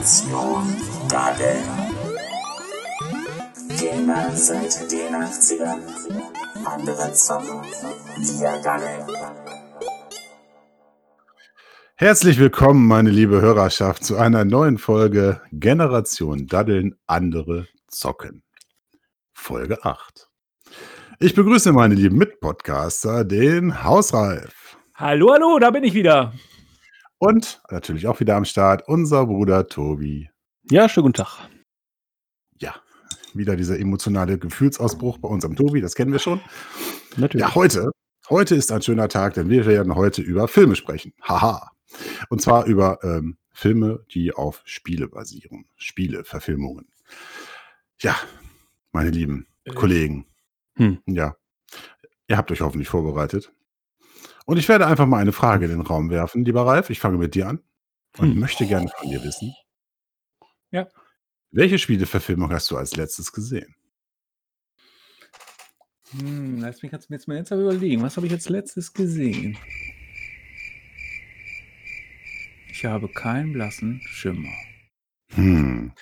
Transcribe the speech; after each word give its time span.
Generation 0.00 0.64
Daddeln. 1.10 1.62
Gamer 3.78 4.30
seit 4.34 4.90
den 4.90 5.14
80ern, 5.14 5.82
andere 6.64 7.12
zocken, 7.12 7.60
wir 8.16 8.62
daddeln. 8.62 9.06
Herzlich 11.96 12.38
willkommen, 12.38 12.86
meine 12.86 13.10
liebe 13.10 13.42
Hörerschaft, 13.42 14.02
zu 14.02 14.16
einer 14.16 14.46
neuen 14.46 14.78
Folge 14.78 15.42
Generation 15.52 16.46
Daddeln, 16.46 16.96
andere 17.06 17.66
zocken. 17.86 18.42
Folge 19.34 19.84
8. 19.84 20.30
Ich 21.18 21.34
begrüße 21.34 21.72
meine 21.72 21.94
lieben 21.94 22.16
Mitpodcaster, 22.16 23.24
den 23.24 23.84
Hausreif. 23.84 24.78
Hallo, 24.94 25.34
hallo, 25.34 25.58
da 25.58 25.70
bin 25.70 25.84
ich 25.84 25.92
wieder. 25.92 26.32
Und 27.22 27.60
natürlich 27.70 28.06
auch 28.06 28.18
wieder 28.20 28.34
am 28.36 28.46
Start 28.46 28.88
unser 28.88 29.26
Bruder 29.26 29.66
Tobi. 29.68 30.30
Ja, 30.70 30.88
schönen 30.88 31.08
guten 31.08 31.22
Tag. 31.22 31.50
Ja, 32.58 32.74
wieder 33.34 33.56
dieser 33.56 33.78
emotionale 33.78 34.38
Gefühlsausbruch 34.38 35.18
bei 35.18 35.28
unserem 35.28 35.54
Tobi, 35.54 35.82
das 35.82 35.94
kennen 35.94 36.12
wir 36.12 36.18
schon. 36.18 36.40
Natürlich. 37.18 37.46
Ja, 37.46 37.54
heute, 37.54 37.90
heute 38.30 38.54
ist 38.54 38.72
ein 38.72 38.80
schöner 38.80 39.10
Tag, 39.10 39.34
denn 39.34 39.50
wir 39.50 39.66
werden 39.66 39.94
heute 39.96 40.22
über 40.22 40.48
Filme 40.48 40.76
sprechen. 40.76 41.12
Haha. 41.20 41.72
Und 42.30 42.40
zwar 42.40 42.64
über 42.64 42.98
ähm, 43.02 43.36
Filme, 43.52 44.02
die 44.14 44.32
auf 44.32 44.62
Spiele 44.64 45.06
basieren. 45.06 45.66
Spiele, 45.76 46.24
Verfilmungen. 46.24 46.88
Ja, 48.00 48.16
meine 48.92 49.10
lieben 49.10 49.46
Äh. 49.64 49.74
Kollegen. 49.74 50.24
Hm. 50.76 51.02
Ja, 51.04 51.36
ihr 52.28 52.38
habt 52.38 52.50
euch 52.50 52.62
hoffentlich 52.62 52.88
vorbereitet. 52.88 53.52
Und 54.50 54.56
ich 54.56 54.68
werde 54.68 54.88
einfach 54.88 55.06
mal 55.06 55.18
eine 55.18 55.30
Frage 55.30 55.66
in 55.66 55.70
den 55.70 55.80
Raum 55.80 56.10
werfen, 56.10 56.44
lieber 56.44 56.66
Ralf. 56.66 56.90
Ich 56.90 56.98
fange 56.98 57.18
mit 57.18 57.36
dir 57.36 57.46
an 57.46 57.60
und 58.18 58.32
Hm. 58.32 58.40
möchte 58.40 58.66
gerne 58.66 58.88
von 58.98 59.08
dir 59.08 59.22
wissen. 59.22 59.54
Ja. 60.72 60.88
Welche 61.52 61.78
Spieleverfilmung 61.78 62.50
hast 62.50 62.68
du 62.68 62.76
als 62.76 62.96
letztes 62.96 63.30
gesehen? 63.30 63.76
Hm, 66.18 66.58
lass 66.58 66.82
mich 66.82 66.90
jetzt, 66.90 67.08
mal 67.28 67.36
jetzt 67.36 67.50
mal 67.52 67.60
überlegen. 67.60 68.02
Was 68.02 68.16
habe 68.16 68.26
ich 68.26 68.32
jetzt 68.32 68.48
letztes 68.48 68.92
gesehen? 68.92 69.56
Ich 72.72 72.84
habe 72.84 73.08
keinen 73.08 73.52
blassen 73.52 74.00
Schimmer. 74.02 74.50
Hm. 75.34 75.92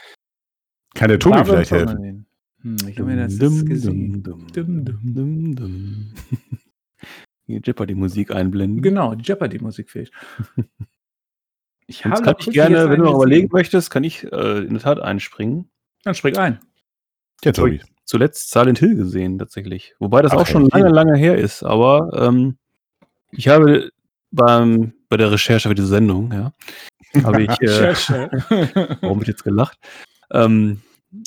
Kann 0.95 1.09
der 1.11 1.19
Tobi 1.19 1.45
vielleicht 1.45 1.71
helfen? 1.71 2.27
Hm, 2.63 2.77
ich 2.89 2.99
habe 2.99 3.11
mir 3.11 3.17
das 3.29 3.39
gesehen. 3.39 4.23
Dum, 4.23 4.47
dum, 4.55 4.85
dum, 4.87 5.55
dum. 5.55 6.15
Die 7.49 7.61
Jeopardy-Musik 7.65 8.31
einblenden. 8.31 8.83
Genau, 8.83 9.15
die 9.15 9.25
Jeopardy-Musik 9.25 9.91
fehlt. 9.91 10.13
Ich 11.91 12.05
habe 12.05 12.21
kann 12.21 12.37
ich 12.39 12.51
gerne, 12.51 12.91
wenn 12.91 12.99
du 12.99 13.07
noch 13.07 13.15
überlegen 13.15 13.49
möchtest, 13.51 13.91
kann 13.91 14.05
ich 14.05 14.23
äh, 14.31 14.59
in 14.59 14.75
der 14.75 14.83
Tat 14.83 15.01
einspringen. 15.01 15.71
Dann 16.05 16.15
spring 16.15 16.37
ein. 16.37 16.61
Ja, 17.43 17.53
Tobi. 17.53 17.81
Zuletzt 18.05 18.51
Silent 18.51 18.79
Hill 18.79 18.95
gesehen, 18.95 19.39
tatsächlich. 19.39 19.95
Wobei 19.99 20.21
das 20.21 20.33
Ach, 20.33 20.39
auch 20.39 20.47
schon 20.47 20.69
hey. 20.71 20.83
lange, 20.83 20.95
lange 20.95 21.17
her 21.17 21.39
ist. 21.39 21.63
Aber 21.63 22.11
ähm, 22.15 22.59
ich 23.31 23.49
habe 23.49 23.91
beim, 24.31 24.93
bei 25.09 25.17
der 25.17 25.33
Recherche 25.33 25.71
für 25.71 25.75
diese 25.75 25.89
Sendung, 25.89 26.31
ja, 26.31 26.53
habe 27.25 27.45
ich, 27.45 27.51
äh, 27.63 27.95
warum 29.01 29.21
wird 29.21 29.29
jetzt 29.29 29.45
gelacht, 29.45 29.79
ähm, 30.31 30.83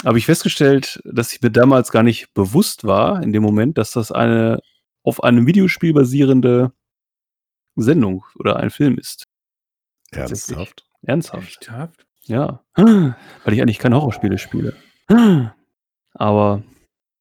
habe 0.06 0.20
ich 0.20 0.28
festgestellt, 0.28 1.02
dass 1.06 1.34
ich 1.34 1.42
mir 1.42 1.50
damals 1.50 1.92
gar 1.92 2.04
nicht 2.04 2.36
bewusst 2.36 2.84
war, 2.84 3.24
in 3.24 3.34
dem 3.34 3.42
Moment, 3.42 3.80
dass 3.80 3.92
das 3.92 4.12
eine 4.12 4.60
auf 5.04 5.24
einem 5.24 5.48
Videospiel 5.48 5.94
basierende 5.94 6.72
Sendung 7.76 8.24
oder 8.36 8.58
ein 8.58 8.70
Film 8.70 8.98
ist. 8.98 9.24
Ernsthaft? 10.12 10.86
Ernsthaft. 11.04 11.68
Ernsthaft? 11.68 12.06
Ja. 12.24 12.64
Weil 12.76 13.16
ich 13.54 13.62
eigentlich 13.62 13.80
keine 13.80 13.96
Horrorspiele 13.96 14.38
spiele. 14.38 14.76
Aber 16.14 16.64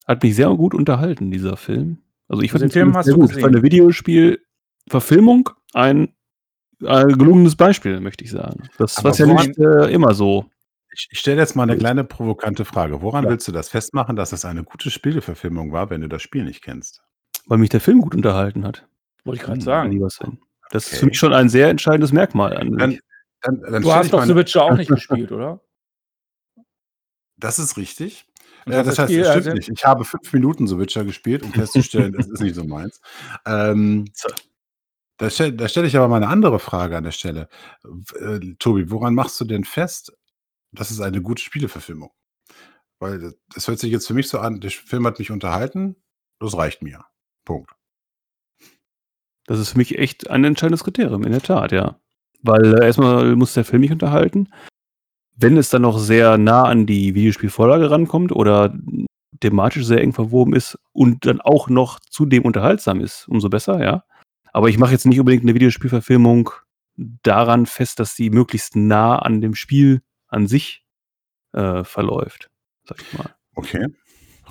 hat 0.06 0.22
mich 0.22 0.34
sehr 0.34 0.49
gut 0.50 0.75
unterhalten, 0.75 1.31
dieser 1.31 1.56
Film. 1.56 1.99
Also 2.28 2.43
ich 2.43 2.53
Also 2.53 2.62
fand 2.65 2.72
den 2.75 2.81
Film 2.82 2.97
hast 2.97 3.06
sehr 3.06 3.15
du 3.15 3.21
gut. 3.21 3.32
Für 3.32 3.47
eine 3.47 3.62
Videospielverfilmung 3.62 5.50
ein, 5.72 6.15
ein 6.84 7.09
gelungenes 7.19 7.56
Beispiel, 7.56 8.00
möchte 8.00 8.25
ich 8.25 8.31
sagen. 8.31 8.69
Das 8.78 9.03
was 9.04 9.19
ja 9.19 9.27
nicht 9.27 9.56
äh, 9.59 9.91
immer 9.93 10.15
so. 10.15 10.47
Ich, 10.93 11.09
ich 11.12 11.21
stelle 11.21 11.41
jetzt 11.41 11.54
mal 11.54 11.62
eine 11.62 11.77
kleine 11.78 12.03
provokante 12.03 12.65
Frage. 12.65 13.00
Woran 13.03 13.25
Ja. 13.25 13.31
willst 13.31 13.47
du 13.47 13.53
das 13.53 13.69
festmachen, 13.69 14.16
dass 14.16 14.33
es 14.33 14.44
eine 14.44 14.65
gute 14.65 14.91
Spieleverfilmung 14.91 15.71
war, 15.72 15.88
wenn 15.91 16.00
du 16.00 16.09
das 16.09 16.22
Spiel 16.22 16.44
nicht 16.44 16.62
kennst? 16.62 17.03
Weil 17.47 17.59
mich 17.59 17.71
der 17.71 17.81
Film 17.81 18.01
gut 18.01 18.15
unterhalten 18.15 18.65
hat. 18.67 18.87
Wollte 19.25 19.37
ich 19.41 19.43
gerade 19.47 19.59
Hm, 19.59 19.59
mein 19.59 19.65
sagen. 19.65 19.93
lieber 19.93 20.11
Sven. 20.11 20.39
Das 20.71 20.84
ist 20.87 20.93
Okay. 20.93 21.01
für 21.01 21.06
mich 21.06 21.19
schon 21.19 21.33
ein 21.34 21.49
sehr 21.49 21.69
entscheidendes 21.69 22.12
Merkmal 22.12 22.56
an 22.56 22.77
Dann, 22.77 22.99
dann, 23.43 23.61
dann 23.62 23.83
Du 23.83 23.93
hast 23.93 24.12
doch 24.12 24.25
The 24.25 24.37
Witcher 24.37 24.62
auch 24.62 24.77
nicht 24.77 24.89
gespielt, 24.91 25.33
oder? 25.33 25.61
Das 27.37 27.59
ist 27.59 27.77
richtig. 27.77 28.27
Ja, 28.67 28.78
hast 28.78 28.87
das 28.87 28.87
das 28.87 28.99
heißt, 28.99 29.11
Spiel 29.12 29.23
das 29.23 29.31
stimmt 29.33 29.47
also- 29.47 29.56
nicht. 29.56 29.69
Ich 29.71 29.84
habe 29.84 30.05
fünf 30.05 30.33
Minuten 30.33 30.67
The 30.69 30.78
Witcher 30.78 31.05
gespielt, 31.05 31.43
um 31.43 31.53
festzustellen, 31.53 32.12
das 32.12 32.28
ist 32.28 32.41
nicht 32.41 32.55
so 32.55 32.65
meins. 32.65 33.01
Ähm, 33.47 34.05
So. 34.15 34.28
da 35.17 35.31
stelle 35.31 35.69
stell 35.69 35.84
ich 35.87 35.97
aber 35.97 36.09
mal 36.09 36.17
eine 36.17 36.28
andere 36.28 36.59
Frage 36.59 36.97
an 36.97 37.05
der 37.05 37.12
Stelle. 37.12 37.49
Äh, 38.21 38.41
Tobi, 38.59 38.91
woran 38.91 39.15
machst 39.15 39.41
du 39.41 39.45
denn 39.47 39.65
fest, 39.65 40.12
das 40.72 40.91
ist 40.91 41.01
eine 41.01 41.22
gute 41.22 41.43
Spieleverfilmung? 41.43 42.11
Weil 42.99 43.19
das, 43.19 43.34
das 43.55 43.69
hört 43.69 43.78
sich 43.78 43.91
jetzt 43.91 44.07
für 44.07 44.15
mich 44.15 44.28
so 44.28 44.39
an, 44.39 44.61
der 44.61 44.71
Film 44.71 45.07
hat 45.07 45.19
mich 45.19 45.31
unterhalten, 45.31 45.97
das 46.39 46.55
reicht 46.57 46.83
mir. 46.83 47.05
Punkt. 47.50 47.72
Das 49.47 49.59
ist 49.59 49.71
für 49.71 49.78
mich 49.78 49.99
echt 49.99 50.31
ein 50.31 50.44
entscheidendes 50.44 50.84
Kriterium, 50.84 51.25
in 51.25 51.33
der 51.33 51.43
Tat, 51.43 51.72
ja. 51.72 51.99
Weil 52.43 52.78
äh, 52.78 52.87
erstmal 52.87 53.34
muss 53.34 53.55
der 53.55 53.65
Film 53.65 53.81
mich 53.81 53.91
unterhalten. 53.91 54.49
Wenn 55.34 55.56
es 55.56 55.71
dann 55.71 55.83
noch 55.83 55.99
sehr 55.99 56.39
nah 56.39 56.62
an 56.62 56.87
die 56.87 57.15
Videospielvorlage 57.15 57.91
rankommt 57.91 58.31
oder 58.31 58.72
thematisch 59.41 59.84
sehr 59.84 60.00
eng 60.00 60.12
verwoben 60.12 60.55
ist 60.55 60.78
und 60.93 61.27
dann 61.27 61.41
auch 61.41 61.69
noch 61.69 61.99
zudem 61.99 62.44
unterhaltsam 62.44 63.00
ist, 63.00 63.27
umso 63.27 63.49
besser, 63.49 63.83
ja. 63.83 64.05
Aber 64.53 64.69
ich 64.69 64.78
mache 64.78 64.93
jetzt 64.93 65.06
nicht 65.06 65.19
unbedingt 65.19 65.43
eine 65.43 65.55
Videospielverfilmung 65.55 66.50
daran 66.97 67.66
fest, 67.66 67.99
dass 67.99 68.15
sie 68.15 68.31
möglichst 68.31 68.77
nah 68.77 69.19
an 69.19 69.41
dem 69.41 69.56
Spiel 69.56 70.03
an 70.28 70.47
sich 70.47 70.84
äh, 71.53 71.83
verläuft, 71.83 72.49
sag 72.84 73.00
ich 73.00 73.12
mal. 73.19 73.34
Okay. 73.56 73.89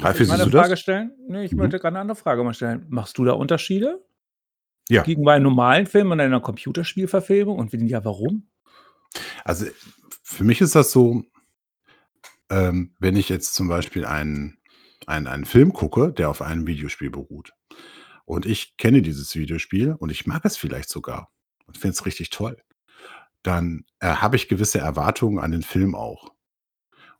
Ralf, 0.01 0.19
ich 0.19 0.31
eine 0.31 0.49
Frage 0.49 0.69
das? 0.69 0.79
stellen? 0.79 1.11
Nee, 1.27 1.45
ich 1.45 1.51
Mhm. 1.53 1.59
wollte 1.59 1.77
gerade 1.79 1.95
eine 1.95 1.99
andere 2.01 2.15
Frage 2.15 2.43
mal 2.43 2.53
stellen. 2.53 2.85
Machst 2.89 3.17
du 3.17 3.25
da 3.25 3.33
Unterschiede? 3.33 4.03
Ja. 4.89 5.03
Gegenüber 5.03 5.33
einem 5.33 5.43
normalen 5.43 5.85
Film 5.85 6.11
und 6.11 6.19
einer 6.19 6.39
Computerspielverfilmung? 6.39 7.57
Und 7.57 7.71
wenn 7.73 7.87
ja, 7.87 8.03
warum? 8.05 8.47
Also 9.43 9.65
für 10.23 10.43
mich 10.43 10.61
ist 10.61 10.75
das 10.75 10.91
so, 10.91 11.23
ähm, 12.49 12.95
wenn 12.99 13.15
ich 13.15 13.29
jetzt 13.29 13.53
zum 13.53 13.67
Beispiel 13.67 14.05
einen, 14.05 14.57
einen, 15.05 15.27
einen 15.27 15.45
Film 15.45 15.73
gucke, 15.73 16.11
der 16.11 16.29
auf 16.29 16.41
einem 16.41 16.65
Videospiel 16.67 17.09
beruht. 17.09 17.53
Und 18.25 18.45
ich 18.45 18.77
kenne 18.77 19.01
dieses 19.01 19.35
Videospiel 19.35 19.93
und 19.93 20.11
ich 20.11 20.27
mag 20.27 20.45
es 20.45 20.55
vielleicht 20.57 20.89
sogar 20.89 21.31
und 21.65 21.77
finde 21.77 21.93
es 21.93 22.05
richtig 22.05 22.29
toll. 22.29 22.57
Dann 23.43 23.85
äh, 23.99 24.07
habe 24.07 24.35
ich 24.35 24.47
gewisse 24.49 24.79
Erwartungen 24.79 25.39
an 25.39 25.51
den 25.51 25.63
Film 25.63 25.95
auch. 25.95 26.31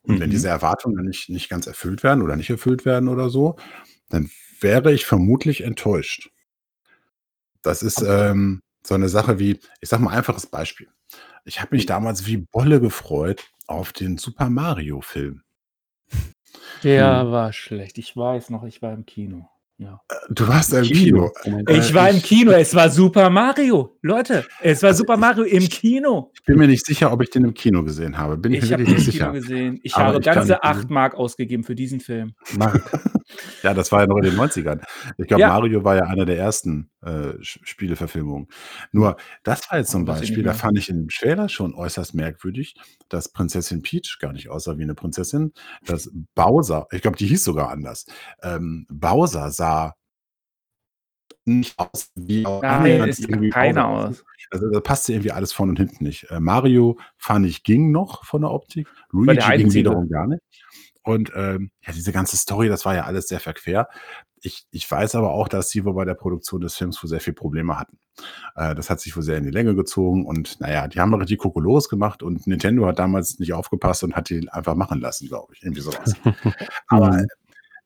Und 0.02 0.20
wenn 0.20 0.28
Mhm. 0.28 0.32
diese 0.32 0.48
Erwartungen 0.48 0.96
dann 0.96 1.06
nicht, 1.06 1.28
nicht 1.28 1.48
ganz 1.48 1.66
erfüllt 1.66 2.02
werden 2.02 2.22
oder 2.22 2.36
nicht 2.36 2.50
erfüllt 2.50 2.84
werden 2.84 3.08
oder 3.08 3.28
so, 3.30 3.56
dann 4.08 4.30
wäre 4.60 4.92
ich 4.92 5.06
vermutlich 5.06 5.62
enttäuscht. 5.62 6.30
Das 7.62 7.82
ist 7.82 8.02
ähm, 8.02 8.62
so 8.82 8.94
eine 8.94 9.08
Sache 9.08 9.38
wie, 9.38 9.60
ich 9.80 9.88
sage 9.88 10.02
mal 10.02 10.16
einfaches 10.16 10.46
Beispiel. 10.46 10.88
Ich 11.44 11.60
habe 11.60 11.74
mich 11.74 11.86
damals 11.86 12.26
wie 12.26 12.38
Bolle 12.38 12.80
gefreut 12.80 13.50
auf 13.66 13.92
den 13.92 14.18
Super 14.18 14.50
Mario 14.50 15.00
Film. 15.00 15.42
Der 16.82 17.30
war 17.30 17.52
schlecht. 17.52 17.98
Ich 17.98 18.16
weiß 18.16 18.50
noch, 18.50 18.64
ich 18.64 18.80
war 18.82 18.92
im 18.92 19.04
Kino. 19.06 19.48
Ja. 19.82 19.98
Du 20.28 20.46
warst 20.46 20.74
im 20.74 20.82
Kino. 20.84 21.30
Oh 21.44 21.50
mein 21.50 21.66
Äh, 21.66 21.78
Ich 21.78 21.94
war 21.94 22.10
im 22.10 22.20
Kino, 22.20 22.50
es 22.52 22.74
war 22.74 22.90
Super 22.90 23.30
Mario. 23.30 23.96
Leute, 24.02 24.44
es 24.60 24.82
war 24.82 24.88
Also 24.88 24.98
Super 24.98 25.16
Mario 25.16 25.44
im 25.44 25.66
Kino. 25.70 26.30
Ich 26.34 26.42
bin 26.44 26.58
mir 26.58 26.66
nicht 26.68 26.84
sicher, 26.84 27.10
ob 27.10 27.22
ich 27.22 27.30
den 27.30 27.44
im 27.44 27.54
Kino 27.54 27.82
gesehen 27.82 28.18
habe. 28.18 28.36
Bin 28.36 28.52
ich, 28.52 28.58
Ich 28.62 28.64
mir 28.68 28.72
habe 28.74 28.86
wirklich 28.86 28.96
den 28.96 29.00
im 29.00 29.06
nicht 29.06 29.18
Kino 29.18 29.32
sicher. 29.32 29.54
gesehen. 29.54 29.80
Ich 29.82 29.94
Aber 29.96 30.04
habe 30.04 30.18
ich 30.18 30.24
ganze 30.26 30.52
nicht- 30.52 30.62
8 30.64 30.90
Mark 30.90 31.14
ausgegeben 31.14 31.64
für 31.64 31.74
diesen 31.74 32.00
Film. 32.00 32.34
Mar 32.58 32.78
ja, 33.62 33.74
das 33.74 33.92
war 33.92 34.00
ja 34.00 34.06
noch 34.06 34.16
in 34.18 34.24
den 34.24 34.34
90ern. 34.36 34.82
Ich 35.18 35.26
glaube, 35.28 35.40
Ja. 35.42 35.48
Mario 35.48 35.84
war 35.84 35.96
ja 35.96 36.02
einer 36.04 36.24
der 36.24 36.38
ersten 36.38 36.90
äh, 37.02 37.34
Sch- 37.40 37.60
Spieleverfilmungen. 37.64 38.48
Nur, 38.92 39.16
das 39.42 39.70
war 39.70 39.78
jetzt 39.78 39.90
zum 39.90 40.04
Oh, 40.04 40.06
weiß 40.08 40.22
ich 40.22 40.28
Beispiel, 40.28 40.42
da 40.42 40.50
mehr. 40.50 40.58
fand 40.58 40.78
ich 40.78 40.88
im 40.88 41.08
Trailer 41.08 41.48
schon 41.48 41.74
äußerst 41.74 42.14
merkwürdig, 42.14 42.74
dass 43.08 43.28
Prinzessin 43.30 43.82
Peach 43.82 44.18
gar 44.20 44.32
nicht 44.32 44.48
aussah 44.50 44.78
wie 44.78 44.82
eine 44.82 44.94
Prinzessin, 44.94 45.52
dass 45.84 46.10
Bowser, 46.34 46.86
ich 46.92 47.02
glaube, 47.02 47.16
die 47.16 47.26
hieß 47.26 47.44
sogar 47.44 47.70
anders, 47.70 48.06
ähm, 48.42 48.86
Bowser 48.90 49.50
sah 49.50 49.94
nicht 51.46 51.78
aus 51.78 52.10
wie 52.14 52.44
auch 52.46 52.62
Nein, 52.62 52.72
annähernd 52.80 53.08
es 53.10 53.16
sah 53.18 53.28
irgendwie 53.28 53.50
keiner 53.50 53.84
Bowser 53.88 54.08
aus. 54.10 54.24
Also 54.50 54.70
da 54.70 54.80
passte 54.80 55.12
irgendwie 55.12 55.32
alles 55.32 55.52
vorne 55.52 55.70
und 55.70 55.76
hinten 55.78 56.04
nicht. 56.04 56.30
Äh, 56.30 56.40
Mario 56.40 56.98
fand 57.16 57.46
ich 57.46 57.62
ging 57.62 57.92
noch 57.92 58.24
von 58.24 58.42
der 58.42 58.50
Optik, 58.50 58.86
War 59.12 59.34
der 59.34 59.44
Luigi 59.44 59.56
ging 59.56 59.66
Einzige. 59.66 59.74
wiederum 59.74 60.08
gar 60.08 60.26
nicht. 60.26 60.42
Und 61.02 61.32
ähm, 61.34 61.70
ja, 61.86 61.92
diese 61.92 62.12
ganze 62.12 62.36
Story, 62.36 62.68
das 62.68 62.84
war 62.84 62.94
ja 62.94 63.04
alles 63.04 63.28
sehr 63.28 63.40
verquer. 63.40 63.88
Ich, 64.42 64.64
ich 64.70 64.90
weiß 64.90 65.14
aber 65.14 65.32
auch, 65.32 65.48
dass 65.48 65.70
sie 65.70 65.84
wohl 65.84 65.94
bei 65.94 66.04
der 66.04 66.14
Produktion 66.14 66.60
des 66.60 66.76
Films 66.76 67.02
wohl 67.02 67.08
sehr 67.08 67.20
viel 67.20 67.32
Probleme 67.34 67.78
hatten. 67.78 67.98
Äh, 68.56 68.74
das 68.74 68.90
hat 68.90 69.00
sich 69.00 69.16
wohl 69.16 69.22
sehr 69.22 69.38
in 69.38 69.44
die 69.44 69.50
Länge 69.50 69.74
gezogen 69.74 70.26
und 70.26 70.60
naja, 70.60 70.88
die 70.88 71.00
haben 71.00 71.12
richtig 71.14 71.38
Kokolores 71.38 71.88
gemacht 71.88 72.22
und 72.22 72.46
Nintendo 72.46 72.86
hat 72.86 72.98
damals 72.98 73.38
nicht 73.38 73.52
aufgepasst 73.52 74.04
und 74.04 74.14
hat 74.16 74.30
die 74.30 74.48
einfach 74.50 74.74
machen 74.74 75.00
lassen, 75.00 75.28
glaube 75.28 75.54
ich. 75.54 75.62
Irgendwie 75.62 75.82
sowas. 75.82 76.14
aber 76.88 77.12
Mhm. 77.12 77.26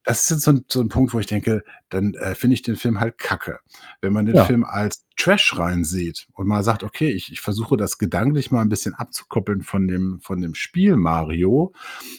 Das 0.04 0.22
ist 0.22 0.30
jetzt 0.30 0.42
so 0.42 0.52
ein, 0.52 0.64
so 0.68 0.80
ein 0.80 0.88
Punkt, 0.90 1.14
wo 1.14 1.18
ich 1.18 1.26
denke, 1.26 1.64
dann 1.88 2.14
äh, 2.14 2.34
finde 2.34 2.54
ich 2.54 2.62
den 2.62 2.76
Film 2.76 3.00
halt 3.00 3.16
kacke. 3.18 3.60
Wenn 4.02 4.12
man 4.12 4.26
den 4.26 4.36
Ja. 4.36 4.44
Film 4.44 4.62
als 4.64 5.06
Trash 5.16 5.58
rein 5.58 5.84
sieht 5.84 6.26
und 6.34 6.46
mal 6.46 6.62
sagt, 6.62 6.82
okay, 6.82 7.10
ich, 7.10 7.32
ich 7.32 7.40
versuche 7.40 7.76
das 7.76 7.96
gedanklich 7.98 8.50
mal 8.50 8.60
ein 8.60 8.68
bisschen 8.68 8.94
abzukoppeln 8.94 9.62
von 9.62 9.88
dem, 9.88 10.20
von 10.20 10.40
dem 10.42 10.54
Spiel 10.54 10.96
Mario. 10.96 11.72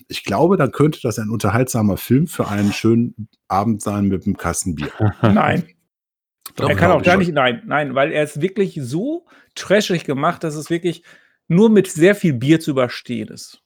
Ich 0.07 0.23
glaube, 0.23 0.57
dann 0.57 0.71
könnte 0.71 0.99
das 1.03 1.19
ein 1.19 1.29
unterhaltsamer 1.29 1.97
Film 1.97 2.25
für 2.27 2.47
einen 2.47 2.73
schönen 2.73 3.29
Abend 3.47 3.81
sein 3.83 4.07
mit 4.07 4.25
einem 4.25 4.37
Kasten 4.37 4.75
Bier. 4.75 4.91
Nein. 5.21 5.67
Doch, 6.55 6.69
er 6.69 6.75
kann 6.75 6.91
auch 6.91 6.99
ich 7.01 7.05
gar 7.05 7.13
schon. 7.13 7.19
nicht, 7.19 7.33
nein, 7.33 7.63
nein, 7.65 7.95
weil 7.95 8.11
er 8.11 8.23
ist 8.23 8.41
wirklich 8.41 8.79
so 8.81 9.25
trashig 9.55 10.05
gemacht, 10.05 10.43
dass 10.43 10.55
es 10.55 10.69
wirklich 10.69 11.03
nur 11.47 11.69
mit 11.69 11.87
sehr 11.87 12.15
viel 12.15 12.33
Bier 12.33 12.59
zu 12.59 12.71
überstehen 12.71 13.27
ist. 13.27 13.61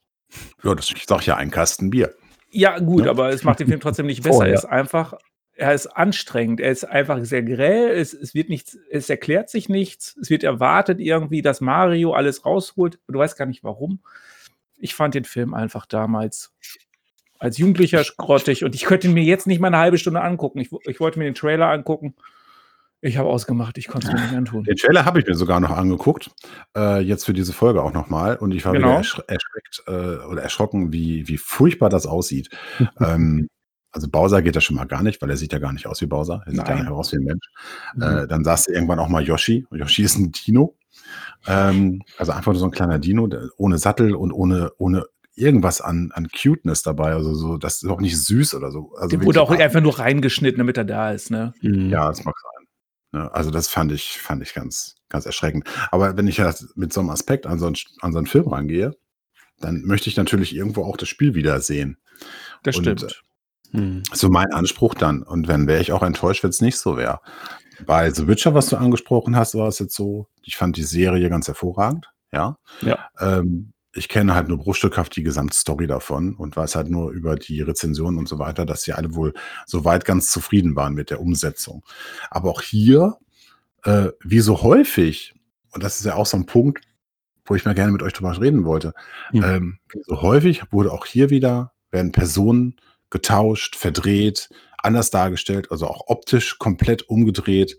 Ja, 0.64 0.74
das 0.76 0.90
ich 0.92 1.06
sag 1.08 1.26
ja 1.26 1.36
ein 1.38 1.52
Kasten 1.52 1.90
Bier. 1.90 2.16
Ja, 2.52 2.80
gut, 2.80 3.06
Ja. 3.06 3.12
aber 3.12 3.30
es 3.30 3.44
macht 3.44 3.60
den 3.60 3.68
Film 3.68 3.80
trotzdem 3.80 4.06
nicht 4.06 4.24
besser. 4.24 4.36
Vorher. 4.36 4.54
Er 4.54 4.58
ist 4.60 4.66
einfach, 4.66 5.14
er 5.56 5.74
ist 5.74 5.88
anstrengend, 5.88 6.60
er 6.60 6.72
ist 6.72 6.84
einfach 6.86 7.24
sehr 7.24 7.44
grell, 7.44 7.90
es, 7.92 8.14
es 8.14 8.34
wird 8.34 8.50
nichts, 8.50 8.78
es 8.90 9.10
erklärt 9.10 9.50
sich 9.50 9.70
nichts, 9.70 10.18
es 10.22 10.30
wird 10.30 10.44
erwartet 10.44 11.00
irgendwie, 11.00 11.42
dass 11.42 11.62
Mario 11.62 12.14
alles 12.14 12.46
rausholt. 12.46 13.00
Du 13.08 13.20
weißt 13.20 13.38
gar 13.38 13.46
nicht 13.46 13.64
warum. 13.64 14.00
Ich 14.78 14.96
fand 14.96 15.14
den 15.16 15.26
Film 15.26 15.54
einfach 15.54 15.86
damals 15.86 16.54
als 17.38 17.58
Jugendlicher 17.58 18.04
grottig 18.18 18.64
und 18.64 18.76
ich 18.76 18.84
könnte 18.86 19.08
ihn 19.08 19.14
mir 19.14 19.24
jetzt 19.24 19.48
nicht 19.48 19.60
mal 19.60 19.68
eine 19.68 19.78
halbe 19.78 19.98
Stunde 19.98 20.22
angucken. 20.22 20.60
Ich, 20.60 20.70
ich 20.88 21.00
wollte 21.00 21.20
mir 21.20 21.26
den 21.26 21.36
Trailer 21.36 21.68
angucken. 21.70 22.16
Ich 23.02 23.18
habe 23.18 23.30
ausgemacht, 23.30 23.78
ich 23.78 23.88
konnte 23.88 24.08
es 24.08 24.14
mir 24.14 24.20
nicht 24.22 24.36
antun. 24.36 24.64
Den 24.66 24.76
Trailer 24.76 25.06
habe 25.06 25.20
ich 25.20 25.26
mir 25.26 25.36
sogar 25.36 25.60
noch 25.60 25.72
angeguckt, 25.72 26.32
äh, 26.76 27.00
jetzt 27.00 27.26
für 27.26 27.34
diese 27.34 27.54
Folge 27.54 27.82
auch 27.82 27.94
nochmal. 27.94 28.36
Und 28.36 28.52
ich 28.54 28.66
war 28.66 28.74
Genau. 28.74 28.88
wieder 28.88 28.98
ersch 28.98 29.22
erschreckt 29.28 29.84
äh, 29.88 30.26
oder 30.26 30.42
erschrocken, 30.42 30.92
wie, 30.92 31.28
wie 31.28 31.38
furchtbar 31.38 31.90
das 31.90 32.06
aussieht. 32.06 32.50
ähm, 33.00 33.48
also 33.92 34.08
Bowser 34.10 34.42
geht 34.42 34.56
das 34.56 34.64
schon 34.66 34.76
mal 34.76 34.86
gar 34.86 35.02
nicht, 35.02 35.22
weil 35.22 35.30
er 35.30 35.38
sieht 35.38 35.54
ja 35.54 35.60
gar 35.60 35.74
nicht 35.74 35.88
aus 35.88 36.02
wie 36.02 36.06
Bowser. 36.08 36.44
Er 36.46 36.52
sieht 36.52 36.68
ja 36.68 36.76
Nein. 36.76 36.84
nicht 36.84 36.92
aus 36.92 37.12
wie 37.14 37.18
ein 37.18 37.24
Mensch. 37.24 37.46
Mhm. 37.96 38.02
Äh, 38.04 38.28
dann 38.28 38.44
saß 38.44 38.68
irgendwann 38.68 39.00
auch 39.00 39.08
mal 39.10 39.24
Yoshi. 39.24 39.66
Yoshi 39.72 40.04
ist 40.04 40.18
ein 40.18 40.32
Dino. 40.32 40.76
Ähm, 41.48 42.02
also 42.18 42.34
einfach 42.34 42.52
nur 42.52 42.60
so 42.60 42.66
ein 42.66 42.72
kleiner 42.72 43.00
Dino, 43.00 43.28
der, 43.28 43.50
ohne 43.58 43.78
Sattel 43.78 44.14
und 44.14 44.32
ohne, 44.34 44.72
ohne 44.78 45.06
irgendwas 45.36 45.80
an, 45.80 46.12
an 46.14 46.28
Cuteness 46.28 46.84
dabei. 46.84 47.14
Also 47.14 47.34
so, 47.34 47.58
das 47.58 47.82
ist 47.82 47.90
auch 47.90 48.02
nicht 48.02 48.18
süß 48.22 48.56
oder 48.56 48.72
so. 48.72 48.94
Also 48.98 49.16
Der 49.16 49.26
wurde 49.26 49.42
auch 49.42 49.50
einfach 49.52 49.82
nur 49.82 49.98
reingeschnitten, 49.98 50.60
damit 50.60 50.78
er 50.78 50.86
da 50.86 51.12
ist, 51.12 51.32
ne? 51.32 51.54
Mhm. 51.62 51.90
ja, 51.90 52.10
das 52.10 52.24
mag 52.26 52.36
sein. 52.38 52.59
Ne, 53.12 53.34
also 53.34 53.52
das 53.52 53.68
fand 53.68 53.92
ich, 53.92 54.20
fand 54.20 54.42
ich 54.44 54.54
ganz, 54.54 54.96
ganz 55.10 55.26
erschreckend. 55.26 55.68
Aber 55.92 56.16
wenn 56.18 56.28
ich 56.28 56.38
jetzt 56.38 56.78
mit 56.78 56.94
so 56.94 57.00
einem 57.00 57.10
Aspekt 57.10 57.48
an 57.48 57.60
so 57.60 57.66
einen, 57.66 57.76
an 58.02 58.12
so 58.12 58.20
einen 58.20 58.28
Film 58.28 58.48
rangehe, 58.48 58.96
dann 59.60 59.82
möchte 59.82 60.10
ich 60.10 60.18
natürlich 60.18 60.56
irgendwo 60.56 60.84
auch 60.84 60.98
das 60.98 61.10
Spiel 61.10 61.34
wiedersehen. 61.34 61.98
Das 62.64 62.78
Und, 62.78 62.84
stimmt. 62.84 63.24
Mhm. 63.72 64.04
So 64.14 64.30
mein 64.30 64.52
Anspruch 64.54 64.94
dann. 64.94 65.24
Und 65.24 65.50
dann 65.50 65.68
wäre 65.68 65.82
ich 65.82 65.92
auch 65.92 66.04
enttäuscht, 66.04 66.44
wenn 66.44 66.50
es 66.50 66.62
nicht 66.62 66.78
so 66.78 66.98
wäre. 66.98 67.20
Bei 67.86 68.12
The 68.12 68.28
Witcher, 68.28 68.54
was 68.54 68.70
du 68.70 68.78
angesprochen 68.78 69.36
hast, 69.36 69.56
war 69.56 69.68
es 69.68 69.80
jetzt 69.80 69.96
so, 69.96 70.28
ich 70.44 70.58
fand 70.58 70.76
die 70.76 70.84
Serie 70.84 71.30
ganz 71.30 71.48
hervorragend, 71.48 72.12
ja. 72.32 72.58
Ja. 72.82 73.10
Ähm, 73.20 73.74
ich 74.00 74.08
kenne 74.08 74.34
halt 74.34 74.48
nur 74.48 74.58
bruchstückhaft 74.58 75.14
die 75.18 75.24
Gesamtstory 75.24 75.86
davon 75.86 76.34
und 76.36 76.56
weiß 76.56 76.76
halt 76.76 76.90
nur 76.90 77.12
über 77.12 77.36
die 77.36 77.62
Rezensionen 77.62 78.18
und 78.18 78.30
so 78.30 78.40
weiter, 78.40 78.66
dass 78.66 78.84
sie 78.84 78.94
alle 78.94 79.14
wohl 79.14 79.34
soweit 79.66 80.06
ganz 80.06 80.32
zufrieden 80.32 80.78
waren 80.78 80.94
mit 80.94 81.10
der 81.10 81.20
Umsetzung. 81.20 81.84
Aber 82.32 82.50
auch 82.50 82.62
hier, 82.62 83.18
äh, 83.84 84.08
wie 84.24 84.40
so 84.40 84.62
häufig, 84.62 85.34
und 85.74 85.84
das 85.84 86.00
ist 86.00 86.06
ja 86.06 86.16
auch 86.16 86.26
so 86.26 86.38
ein 86.38 86.46
Punkt, 86.46 86.86
wo 87.44 87.56
ich 87.56 87.66
mal 87.66 87.76
gerne 87.76 87.92
mit 87.92 88.02
euch 88.02 88.14
drüber 88.14 88.40
reden 88.40 88.64
wollte, 88.64 88.94
Mhm. 89.34 89.44
ähm, 89.44 89.80
so 90.08 90.22
häufig 90.22 90.64
wurde 90.72 90.94
auch 90.94 91.06
hier 91.06 91.30
wieder, 91.30 91.74
werden 91.92 92.14
Personen 92.14 92.78
getauscht, 93.10 93.76
verdreht, 93.76 94.50
anders 94.78 95.12
dargestellt, 95.12 95.72
also 95.72 95.88
auch 95.88 96.04
optisch 96.08 96.58
komplett 96.58 97.04
umgedreht 97.10 97.78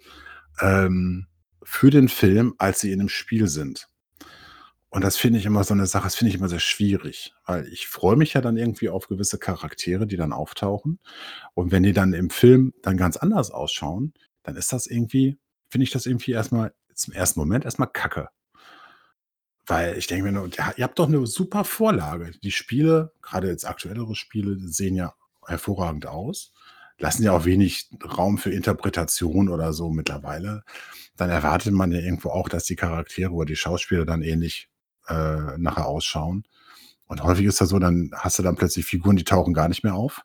ähm, 0.61 1.29
für 1.63 1.91
den 1.91 2.09
Film, 2.09 2.55
als 2.59 2.81
sie 2.81 2.93
in 2.93 2.99
dem 2.99 3.09
Spiel 3.09 3.49
sind. 3.49 3.89
Und 4.93 5.05
das 5.05 5.17
finde 5.17 5.39
ich 5.39 5.47
immer 5.47 5.63
so 5.63 5.73
eine 5.73 5.87
Sache, 5.87 6.05
das 6.05 6.17
finde 6.17 6.31
ich 6.31 6.37
immer 6.37 6.49
sehr 6.49 6.59
schwierig, 6.59 7.33
weil 7.47 7.67
ich 7.69 7.87
freue 7.87 8.17
mich 8.17 8.35
ja 8.35 8.41
dann 8.41 8.57
irgendwie 8.57 8.89
auf 8.89 9.07
gewisse 9.07 9.39
Charaktere, 9.39 10.05
die 10.07 10.17
dann 10.17 10.33
auftauchen. 10.33 10.99
Und 11.55 11.71
wenn 11.71 11.85
die 11.85 11.93
dann 11.93 12.13
im 12.13 12.29
Film 12.29 12.75
dann 12.83 12.97
ganz 12.97 13.17
anders 13.17 13.53
ausschauen, 13.53 14.13
dann 14.43 14.57
ist 14.57 14.73
das 14.73 14.89
irgendwie, 14.89 15.39
finde 15.69 15.85
ich 15.85 15.93
das 15.93 16.07
irgendwie 16.07 16.33
erstmal 16.33 16.75
zum 16.95 17.15
ersten 17.15 17.39
Moment 17.39 17.65
erstmal 17.65 17.89
kacke. 17.89 18.31
Weil 19.65 19.97
ich 19.97 20.09
denke 20.09 20.25
mir 20.25 20.33
nur, 20.33 20.51
ihr 20.77 20.85
habt 20.85 20.99
doch 20.99 21.07
eine 21.07 21.25
super 21.27 21.65
Vorlage. 21.65 22.33
Die 22.43 22.51
Spiele, 22.51 23.13
gerade 23.23 23.49
jetzt 23.49 23.69
aktuellere 23.69 24.17
Spiele, 24.17 24.59
sehen 24.59 24.97
ja 24.97 25.15
hervorragend 25.47 26.07
aus. 26.07 26.53
Lassen 26.99 27.23
ja 27.23 27.33
auch 27.33 27.45
wenig 27.45 27.89
Raum 28.19 28.39
für 28.39 28.51
Interpretation 28.51 29.49
oder 29.49 29.73
so 29.73 29.91
mittlerweile. 29.91 30.65
Dann 31.17 31.31
erwartet 31.31 31.73
man 31.73 31.93
ja 31.93 32.01
irgendwo 32.01 32.31
auch, 32.31 32.49
dass 32.49 32.65
die 32.65 32.77
Charaktere 32.77 33.31
oder 33.31 33.47
die 33.47 33.57
Schauspieler 33.57 34.05
dann 34.05 34.23
ähnlich 34.23 34.70
äh, 35.11 35.59
nachher 35.59 35.87
ausschauen. 35.87 36.45
Und 37.07 37.23
häufig 37.25 37.45
ist 37.47 37.61
das 37.61 37.71
so, 37.71 37.79
dann 37.79 38.11
hast 38.15 38.39
du 38.39 38.43
dann 38.43 38.57
plötzlich 38.57 38.87
Figuren, 38.87 39.17
die 39.17 39.25
tauchen 39.25 39.53
gar 39.53 39.69
nicht 39.69 39.83
mehr 39.83 39.95
auf. 39.95 40.23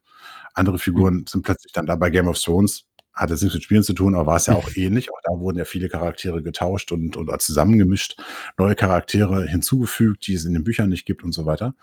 Andere 0.54 0.80
Figuren 0.80 1.26
sind 1.28 1.44
plötzlich 1.44 1.74
dann 1.74 1.86
da 1.86 1.96
bei 1.96 2.10
Game 2.10 2.28
of 2.28 2.40
Thrones. 2.40 2.86
Hat 3.12 3.30
jetzt 3.30 3.42
nichts 3.42 3.56
mit 3.56 3.64
Spielen 3.64 3.84
zu 3.84 3.94
tun, 3.94 4.14
aber 4.14 4.28
war 4.28 4.36
es 4.36 4.46
ja 4.46 4.56
auch 4.56 4.70
ähnlich. 4.76 5.12
Auch 5.12 5.20
da 5.24 5.32
wurden 5.32 5.58
ja 5.58 5.66
viele 5.66 5.90
Charaktere 5.90 6.44
getauscht 6.44 6.92
und 6.92 7.18
oder 7.18 7.40
zusammengemischt, 7.40 8.22
neue 8.58 8.76
Charaktere 8.76 9.48
hinzugefügt, 9.48 10.28
die 10.28 10.34
es 10.34 10.46
in 10.46 10.54
den 10.54 10.64
Büchern 10.64 10.90
nicht 10.90 11.06
gibt 11.06 11.24
und 11.24 11.32
so 11.32 11.46
weiter. 11.46 11.76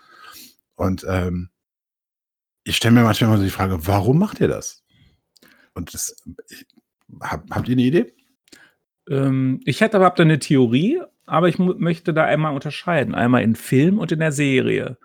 Und 0.75 1.05
ähm, 1.07 1.49
ich 2.63 2.77
stelle 2.77 2.95
mir 2.95 3.03
manchmal 3.03 3.31
mal 3.31 3.37
so 3.37 3.43
die 3.43 3.49
Frage, 3.49 3.85
warum 3.85 4.19
macht 4.19 4.39
ihr 4.39 4.47
das? 4.47 4.83
Und 5.73 5.93
das, 5.93 6.15
ich, 6.49 6.65
hab, 7.19 7.49
habt 7.51 7.67
ihr 7.67 7.73
eine 7.73 7.81
Idee? 7.81 8.13
Ähm, 9.09 9.59
ich 9.65 9.81
hätte 9.81 9.97
aber 9.97 10.05
hab 10.05 10.15
da 10.15 10.23
eine 10.23 10.39
Theorie, 10.39 11.01
aber 11.25 11.49
ich 11.49 11.57
möchte 11.59 12.13
da 12.13 12.25
einmal 12.25 12.53
unterscheiden. 12.53 13.15
Einmal 13.15 13.43
in 13.43 13.55
Film 13.55 13.99
und 13.99 14.11
in 14.11 14.19
der 14.19 14.31
Serie. 14.31 14.97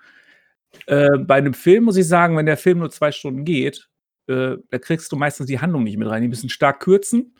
Äh, 0.86 1.18
bei 1.18 1.36
einem 1.36 1.54
Film 1.54 1.84
muss 1.84 1.96
ich 1.96 2.08
sagen, 2.08 2.36
wenn 2.36 2.46
der 2.46 2.56
Film 2.56 2.78
nur 2.78 2.90
zwei 2.90 3.12
Stunden 3.12 3.44
geht, 3.44 3.88
äh, 4.26 4.56
da 4.70 4.78
kriegst 4.78 5.10
du 5.12 5.16
meistens 5.16 5.46
die 5.46 5.60
Handlung 5.60 5.84
nicht 5.84 5.96
mit 5.96 6.08
rein. 6.08 6.22
Die 6.22 6.28
müssen 6.28 6.50
stark 6.50 6.80
kürzen. 6.80 7.34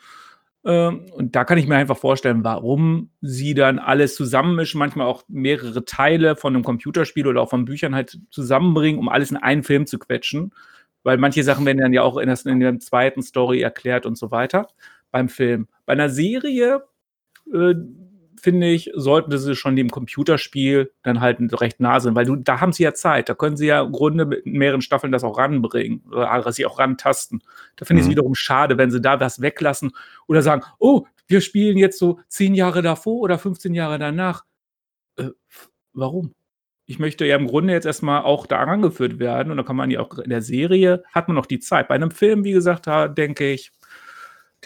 Ähm, 0.64 1.06
und 1.12 1.36
da 1.36 1.44
kann 1.44 1.58
ich 1.58 1.66
mir 1.66 1.76
einfach 1.76 1.98
vorstellen, 1.98 2.44
warum 2.44 3.10
sie 3.20 3.54
dann 3.54 3.78
alles 3.78 4.16
zusammenmischen, 4.16 4.78
manchmal 4.78 5.06
auch 5.06 5.22
mehrere 5.28 5.85
Teile 5.85 6.37
von 6.37 6.54
einem 6.54 6.64
Computerspiel 6.64 7.26
oder 7.26 7.42
auch 7.42 7.50
von 7.50 7.64
Büchern 7.64 7.94
halt 7.94 8.18
zusammenbringen, 8.30 8.99
um 8.99 9.08
alles 9.08 9.30
in 9.30 9.37
einen 9.37 9.62
Film 9.62 9.87
zu 9.87 9.99
quetschen. 9.99 10.52
Weil 11.04 11.16
manche 11.18 11.44
Sachen 11.44 11.64
werden 11.64 11.78
dann 11.78 11.92
ja 11.92 12.02
auch 12.02 12.16
in, 12.16 12.28
das, 12.28 12.44
in 12.44 12.61
der 12.61 12.78
zweiten 12.80 13.23
Story 13.23 13.61
erklärt 13.61 14.04
und 14.04 14.18
so 14.18 14.30
weiter 14.30 14.68
beim 15.11 15.28
Film. 15.28 15.68
Bei 15.87 15.92
einer 15.92 16.11
Serie, 16.11 16.82
äh, 17.52 17.75
finde 18.38 18.68
ich, 18.68 18.90
sollten 18.95 19.37
sie 19.37 19.54
schon 19.57 19.76
dem 19.76 19.90
Computerspiel 19.90 20.92
dann 21.02 21.21
halt 21.21 21.38
recht 21.61 21.80
nah 21.80 22.00
sein, 22.00 22.14
weil 22.14 22.25
du, 22.26 22.37
da 22.37 22.61
haben 22.61 22.73
sie 22.73 22.83
ja 22.85 22.95
Zeit. 22.95 23.28
Da 23.28 23.35
können 23.35 23.57
sie 23.57 23.66
ja 23.66 23.83
im 23.83 23.92
Grunde 23.92 24.25
mit 24.26 24.47
mehreren 24.47 24.80
Staffeln 24.83 25.12
das 25.12 25.25
auch 25.25 25.38
ranbringen 25.38 26.02
oder 26.11 26.52
sie 26.52 26.66
auch 26.66 26.78
rantasten. 26.78 27.42
Da 27.76 27.85
finde 27.85 28.00
ich 28.00 28.04
es 28.04 28.09
Mhm. 28.09 28.12
wiederum 28.12 28.35
schade, 28.35 28.78
wenn 28.78 28.90
sie 28.90 29.00
da 29.00 29.21
was 29.21 29.40
weglassen 29.40 29.92
oder 30.26 30.42
sagen, 30.42 30.62
oh, 30.78 31.04
wir 31.26 31.40
spielen 31.40 31.76
jetzt 31.78 31.99
so 31.99 32.21
zehn 32.28 32.54
Jahre 32.54 32.83
davor 32.83 33.21
oder 33.21 33.38
15 33.38 33.75
Jahre 33.75 33.99
danach. 33.99 34.45
Äh, 35.16 35.30
warum? 35.92 36.35
Ich 36.87 36.99
möchte 36.99 37.26
ja 37.26 37.37
im 37.37 37.47
Grunde 37.47 37.75
jetzt 37.75 37.85
erstmal 37.85 38.23
auch 38.23 38.47
da 38.47 38.62
rangeführt 38.62 39.18
werden 39.18 39.50
und 39.50 39.59
da 39.59 39.62
kann 39.62 39.76
man 39.76 39.90
ja 39.90 40.00
auch 40.00 40.16
in 40.18 40.30
der 40.30 40.40
Serie 40.40 41.02
hat 41.12 41.28
man 41.28 41.35
noch 41.35 41.45
die 41.47 41.59
Zeit. 41.59 41.88
Bei 41.88 41.95
einem 41.97 42.11
Film, 42.11 42.45
wie 42.45 42.52
gesagt, 42.52 42.87
da 42.87 43.09
denke 43.09 43.50
ich, 43.52 43.73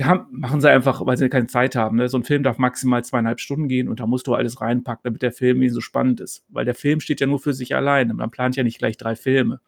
haben, 0.01 0.27
machen 0.31 0.61
sie 0.61 0.71
einfach, 0.71 1.05
weil 1.05 1.17
sie 1.17 1.29
keine 1.29 1.47
Zeit 1.47 1.77
haben. 1.77 1.97
Ne? 1.97 2.09
So 2.09 2.19
ein 2.19 2.25
Film 2.25 2.43
darf 2.43 2.59
maximal 2.59 3.05
zweieinhalb 3.05 3.41
Stunden 3.41 3.69
gehen 3.69 3.89
und 3.89 4.01
da 4.01 4.07
musst 4.07 4.27
du 4.27 4.35
alles 4.35 4.61
reinpacken, 4.61 5.03
damit 5.05 5.23
der 5.23 5.33
Film 5.33 5.69
so 5.69 5.81
spannend 5.81 6.21
ist. 6.21 6.45
Weil 6.49 6.65
der 6.65 6.75
Film 6.75 7.01
steht 7.01 7.21
ja 7.21 7.27
nur 7.27 7.39
für 7.39 7.53
sich 7.53 7.75
alleine. 7.75 8.15
Man 8.15 8.31
plant 8.31 8.57
ja 8.57 8.63
nicht 8.63 8.79
gleich 8.79 8.97
drei 8.97 9.17
Filme. 9.17 9.61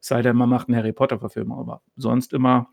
Es 0.00 0.08
sei 0.08 0.22
denn, 0.22 0.36
man 0.36 0.48
macht 0.48 0.68
eine 0.68 0.76
Harry 0.76 0.92
Potter-Verfilmung, 0.92 1.58
aber 1.58 1.82
sonst 1.96 2.32
immer 2.32 2.68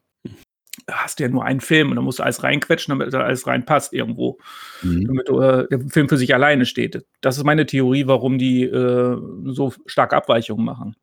hast 0.87 1.19
du 1.19 1.23
ja 1.23 1.29
nur 1.29 1.43
einen 1.43 1.61
Film 1.61 1.89
und 1.89 1.95
da 1.95 2.01
musst 2.01 2.19
du 2.19 2.23
alles 2.23 2.43
reinquetschen, 2.43 2.97
damit 2.97 3.13
da 3.13 3.21
alles 3.21 3.47
reinpasst 3.47 3.93
irgendwo. 3.93 4.37
Mhm. 4.81 5.07
Damit 5.07 5.29
äh, 5.29 5.67
der 5.67 5.89
Film 5.89 6.09
für 6.09 6.17
sich 6.17 6.33
alleine 6.33 6.65
steht. 6.65 7.05
Das 7.21 7.37
ist 7.37 7.43
meine 7.43 7.65
Theorie, 7.65 8.07
warum 8.07 8.37
die 8.37 8.63
äh, 8.63 9.17
so 9.45 9.73
starke 9.85 10.15
Abweichungen 10.15 10.65
machen. 10.65 10.95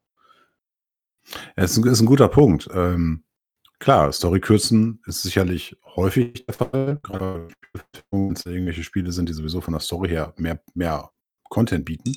Ja, 1.57 1.65
ist, 1.65 1.77
ein, 1.77 1.87
ist 1.87 2.01
ein 2.01 2.07
guter 2.07 2.29
Punkt. 2.29 2.69
Ähm, 2.73 3.25
klar, 3.79 4.13
Storykürzen 4.13 5.01
ist 5.07 5.23
sicherlich 5.23 5.77
häufig 5.97 6.45
der 6.47 6.55
Fall, 6.55 6.99
gerade 7.03 7.49
wenn 8.11 8.33
es 8.33 8.47
irgendwelche 8.47 8.85
Spiele 8.85 9.13
sind, 9.13 9.29
die 9.29 9.33
sowieso 9.35 9.61
von 9.61 9.73
der 9.73 9.81
Story 9.81 10.09
her 10.09 10.33
mehr, 10.37 10.61
mehr 10.75 11.11
Content 11.51 11.85
bieten. 11.85 12.17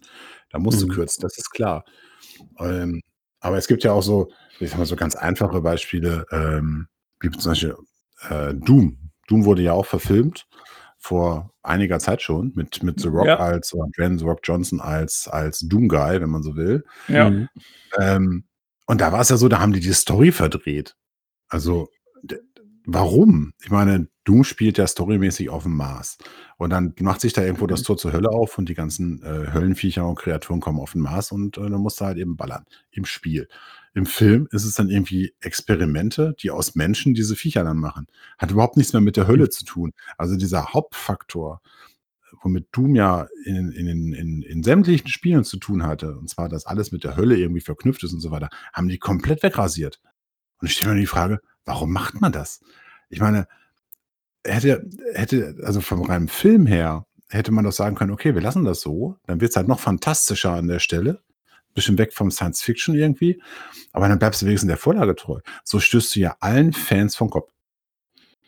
Da 0.51 0.59
musst 0.59 0.81
Mhm. 0.83 0.87
du 0.89 0.95
kürzen, 0.95 1.21
das 1.21 1.37
ist 1.37 1.49
klar. 1.51 1.85
Ähm, 2.59 3.01
Aber 3.41 3.57
es 3.57 3.67
gibt 3.67 3.83
ja 3.85 3.93
auch 3.93 4.01
so, 4.03 4.31
ich 4.59 4.69
sag 4.71 4.79
mal, 4.79 4.85
so 4.85 4.97
ganz 4.97 5.15
einfache 5.15 5.61
Beispiele, 5.61 6.25
ähm, 6.31 6.87
wie 7.21 7.29
zum 7.31 7.51
Beispiel 7.53 7.75
äh, 8.29 8.53
Doom. 8.53 8.97
Doom 9.29 9.45
wurde 9.45 9.61
ja 9.61 9.71
auch 9.73 9.85
verfilmt 9.85 10.45
vor 10.97 11.53
einiger 11.63 11.99
Zeit 11.99 12.21
schon 12.21 12.51
mit, 12.55 12.83
mit 12.83 12.99
The 12.99 13.07
Rock 13.07 13.27
Ja. 13.27 13.37
als 13.39 13.73
oder 13.73 13.87
Dwayne 13.97 14.19
The 14.19 14.25
Rock 14.25 14.41
Johnson 14.43 14.81
als, 14.81 15.27
als 15.29 15.59
Doom 15.59 15.87
Guy, 15.87 16.19
wenn 16.19 16.29
man 16.29 16.43
so 16.43 16.55
will. 16.57 16.83
Ja. 17.07 17.29
Mhm. 17.29 17.47
Ähm, 17.99 18.43
und 18.87 18.99
da 19.01 19.11
war 19.13 19.21
es 19.21 19.29
ja 19.29 19.37
so, 19.37 19.47
da 19.47 19.59
haben 19.61 19.71
die 19.73 19.79
die 19.79 19.93
Story 19.93 20.31
verdreht. 20.33 20.95
Also, 21.49 21.89
warum? 22.85 23.53
Ich 23.61 23.71
meine, 23.71 24.07
Doom 24.23 24.43
spielt 24.43 24.77
ja 24.77 24.85
storymäßig 24.85 25.49
auf 25.49 25.63
dem 25.63 25.75
Mars. 25.75 26.17
Und 26.57 26.69
dann 26.69 26.93
macht 26.99 27.21
sich 27.21 27.33
da 27.33 27.43
irgendwo 27.43 27.67
das 27.67 27.83
Tor 27.83 27.97
zur 27.97 28.13
Hölle 28.13 28.29
auf 28.29 28.57
und 28.57 28.69
die 28.69 28.75
ganzen 28.75 29.23
äh, 29.23 29.51
Höllenviecher 29.53 30.07
und 30.07 30.19
Kreaturen 30.19 30.59
kommen 30.59 30.79
auf 30.79 30.93
den 30.93 31.01
Mars 31.01 31.31
und 31.31 31.57
äh, 31.57 31.61
dann 31.61 31.81
musst 31.81 31.99
du 31.99 32.05
halt 32.05 32.17
eben 32.17 32.35
ballern. 32.37 32.65
Im 32.91 33.05
Spiel. 33.05 33.47
Im 33.95 34.05
Film 34.05 34.47
ist 34.51 34.65
es 34.65 34.75
dann 34.75 34.89
irgendwie 34.89 35.33
Experimente, 35.39 36.35
die 36.39 36.51
aus 36.51 36.75
Menschen 36.75 37.15
diese 37.15 37.35
Viecher 37.35 37.63
dann 37.63 37.77
machen. 37.77 38.05
Hat 38.37 38.51
überhaupt 38.51 38.77
nichts 38.77 38.93
mehr 38.93 39.01
mit 39.01 39.17
der 39.17 39.27
Hölle 39.27 39.49
zu 39.49 39.65
tun. 39.65 39.93
Also 40.17 40.37
dieser 40.37 40.73
Hauptfaktor, 40.73 41.61
womit 42.43 42.67
Doom 42.71 42.95
ja 42.95 43.27
in, 43.45 43.71
in, 43.71 43.87
in, 43.87 44.13
in, 44.13 44.41
in 44.43 44.63
sämtlichen 44.63 45.07
Spielen 45.07 45.43
zu 45.43 45.57
tun 45.57 45.83
hatte, 45.83 46.17
und 46.17 46.29
zwar, 46.29 46.49
dass 46.49 46.67
alles 46.67 46.91
mit 46.91 47.03
der 47.03 47.17
Hölle 47.17 47.35
irgendwie 47.35 47.61
verknüpft 47.61 48.03
ist 48.03 48.13
und 48.13 48.19
so 48.19 48.29
weiter, 48.29 48.49
haben 48.73 48.89
die 48.89 48.99
komplett 48.99 49.41
wegrasiert. 49.41 49.99
Und 50.59 50.67
ich 50.67 50.73
stelle 50.73 50.93
mir 50.93 50.99
die 50.99 51.05
Frage, 51.05 51.41
warum 51.65 51.91
macht 51.91 52.19
man 52.21 52.31
das? 52.31 52.61
Ich 53.09 53.19
meine, 53.19 53.47
hätte, 54.45 54.85
hätte, 55.13 55.55
also 55.63 55.81
vom 55.81 56.03
reinen 56.03 56.27
Film 56.27 56.65
her, 56.65 57.05
hätte 57.29 57.51
man 57.51 57.63
doch 57.63 57.71
sagen 57.71 57.95
können, 57.95 58.11
okay, 58.11 58.33
wir 58.33 58.41
lassen 58.41 58.65
das 58.65 58.81
so, 58.81 59.17
dann 59.27 59.41
wird 59.41 59.51
es 59.51 59.55
halt 59.55 59.67
noch 59.67 59.79
fantastischer 59.79 60.53
an 60.53 60.67
der 60.67 60.79
Stelle. 60.79 61.21
Bisschen 61.75 61.99
weg 61.99 62.13
vom 62.13 62.31
Science 62.31 62.63
Fiction 62.63 62.95
irgendwie, 62.95 63.41
aber 63.93 64.07
dann 64.07 64.17
bleibst 64.17 64.41
du 64.41 64.47
wenigstens 64.47 64.69
der 64.69 64.77
Vorlage 64.77 65.15
treu. 65.15 65.39
So 65.63 65.79
stößt 65.79 66.15
du 66.15 66.19
ja 66.19 66.35
allen 66.39 66.73
Fans 66.73 67.15
vom 67.15 67.29
Kopf. 67.29 67.51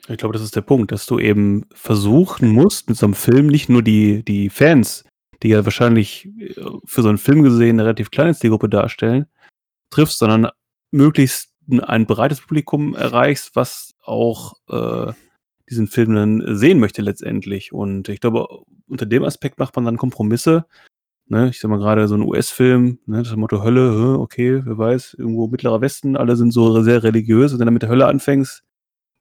Ich 0.07 0.17
glaube, 0.17 0.33
das 0.33 0.41
ist 0.41 0.55
der 0.55 0.61
Punkt, 0.61 0.91
dass 0.91 1.05
du 1.05 1.19
eben 1.19 1.65
versuchen 1.71 2.49
musst, 2.49 2.89
mit 2.89 2.97
so 2.97 3.05
einem 3.05 3.13
Film 3.13 3.47
nicht 3.47 3.69
nur 3.69 3.83
die, 3.83 4.23
die 4.23 4.49
Fans, 4.49 5.05
die 5.43 5.49
ja 5.49 5.63
wahrscheinlich 5.63 6.27
äh, 6.39 6.53
für 6.85 7.03
so 7.03 7.09
einen 7.09 7.19
Film 7.19 7.43
gesehen 7.43 7.75
eine 7.75 7.83
relativ 7.83 8.09
kleine 8.09 8.35
Zielgruppe 8.35 8.69
darstellen, 8.69 9.27
triffst, 9.91 10.17
sondern 10.17 10.49
möglichst 10.89 11.50
ein, 11.79 12.05
breites 12.05 12.41
Publikum 12.41 12.95
erreichst, 12.95 13.55
was 13.55 13.93
auch 14.03 14.53
äh, 14.69 15.13
diesen 15.69 15.87
Film 15.87 16.15
dann 16.15 16.43
sehen 16.57 16.79
möchte 16.79 17.01
letztendlich. 17.01 17.71
Und 17.71 18.09
ich 18.09 18.19
glaube, 18.19 18.47
unter 18.87 19.05
dem 19.05 19.23
Aspekt 19.23 19.59
macht 19.59 19.75
man 19.75 19.85
dann 19.85 19.97
Kompromisse. 19.97 20.65
Ne, 21.27 21.49
ich 21.49 21.61
sag 21.61 21.69
mal 21.69 21.79
gerade 21.79 22.09
so 22.09 22.15
ein 22.15 22.23
US-Film, 22.23 22.99
ne, 23.05 23.23
das 23.23 23.33
Motto 23.37 23.63
Hölle, 23.63 24.19
okay, 24.19 24.61
wer 24.65 24.77
weiß, 24.77 25.15
irgendwo 25.17 25.47
Mittlerer 25.47 25.79
Westen, 25.79 26.17
alle 26.17 26.35
sind 26.35 26.51
so 26.51 26.81
sehr 26.81 27.03
religiös 27.03 27.53
und 27.53 27.59
wenn 27.59 27.67
du 27.67 27.71
mit 27.71 27.83
der 27.83 27.89
Hölle 27.89 28.05
anfängst, 28.05 28.65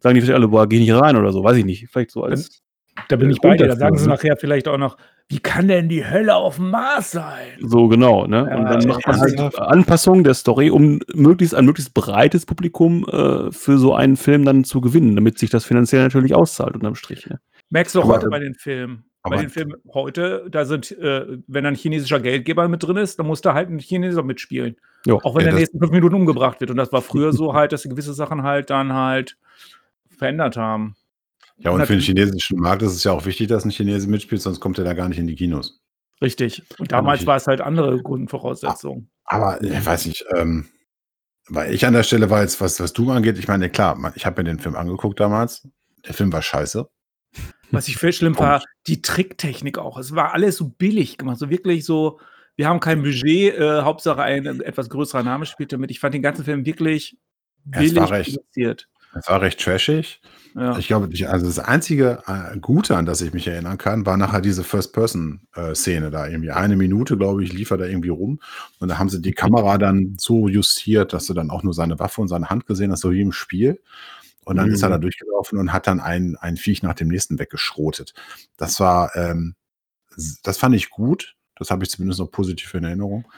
sagen 0.01 0.17
die 0.17 0.21
vielleicht 0.21 0.35
alle, 0.35 0.49
boah, 0.49 0.67
geh 0.67 0.81
nicht 0.81 0.93
rein 0.93 1.17
oder 1.17 1.33
so, 1.33 1.45
weiß 1.45 1.57
ich 1.59 1.65
nicht. 1.65 1.89
Vielleicht 1.89 2.11
so 2.11 2.25
als. 2.25 2.63
Da 3.09 3.15
bin 3.15 3.29
äh, 3.29 3.33
ich 3.33 3.41
bei 3.41 3.57
dir. 3.57 3.69
Da 3.69 3.77
sagen 3.77 3.97
sie 3.97 4.07
ne? 4.07 4.15
nachher 4.15 4.37
vielleicht 4.37 4.67
auch 4.67 4.79
noch, 4.79 4.97
wie 5.31 5.39
kann 5.39 5.69
denn 5.69 5.89
die 5.89 6.05
Hölle 6.05 6.35
auf 6.35 6.57
dem 6.57 6.71
Mars 6.71 7.13
sein? 7.13 7.49
So 7.61 7.87
genau, 7.89 8.27
ne? 8.27 8.47
Ja, 8.51 8.57
und 8.59 8.65
dann 8.65 8.87
macht 8.89 9.07
man 9.07 9.21
halt? 9.21 9.59
Anpassungen 9.59 10.25
der 10.25 10.35
Story, 10.35 10.71
um 10.71 10.99
möglichst 11.15 11.55
ein 11.55 11.65
möglichst 11.65 11.95
breites 11.95 12.45
Publikum 12.45 13.05
äh, 13.09 13.51
für 13.53 13.79
so 13.79 13.95
einen 13.95 14.17
Film 14.17 14.45
dann 14.45 14.65
zu 14.65 14.81
gewinnen, 14.81 15.15
damit 15.15 15.39
sich 15.39 15.49
das 15.49 15.65
finanziell 15.65 16.03
natürlich 16.03 16.35
auszahlt 16.35 16.75
unterm 16.75 16.97
Strich. 16.97 17.27
Ne? 17.31 17.41
Merkst 17.71 17.95
du 17.95 18.01
auch 18.01 18.05
Aber- 18.05 18.15
heute 18.17 18.29
bei 18.29 18.41
den 18.41 18.55
Filmen. 18.55 19.05
Bei 19.23 19.37
den 19.37 19.51
Filmen 19.51 19.75
heute, 19.93 20.47
da 20.51 20.65
sind, 20.65 20.93
äh, 20.99 21.27
wenn 21.47 21.67
ein 21.67 21.75
chinesischer 21.75 22.21
Geldgeber 22.21 22.67
mit 22.69 22.83
drin 22.83 22.97
ist, 22.97 23.19
dann 23.19 23.27
muss 23.27 23.43
da 23.43 23.53
halt 23.53 23.69
ein 23.69 23.79
Chineser 23.79 24.23
mitspielen. 24.23 24.77
Ja. 25.05 25.15
Auch 25.17 25.35
wenn 25.35 25.43
Ja, 25.43 25.45
der 25.45 25.53
das- 25.53 25.61
nächsten 25.61 25.79
fünf 25.79 25.93
Minuten 25.93 26.15
umgebracht 26.15 26.59
wird. 26.61 26.71
Und 26.71 26.79
das 26.79 26.91
war 26.91 27.03
früher 27.03 27.33
so 27.35 27.53
halt, 27.55 27.73
dass 27.73 27.83
sie 27.83 27.91
gewisse 27.91 28.15
Sachen 28.15 28.43
halt 28.45 28.71
dann 28.71 28.95
halt 28.95 29.37
verändert 30.09 30.57
haben. 30.57 30.97
Ja, 31.61 31.73
und 31.73 31.85
für 31.87 31.93
den 31.93 32.01
chinesischen 32.01 32.59
Markt 32.59 32.83
ist 32.83 32.93
es 32.93 33.05
ja 33.05 33.13
auch 33.13 33.27
wichtig, 33.27 33.49
dass 33.49 33.65
ein 33.65 33.71
Chinese 33.71 34.09
mitspielt, 34.09 34.41
sonst 34.41 34.61
kommt 34.61 34.79
er 34.79 34.85
da 34.85 34.95
gar 34.95 35.09
nicht 35.09 35.19
in 35.19 35.27
die 35.27 35.35
Kinos. 35.35 35.81
Richtig. 36.23 36.63
Und 36.79 36.93
damals 36.93 37.27
war 37.27 37.37
es 37.37 37.47
halt 37.47 37.61
andere 37.61 38.03
Grundvoraussetzungen. 38.03 39.11
Aber 39.25 39.63
ich 39.63 39.87
weiß 39.87 40.07
nicht, 40.07 40.25
ähm, 40.37 40.69
weil 41.49 41.75
ich 41.75 41.87
an 41.87 41.95
der 41.95 42.03
Stelle 42.03 42.31
war 42.31 42.43
jetzt, 42.43 42.61
was, 42.61 42.81
was 42.81 42.93
du 42.93 43.11
angeht, 43.11 43.39
ich 43.39 43.49
meine, 43.49 43.71
klar, 43.71 44.13
ich 44.15 44.27
habe 44.27 44.43
mir 44.43 44.51
den 44.51 44.59
Film 44.59 44.77
angeguckt 44.77 45.21
damals. 45.21 45.69
Der 46.07 46.15
Film 46.15 46.33
war 46.33 46.43
scheiße. 46.43 46.89
Was 47.71 47.89
ich 47.89 47.97
viel 47.97 48.13
schlimm 48.13 48.39
war, 48.39 48.65
die 48.87 49.03
Tricktechnik 49.03 49.79
auch. 49.79 49.99
Es 49.99 50.15
war 50.15 50.33
alles 50.35 50.57
so 50.57 50.69
billig 50.69 51.19
gemacht. 51.19 51.39
So 51.39 51.51
wirklich 51.51 51.85
so, 51.85 52.21
wir 52.57 52.69
haben 52.69 52.81
kein 52.81 53.03
Budget, 53.03 53.55
äh, 53.55 53.83
Hauptsache 53.83 54.23
ein 54.23 54.61
etwas 54.61 54.91
größerer 54.91 55.23
Name 55.23 55.47
spielt 55.47 55.73
damit. 55.73 55.91
Ich 55.91 56.01
fand 56.01 56.15
den 56.15 56.23
ganzen 56.23 56.45
Film 56.45 56.67
wirklich 56.67 57.19
Es 57.73 57.79
billig 57.79 57.97
war 57.97 58.11
recht. 58.11 58.39
Es 58.57 59.29
war 59.29 59.41
recht 59.41 59.61
trashig. 59.61 60.21
Ja. 60.55 60.77
Ich 60.79 60.89
glaube, 60.89 61.09
ich- 61.13 61.29
also 61.29 61.47
das 61.47 61.59
einzige 61.59 62.23
äh, 62.27 62.59
Gute, 62.59 62.97
an 62.97 63.07
das 63.07 63.21
ich 63.21 63.33
mich 63.33 63.47
erinnern 63.47 63.79
kann, 63.79 64.05
war 64.07 64.17
nachher 64.17 64.41
diese 64.41 64.65
First-Person-Szene 64.65 66.11
da 66.11 66.27
irgendwie. 66.27 66.51
Eine 66.51 66.77
Minute, 66.77 67.17
glaube 67.17 67.45
ich, 67.45 67.53
lief 67.53 67.71
er 67.71 67.79
da 67.79 67.85
irgendwie 67.85 68.09
rum. 68.09 68.41
Und 68.81 68.89
da 68.89 68.99
haben 68.99 69.09
sie 69.09 69.21
die 69.23 69.33
Kamera 69.33 69.79
dann 69.79 70.17
so 70.19 70.49
justiert, 70.49 71.13
dass 71.13 71.27
du 71.27 71.35
dann 71.35 71.51
auch 71.51 71.63
nur 71.63 71.75
seine 71.75 71.99
Waffe 71.99 72.21
und 72.21 72.29
seine 72.29 72.51
Hand 72.51 72.67
gesehen 72.67 72.91
hast, 72.93 73.01
so 73.01 73.13
wie 73.13 73.21
im 73.21 73.33
Spiel. 73.33 73.81
Und 74.45 74.57
dann 74.57 74.71
ist 74.73 74.83
er 74.83 74.89
Mhm. 74.89 74.93
da 74.95 74.99
durchgelaufen 74.99 75.59
und 75.59 75.73
hat 75.73 75.87
dann 75.87 76.01
ein, 76.01 76.37
ein 76.37 76.57
Viech 76.57 76.83
nach 76.83 76.95
dem 76.95 77.09
nächsten 77.09 77.39
weggeschrotet. 77.39 78.15
Das 78.57 78.81
war, 78.81 79.15
ähm, 79.15 79.55
das 80.43 80.59
fand 80.59 80.75
ich 80.75 80.91
gut. 80.91 81.37
Das 81.57 81.71
habe 81.71 81.85
ich 81.85 81.91
zumindest 81.91 82.21
noch 82.21 82.31
positiv 82.31 82.73
in 82.75 82.85
Erinnerung. 82.85 83.31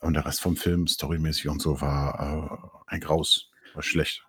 Und 0.00 0.14
der 0.14 0.24
Rest 0.24 0.40
vom 0.40 0.56
Film, 0.56 0.86
storymäßig 0.86 1.48
und 1.48 1.60
so, 1.60 1.80
war 1.80 2.70
äh, 2.88 2.94
ein 2.94 3.00
Graus. 3.00 3.50
War 3.74 3.82
schlecht. 3.82 4.23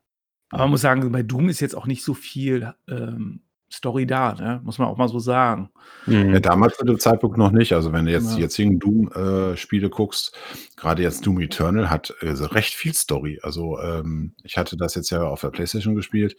Aber 0.50 0.64
man 0.64 0.72
muss 0.72 0.82
sagen, 0.82 1.12
bei 1.12 1.24
Doom 1.24 1.50
ist 1.50 1.60
jetzt 1.60 1.76
auch 1.76 1.88
nicht 1.88 2.04
so 2.04 2.14
viel 2.14 2.74
ähm, 2.88 3.42
Story 3.72 4.06
da, 4.06 4.34
ne? 4.36 4.62
muss 4.64 4.78
man 4.78 4.88
auch 4.88 4.98
mal 4.98 5.08
so 5.10 5.20
sagen. 5.20 5.70
Mhm. 6.06 6.34
Ja, 6.34 6.40
damals 6.40 6.78
zu 6.78 6.86
dem 6.86 7.00
Zeitpunkt 7.00 7.38
noch 7.38 7.52
nicht. 7.52 7.74
Also 7.74 7.92
wenn 7.92 8.06
du 8.06 8.12
jetzt 8.12 8.30
Ja. 8.30 8.36
die 8.36 8.42
jetzigen 8.44 8.80
Doom-Spiele 8.80 9.90
guckst, 9.90 10.38
gerade 10.78 11.02
jetzt 11.02 11.26
Doom 11.26 11.42
Eternal 11.42 11.90
hat 11.90 12.14
also 12.22 12.46
recht 12.46 12.74
viel 12.74 12.94
Story. 12.94 13.40
Also 13.42 13.80
ähm, 13.80 14.34
ich 14.44 14.58
hatte 14.58 14.78
das 14.78 14.96
jetzt 14.96 15.10
ja 15.10 15.24
auf 15.24 15.42
der 15.42 15.50
Playstation 15.50 15.96
gespielt 15.96 16.38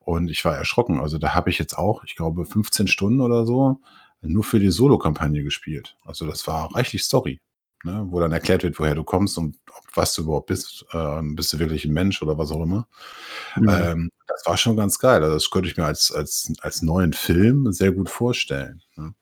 und 0.00 0.30
ich 0.30 0.44
war 0.44 0.54
erschrocken. 0.56 1.00
Also 1.00 1.18
da 1.18 1.34
habe 1.34 1.50
ich 1.50 1.58
jetzt 1.58 1.76
auch, 1.76 2.04
ich 2.04 2.14
glaube, 2.14 2.44
15 2.44 2.86
Stunden 2.86 3.20
oder 3.20 3.46
so 3.46 3.80
nur 4.22 4.44
für 4.44 4.60
die 4.60 4.70
Solo-Kampagne 4.70 5.42
gespielt. 5.44 5.96
Also 6.04 6.26
das 6.26 6.46
war 6.46 6.74
reichlich 6.74 7.04
Story. 7.04 7.40
Ne, 7.86 8.04
wo 8.10 8.18
dann 8.18 8.32
erklärt 8.32 8.64
wird, 8.64 8.80
woher 8.80 8.96
du 8.96 9.04
kommst 9.04 9.38
und 9.38 9.60
was 9.94 10.12
du 10.12 10.22
überhaupt 10.22 10.48
bist. 10.48 10.84
Ähm, 10.92 11.36
bist 11.36 11.52
du 11.52 11.60
wirklich 11.60 11.84
ein 11.84 11.92
Mensch 11.92 12.20
oder 12.20 12.36
was 12.36 12.50
auch 12.50 12.60
immer. 12.60 12.88
Mhm. 13.54 13.68
Ähm, 13.68 14.10
das 14.26 14.44
war 14.44 14.56
schon 14.56 14.76
ganz 14.76 14.98
geil. 14.98 15.22
Also 15.22 15.34
das 15.34 15.50
könnte 15.50 15.68
ich 15.68 15.76
mir 15.76 15.84
als, 15.84 16.10
als, 16.10 16.52
als 16.62 16.82
neuen 16.82 17.12
Film 17.12 17.70
sehr 17.70 17.92
gut 17.92 18.10
vorstellen. 18.10 18.82
Ne? 18.96 19.14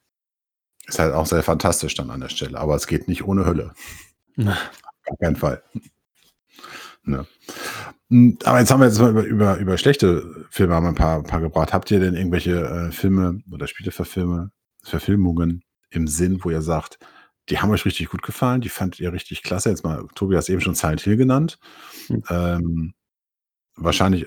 Ist 0.87 0.99
halt 0.99 1.13
auch 1.13 1.27
sehr 1.27 1.43
fantastisch 1.43 1.95
dann 1.95 2.09
an 2.09 2.21
der 2.21 2.31
Stelle, 2.31 2.59
aber 2.59 2.75
es 2.75 2.87
geht 2.87 3.07
nicht 3.07 3.27
ohne 3.27 3.45
Hölle. 3.45 3.75
Na. 4.37 4.57
Gar 5.05 5.17
keinen 5.19 5.37
Fall. 5.37 5.63
Ne? 7.03 7.27
Hm, 8.09 8.39
Aber 8.45 8.61
jetzt 8.61 8.71
haben 8.71 8.81
wir 8.81 8.87
jetzt 8.87 8.99
mal 8.99 9.11
über, 9.11 9.25
über, 9.25 9.57
über 9.59 9.77
schlechte 9.77 10.47
Filme 10.49 10.75
haben 10.75 10.85
wir 10.85 10.89
ein 10.89 10.95
paar, 10.95 11.19
ein 11.19 11.25
paar 11.25 11.43
gebracht. 11.43 11.75
Habt 11.75 11.91
ihr 11.91 12.01
denn 12.01 12.15
irgendwelche 12.15 12.63
äh, 12.63 12.93
Filme 12.93 13.43
oder 13.53 13.67
Spieleverfilme, 13.67 14.53
Verfilmungen 14.83 15.65
im 15.91 16.09
Sinn, 16.09 16.43
wo 16.43 16.49
ihr 16.49 16.63
sagt, 16.63 16.99
die 17.49 17.59
haben 17.59 17.71
euch 17.71 17.85
richtig 17.85 18.09
gut 18.09 18.23
gefallen, 18.23 18.61
die 18.61 18.69
fandet 18.69 19.01
ihr 19.01 19.13
richtig 19.13 19.43
klasse? 19.43 19.71
Jetzt 19.71 19.85
mal, 19.85 20.07
Tobi 20.15 20.37
hat 20.37 20.49
eben 20.49 20.61
schon 20.61 20.75
Silent 20.75 21.03
Hill 21.03 21.17
genannt. 21.17 21.59
Hm. 22.07 22.23
Ähm, 22.31 22.95
wahrscheinlich, 23.77 24.27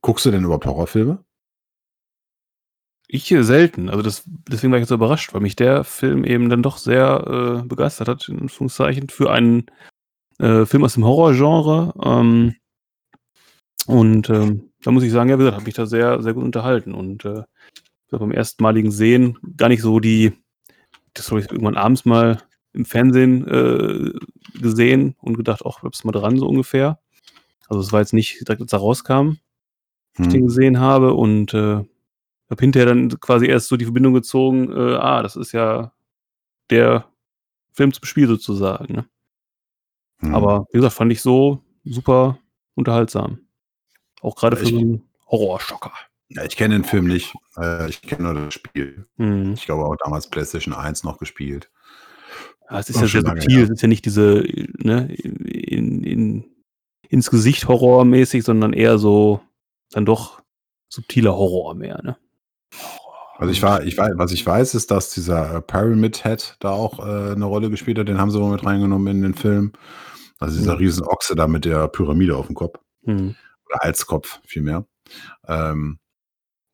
guckst 0.00 0.26
du 0.26 0.30
denn 0.30 0.44
überhaupt 0.44 0.66
Horrorfilme? 0.66 1.24
Ich 3.08 3.30
äh, 3.32 3.42
selten. 3.42 3.88
Also 3.88 4.02
das, 4.02 4.24
deswegen 4.26 4.70
war 4.70 4.78
ich 4.78 4.82
jetzt 4.82 4.90
so 4.90 4.94
überrascht, 4.94 5.32
weil 5.32 5.40
mich 5.40 5.56
der 5.56 5.82
Film 5.84 6.24
eben 6.24 6.50
dann 6.50 6.62
doch 6.62 6.76
sehr 6.76 7.62
äh, 7.62 7.66
begeistert 7.66 8.08
hat, 8.08 8.28
in 8.28 8.38
Anführungszeichen, 8.38 9.08
für 9.08 9.30
einen 9.32 9.66
äh, 10.38 10.66
Film 10.66 10.84
aus 10.84 10.94
dem 10.94 11.06
Horrorgenre. 11.06 11.94
Ähm, 12.02 12.54
und 13.86 14.28
ähm, 14.28 14.70
da 14.82 14.90
muss 14.90 15.02
ich 15.02 15.10
sagen, 15.10 15.30
ja, 15.30 15.36
wie 15.36 15.40
gesagt, 15.40 15.56
habe 15.56 15.64
mich 15.64 15.74
da 15.74 15.86
sehr, 15.86 16.22
sehr 16.22 16.34
gut 16.34 16.44
unterhalten. 16.44 16.92
Und 16.92 17.24
äh, 17.24 17.44
beim 18.10 18.32
erstmaligen 18.32 18.90
Sehen 18.90 19.38
gar 19.56 19.68
nicht 19.68 19.82
so 19.82 20.00
die, 20.00 20.32
das 21.14 21.30
habe 21.30 21.40
ich 21.40 21.50
irgendwann 21.50 21.76
abends 21.76 22.04
mal 22.04 22.42
im 22.72 22.84
Fernsehen 22.84 23.46
äh, 23.48 24.12
gesehen 24.58 25.16
und 25.20 25.36
gedacht, 25.36 25.62
ach, 25.64 25.80
bleibst 25.80 26.04
mal 26.04 26.12
dran, 26.12 26.38
so 26.38 26.46
ungefähr. 26.46 26.98
Also 27.68 27.80
es 27.80 27.92
war 27.92 28.00
jetzt 28.00 28.12
nicht 28.14 28.40
direkt, 28.46 28.62
als 28.62 28.72
er 28.72 28.78
rauskam, 28.78 29.38
ich 30.18 30.28
den 30.28 30.40
Hm. 30.40 30.46
gesehen 30.46 30.80
habe 30.80 31.14
und 31.14 31.54
äh, 31.54 31.84
habe 32.50 32.60
hinterher 32.60 32.86
dann 32.86 33.08
quasi 33.20 33.46
erst 33.46 33.68
so 33.68 33.76
die 33.76 33.84
Verbindung 33.84 34.14
gezogen, 34.14 34.72
äh, 34.72 34.94
ah, 34.96 35.22
das 35.22 35.36
ist 35.36 35.52
ja 35.52 35.92
der 36.70 37.06
Film 37.72 37.92
zum 37.92 38.04
Spiel 38.04 38.26
sozusagen. 38.26 38.94
Ne? 38.94 39.08
Hm. 40.20 40.34
Aber 40.34 40.66
wie 40.72 40.78
gesagt, 40.78 40.94
fand 40.94 41.12
ich 41.12 41.22
so 41.22 41.62
super 41.84 42.38
unterhaltsam. 42.74 43.40
Auch 44.20 44.34
gerade 44.34 44.56
für 44.56 44.66
so 44.66 44.78
einen 44.78 45.08
Horrorschocker. 45.26 45.92
Ja, 46.30 46.44
ich 46.44 46.56
kenne 46.56 46.74
den 46.74 46.84
Film 46.84 47.06
nicht. 47.06 47.34
Äh, 47.56 47.88
ich 47.88 48.02
kenne 48.02 48.24
nur 48.24 48.34
das 48.34 48.54
Spiel. 48.54 49.06
Hm. 49.16 49.54
Ich 49.54 49.64
glaube 49.64 49.84
auch 49.84 49.96
damals 49.96 50.28
PlayStation 50.28 50.74
1 50.74 51.04
noch 51.04 51.18
gespielt. 51.18 51.70
Ja, 52.70 52.78
es 52.78 52.90
ist 52.90 52.96
Oh, 52.96 53.00
ja 53.00 53.06
sehr 53.06 53.22
subtil, 53.22 53.62
es 53.62 53.70
ist 53.70 53.82
ja 53.82 53.88
nicht 53.88 54.04
diese, 54.04 54.44
ne, 54.78 55.12
in, 55.14 56.02
in 56.04 56.44
ins 57.08 57.30
Gesicht 57.30 57.66
horrormäßig, 57.68 58.44
sondern 58.44 58.72
eher 58.74 58.98
so 58.98 59.40
dann 59.90 60.04
doch 60.04 60.42
subtiler 60.90 61.34
Horror 61.34 61.74
mehr, 61.74 62.00
ne? 62.02 62.18
Also 63.38 63.52
ich 63.52 63.62
war, 63.62 63.84
ich 63.84 63.96
weiß, 63.96 64.12
was 64.16 64.32
ich 64.32 64.44
weiß, 64.44 64.74
ist, 64.74 64.90
dass 64.90 65.10
dieser 65.14 65.54
äh, 65.56 65.62
Pyramid 65.62 66.22
Head 66.24 66.56
da 66.60 66.70
auch 66.72 66.98
äh, 66.98 67.32
eine 67.32 67.44
Rolle 67.44 67.70
gespielt 67.70 67.98
hat. 67.98 68.08
Den 68.08 68.18
haben 68.18 68.30
sie 68.30 68.38
mal 68.40 68.50
mit 68.50 68.66
reingenommen 68.66 69.16
in 69.16 69.22
den 69.22 69.34
Film. 69.34 69.72
Also 70.38 70.58
dieser 70.58 70.72
Mhm. 70.74 70.78
riesen 70.78 71.04
Ochse 71.04 71.34
da 71.36 71.46
mit 71.46 71.64
der 71.64 71.88
Pyramide 71.88 72.36
auf 72.36 72.46
dem 72.46 72.56
Kopf. 72.56 72.80
Mhm. 73.02 73.36
Oder 73.66 73.84
als 73.84 74.06
Kopf 74.06 74.40
vielmehr. 74.44 74.86
Ähm, 75.46 75.98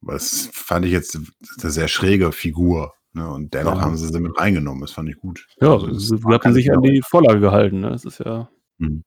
das 0.01 0.49
fand 0.53 0.87
ich 0.87 0.93
jetzt 0.93 1.17
eine 1.61 1.71
sehr 1.71 1.89
schräge 1.89 2.33
Figur. 2.33 2.95
Ne? 3.14 3.30
Und 3.30 3.54
dennoch 3.54 3.76
Ja. 3.76 3.80
haben 3.83 3.97
sie 3.97 4.09
sie 4.09 4.21
mit 4.21 4.37
reingenommen. 4.38 4.80
Das 4.83 4.92
fand 4.92 5.09
ich 5.09 5.16
gut. 5.16 5.47
Ja, 5.61 5.73
Also 5.73 5.88
es 5.88 6.09
sie 6.09 6.16
hatten 6.26 6.52
sich 6.52 6.73
an 6.73 6.83
die 6.83 7.00
Vorlage 7.02 7.40
gehalten, 7.40 7.80
ne? 7.80 7.90
Das 7.90 8.04
ist 8.04 8.18
ja. 8.18 8.50
Mhm. 8.78 9.04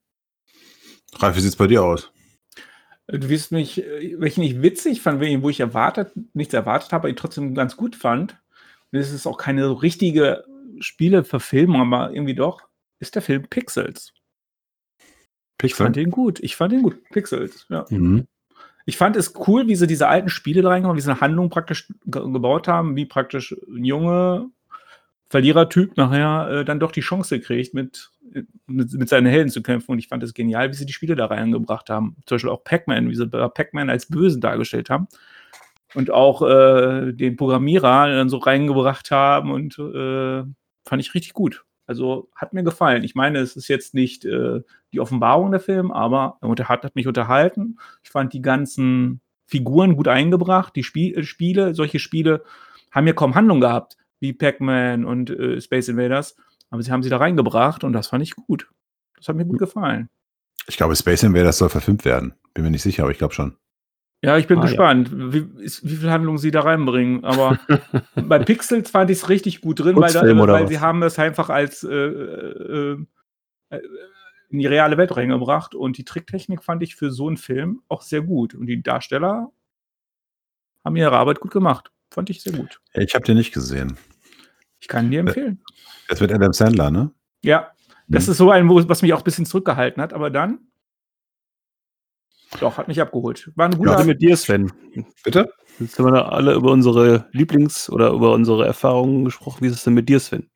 Ralf, 1.17 1.35
wie 1.35 1.41
sieht's 1.41 1.55
bei 1.55 1.67
dir 1.67 1.83
aus? 1.83 2.11
Du 3.07 3.29
wirst 3.29 3.51
mich, 3.51 3.83
äh, 3.83 4.15
welchen 4.19 4.43
ich 4.43 4.61
witzig 4.61 5.01
fand, 5.01 5.21
wo 5.21 5.49
ich 5.49 5.59
erwartet, 5.59 6.11
nichts 6.33 6.53
erwartet 6.53 6.91
habe, 6.91 7.01
aber 7.03 7.09
ich 7.09 7.15
trotzdem 7.15 7.53
ganz 7.53 7.75
gut 7.77 7.95
fand. 7.95 8.37
Und 8.91 8.99
es 8.99 9.11
ist 9.11 9.27
auch 9.27 9.37
keine 9.37 9.65
so 9.65 9.73
richtige 9.73 10.45
Spieleverfilmung, 10.79 11.81
aber 11.93 12.11
irgendwie 12.13 12.35
doch, 12.35 12.61
ist 12.99 13.15
der 13.15 13.21
Film 13.21 13.47
Pixels. 13.49 14.13
Ich 15.61 15.73
fand 15.75 15.95
Pixel? 15.95 16.03
den 16.05 16.11
gut. 16.11 16.39
Ich 16.41 16.55
fand 16.55 16.71
den 16.71 16.83
gut. 16.83 17.03
Pixels, 17.09 17.65
ja. 17.69 17.85
Mhm. 17.89 18.27
Ich 18.88 18.96
fand 18.96 19.17
es 19.17 19.34
cool, 19.48 19.67
wie 19.67 19.75
sie 19.75 19.86
diese 19.86 20.08
alten 20.08 20.29
Spiele 20.29 20.62
da 20.62 20.70
reingekommen, 20.70 20.98
wie 20.98 21.01
sie 21.01 21.12
eine 21.12 21.20
Handlung 21.20 21.50
praktisch 21.50 21.91
ge 22.06 22.22
gebaut 22.32 22.70
haben, 22.70 22.96
wie 22.96 23.06
praktisch 23.06 23.53
ein 23.67 23.84
junge 23.84 24.50
Verlierertyp 25.29 25.98
nachher 25.98 26.50
äh, 26.50 26.65
dann 26.65 26.79
doch 26.79 26.94
die 26.94 27.01
Chance 27.01 27.41
kriegt, 27.41 27.74
mit, 27.74 28.12
mit, 28.65 28.94
mit 28.94 29.10
seinen 29.10 29.25
Helden 29.25 29.50
zu 29.50 29.62
kämpfen. 29.62 29.91
Und 29.91 30.00
ich 30.00 30.08
fand 30.08 30.24
es 30.24 30.34
genial, 30.34 30.70
wie 30.70 30.75
sie 30.75 30.86
die 30.86 30.94
Spiele 30.94 31.17
da 31.17 31.25
reingebracht 31.25 31.89
haben. 31.89 32.15
Zum 32.25 32.36
Beispiel 32.36 32.50
auch 32.50 32.63
Pac-Man, 32.63 33.10
wie 33.10 33.15
sie 33.15 33.27
Pac-Man 33.27 33.89
als 33.89 34.06
Bösen 34.06 34.39
dargestellt 34.39 34.89
haben. 34.89 35.10
Und 35.94 36.10
auch 36.10 36.41
äh, 36.44 37.12
den 37.12 37.36
Programmierer 37.36 38.08
dann 38.08 38.29
so 38.29 38.38
reingebracht 38.38 39.12
haben 39.12 39.51
und 39.51 39.77
äh, 39.79 40.44
fand 40.86 41.01
ich 41.01 41.13
richtig 41.13 41.34
gut. 41.34 41.65
Also 41.88 42.29
hat 42.36 42.53
mir 42.53 42.63
gefallen. 42.63 43.03
Ich 43.03 43.15
meine, 43.15 43.39
es 43.39 43.56
ist 43.56 43.70
jetzt 43.70 43.94
nicht 43.94 44.25
äh, 44.25 44.62
die 44.91 45.00
Offenbarung 45.00 45.51
der 45.51 45.62
Film, 45.62 45.91
aber 45.91 46.38
er 46.41 46.70
hat, 46.70 46.84
hat 46.84 46.96
mich 46.96 47.08
unterhalten. 47.08 47.79
Ich 48.03 48.10
fand 48.10 48.34
die 48.34 48.41
ganzen 48.41 49.22
Figuren 49.46 49.96
gut 49.96 50.10
eingebracht. 50.10 50.75
Die 50.75 50.84
Spiel, 50.84 51.24
Spiele, 51.24 51.74
solche 51.74 52.00
Spiele 52.00 52.44
haben 52.91 53.08
ja 53.08 53.13
kaum 53.13 53.36
Handlung 53.36 53.62
gehabt, 53.62 53.98
wie 54.20 54.34
Pac-Man 54.34 55.06
und 55.06 55.29
äh, 55.29 55.62
Space 55.62 55.88
Invaders. 55.88 56.36
Aber 56.70 56.84
sie 56.84 56.91
haben 56.91 57.03
sie 57.03 57.10
da 57.10 57.17
reingebracht 57.17 57.86
und 57.86 57.94
das 57.94 58.08
fand 58.08 58.22
ich 58.22 58.36
gut. 58.36 58.70
Das 59.15 59.29
hat 59.29 59.38
mir 59.38 59.46
gut 59.46 59.60
gefallen. 59.60 60.10
Ich 60.67 60.75
glaube, 60.75 60.96
Space 60.96 61.24
Invaders 61.24 61.58
soll 61.58 61.70
verfilmt 61.70 62.03
werden. 62.03 62.34
Bin 62.53 62.65
mir 62.65 62.72
nicht 62.72 62.82
sicher, 62.82 63.03
aber 63.03 63.12
ich 63.12 63.17
glaube 63.17 63.34
schon. 63.34 63.56
Ja, 64.24 64.38
ich 64.38 64.47
bin 64.47 64.57
Ah, 64.57 64.62
ja. 64.62 64.67
gespannt, 64.67 65.12
wie, 65.13 65.63
ist, 65.63 65.88
wie 65.88 65.95
viel 65.95 66.09
Handlung 66.09 66.38
sie 66.39 66.50
da 66.51 66.62
reinbringen. 66.62 67.24
Aber 67.24 67.59
bei 68.15 68.39
Pixels 68.39 68.89
fand 68.89 69.12
ich 69.12 69.19
es 69.19 69.29
richtig 69.29 69.62
gut 69.62 69.79
drin, 69.79 69.95
weil, 69.95 70.12
da, 70.12 70.24
weil 70.24 70.67
sie 70.67 70.79
haben 70.79 71.03
es 71.03 71.19
einfach 71.19 71.50
als 71.50 71.83
äh, 71.83 71.93
äh, 71.95 72.97
äh, 73.69 73.79
in 74.50 74.59
die 74.59 74.65
reale 74.65 74.97
Welt 74.97 75.15
reingebracht 75.15 75.75
und 75.75 75.97
die 75.97 76.05
Tricktechnik 76.05 76.63
fand 76.63 76.81
ich 76.81 76.95
für 76.95 77.12
so 77.12 77.27
einen 77.27 77.38
Film 77.38 77.81
auch 77.89 78.01
sehr 78.01 78.21
gut. 78.21 78.55
Und 78.55 78.65
die 78.67 78.81
Darsteller 78.81 79.51
haben 80.83 80.95
ihre 80.95 81.12
Arbeit 81.15 81.39
gut 81.39 81.51
gemacht. 81.51 81.91
Fand 82.09 82.29
ich 82.29 82.41
sehr 82.41 82.53
gut. 82.53 82.79
Ich 82.93 83.13
habe 83.13 83.25
den 83.25 83.38
nicht 83.38 83.53
gesehen. 83.53 83.97
Ich 84.79 84.88
kann 84.88 85.12
dir 85.12 85.19
empfehlen. 85.19 85.62
Das 86.07 86.21
wird 86.21 86.31
Adam 86.31 86.53
Sandler, 86.53 86.89
ne? 86.89 87.12
Ja, 87.43 87.71
das 88.07 88.25
Mhm. 88.27 88.31
ist 88.31 88.38
so 88.38 88.50
ein, 88.51 88.69
was 88.69 89.01
mich 89.01 89.13
auch 89.13 89.19
ein 89.19 89.24
bisschen 89.25 89.45
zurückgehalten 89.45 90.01
hat, 90.01 90.13
aber 90.13 90.29
dann 90.29 90.59
doch, 92.59 92.77
hat 92.77 92.87
mich 92.87 93.01
abgeholt. 93.01 93.51
War 93.55 93.65
ein 93.65 93.73
Was 93.73 93.79
guter. 93.79 93.91
ist 93.91 93.97
denn 93.99 94.07
mit 94.07 94.21
dir, 94.21 94.37
Sven? 94.37 94.71
Bitte? 95.23 95.51
Jetzt 95.79 95.99
haben 95.99 96.05
wir 96.05 96.11
da 96.11 96.29
alle 96.29 96.53
über 96.53 96.71
unsere 96.71 97.27
Lieblings- 97.31 97.89
oder 97.89 98.09
über 98.11 98.33
unsere 98.33 98.65
Erfahrungen 98.65 99.25
gesprochen. 99.25 99.59
Wie 99.61 99.67
ist 99.67 99.75
es 99.75 99.83
denn 99.83 99.93
mit 99.93 100.09
dir, 100.09 100.19
Sven? 100.19 100.49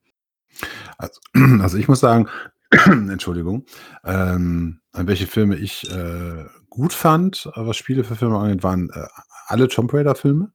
Also, 0.98 1.20
also 1.62 1.78
ich 1.78 1.88
muss 1.88 2.00
sagen, 2.00 2.28
Entschuldigung, 2.72 3.66
ähm, 4.04 4.80
an 4.94 5.08
welche 5.08 5.28
Filme 5.28 5.58
ich 5.58 5.90
äh, 5.92 6.46
gut 6.70 6.94
fand, 6.94 7.50
was 7.56 7.78
Spiele 7.78 8.04
für 8.04 8.16
Filme 8.16 8.38
angeht, 8.38 8.64
waren 8.64 8.90
äh, 8.94 9.08
alle 9.48 9.68
Tomb 9.68 9.94
Raider-Filme. 9.94 10.52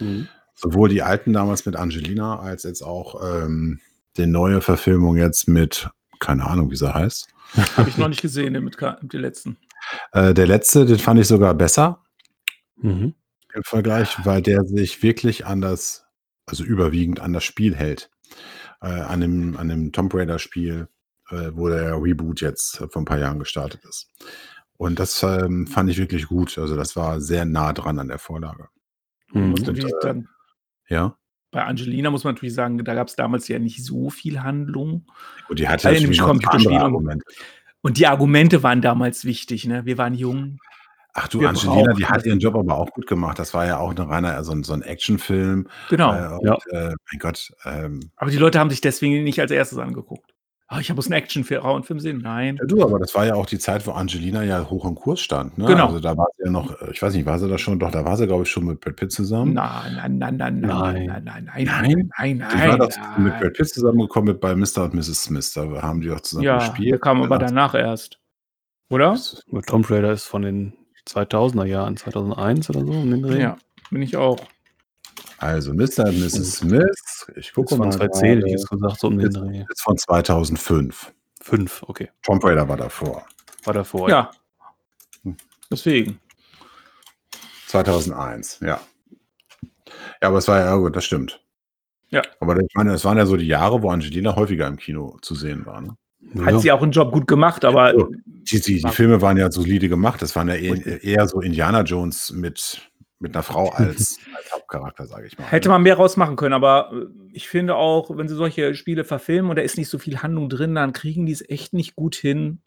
Mhm. 0.00 0.28
Sowohl 0.54 0.88
die 0.88 1.02
alten 1.02 1.32
damals 1.32 1.66
mit 1.66 1.76
Angelina, 1.76 2.38
als 2.38 2.64
jetzt 2.64 2.82
auch 2.82 3.22
ähm, 3.22 3.80
die 4.16 4.26
neue 4.26 4.60
Verfilmung 4.60 5.16
jetzt 5.16 5.48
mit, 5.48 5.90
keine 6.18 6.46
Ahnung, 6.46 6.70
wie 6.70 6.76
sie 6.76 6.92
heißt. 6.92 7.28
Habe 7.76 7.88
ich 7.88 7.98
noch 7.98 8.08
nicht 8.08 8.22
gesehen, 8.22 8.52
mit, 8.64 8.80
mit 9.02 9.12
den 9.12 9.20
letzten. 9.20 9.56
Äh, 10.12 10.34
der 10.34 10.46
letzte, 10.46 10.86
den 10.86 10.98
fand 10.98 11.20
ich 11.20 11.26
sogar 11.28 11.54
besser 11.54 12.02
Mhm. 12.76 13.14
im 13.54 13.62
Vergleich, 13.64 14.16
weil 14.24 14.42
der 14.42 14.62
sich 14.64 15.02
wirklich 15.02 15.46
an 15.46 15.60
das, 15.60 16.04
also 16.46 16.62
überwiegend 16.64 17.20
an 17.20 17.32
das 17.32 17.44
Spiel 17.44 17.74
hält. 17.74 18.10
Äh, 18.82 18.88
an, 18.88 19.20
dem, 19.22 19.56
an 19.56 19.68
dem 19.68 19.92
Tomb 19.92 20.12
Raider-Spiel, 20.12 20.88
äh, 21.30 21.50
wo 21.54 21.68
der 21.68 21.94
Reboot 22.00 22.42
jetzt 22.42 22.76
vor 22.76 23.02
ein 23.02 23.06
paar 23.06 23.18
Jahren 23.18 23.38
gestartet 23.38 23.82
ist. 23.88 24.08
Und 24.76 24.98
das 24.98 25.22
ähm, 25.22 25.66
fand 25.66 25.88
ich 25.88 25.96
wirklich 25.96 26.26
gut. 26.26 26.58
Also 26.58 26.76
das 26.76 26.94
war 26.96 27.20
sehr 27.22 27.46
nah 27.46 27.72
dran 27.72 27.98
an 27.98 28.08
der 28.08 28.18
Vorlage. 28.18 28.68
Mhm. 29.32 29.54
Und, 29.54 29.68
äh, 29.68 29.90
dann, 30.02 30.28
Ja. 30.88 31.16
bei 31.50 31.64
Angelina 31.64 32.10
muss 32.10 32.24
man 32.24 32.34
natürlich 32.34 32.54
sagen, 32.54 32.84
da 32.84 32.94
gab 32.94 33.08
es 33.08 33.16
damals 33.16 33.48
ja 33.48 33.58
nicht 33.58 33.82
so 33.82 34.10
viel 34.10 34.42
Handlung. 34.42 35.06
Und 35.48 35.58
die 35.58 35.66
hatte 35.66 35.88
paar 35.88 35.94
Computerspiel 36.26 36.72
andere 36.72 36.84
Argumente. 36.84 37.24
Und 37.86 37.98
die 37.98 38.08
Argumente 38.08 38.64
waren 38.64 38.82
damals 38.82 39.24
wichtig, 39.24 39.64
ne? 39.64 39.84
Wir 39.84 39.96
waren 39.96 40.12
jung. 40.12 40.58
Ach 41.14 41.28
du, 41.28 41.38
wir 41.38 41.50
Angelina, 41.50 41.92
die 41.92 42.04
hat 42.04 42.26
ihren 42.26 42.40
Job 42.40 42.56
aber 42.56 42.76
auch 42.76 42.90
gut 42.90 43.06
gemacht. 43.06 43.38
Das 43.38 43.54
war 43.54 43.64
ja 43.64 43.78
auch 43.78 43.92
eine 43.92 44.08
reiner, 44.08 44.42
so 44.42 44.50
ein, 44.50 44.64
so 44.64 44.72
ein 44.72 44.82
Actionfilm. 44.82 45.68
Genau. 45.88 46.12
Äh, 46.12 46.36
und, 46.36 46.44
Ja. 46.44 46.58
äh, 46.72 46.88
mein 46.88 47.18
Gott, 47.20 47.52
ähm, 47.64 48.10
Aber 48.16 48.32
die 48.32 48.38
Leute 48.38 48.58
haben 48.58 48.70
sich 48.70 48.80
deswegen 48.80 49.22
nicht 49.22 49.40
als 49.40 49.52
erstes 49.52 49.78
angeguckt. 49.78 50.34
Ah, 50.68 50.80
ich 50.80 50.92
muss 50.92 51.06
einen 51.06 51.12
Action-Frauenfilm 51.22 52.00
sehen. 52.00 52.18
Nein. 52.24 52.56
Ja, 52.60 52.66
du, 52.66 52.82
aber 52.82 52.98
das 52.98 53.14
war 53.14 53.24
ja 53.24 53.34
auch 53.34 53.46
die 53.46 53.58
Zeit, 53.60 53.86
wo 53.86 53.92
Angelina 53.92 54.42
ja 54.42 54.68
hoch 54.68 54.84
im 54.84 54.96
Kurs 54.96 55.20
stand. 55.20 55.56
Ne? 55.58 55.66
Genau. 55.66 55.86
Also 55.86 56.00
da 56.00 56.16
war 56.16 56.26
sie 56.36 56.44
ja 56.44 56.50
noch, 56.50 56.80
äh, 56.82 56.90
ich 56.90 57.00
weiß 57.00 57.14
nicht, 57.14 57.24
war 57.24 57.38
sie 57.38 57.48
da 57.48 57.56
schon? 57.56 57.78
Doch, 57.78 57.92
da 57.92 58.04
war 58.04 58.16
sie, 58.16 58.26
glaube 58.26 58.42
ich, 58.42 58.50
schon 58.50 58.64
mit 58.64 58.80
Brad 58.80 58.96
Pitt 58.96 59.12
zusammen. 59.12 59.52
Nein, 59.54 59.94
nein, 59.94 60.18
nein, 60.18 60.36
nein, 60.36 60.60
nein, 60.60 60.68
Nein. 60.68 61.06
nein, 61.06 61.24
nein, 61.24 61.24
nein, 61.24 61.64
Nein? 61.66 62.10
nein, 62.18 62.38
nein, 62.38 62.38
Die 62.38 62.58
war 62.58 62.66
nein. 62.66 62.78
doch 62.80 63.18
mit 63.18 63.38
Brad 63.38 63.52
Pitt 63.52 63.68
zusammengekommen 63.68 64.32
mit 64.32 64.40
bei 64.40 64.56
Mr. 64.56 64.84
und 64.84 64.94
Mrs. 64.94 65.22
Smith. 65.22 65.52
Da 65.52 65.82
haben 65.82 66.00
die 66.00 66.08
doch 66.08 66.20
zusammen 66.20 66.44
Ja, 66.46 66.58
gespielt. 66.58 66.90
der 66.92 66.98
kam 66.98 67.22
aber 67.22 67.36
Ja. 67.40 67.46
danach 67.46 67.74
erst. 67.74 68.18
Oder? 68.90 69.16
Aber 69.52 69.62
Tomb 69.62 69.88
Raider 69.88 70.10
ist 70.12 70.24
von 70.24 70.42
den 70.42 70.72
2000er 71.08 71.64
Jahren, 71.66 71.96
2001 71.96 72.70
oder 72.70 72.80
so. 72.84 72.90
Um 72.92 73.08
den 73.12 73.22
Dreh. 73.22 73.40
Ja, 73.40 73.56
bin 73.92 74.02
ich 74.02 74.16
auch. 74.16 74.38
Also 75.38 75.72
Mr. 75.74 76.06
und 76.08 76.18
Mrs. 76.20 76.56
Smith, 76.56 77.26
ich 77.36 77.48
Ist 77.48 77.54
gucke 77.54 77.70
von 77.76 77.78
mal. 77.80 77.92
2010, 77.92 78.28
hätte 78.28 78.38
ich 78.38 78.42
gerade, 78.44 78.50
jetzt 78.52 78.70
gesagt, 78.70 79.00
so 79.00 79.06
um 79.08 79.18
den 79.18 79.28
Ist- 79.28 79.36
Dreh. 79.36 79.64
ist 79.70 79.82
von 79.82 79.96
2005. 79.98 81.12
Fünf, 81.42 81.82
okay. 81.86 82.10
Tomb 82.22 82.42
Raider 82.44 82.68
war 82.68 82.76
davor. 82.76 83.24
War 83.64 83.74
davor. 83.74 84.08
Ja. 84.08 84.30
Hm. 85.22 85.36
Deswegen. 85.70 86.18
2001, 87.68 88.60
ja. 88.62 88.80
Ja, 90.22 90.28
aber 90.28 90.38
es 90.38 90.48
war 90.48 90.58
ja, 90.60 90.66
ja 90.66 90.76
gut, 90.76 90.96
das 90.96 91.04
stimmt. 91.04 91.40
Ja. 92.10 92.22
Aber 92.40 92.58
ich 92.60 92.72
meine, 92.74 92.94
es 92.94 93.04
waren 93.04 93.18
ja 93.18 93.26
so 93.26 93.36
die 93.36 93.46
Jahre, 93.46 93.82
wo 93.82 93.90
Angelina 93.90 94.34
häufiger 94.36 94.66
im 94.68 94.76
Kino 94.76 95.18
zu 95.22 95.34
sehen 95.34 95.66
war. 95.66 95.80
Ne? 95.80 95.96
Ja. 96.34 96.46
Hat 96.46 96.60
sie 96.60 96.72
auch 96.72 96.82
einen 96.82 96.92
Job 96.92 97.12
gut 97.12 97.26
gemacht, 97.26 97.64
aber 97.64 97.92
So. 97.92 98.10
Die, 98.26 98.60
die, 98.60 98.80
die 98.82 98.88
Filme 98.90 99.20
waren 99.20 99.36
ja 99.36 99.50
solide 99.50 99.88
gemacht. 99.88 100.22
Das 100.22 100.34
waren 100.36 100.48
ja 100.48 100.54
eher, 100.54 101.02
eher 101.02 101.26
so 101.28 101.40
Indiana 101.40 101.82
Jones 101.82 102.32
mit, 102.32 102.80
mit 103.18 103.34
einer 103.34 103.42
Frau 103.42 103.70
als, 103.70 104.18
als 104.36 104.52
Hauptcharakter, 104.52 105.06
sage 105.06 105.26
ich 105.26 105.38
mal. 105.38 105.46
hätte 105.46 105.68
man 105.68 105.82
mehr 105.82 105.96
rausmachen 105.96 106.36
können. 106.36 106.52
Aber 106.52 106.90
äh, 106.92 107.06
ich 107.32 107.48
finde 107.48 107.76
auch, 107.76 108.16
wenn 108.16 108.28
sie 108.28 108.34
solche 108.34 108.74
Spiele 108.74 109.04
verfilmen 109.04 109.50
und 109.50 109.56
da 109.56 109.62
ist 109.62 109.78
nicht 109.78 109.88
so 109.88 109.98
viel 109.98 110.22
Handlung 110.22 110.48
drin, 110.48 110.74
dann 110.74 110.92
kriegen 110.92 111.26
die 111.26 111.32
es 111.32 111.48
echt 111.48 111.72
nicht 111.72 111.96
gut 111.96 112.14
hin, 112.14 112.60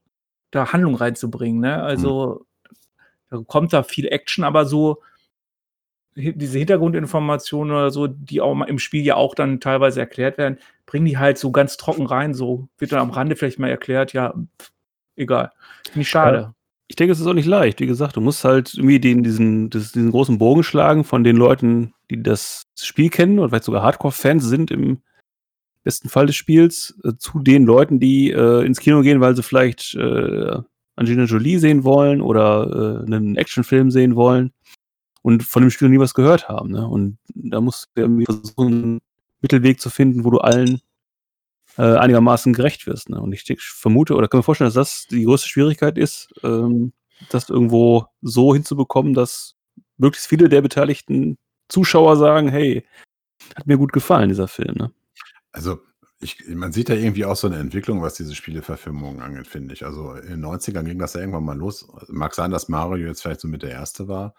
da 0.52 0.74
Handlung 0.74 0.96
reinzubringen. 0.96 1.62
Ne? 1.62 1.82
Also 1.82 2.46
da 3.30 3.38
kommt 3.46 3.74
da 3.74 3.84
viel 3.84 4.08
Action, 4.08 4.44
aber 4.44 4.66
so 4.66 5.02
diese 6.16 6.58
Hintergrundinformationen 6.58 7.74
oder 7.74 7.92
so, 7.92 8.08
die 8.08 8.42
auch 8.42 8.54
mal 8.54 8.66
im 8.66 8.80
Spiel 8.80 9.06
ja 9.06 9.16
auch 9.16 9.36
dann 9.36 9.60
teilweise 9.60 10.00
erklärt 10.00 10.38
werden, 10.38 10.58
bringen 10.86 11.06
die 11.06 11.18
halt 11.18 11.38
so 11.38 11.52
ganz 11.52 11.78
trocken 11.78 12.08
rein. 12.08 12.34
So 12.34 12.68
wird 12.78 12.92
dann 12.92 13.00
am 13.00 13.12
Rande 13.12 13.36
vielleicht 13.36 13.60
mal 13.60 13.70
erklärt, 13.70 14.14
ja, 14.14 14.34
pff, 14.60 14.72
egal. 15.16 15.52
Finde 15.86 16.02
ich 16.02 16.10
schade. 16.10 16.54
Ich 16.90 16.96
denke, 16.96 17.14
es 17.14 17.20
ist 17.20 17.28
auch 17.28 17.34
nicht 17.34 17.46
leicht. 17.46 17.80
Wie 17.80 17.86
gesagt, 17.86 18.16
du 18.16 18.22
musst 18.22 18.44
halt 18.44 18.74
irgendwie 18.74 19.00
den, 19.00 19.24
diesen, 19.24 19.70
das, 19.70 19.92
diesen 19.92 20.10
großen 20.10 20.40
Bogen 20.40 20.64
schlagen 20.64 21.04
von 21.04 21.24
den 21.24 21.36
Leuten, 21.36 21.94
die 22.10 22.22
das 22.22 22.64
Spiel 22.80 23.10
kennen 23.10 23.38
oder 23.38 23.50
vielleicht 23.50 23.66
sogar 23.66 23.84
Hardcore-Fans 23.84 24.44
sind 24.44 24.72
im 24.72 24.98
besten 25.84 26.10
Fall 26.10 26.26
des 26.26 26.36
Spiels, 26.36 27.00
äh, 27.04 27.14
zu 27.18 27.40
den 27.40 27.66
Leuten, 27.66 28.00
die 28.00 28.32
äh, 28.32 28.66
ins 28.66 28.80
Kino 28.80 29.02
gehen, 29.02 29.22
weil 29.22 29.36
sie 29.36 29.44
vielleicht 29.44 29.94
äh, 29.96 30.58
Angelina 30.96 31.26
Jolie 31.26 31.60
sehen 31.60 31.84
wollen 31.84 32.22
oder 32.22 33.04
äh, 33.04 33.06
einen 33.06 33.38
Actionfilm 33.38 33.92
sehen 33.92 34.16
wollen 34.16 34.52
und 35.22 35.44
von 35.44 35.62
dem 35.62 35.70
Spiel 35.70 35.88
noch 35.88 35.94
nie 35.94 36.02
was 36.02 36.16
gehört 36.16 36.50
haben. 36.50 36.72
Ne? 36.72 36.88
Und 36.88 37.20
da 37.36 37.62
musst 37.62 37.88
du 37.94 38.02
irgendwie 38.02 38.26
versuchen, 38.26 38.68
einen 38.68 39.00
Mittelweg 39.42 39.80
zu 39.80 39.92
finden, 39.92 40.26
wo 40.26 40.32
du 40.32 40.40
allen 40.40 40.82
äh, 41.78 41.96
einigermaßen 41.98 42.54
gerecht 42.54 42.88
wirst. 42.88 43.10
Ne? 43.10 43.20
Und 43.20 43.32
ich 43.34 43.46
vermute 43.62 44.16
oder 44.16 44.28
kann 44.28 44.40
mir 44.40 44.44
vorstellen, 44.44 44.68
dass 44.68 44.74
das 44.74 45.08
die 45.08 45.24
größte 45.24 45.50
Schwierigkeit 45.50 45.98
ist, 45.98 46.30
ähm, 46.44 46.94
das 47.30 47.50
irgendwo 47.50 48.06
so 48.22 48.54
hinzubekommen, 48.54 49.14
dass 49.14 49.56
möglichst 49.98 50.28
viele 50.28 50.50
der 50.50 50.62
beteiligten 50.62 51.38
Zuschauer 51.68 52.18
sagen, 52.18 52.50
hey, 52.50 52.86
hat 53.56 53.68
mir 53.68 53.78
gut 53.78 53.94
gefallen, 53.94 54.30
dieser 54.30 54.48
Film. 54.48 54.76
Ne? 54.76 54.92
Also, 55.52 55.80
ich, 56.22 56.46
man 56.48 56.74
sieht 56.74 56.90
da 56.90 56.94
irgendwie 56.96 57.24
auch 57.24 57.36
so 57.36 57.48
eine 57.48 57.58
Entwicklung, 57.58 58.02
was 58.02 58.16
diese 58.16 58.36
Spieleverfilmungen 58.36 59.22
angeht, 59.22 59.48
finde 59.48 59.74
ich. 59.74 59.86
Also 59.86 60.16
in 60.16 60.30
den 60.30 60.46
90ern 60.46 60.84
ging 60.84 61.00
das 61.00 61.14
ja 61.14 61.22
irgendwann 61.22 61.46
mal 61.46 61.58
los. 61.58 61.88
Mag 62.10 62.36
sein, 62.36 62.52
dass 62.52 62.68
Mario 62.68 63.08
jetzt 63.08 63.22
vielleicht 63.22 63.40
so 63.40 63.48
mit 63.48 63.64
der 63.64 63.72
erste 63.72 64.10
war. 64.10 64.34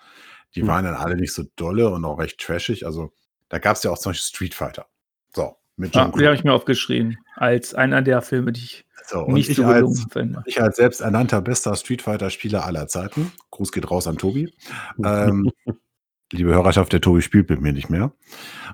Die 0.55 0.61
Hm. 0.61 0.69
waren 0.69 0.85
dann 0.85 0.95
alle 0.95 1.17
nicht 1.17 1.33
so 1.33 1.45
dolle 1.57 1.89
und 1.89 2.05
auch 2.05 2.19
recht 2.19 2.39
trashig. 2.39 2.85
Also 2.85 3.13
da 3.49 3.59
gab 3.59 3.77
es 3.77 3.83
ja 3.83 3.91
auch 3.91 3.99
zum 3.99 4.11
Beispiel 4.11 4.29
Street 4.29 4.55
Fighter. 4.55 4.87
So, 5.35 5.57
mit 5.81 5.95
Ja, 5.95 6.05
John 6.05 6.19
die 6.19 6.27
habe 6.27 6.37
ich 6.37 6.45
mir 6.45 6.53
aufgeschrieben. 6.53 7.19
Als 7.37 7.75
einer 7.75 8.03
der 8.03 8.23
Filme, 8.23 8.53
die 8.53 8.61
ich 8.61 8.85
So, 9.07 9.27
nicht 9.27 9.49
ich 9.49 9.57
so 9.57 9.65
als, 9.65 9.77
gelungen 9.79 10.11
finde. 10.11 10.43
ich 10.47 10.63
als 10.63 10.77
selbsternannter 10.77 11.41
bester 11.41 11.75
Street 11.75 12.03
Fighter-Spieler 12.03 12.65
aller 12.65 12.87
Zeiten, 12.87 13.33
Gruß 13.51 13.73
geht 13.73 13.91
raus 13.91 14.07
an 14.07 14.19
Tobi. 14.19 14.53
Ähm, 15.03 15.51
liebe 16.33 16.51
Hörerschaft, 16.51 16.93
der 16.93 17.01
Tobi 17.01 17.23
spielt 17.23 17.51
mit 17.51 17.61
mir 17.61 17.73
nicht 17.73 17.91
mehr. 17.91 18.13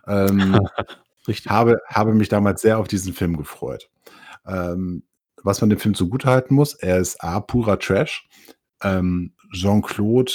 Ähm, 0.06 0.58
Richtig. 1.28 1.50
habe, 1.50 1.80
habe 1.88 2.14
mich 2.14 2.28
damals 2.28 2.62
sehr 2.62 2.78
auf 2.78 2.88
diesen 2.88 3.12
Film 3.12 3.36
gefreut. 3.36 3.88
Ähm, 4.46 5.04
was 5.42 5.60
man 5.60 5.70
dem 5.70 5.78
Film 5.78 5.94
zugutehalten 5.94 6.54
muss, 6.54 6.74
er 6.74 6.98
ist 6.98 7.22
A, 7.22 7.40
purer 7.40 7.78
Trash. 7.78 8.28
Ähm, 8.82 9.32
Jean-Claude 9.52 10.32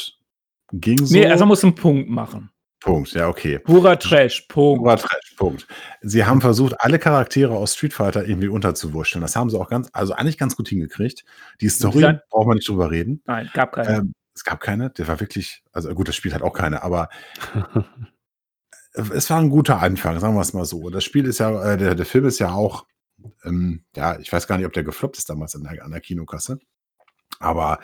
ging 0.72 1.06
so. 1.06 1.14
Nee, 1.14 1.28
also 1.28 1.46
muss 1.46 1.64
einen 1.64 1.76
Punkt 1.76 2.10
machen. 2.10 2.51
Punkt, 2.82 3.14
ja, 3.14 3.28
okay. 3.28 3.60
Purer 3.60 3.98
Trash, 3.98 4.42
Punkt. 4.50 4.84
Purer 4.84 4.98
Trash, 4.98 5.36
Punkt. 5.38 5.68
Sie 6.02 6.26
haben 6.26 6.42
versucht, 6.42 6.76
alle 6.80 6.98
Charaktere 6.98 7.54
aus 7.54 7.76
Street 7.76 7.94
Fighter 7.94 8.28
irgendwie 8.28 8.48
unterzuwurschteln. 8.48 9.22
Das 9.22 9.36
haben 9.36 9.52
sie 9.52 9.60
auch 9.60 9.70
ganz, 9.70 9.90
also 9.94 10.14
eigentlich 10.14 10.40
ganz 10.40 10.56
gut 10.56 10.68
hingekriegt. 10.68 11.24
Die 11.62 11.70
Story, 11.70 12.00
Dieser- 12.00 12.24
braucht 12.32 12.48
man 12.48 12.56
nicht 12.56 12.68
drüber 12.68 12.90
reden. 12.90 13.22
Nein, 13.26 13.50
gab 13.54 13.74
keine. 13.74 13.98
Ähm, 13.98 14.14
es 14.34 14.44
gab 14.44 14.62
keine, 14.62 14.90
der 14.90 15.08
war 15.08 15.20
wirklich, 15.20 15.64
also 15.72 15.94
gut, 15.94 16.08
das 16.08 16.16
Spiel 16.16 16.34
hat 16.34 16.42
auch 16.42 16.54
keine, 16.54 16.82
aber 16.82 17.10
es 18.94 19.30
war 19.30 19.40
ein 19.40 19.50
guter 19.50 19.80
Anfang, 19.80 20.20
sagen 20.20 20.34
wir 20.34 20.42
es 20.42 20.54
mal 20.54 20.66
so. 20.66 20.90
Das 20.90 21.04
Spiel 21.04 21.26
ist 21.26 21.40
ja, 21.40 21.74
äh, 21.74 21.78
der, 21.78 21.94
der 21.94 22.06
Film 22.06 22.26
ist 22.26 22.40
ja 22.40 22.52
auch, 22.52 22.88
ähm, 23.44 23.84
ja, 23.96 24.18
ich 24.20 24.34
weiß 24.34 24.48
gar 24.48 24.58
nicht, 24.58 24.66
ob 24.66 24.74
der 24.74 24.84
gefloppt 24.84 25.18
ist 25.20 25.30
damals 25.30 25.56
an 25.56 25.64
der, 25.64 25.86
an 25.86 25.92
der 25.92 26.02
Kinokasse. 26.02 26.60
Aber 27.40 27.80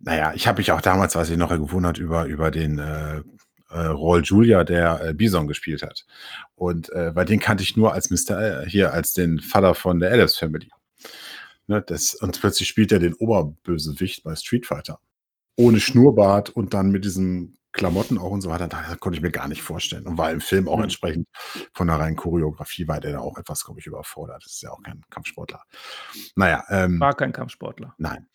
naja, 0.00 0.32
ich 0.34 0.46
habe 0.48 0.58
mich 0.58 0.72
auch 0.72 0.80
damals, 0.80 1.16
weiß 1.16 1.30
ich 1.30 1.36
noch, 1.36 1.50
gewundert 1.50 1.98
über, 1.98 2.24
über 2.24 2.50
den 2.50 2.78
äh, 2.78 3.22
äh, 3.70 3.78
Raul 3.78 4.22
Julia, 4.22 4.64
der 4.64 5.00
äh, 5.04 5.14
Bison 5.14 5.46
gespielt 5.48 5.82
hat. 5.82 6.06
Und 6.54 6.90
äh, 6.92 7.14
weil 7.14 7.24
den 7.26 7.40
kannte 7.40 7.62
ich 7.62 7.76
nur 7.76 7.92
als 7.92 8.10
Mr. 8.10 8.62
Äh, 8.62 8.68
hier, 8.68 8.92
als 8.92 9.12
den 9.12 9.40
Vater 9.40 9.74
von 9.74 10.00
der 10.00 10.12
Adams 10.12 10.36
Family. 10.36 10.70
Ne, 11.66 11.82
das, 11.86 12.14
und 12.14 12.40
plötzlich 12.40 12.68
spielt 12.68 12.92
er 12.92 12.98
den 12.98 13.14
Oberbösewicht 13.14 14.22
bei 14.24 14.34
Street 14.36 14.66
Fighter. 14.66 15.00
Ohne 15.56 15.80
Schnurrbart 15.80 16.50
und 16.50 16.72
dann 16.72 16.90
mit 16.90 17.04
diesen 17.04 17.58
Klamotten 17.72 18.16
auch 18.16 18.30
und 18.30 18.40
so 18.40 18.48
weiter. 18.48 18.66
Das 18.68 18.98
konnte 19.00 19.18
ich 19.18 19.22
mir 19.22 19.30
gar 19.30 19.46
nicht 19.48 19.60
vorstellen. 19.62 20.06
Und 20.06 20.16
war 20.16 20.30
im 20.32 20.40
Film 20.40 20.66
auch 20.66 20.78
Mhm. 20.78 20.84
entsprechend 20.84 21.28
von 21.74 21.88
der 21.88 21.96
reinen 21.96 22.16
Choreografie 22.16 22.88
war 22.88 23.00
der 23.00 23.12
da 23.12 23.18
auch 23.18 23.36
etwas, 23.36 23.64
glaube 23.64 23.80
ich, 23.80 23.86
überfordert. 23.86 24.42
Das 24.44 24.52
ist 24.52 24.62
ja 24.62 24.70
auch 24.70 24.82
kein 24.82 25.02
Kampfsportler. 25.10 25.62
Naja, 26.34 26.64
ähm, 26.70 26.98
War 27.00 27.14
kein 27.14 27.32
Kampfsportler. 27.32 27.94
Nein. 27.98 28.26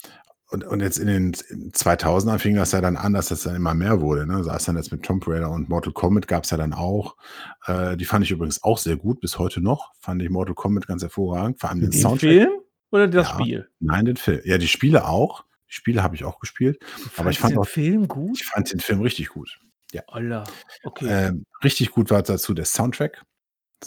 Und, 0.53 0.63
und 0.65 0.81
jetzt 0.81 0.99
in 0.99 1.07
den 1.07 1.33
2000ern 1.33 2.37
fing 2.37 2.55
das 2.55 2.73
ja 2.73 2.81
dann 2.81 2.95
an, 2.95 3.13
dass 3.13 3.29
das 3.29 3.41
dann 3.41 3.55
immer 3.55 3.73
mehr 3.73 4.01
wurde. 4.01 4.27
Ne? 4.27 4.43
Saß 4.43 4.65
dann 4.65 4.77
jetzt 4.77 4.91
mit 4.91 5.01
Tomb 5.03 5.27
Raider 5.27 5.49
und 5.49 5.67
Mortal 5.67 5.93
Kombat 5.93 6.27
gab 6.27 6.43
es 6.43 6.51
ja 6.51 6.57
dann 6.57 6.73
auch. 6.73 7.17
Äh, 7.65 7.97
die 7.97 8.05
fand 8.05 8.23
ich 8.23 8.29
übrigens 8.31 8.61
auch 8.63 8.77
sehr 8.77 8.95
gut, 8.95 9.19
bis 9.19 9.39
heute 9.39 9.61
noch. 9.61 9.93
Fand 9.99 10.21
ich 10.21 10.29
Mortal 10.29 10.53
Kombat 10.53 10.85
ganz 10.87 11.01
hervorragend. 11.01 11.59
Vor 11.59 11.71
allem 11.71 11.81
den 11.81 11.89
Den 11.89 11.99
Soundtrack. 11.99 12.29
Film 12.29 12.49
oder 12.91 13.07
das 13.07 13.29
Ja. 13.29 13.33
Spiel? 13.33 13.69
Nein, 13.79 14.05
den 14.05 14.15
Film. 14.17 14.41
Ja, 14.45 14.59
die 14.59 14.67
Spiele 14.67 15.07
auch. 15.07 15.43
Die 15.69 15.73
Spiele 15.73 16.03
habe 16.03 16.15
ich 16.15 16.23
auch 16.23 16.39
gespielt. 16.39 16.77
Aber 17.17 17.31
ich 17.31 17.39
fand 17.39 17.53
den 17.53 17.59
auch, 17.59 17.67
Film 17.67 18.07
gut? 18.07 18.39
ich 18.39 18.45
fand 18.45 18.71
den 18.71 18.79
Film 18.79 19.01
richtig 19.01 19.29
gut. 19.29 19.59
Alter, 20.07 20.43
okay, 20.83 21.05
Ähm, 21.09 21.45
richtig 21.63 21.91
gut 21.91 22.11
war 22.11 22.21
dazu 22.21 22.53
der 22.53 22.65
Soundtrack. 22.65 23.23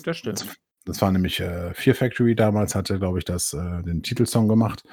das 0.05 0.17
stimmt. 0.17 0.47
Das 0.85 1.03
war 1.03 1.11
nämlich 1.11 1.41
äh, 1.41 1.75
Fear 1.75 1.97
Factory 1.97 2.37
damals, 2.37 2.77
hatte, 2.77 3.01
glaube 3.01 3.19
ich, 3.19 3.25
das, 3.25 3.53
äh, 3.55 3.83
den 3.83 4.05
Titelsong 4.05 4.47
gemacht. 4.47 4.85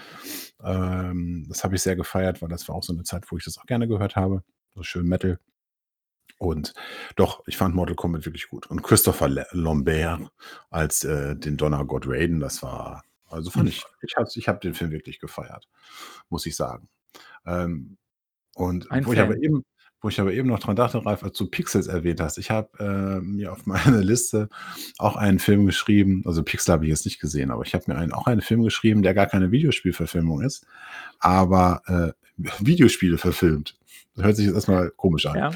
Ähm, 0.63 1.45
das 1.49 1.63
habe 1.63 1.75
ich 1.75 1.81
sehr 1.81 1.95
gefeiert, 1.95 2.41
weil 2.41 2.49
das 2.49 2.67
war 2.67 2.75
auch 2.75 2.83
so 2.83 2.93
eine 2.93 3.03
Zeit, 3.03 3.29
wo 3.29 3.37
ich 3.37 3.43
das 3.43 3.57
auch 3.57 3.65
gerne 3.65 3.87
gehört 3.87 4.15
habe. 4.15 4.43
So 4.75 4.83
schön 4.83 5.07
Metal. 5.07 5.39
Und 6.39 6.73
doch, 7.15 7.43
ich 7.47 7.57
fand 7.57 7.75
Mortal 7.75 7.95
Kombat 7.95 8.25
wirklich 8.25 8.49
gut. 8.49 8.67
Und 8.67 8.81
Christopher 8.81 9.29
Le- 9.29 9.47
Lambert 9.51 10.31
als 10.69 11.03
äh, 11.03 11.35
den 11.35 11.57
Donnergott 11.57 12.05
Raiden, 12.07 12.39
das 12.39 12.63
war, 12.63 13.03
also 13.29 13.49
fand 13.49 13.69
ich, 13.69 13.83
ich 14.01 14.15
habe 14.15 14.29
ich 14.33 14.47
hab 14.47 14.61
den 14.61 14.73
Film 14.73 14.91
wirklich 14.91 15.19
gefeiert, 15.19 15.69
muss 16.29 16.45
ich 16.45 16.55
sagen. 16.55 16.89
Ähm, 17.45 17.97
und 18.55 18.91
Ein 18.91 19.05
wo 19.05 19.13
ich, 19.13 19.19
aber 19.19 19.33
Fan. 19.33 19.43
eben, 19.43 19.65
wo 20.03 20.09
ich 20.09 20.19
aber 20.19 20.33
eben 20.33 20.49
noch 20.49 20.59
dran 20.59 20.75
dachte, 20.75 21.03
Ralf, 21.05 21.23
als 21.23 21.37
du 21.37 21.47
Pixels 21.47 21.87
erwähnt 21.87 22.19
hast, 22.19 22.37
ich 22.37 22.51
habe 22.51 22.69
äh, 22.79 23.21
mir 23.21 23.53
auf 23.53 23.65
meine 23.65 24.01
Liste 24.01 24.49
auch 24.99 25.15
einen 25.15 25.39
Film 25.39 25.65
geschrieben, 25.65 26.23
also 26.25 26.43
Pixel 26.43 26.73
habe 26.73 26.85
ich 26.85 26.89
jetzt 26.89 27.05
nicht 27.05 27.19
gesehen, 27.19 27.49
aber 27.51 27.63
ich 27.63 27.73
habe 27.73 27.85
mir 27.87 27.97
einen, 27.97 28.11
auch 28.11 28.27
einen 28.27 28.41
Film 28.41 28.63
geschrieben, 28.63 29.01
der 29.01 29.13
gar 29.13 29.27
keine 29.27 29.51
Videospielverfilmung 29.51 30.41
ist, 30.41 30.65
aber 31.19 31.81
äh, 31.87 32.11
Videospiele 32.59 33.17
verfilmt. 33.17 33.77
Das 34.15 34.25
hört 34.25 34.35
sich 34.35 34.45
jetzt 34.45 34.55
erstmal 34.55 34.91
komisch 34.91 35.25
an. 35.25 35.37
Ja. 35.37 35.51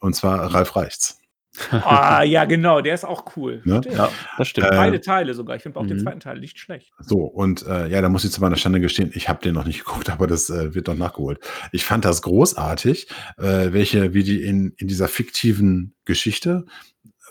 Und 0.00 0.14
zwar 0.14 0.52
Ralf 0.52 0.74
Reichts. 0.74 1.21
Ah, 1.70 2.22
ja, 2.22 2.44
genau, 2.44 2.80
der 2.80 2.94
ist 2.94 3.04
auch 3.04 3.36
cool. 3.36 3.60
Ne? 3.64 3.80
Stimmt. 3.82 3.96
Ja, 3.96 4.10
das 4.38 4.48
stimmt. 4.48 4.68
Äh, 4.68 4.70
Beide 4.70 5.00
Teile 5.00 5.34
sogar. 5.34 5.56
Ich 5.56 5.62
finde 5.62 5.78
auch 5.78 5.86
den 5.86 5.98
mhm. 5.98 6.02
zweiten 6.02 6.20
Teil 6.20 6.40
nicht 6.40 6.58
schlecht. 6.58 6.92
So, 6.98 7.18
und 7.24 7.66
äh, 7.66 7.88
ja, 7.88 8.00
da 8.00 8.08
muss 8.08 8.24
ich 8.24 8.30
zu 8.30 8.40
meiner 8.40 8.56
Schande 8.56 8.80
gestehen, 8.80 9.10
ich 9.14 9.28
habe 9.28 9.42
den 9.42 9.54
noch 9.54 9.64
nicht 9.64 9.78
geguckt, 9.84 10.10
aber 10.10 10.26
das 10.26 10.50
äh, 10.50 10.74
wird 10.74 10.86
noch 10.86 10.96
nachgeholt. 10.96 11.40
Ich 11.72 11.84
fand 11.84 12.04
das 12.04 12.22
großartig, 12.22 13.08
äh, 13.38 13.72
welche, 13.72 14.14
wie 14.14 14.22
die 14.22 14.42
in, 14.42 14.72
in 14.76 14.88
dieser 14.88 15.08
fiktiven 15.08 15.94
Geschichte 16.04 16.64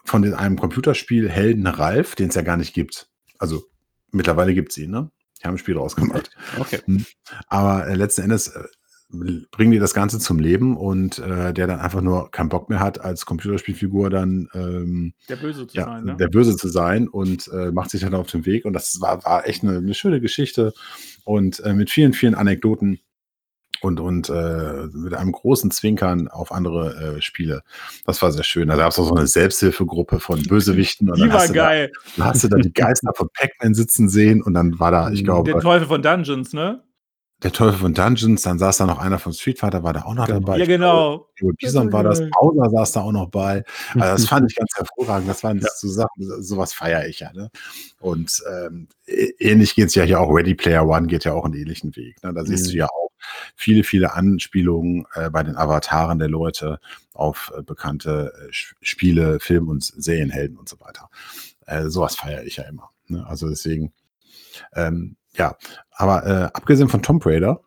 von 0.06 0.22
den, 0.22 0.34
einem 0.34 0.58
Computerspiel 0.58 1.30
Helden 1.30 1.68
Ralf, 1.68 2.16
den 2.16 2.30
es 2.30 2.36
ja 2.36 2.42
gar 2.42 2.58
nicht 2.58 2.74
gibt. 2.74 3.08
Also 3.40 3.64
mittlerweile 4.12 4.54
gibt 4.54 4.72
es 4.72 4.78
ihn, 4.78 4.92
ne? 4.92 5.10
Die 5.42 5.48
haben 5.48 5.56
ein 5.56 5.58
Spiel 5.58 5.78
rausgemacht. 5.78 6.30
okay. 6.60 6.80
Aber 7.48 7.88
äh, 7.88 7.96
letzten 7.96 8.22
Endes 8.22 8.50
äh, 8.50 8.64
bringen 9.12 9.72
die 9.72 9.80
das 9.80 9.94
Ganze 9.94 10.20
zum 10.20 10.40
Leben 10.40 10.78
und 10.78 11.20
äh, 11.20 11.54
der 11.54 11.68
dann 11.68 11.80
einfach 11.80 12.02
nur 12.02 12.32
keinen 12.32 12.50
Bock 12.50 12.70
mehr 12.70 12.80
hat, 12.80 13.02
als 13.02 13.26
Computerspielfigur 13.26 14.10
dann 14.10 14.48
ähm, 14.54 15.14
Der 15.30 15.36
Böse 15.36 15.68
zu 15.68 15.78
ja, 15.78 15.86
sein, 15.86 16.04
ne? 16.06 16.16
der 16.18 16.28
Böse 16.30 16.56
zu 16.56 16.68
sein 16.70 17.08
und 17.08 17.48
äh, 17.50 17.72
macht 17.72 17.90
sich 17.92 18.02
dann 18.02 18.14
auf 18.16 18.28
den 18.32 18.46
Weg. 18.46 18.66
Und 18.66 18.74
das 18.74 19.00
war, 19.02 19.24
war 19.26 19.48
echt 19.48 19.64
eine, 19.64 19.78
eine 19.78 19.94
schöne 19.94 20.22
Geschichte 20.22 20.74
und 21.26 21.60
äh, 21.62 21.74
mit 21.74 21.90
vielen, 21.90 22.14
vielen 22.14 22.36
Anekdoten 22.36 23.00
und, 23.82 24.00
und 24.00 24.30
äh, 24.30 24.88
mit 24.94 25.14
einem 25.16 25.32
großen 25.32 25.72
Zwinkern 25.72 26.28
auf 26.28 26.52
andere 26.52 27.16
äh, 27.18 27.22
Spiele. 27.22 27.64
Das 28.06 28.22
war 28.22 28.32
sehr 28.32 28.44
schön. 28.44 28.68
Da 28.68 28.76
gab 28.76 28.92
es 28.92 29.00
auch 29.00 29.08
so 29.08 29.16
eine 29.16 29.26
Selbsthilfegruppe 29.28 30.20
von 30.20 30.42
Bösewichten. 30.48 31.10
Und 31.10 31.18
Die 31.18 31.22
dann 31.24 31.34
war 31.34 31.48
geil. 31.48 31.92
Da, 31.94 32.12
dann 32.18 32.26
hast 32.28 32.44
du 32.44 32.48
da 32.48 32.58
die 32.58 32.72
Geister 32.72 33.12
von 33.16 33.28
Pac-Man 33.34 33.74
sitzen 33.74 34.08
sehen 34.08 34.42
und 34.44 34.54
dann 34.54 34.80
war 34.80 34.92
da, 34.92 35.10
ich 35.12 35.22
Mhm. 35.22 35.26
glaube, 35.26 35.52
Der 35.52 35.62
Teufel 35.62 35.88
von 35.88 36.02
Dungeons, 36.02 36.54
ne? 36.54 36.84
Der 37.44 37.52
Teufel 37.52 37.80
von 37.80 37.94
Dungeons, 37.94 38.44
dann 38.44 38.60
saß 38.60 38.78
da 38.78 38.86
noch 38.86 39.00
einer 39.00 39.18
von 39.20 39.34
Street 39.34 39.58
Fighter, 39.60 39.82
war 39.84 39.94
da 39.94 40.04
auch 40.04 40.14
noch 40.14 40.28
Genau. 40.28 40.40
dabei. 40.40 40.58
Ja, 40.60 40.66
genau. 40.66 41.28
Bison 41.60 41.92
war 41.92 42.04
das, 42.04 42.20
geil. 42.20 42.30
Bowser 42.40 42.70
saß 42.70 42.92
da 42.92 43.02
auch 43.02 43.12
noch 43.12 43.30
bei. 43.30 43.64
Also 43.96 44.00
das 44.00 44.26
fand 44.30 44.52
ich 44.52 44.56
ganz 44.56 44.70
hervorragend. 44.76 45.28
Das 45.30 45.44
waren 45.44 45.60
so 45.76 45.88
Sachen, 45.88 46.24
so- 46.24 46.42
sowas 46.42 46.74
feiere 46.74 47.08
ich 47.08 47.20
ja. 47.22 47.34
Ne? 47.34 47.50
Und 48.00 48.44
ähm, 48.52 48.88
ähnlich 49.40 49.74
geht 49.76 49.88
es 49.88 49.96
ja 49.96 50.04
hier 50.04 50.20
auch. 50.20 50.30
Ready 50.30 50.54
Player 50.56 50.88
One 50.88 51.08
geht 51.08 51.24
ja 51.24 51.34
auch 51.34 51.46
einen 51.46 51.56
ähnlichen 51.56 51.96
Weg. 51.96 52.22
Ne? 52.24 52.34
Da 52.34 52.46
siehst 52.46 52.68
Mhm. 52.68 52.72
du 52.72 52.78
ja 52.78 52.86
auch 52.88 53.10
viele, 53.56 53.84
viele 53.84 54.14
Anspielungen 54.14 55.06
äh, 55.16 55.30
bei 55.30 55.42
den 55.44 55.56
Avataren 55.56 56.20
der 56.20 56.30
Leute 56.30 56.80
auf 57.14 57.52
äh, 57.58 57.64
bekannte 57.64 58.34
äh, 58.36 58.48
Spiele, 58.52 59.40
Film- 59.40 59.68
und 59.70 59.84
Serienhelden 59.84 60.58
und 60.58 60.70
so 60.70 60.80
weiter. 60.80 61.10
Äh, 61.66 61.88
sowas 61.90 62.16
feiere 62.16 62.44
ich 62.44 62.58
ja 62.58 62.64
immer. 62.66 62.90
Ne? 63.08 63.26
Also 63.28 63.50
deswegen, 63.50 63.94
ähm, 64.76 65.16
ja, 65.34 65.56
aber 65.92 66.26
äh, 66.26 66.44
abgesehen 66.54 66.90
von 66.90 67.02
Tomb 67.02 67.26
Raider 67.26 67.62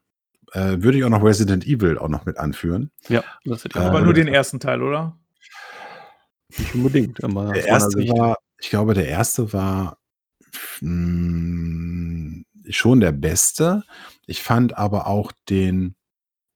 äh, 0.52 0.82
würde 0.82 0.98
ich 0.98 1.04
auch 1.04 1.10
noch 1.10 1.22
Resident 1.24 1.66
Evil 1.66 1.98
auch 1.98 2.08
noch 2.08 2.24
mit 2.26 2.38
anführen. 2.38 2.90
Ja, 3.08 3.24
das 3.44 3.64
hätte 3.64 3.78
ich 3.78 3.84
Äh, 3.84 3.88
Aber 3.88 4.00
nur 4.00 4.14
den 4.14 4.28
ersten 4.28 4.60
Teil, 4.60 4.82
oder? 4.82 5.18
Nicht 6.56 6.74
unbedingt. 6.74 7.18
Der 7.22 7.66
erste 7.66 7.98
Sicht. 7.98 8.12
war, 8.12 8.38
ich 8.58 8.70
glaube, 8.70 8.94
der 8.94 9.08
erste 9.08 9.52
war 9.52 9.98
mh, 10.80 12.44
schon 12.70 13.00
der 13.00 13.12
beste. 13.12 13.82
Ich 14.26 14.42
fand 14.42 14.76
aber 14.78 15.06
auch 15.06 15.32
den 15.48 15.96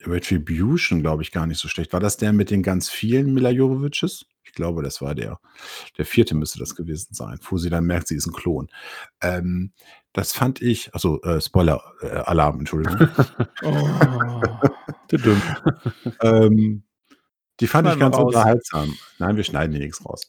Retribution, 0.02 1.00
glaube 1.00 1.22
ich, 1.22 1.32
gar 1.32 1.46
nicht 1.46 1.58
so 1.58 1.68
schlecht. 1.68 1.92
War 1.92 2.00
das 2.00 2.16
der 2.16 2.32
mit 2.32 2.50
den 2.50 2.62
ganz 2.62 2.88
vielen 2.88 3.34
Mila 3.34 3.50
Jovovices? 3.50 4.26
Ich 4.44 4.52
glaube, 4.52 4.82
das 4.82 5.02
war 5.02 5.14
der. 5.14 5.40
Der 5.98 6.06
vierte 6.06 6.34
müsste 6.34 6.58
das 6.58 6.74
gewesen 6.74 7.12
sein, 7.14 7.38
wo 7.42 7.58
sie 7.58 7.68
dann 7.68 7.84
merkt, 7.84 8.08
sie 8.08 8.16
ist 8.16 8.26
ein 8.26 8.32
Klon. 8.32 8.68
Ähm, 9.20 9.72
das 10.12 10.32
fand 10.32 10.60
ich, 10.62 10.92
also 10.94 11.20
äh, 11.22 11.40
Spoiler-Alarm, 11.40 12.60
Entschuldigung. 12.60 13.08
Oh. 13.62 13.88
Ähm, 16.22 16.82
Die 17.60 17.66
fand 17.66 17.86
ich 17.88 17.94
Schneiden 17.94 17.98
wir 17.98 18.04
ganz 18.04 18.16
raus. 18.16 18.24
unterhaltsam. 18.26 18.94
Nein, 19.18 19.36
wir 19.36 19.44
schneiden 19.44 19.72
hier 19.74 19.84
nichts 19.84 20.04
raus. 20.04 20.28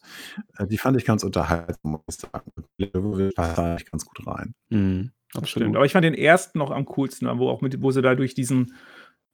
Äh, 0.58 0.66
die 0.66 0.78
fand 0.78 0.96
ich 0.96 1.04
ganz 1.04 1.22
unterhaltsam, 1.22 1.92
muss 1.92 2.00
ich 2.08 2.16
sagen. 2.16 2.50
Legovic 2.78 3.34
passt 3.34 3.58
da 3.58 3.70
eigentlich 3.70 3.90
ganz 3.90 4.04
gut 4.04 4.26
rein. 4.26 4.54
Mhm. 4.70 5.12
Das 5.32 5.42
Absolut. 5.42 5.48
stimmt. 5.64 5.76
Aber 5.76 5.84
ich 5.84 5.92
fand 5.92 6.04
den 6.04 6.14
ersten 6.14 6.58
noch 6.58 6.72
am 6.72 6.86
coolsten, 6.86 7.28
wo 7.38 7.48
auch 7.48 7.60
mit, 7.60 7.80
wo 7.82 7.90
sie 7.92 8.02
da 8.02 8.14
durch 8.16 8.34
diesen 8.34 8.74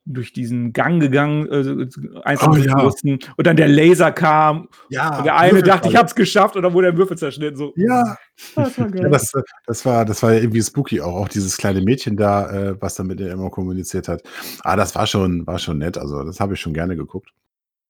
durch 0.08 0.32
diesen 0.32 0.72
Gang 0.72 1.00
gegangen, 1.00 1.46
äh, 1.46 2.20
einzeln 2.22 2.50
Oh, 2.52 2.56
ja. 2.56 2.76
mussten 2.82 3.18
und 3.36 3.46
dann 3.46 3.56
der 3.56 3.66
Laser 3.68 4.12
kam 4.12 4.68
Ja, 4.88 5.18
und 5.18 5.24
der 5.24 5.36
eine 5.36 5.62
dachte, 5.62 5.88
ich 5.88 5.96
hab's 5.96 6.14
geschafft 6.14 6.54
und 6.56 6.62
dann 6.62 6.72
wurde 6.72 6.88
der 6.92 6.96
Würfel 6.96 7.18
zerschnitten. 7.18 7.56
So, 7.56 7.72
Ja, 7.76 8.16
das 8.56 8.78
war 8.78 8.94
ja 8.94 9.08
das, 9.08 9.32
das, 9.66 9.84
war, 9.84 10.04
das 10.04 10.22
war 10.22 10.32
irgendwie 10.32 10.62
spooky 10.62 11.00
auch. 11.00 11.14
Auch 11.16 11.28
dieses 11.28 11.56
kleine 11.56 11.82
Mädchen 11.82 12.16
da, 12.16 12.50
äh, 12.50 12.80
was 12.80 12.94
dann 12.94 13.08
mit 13.08 13.18
ihr 13.20 13.32
immer 13.32 13.50
kommuniziert 13.50 14.06
hat. 14.08 14.22
Ah, 14.62 14.76
das 14.76 14.94
war 14.94 15.06
schon, 15.06 15.46
war 15.46 15.58
schon 15.58 15.78
nett. 15.78 15.98
Also, 15.98 16.22
das 16.22 16.38
habe 16.40 16.54
ich 16.54 16.60
schon 16.60 16.72
gerne 16.72 16.96
geguckt. 16.96 17.30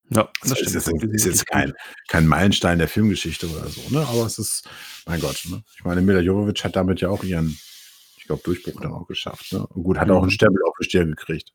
Ja, 0.09 0.29
Das 0.42 0.52
ist, 0.61 0.74
Das 0.74 0.87
jetzt, 0.87 1.02
ist 1.05 1.24
jetzt 1.26 1.46
kein, 1.48 1.72
kein 2.09 2.26
Meilenstein 2.26 2.79
der 2.79 2.88
Filmgeschichte 2.88 3.46
oder 3.48 3.66
so, 3.66 3.81
ne? 3.90 4.07
Aber 4.09 4.24
es 4.24 4.38
ist, 4.38 4.68
mein 5.07 5.20
Gott, 5.20 5.42
ne? 5.50 5.62
Ich 5.76 5.85
meine, 5.85 6.00
Mila 6.00 6.20
Jovovich 6.20 6.64
hat 6.64 6.76
damit 6.76 7.00
ja 7.00 7.09
auch 7.09 7.24
ihren, 7.24 7.59
ich 8.16 8.24
glaube, 8.26 8.40
Durchbruch 8.44 8.81
dann 8.81 8.92
auch 8.92 9.07
geschafft. 9.09 9.52
Ne? 9.52 9.66
Und 9.66 9.83
gut, 9.83 9.98
hat 9.98 10.09
auch 10.11 10.18
einen 10.18 10.26
Mhm. 10.26 10.31
Stempel 10.31 10.62
auf 10.64 10.74
die 10.81 10.85
Stirn 10.85 11.11
gekriegt. 11.11 11.52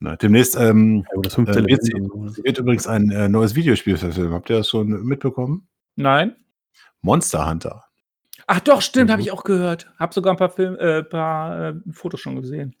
Ne? 0.00 0.16
Demnächst 0.20 0.56
ähm, 0.56 1.04
Ja, 1.14 1.20
das 1.22 1.34
äh, 1.38 1.46
wird, 1.46 2.44
wird 2.44 2.58
übrigens 2.58 2.86
ein 2.86 3.10
äh, 3.10 3.28
neues 3.28 3.54
Videospiel 3.54 3.96
verfilmen. 3.98 4.32
Habt 4.32 4.48
ihr 4.50 4.56
das 4.56 4.68
schon 4.68 4.88
mitbekommen? 5.04 5.68
Nein? 5.96 6.36
Monster 7.02 7.48
Hunter. 7.48 7.84
Ach 8.46 8.60
doch, 8.60 8.80
stimmt, 8.82 9.08
Mhm. 9.08 9.12
habe 9.12 9.22
ich 9.22 9.30
auch 9.30 9.44
gehört. 9.44 9.92
Hab 9.98 10.14
sogar 10.14 10.32
ein 10.34 10.38
paar 10.38 10.50
Film, 10.50 10.76
äh, 10.76 11.02
paar 11.04 11.68
äh, 11.68 11.74
Fotos 11.92 12.20
schon 12.20 12.40
gesehen. 12.40 12.74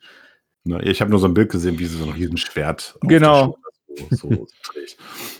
Ne? 0.64 0.82
Ich 0.82 1.00
habe 1.00 1.10
nur 1.10 1.20
so 1.20 1.26
ein 1.28 1.34
Bild 1.34 1.50
gesehen, 1.50 1.78
wie 1.78 1.86
sie 1.86 1.96
so 1.98 2.04
ein 2.04 2.10
Riesenschwert 2.10 2.96
auf 3.00 3.08
Genau. 3.08 3.56
so, 3.88 4.06
so 4.10 4.46
trägt 4.62 4.96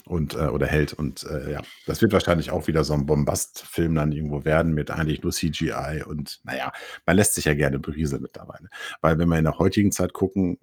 und, 0.06 0.34
äh, 0.34 0.48
oder 0.48 0.66
hält. 0.66 0.92
Und 0.92 1.24
äh, 1.24 1.52
ja, 1.52 1.62
das 1.86 2.02
wird 2.02 2.12
wahrscheinlich 2.12 2.50
auch 2.50 2.66
wieder 2.68 2.84
so 2.84 2.92
ein 2.94 3.06
Bombastfilm 3.06 3.94
dann 3.94 4.12
irgendwo 4.12 4.44
werden 4.44 4.72
mit 4.74 4.90
eigentlich 4.90 5.22
nur 5.22 5.32
CGI. 5.32 6.04
Und 6.06 6.40
naja, 6.44 6.72
man 7.06 7.16
lässt 7.16 7.34
sich 7.34 7.46
ja 7.46 7.54
gerne 7.54 7.78
berieseln 7.78 8.22
mittlerweile. 8.22 8.68
Weil 9.00 9.18
wenn 9.18 9.28
wir 9.28 9.38
in 9.38 9.44
der 9.44 9.58
heutigen 9.58 9.92
Zeit 9.92 10.12
gucken, 10.12 10.58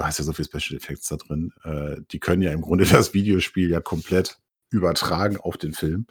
du 0.00 0.06
hast 0.06 0.18
ja 0.18 0.24
so 0.24 0.32
viel 0.32 0.44
Special 0.46 0.76
Effects 0.78 1.08
da 1.08 1.16
drin, 1.16 1.52
äh, 1.64 1.96
die 2.10 2.18
können 2.18 2.42
ja 2.42 2.52
im 2.52 2.60
Grunde 2.62 2.84
das 2.90 3.14
Videospiel 3.14 3.70
ja 3.70 3.80
komplett 3.80 4.38
übertragen 4.70 5.36
auf 5.36 5.56
den 5.58 5.72
Film. 5.72 6.06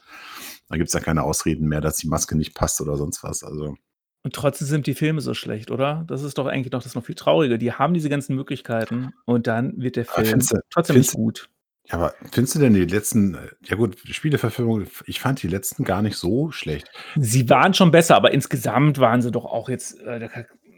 Da 0.68 0.76
gibt 0.78 0.90
es 0.90 0.94
ja 0.94 1.00
keine 1.00 1.24
Ausreden 1.24 1.68
mehr, 1.68 1.82
dass 1.82 1.98
die 1.98 2.08
Maske 2.08 2.38
nicht 2.38 2.54
passt 2.54 2.80
oder 2.82 2.98
sonst 2.98 3.24
was. 3.24 3.44
Also 3.44 3.76
Und 4.24 4.34
trotzdem 4.36 4.68
sind 4.68 4.86
die 4.86 4.94
Filme 4.96 5.22
so 5.22 5.34
schlecht, 5.34 5.72
oder? 5.72 6.04
Das 6.08 6.24
ist 6.24 6.38
doch 6.38 6.46
eigentlich 6.46 6.72
noch 6.74 6.84
das 6.84 6.94
noch 6.94 7.06
viel 7.06 7.16
trauriger. 7.16 7.58
Die 7.58 7.72
haben 7.74 7.94
diese 7.94 8.10
ganzen 8.10 8.36
Möglichkeiten 8.36 9.14
und 9.26 9.48
dann 9.48 9.82
wird 9.82 9.96
der 9.96 10.06
Film 10.06 10.40
du- 10.40 10.60
trotzdem 10.70 10.98
nicht 10.98 11.14
gut. 11.14 11.50
Ja, 11.88 11.96
aber 11.96 12.14
findest 12.32 12.54
du 12.56 12.60
denn 12.60 12.74
die 12.76 12.86
letzten, 12.86 13.36
ja 13.64 13.76
gut, 13.76 13.98
Spieleverfilmung, 14.06 14.86
ich 15.08 15.20
fand 15.20 15.42
die 15.42 15.48
letzten 15.48 15.84
gar 15.86 16.04
nicht 16.04 16.18
so 16.18 16.52
schlecht. 16.52 16.88
Sie 17.16 17.50
waren 17.50 17.74
schon 17.74 17.90
besser, 17.90 18.16
aber 18.16 18.32
insgesamt 18.32 19.00
waren 19.00 19.24
sie 19.24 19.32
doch 19.32 19.46
auch 19.46 19.70
jetzt, 19.70 20.00
äh, 20.02 20.20
da- 20.20 20.30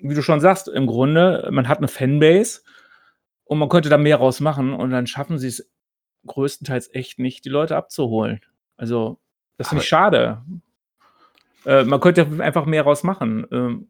wie 0.03 0.13
du 0.15 0.21
schon 0.21 0.39
sagst, 0.39 0.67
im 0.69 0.85
Grunde, 0.87 1.49
man 1.51 1.67
hat 1.67 1.79
eine 1.79 1.87
Fanbase 1.89 2.61
und 3.51 3.59
man 3.59 3.67
könnte 3.67 3.89
da 3.89 3.97
mehr 3.97 4.15
rausmachen 4.15 4.71
und 4.71 4.91
dann 4.91 5.07
schaffen 5.07 5.37
sie 5.37 5.49
es 5.49 5.69
größtenteils 6.25 6.89
echt 6.93 7.19
nicht, 7.19 7.43
die 7.43 7.49
Leute 7.49 7.75
abzuholen. 7.75 8.39
Also, 8.77 9.19
das 9.57 9.67
finde 9.67 9.83
ich 9.83 9.89
schade. 9.89 10.41
Äh, 11.65 11.83
man 11.83 11.99
könnte 11.99 12.25
einfach 12.39 12.65
mehr 12.65 12.83
rausmachen. 12.83 13.45
Ähm, 13.51 13.89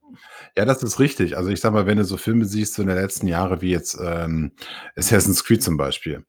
Ja, 0.57 0.65
das 0.65 0.81
ist 0.81 0.99
richtig. 0.99 1.37
Also 1.37 1.51
ich 1.51 1.61
sag 1.61 1.73
mal, 1.73 1.85
wenn 1.85 1.99
du 1.99 2.05
so 2.05 2.17
Filme 2.17 2.45
siehst 2.45 2.73
so 2.73 2.81
in 2.81 2.87
den 2.87 2.97
letzten 2.97 3.27
Jahren, 3.27 3.61
wie 3.61 3.69
jetzt 3.69 3.99
ähm, 4.03 4.51
Assassin's 4.95 5.43
Creed 5.43 5.61
zum 5.61 5.77
Beispiel. 5.77 6.25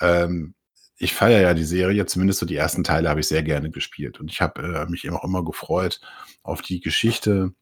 Ähm, 0.00 0.54
ich 0.96 1.12
feiere 1.12 1.40
ja 1.40 1.54
die 1.54 1.64
Serie, 1.64 2.06
zumindest 2.06 2.38
so 2.38 2.46
die 2.46 2.54
ersten 2.54 2.84
Teile 2.84 3.08
habe 3.10 3.18
ich 3.18 3.26
sehr 3.26 3.42
gerne 3.42 3.72
gespielt. 3.72 4.20
Und 4.20 4.30
ich 4.30 4.40
habe 4.40 4.62
äh, 4.62 4.86
mich 4.88 5.04
immer, 5.04 5.24
immer 5.24 5.44
gefreut 5.44 6.00
auf 6.44 6.62
die 6.62 6.78
Geschichte, 6.78 7.52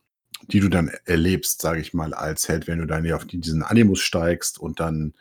die 0.48 0.60
du 0.60 0.68
dann 0.68 0.90
erlebst, 1.04 1.62
sage 1.62 1.80
ich 1.80 1.94
mal, 1.94 2.14
als 2.14 2.48
Held, 2.48 2.66
wenn 2.66 2.78
du 2.78 2.86
dann 2.86 3.10
auf 3.12 3.24
die, 3.24 3.40
diesen 3.40 3.62
Animus 3.62 4.00
steigst 4.00 4.58
und 4.58 4.80
dann 4.80 5.14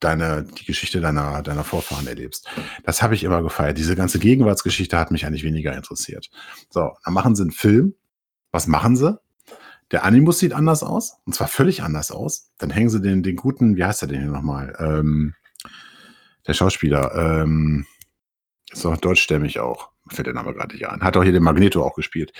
deine, 0.00 0.44
die 0.44 0.64
Geschichte 0.64 1.00
deiner, 1.00 1.42
deiner 1.42 1.64
Vorfahren 1.64 2.06
erlebst. 2.06 2.48
Das 2.84 3.02
habe 3.02 3.14
ich 3.14 3.24
immer 3.24 3.42
gefeiert. 3.42 3.78
Diese 3.78 3.96
ganze 3.96 4.18
Gegenwartsgeschichte 4.18 4.98
hat 4.98 5.10
mich 5.10 5.26
eigentlich 5.26 5.44
weniger 5.44 5.74
interessiert. 5.74 6.30
So, 6.70 6.92
dann 7.04 7.14
machen 7.14 7.34
sie 7.34 7.42
einen 7.42 7.52
Film. 7.52 7.94
Was 8.52 8.66
machen 8.66 8.96
sie? 8.96 9.18
Der 9.90 10.04
Animus 10.04 10.38
sieht 10.38 10.52
anders 10.52 10.82
aus, 10.82 11.18
und 11.24 11.34
zwar 11.34 11.48
völlig 11.48 11.82
anders 11.82 12.10
aus. 12.10 12.50
Dann 12.58 12.70
hängen 12.70 12.90
sie 12.90 13.00
den, 13.00 13.22
den 13.22 13.36
guten, 13.36 13.76
wie 13.76 13.84
heißt 13.84 14.02
er 14.02 14.08
denn 14.08 14.22
hier 14.22 14.30
nochmal? 14.30 14.74
Ähm, 14.78 15.34
der 16.46 16.54
Schauspieler, 16.54 17.14
ähm, 17.14 17.86
ist 18.72 18.84
doch 18.84 18.96
deutschstämmig 18.96 19.60
auch. 19.60 19.93
Fällt 20.08 20.26
der 20.26 20.34
Name 20.34 20.52
gerade 20.52 20.74
nicht 20.74 20.86
an. 20.86 21.00
Hat 21.00 21.16
auch 21.16 21.22
hier 21.22 21.32
den 21.32 21.42
Magneto 21.42 21.82
auch 21.82 21.94
gespielt. 21.94 22.32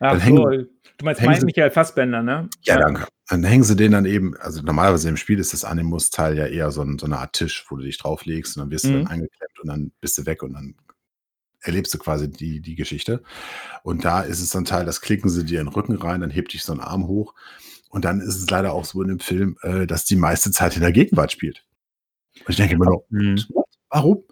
ach 0.00 0.12
Dann 0.12 0.20
so, 0.20 0.24
hängen- 0.50 0.68
du 0.98 1.04
meinst 1.04 1.22
mein 1.22 1.44
Michael 1.44 1.70
Fassbender, 1.70 2.22
ne? 2.22 2.48
Ja, 2.62 2.78
danke. 2.78 3.06
Dann 3.28 3.44
hängen 3.44 3.62
sie 3.64 3.76
den 3.76 3.92
dann 3.92 4.06
eben, 4.06 4.36
also 4.38 4.62
normalerweise 4.62 5.08
im 5.08 5.16
Spiel 5.18 5.38
ist 5.38 5.52
das 5.52 5.64
Animus-Teil 5.64 6.36
ja 6.36 6.46
eher 6.46 6.70
so, 6.70 6.82
ein, 6.82 6.98
so 6.98 7.06
eine 7.06 7.18
Art 7.18 7.34
Tisch, 7.34 7.66
wo 7.68 7.76
du 7.76 7.82
dich 7.82 7.98
drauflegst 7.98 8.56
und 8.56 8.62
dann 8.62 8.70
wirst 8.70 8.84
du 8.86 8.88
Mhm. 8.90 8.94
dann 8.94 9.06
eingeklemmt 9.08 9.60
und 9.60 9.68
dann 9.68 9.92
bist 10.00 10.16
du 10.18 10.26
weg 10.26 10.42
und 10.42 10.54
dann 10.54 10.74
erlebst 11.62 11.92
du 11.92 11.98
quasi 11.98 12.30
die, 12.30 12.60
die 12.60 12.74
Geschichte. 12.74 13.22
Und 13.82 14.04
da 14.06 14.22
ist 14.22 14.40
es 14.40 14.50
so 14.50 14.58
ein 14.58 14.64
Teil, 14.64 14.86
das 14.86 15.02
klicken 15.02 15.28
sie 15.28 15.44
dir 15.44 15.60
in 15.60 15.66
den 15.66 15.74
Rücken 15.74 15.96
rein, 15.96 16.22
dann 16.22 16.30
hebt 16.30 16.54
dich 16.54 16.64
so 16.64 16.72
ein 16.72 16.80
Arm 16.80 17.06
hoch. 17.06 17.34
Und 17.90 18.04
dann 18.06 18.20
ist 18.20 18.36
es 18.36 18.48
leider 18.48 18.72
auch 18.72 18.84
so 18.86 19.02
in 19.02 19.08
dem 19.08 19.20
Film, 19.20 19.58
äh, 19.62 19.86
dass 19.86 20.06
die 20.06 20.16
meiste 20.16 20.50
Zeit 20.52 20.74
in 20.76 20.80
der 20.82 20.92
Gegenwart 20.92 21.32
spielt. 21.32 21.64
Und 22.46 22.48
ich 22.50 22.56
denke 22.56 22.74
immer 22.76 22.86
noch, 22.86 23.04
Mhm. 23.10 23.44
Warum? 23.92 24.22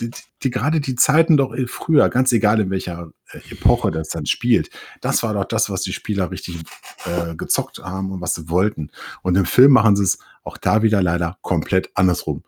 Die, 0.00 0.10
die, 0.42 0.50
gerade 0.50 0.80
die 0.80 0.94
Zeiten 0.94 1.36
doch 1.36 1.54
eh 1.54 1.66
früher, 1.66 2.08
ganz 2.08 2.32
egal 2.32 2.60
in 2.60 2.70
welcher 2.70 3.10
äh, 3.30 3.38
Epoche 3.50 3.90
das 3.90 4.08
dann 4.08 4.26
spielt, 4.26 4.70
das 5.00 5.22
war 5.22 5.34
doch 5.34 5.44
das, 5.44 5.70
was 5.70 5.82
die 5.82 5.92
Spieler 5.92 6.30
richtig 6.30 6.62
äh, 7.04 7.34
gezockt 7.34 7.78
haben 7.78 8.10
und 8.12 8.20
was 8.20 8.34
sie 8.34 8.48
wollten. 8.48 8.90
Und 9.22 9.36
im 9.36 9.44
Film 9.44 9.72
machen 9.72 9.96
sie 9.96 10.04
es 10.04 10.18
auch 10.44 10.56
da 10.56 10.82
wieder 10.82 11.02
leider 11.02 11.38
komplett 11.42 11.90
andersrum. 11.94 12.42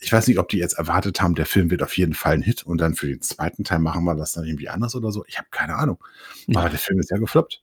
Ich 0.00 0.12
weiß 0.12 0.26
nicht, 0.26 0.38
ob 0.38 0.48
die 0.48 0.58
jetzt 0.58 0.74
erwartet 0.74 1.22
haben, 1.22 1.34
der 1.34 1.46
Film 1.46 1.70
wird 1.70 1.82
auf 1.82 1.96
jeden 1.96 2.14
Fall 2.14 2.34
ein 2.34 2.42
Hit 2.42 2.62
und 2.64 2.78
dann 2.78 2.94
für 2.94 3.06
den 3.06 3.22
zweiten 3.22 3.64
Teil 3.64 3.78
machen 3.78 4.04
wir 4.04 4.14
das 4.14 4.32
dann 4.32 4.44
irgendwie 4.44 4.68
anders 4.68 4.94
oder 4.94 5.10
so. 5.10 5.24
Ich 5.26 5.38
habe 5.38 5.48
keine 5.50 5.76
Ahnung. 5.76 6.04
Aber 6.54 6.68
der 6.68 6.78
Film 6.78 6.98
ist 7.00 7.10
ja 7.10 7.16
gefloppt. 7.16 7.62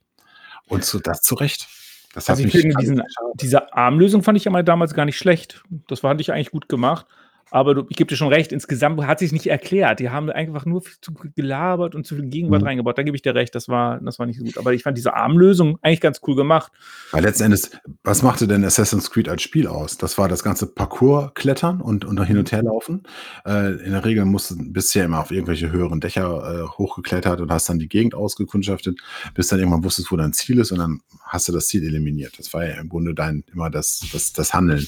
Und 0.68 0.84
so, 0.84 1.00
das 1.00 1.22
zu 1.22 1.36
Recht. 1.36 1.68
Das 2.14 2.30
Also 2.30 2.44
ich 2.44 2.52
finde 2.52 2.76
diesen, 2.78 3.02
diese 3.36 3.74
Armlösung 3.74 4.24
fand 4.24 4.38
ich 4.38 4.46
ja 4.46 4.52
mal 4.52 4.64
damals 4.64 4.94
gar 4.94 5.06
nicht 5.06 5.18
schlecht. 5.18 5.64
Das 5.88 6.02
fand 6.02 6.20
ich 6.20 6.32
eigentlich 6.32 6.52
gut 6.52 6.68
gemacht. 6.68 7.06
Aber 7.52 7.76
du, 7.76 7.86
ich 7.90 7.98
gebe 7.98 8.08
dir 8.08 8.16
schon 8.16 8.30
recht, 8.30 8.52
insgesamt 8.52 9.06
hat 9.06 9.20
sich 9.20 9.32
nicht 9.34 9.46
erklärt. 9.48 10.00
Die 10.00 10.10
haben 10.10 10.30
einfach 10.30 10.66
nur 10.66 10.82
viel 10.82 10.96
zu 11.02 11.14
gelabert 11.36 11.94
und 11.96 12.06
zu 12.08 12.16
viel 12.16 12.26
Gegenwart 12.26 12.62
Mhm. 12.62 12.68
reingebaut. 12.68 12.98
Da 12.98 13.04
gebe 13.04 13.16
ich 13.16 13.22
dir 13.22 13.36
recht, 13.36 13.54
das 13.54 13.68
war, 13.68 14.00
das 14.00 14.18
war 14.20 14.26
nicht 14.26 14.40
so 14.40 14.46
gut. 14.46 14.58
Aber 14.58 14.74
ich 14.74 14.84
fand 14.84 14.98
diese 14.98 15.14
Armlösung 15.14 15.78
eigentlich 15.82 16.02
ganz 16.02 16.22
cool 16.26 16.36
gemacht. 16.36 16.72
Weil 17.12 17.24
letzten 17.24 17.44
Endes, 17.44 17.72
was 18.04 18.24
machte 18.24 18.48
denn 18.48 18.64
Assassin's 18.64 19.12
Creed 19.12 19.28
als 19.28 19.42
Spiel 19.42 19.68
aus? 19.68 19.98
Das 19.98 20.18
war 20.18 20.30
das 20.30 20.44
ganze 20.44 20.66
Parcours 20.66 21.32
klettern 21.34 21.82
und, 21.82 22.06
und 22.06 22.24
hin 22.26 22.38
und 22.38 22.52
her 22.54 22.64
laufen. 22.64 23.04
Äh, 23.46 23.74
in 23.84 23.92
der 23.92 24.06
Regel 24.06 24.24
musst 24.26 24.52
du 24.52 24.56
bisher 24.58 25.06
immer 25.06 25.20
auf 25.20 25.32
irgendwelche 25.32 25.72
höheren 25.72 26.00
Dächer 26.00 26.64
äh, 26.64 26.68
hochgeklettert 26.78 27.42
und 27.42 27.52
hast 27.52 27.68
dann 27.68 27.80
die 27.80 27.90
Gegend 27.90 28.16
ausgekundschaftet, 28.16 28.98
bis 29.36 29.48
dann 29.50 29.60
irgendwann 29.60 29.84
wusstest, 29.84 30.10
wo 30.12 30.16
dein 30.16 30.32
Ziel 30.32 30.58
ist 30.60 30.72
und 30.72 30.80
dann 30.80 31.02
hast 31.26 31.50
du 31.50 31.52
das 31.52 31.68
Ziel 31.68 31.84
eliminiert. 31.86 32.40
Das 32.40 32.54
war 32.54 32.66
ja 32.66 32.76
im 32.80 32.88
Grunde 32.88 33.14
dein 33.14 33.44
immer 33.54 33.70
das, 33.70 34.06
das, 34.14 34.32
das 34.32 34.54
Handeln. 34.54 34.88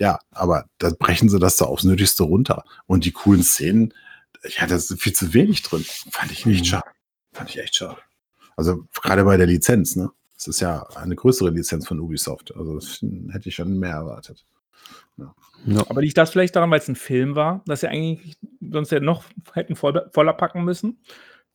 Ja, 0.00 0.18
aber 0.30 0.64
da 0.78 0.90
brechen 0.98 1.28
sie 1.28 1.38
das 1.38 1.56
da 1.58 1.66
aufs 1.66 1.84
Nötigste 1.84 2.22
runter. 2.24 2.64
Und 2.86 3.04
die 3.04 3.12
coolen 3.12 3.42
Szenen, 3.42 3.92
ja, 4.58 4.66
das 4.66 4.90
ist 4.90 5.00
viel 5.02 5.12
zu 5.12 5.34
wenig 5.34 5.62
drin. 5.62 5.84
Fand 6.10 6.32
ich 6.32 6.46
nicht 6.46 6.60
Mhm. 6.60 6.64
schade. 6.64 6.88
Fand 7.32 7.50
ich 7.50 7.58
echt 7.58 7.76
schade. 7.76 7.98
Also 8.56 8.84
gerade 9.02 9.24
bei 9.24 9.36
der 9.36 9.46
Lizenz, 9.46 9.96
ne? 9.96 10.10
Das 10.36 10.48
ist 10.48 10.60
ja 10.60 10.84
eine 10.96 11.14
größere 11.16 11.50
Lizenz 11.50 11.86
von 11.86 12.00
Ubisoft. 12.00 12.54
Also 12.56 12.74
das 12.76 13.04
hätte 13.30 13.50
ich 13.50 13.54
schon 13.56 13.78
mehr 13.78 13.92
erwartet. 13.92 14.46
Ja. 15.18 15.34
Aber 15.90 16.00
liegt 16.00 16.16
das 16.16 16.30
vielleicht 16.30 16.56
daran, 16.56 16.70
weil 16.70 16.78
es 16.80 16.88
ein 16.88 16.96
Film 16.96 17.34
war, 17.36 17.62
dass 17.66 17.80
sie 17.80 17.88
eigentlich 17.88 18.38
sonst 18.62 18.90
ja 18.92 19.00
noch 19.00 19.24
hätten 19.52 19.76
voll, 19.76 20.08
voller 20.14 20.32
packen 20.32 20.64
müssen? 20.64 20.98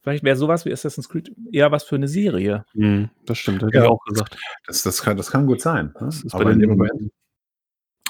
Vielleicht 0.01 0.23
wäre 0.23 0.35
sowas 0.37 0.65
wie 0.65 0.71
Assassin's 0.71 1.09
Creed 1.09 1.31
eher 1.51 1.71
was 1.71 1.83
für 1.83 1.95
eine 1.95 2.07
Serie. 2.07 2.63
Mhm, 2.75 3.09
das 3.25 3.39
stimmt, 3.39 3.63
hätte 3.63 3.75
Ja. 3.75 3.85
ich 3.85 3.89
auch 3.89 4.05
gesagt. 4.05 4.37
Das, 4.67 4.83
das, 4.83 5.01
kann, 5.01 5.17
das 5.17 5.31
kann 5.31 5.47
gut 5.47 5.61
sein. 5.61 5.87
Ne? 5.87 5.93
Das 6.01 6.23
ist 6.23 6.31
bei 6.31 6.41
Aber, 6.41 6.51
in 6.51 6.59
dem 6.59 6.69
Moment, 6.69 7.11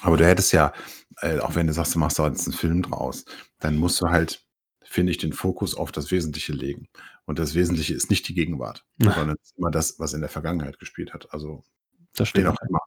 aber 0.06 0.18
du 0.18 0.26
hättest 0.26 0.54
ja, 0.54 0.74
äh, 1.22 1.40
auch 1.40 1.56
wenn 1.56 1.68
du 1.68 1.74
sagst, 1.74 1.96
du 1.96 2.00
machst 2.00 2.20
da 2.20 2.28
jetzt 2.28 2.48
einen 2.48 2.56
Film 2.58 2.82
draus, 2.84 3.26
dann 3.60 3.78
musst 3.78 4.02
du 4.02 4.08
halt, 4.08 4.44
finde 4.84 5.12
ich, 5.12 5.18
den 5.18 5.34
Fokus 5.34 5.76
auf 5.76 5.92
das 5.92 6.12
Wesentliche 6.12 6.54
legen. 6.54 6.88
Und 7.26 7.40
das 7.40 7.56
Wesentliche 7.56 7.94
ist 7.94 8.10
nicht 8.10 8.28
die 8.28 8.36
Gegenwart, 8.36 8.86
Ja. 8.98 9.12
sondern 9.14 9.38
immer 9.58 9.72
das, 9.72 10.00
was 10.00 10.14
in 10.14 10.22
der 10.22 10.30
Vergangenheit 10.30 10.78
gespielt 10.80 11.14
hat. 11.14 11.28
Also 11.34 11.64
Das 12.16 12.30
stimmt. 12.30 12.48
auch 12.48 12.58
immer. 12.70 12.80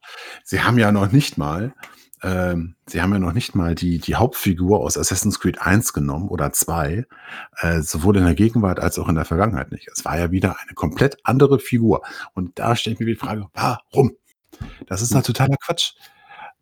Sie 0.45 0.61
haben 0.63 0.79
ja 0.79 0.93
noch 0.93 1.11
nicht 1.11 1.39
mal, 1.39 1.75
ähm, 2.23 2.77
sie 2.87 3.01
haben 3.03 3.13
ja 3.13 3.19
noch 3.19 3.33
nicht 3.33 3.55
mal 3.55 3.75
die, 3.75 3.99
die 3.99 4.15
Hauptfigur 4.17 4.81
aus 4.81 4.97
Assassin's 4.99 5.41
Creed 5.41 5.61
1 5.61 5.93
genommen 5.93 6.29
oder 6.29 6.53
2, 6.53 7.05
äh, 7.59 7.81
sowohl 7.83 8.17
in 8.17 8.25
der 8.25 8.35
Gegenwart 8.35 8.79
als 8.81 8.99
auch 8.99 9.09
in 9.09 9.15
der 9.17 9.25
Vergangenheit 9.25 9.73
nicht. 9.73 9.89
Es 9.93 10.05
war 10.05 10.19
ja 10.19 10.31
wieder 10.31 10.57
eine 10.61 10.75
komplett 10.75 11.19
andere 11.25 11.59
Figur. 11.59 12.03
Und 12.35 12.59
da 12.59 12.77
stellt 12.77 13.01
mir 13.01 13.07
die 13.07 13.15
Frage, 13.17 13.47
warum? 13.55 14.13
Das 14.87 15.03
ist 15.03 15.15
doch 15.15 15.23
totaler 15.23 15.57
Quatsch. 15.57 15.93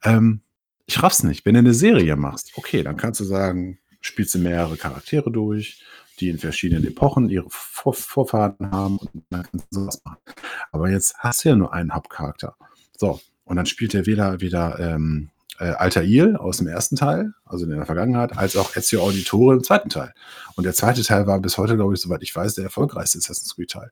Ähm, 0.02 0.42
Ich 0.86 1.02
raff's 1.02 1.22
nicht. 1.22 1.44
Wenn 1.44 1.54
du 1.54 1.60
eine 1.60 1.74
Serie 1.74 2.16
machst, 2.16 2.52
okay, 2.56 2.82
dann 2.82 2.96
kannst 2.96 3.20
du 3.20 3.24
sagen, 3.24 3.78
spielst 4.00 4.34
du 4.34 4.38
mehrere 4.38 4.76
Charaktere 4.76 5.30
durch, 5.30 5.82
die 6.20 6.30
in 6.30 6.38
verschiedenen 6.38 6.86
Epochen 6.86 7.28
ihre 7.28 7.46
Vor 7.50 7.94
Vorfahren 7.94 8.70
haben 8.70 8.98
und 8.98 9.24
dann 9.30 9.42
kannst 9.42 9.66
du 9.70 9.80
sowas 9.80 10.00
machen. 10.04 10.18
Aber 10.72 10.88
jetzt 10.90 11.16
hast 11.18 11.44
du 11.44 11.50
ja 11.50 11.56
nur 11.56 11.72
einen 11.72 11.92
Hauptcharakter. 11.92 12.56
So, 12.96 13.20
und 13.44 13.56
dann 13.56 13.66
spielt 13.66 13.94
er 13.94 14.06
weder, 14.06 14.40
weder 14.40 14.78
ähm, 14.78 15.30
äh, 15.58 15.70
Altair 15.70 16.40
aus 16.40 16.58
dem 16.58 16.66
ersten 16.66 16.96
Teil, 16.96 17.32
also 17.44 17.64
in 17.64 17.70
der 17.70 17.86
Vergangenheit, 17.86 18.36
als 18.36 18.56
auch 18.56 18.76
Ezio 18.76 19.02
Auditore 19.02 19.54
im 19.54 19.64
zweiten 19.64 19.88
Teil. 19.88 20.12
Und 20.54 20.64
der 20.64 20.74
zweite 20.74 21.02
Teil 21.02 21.26
war 21.26 21.40
bis 21.40 21.58
heute, 21.58 21.76
glaube 21.76 21.94
ich, 21.94 22.00
soweit 22.00 22.22
ich 22.22 22.34
weiß, 22.34 22.54
der 22.54 22.64
erfolgreichste 22.64 23.18
Assassin's 23.18 23.54
Creed-Teil. 23.54 23.90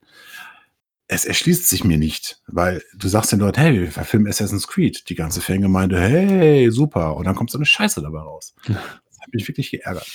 Es 1.15 1.25
erschließt 1.25 1.69
sich 1.69 1.85
mir 1.85 1.97
nicht, 1.97 2.43
weil 2.49 2.83
du 2.97 3.07
sagst 3.07 3.31
den 3.31 3.39
Leuten, 3.39 3.61
hey, 3.61 3.81
wir 3.81 3.93
verfilmen 3.93 4.29
Assassin's 4.29 4.67
Creed. 4.67 5.09
Die 5.09 5.15
ganze 5.15 5.41
Fangemeinde, 5.41 6.01
hey, 6.01 6.69
super. 6.73 7.15
Und 7.15 7.25
dann 7.25 7.37
kommt 7.37 7.51
so 7.51 7.59
eine 7.59 7.67
Scheiße 7.67 8.03
dabei 8.03 8.19
raus. 8.19 8.55
Das 8.67 8.77
hat 9.21 9.33
mich 9.33 9.47
wirklich 9.47 9.71
geärgert. 9.71 10.11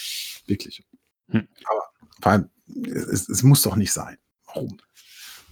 Wirklich. 0.46 0.84
Hm. 1.30 1.48
Aber 1.70 1.84
vor 2.22 2.32
allem, 2.34 2.50
es, 2.86 3.30
es 3.30 3.44
muss 3.44 3.62
doch 3.62 3.78
nicht 3.78 3.94
sein. 3.94 4.18
Warum? 4.46 4.78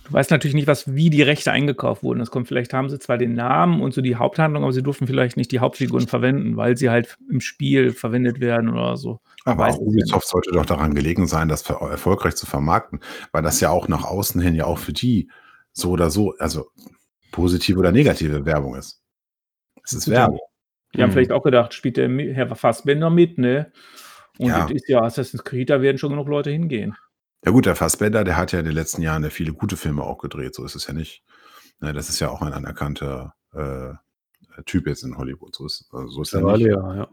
Du 0.08 0.14
weißt 0.14 0.32
natürlich 0.32 0.56
nicht, 0.56 0.68
was, 0.68 0.96
wie 0.96 1.10
die 1.10 1.22
Rechte 1.22 1.52
eingekauft 1.52 2.02
wurden. 2.02 2.20
Das 2.20 2.32
kommt, 2.32 2.48
vielleicht 2.48 2.72
haben 2.74 2.90
sie 2.90 2.98
zwar 2.98 3.18
den 3.18 3.34
Namen 3.34 3.82
und 3.82 3.94
so 3.94 4.02
die 4.02 4.16
Haupthandlung, 4.16 4.64
aber 4.64 4.72
sie 4.72 4.82
durften 4.82 5.06
vielleicht 5.06 5.36
nicht 5.36 5.52
die 5.52 5.60
Hauptfiguren 5.60 6.08
verwenden, 6.08 6.56
weil 6.56 6.78
sie 6.78 6.90
halt 6.90 7.18
im 7.30 7.42
Spiel 7.42 7.92
verwendet 7.92 8.40
werden 8.40 8.70
oder 8.70 8.96
so. 8.96 9.20
Aber 9.44 9.68
auch 9.68 9.78
Ubisoft 9.80 10.28
sollte 10.28 10.52
doch 10.52 10.66
daran 10.66 10.94
gelegen 10.94 11.28
sein, 11.28 11.50
das 11.50 11.70
erfolgreich 11.70 12.36
zu 12.36 12.46
vermarkten, 12.46 13.02
weil 13.34 13.44
das 13.44 13.60
ja 13.60 13.70
auch 13.70 13.90
nach 13.90 14.06
außen 14.06 14.40
hin 14.40 14.56
ja 14.56 14.64
auch 14.64 14.78
für 14.78 14.94
die 14.94 15.30
so 15.74 15.92
oder 15.92 16.10
so, 16.10 16.34
also 16.40 16.68
positive 17.32 17.78
oder 17.78 17.92
negative 17.92 18.46
Werbung 18.46 18.76
ist. 18.76 19.02
Es 19.84 19.92
ist 19.92 20.08
Werbung. 20.10 20.40
Die 20.96 21.02
haben 21.02 21.10
Mhm. 21.10 21.14
vielleicht 21.14 21.34
auch 21.34 21.44
gedacht, 21.44 21.74
spielt 21.74 21.98
der 21.98 22.10
Herr 22.10 22.56
Fassbender 22.56 23.10
mit, 23.10 23.38
ne? 23.38 23.74
Und 24.40 24.48
Ja. 24.48 24.62
das 24.62 24.72
ist 24.72 24.88
ja 24.88 25.02
Assassin's 25.02 25.44
Creed, 25.44 25.70
da 25.70 25.82
werden 25.82 25.98
schon 25.98 26.12
genug 26.12 26.30
Leute 26.30 26.50
hingehen. 26.50 26.96
Ja 27.46 27.52
gut, 27.52 27.66
der 27.66 27.76
Fassbender, 27.76 28.24
der 28.24 28.38
hat 28.38 28.52
ja 28.52 28.60
in 28.60 28.66
den 28.66 28.74
letzten 28.74 29.02
Jahren 29.02 29.24
ja 29.24 29.30
viele 29.30 29.54
gute 29.54 29.78
Filme 29.78 30.04
auch 30.04 30.18
gedreht, 30.18 30.56
so 30.56 30.66
ist 30.66 30.76
es 30.76 30.88
ja 30.88 30.94
nicht. 30.94 31.24
Ne, 31.80 31.94
das 31.94 32.10
ist 32.10 32.20
ja 32.20 32.30
auch 32.30 32.42
ein 32.42 32.54
anerkannter 32.54 33.36
äh, 33.54 33.94
Typ 34.66 34.88
jetzt 34.88 35.04
in 35.04 35.18
Hollywood, 35.18 35.56
so 35.56 35.66
ist, 35.66 35.88
also 35.92 36.08
so 36.10 36.22
ist 36.24 36.34
er 36.34 36.42
nicht. 36.42 36.68
Ja, 36.68 36.96
ja. 36.96 37.10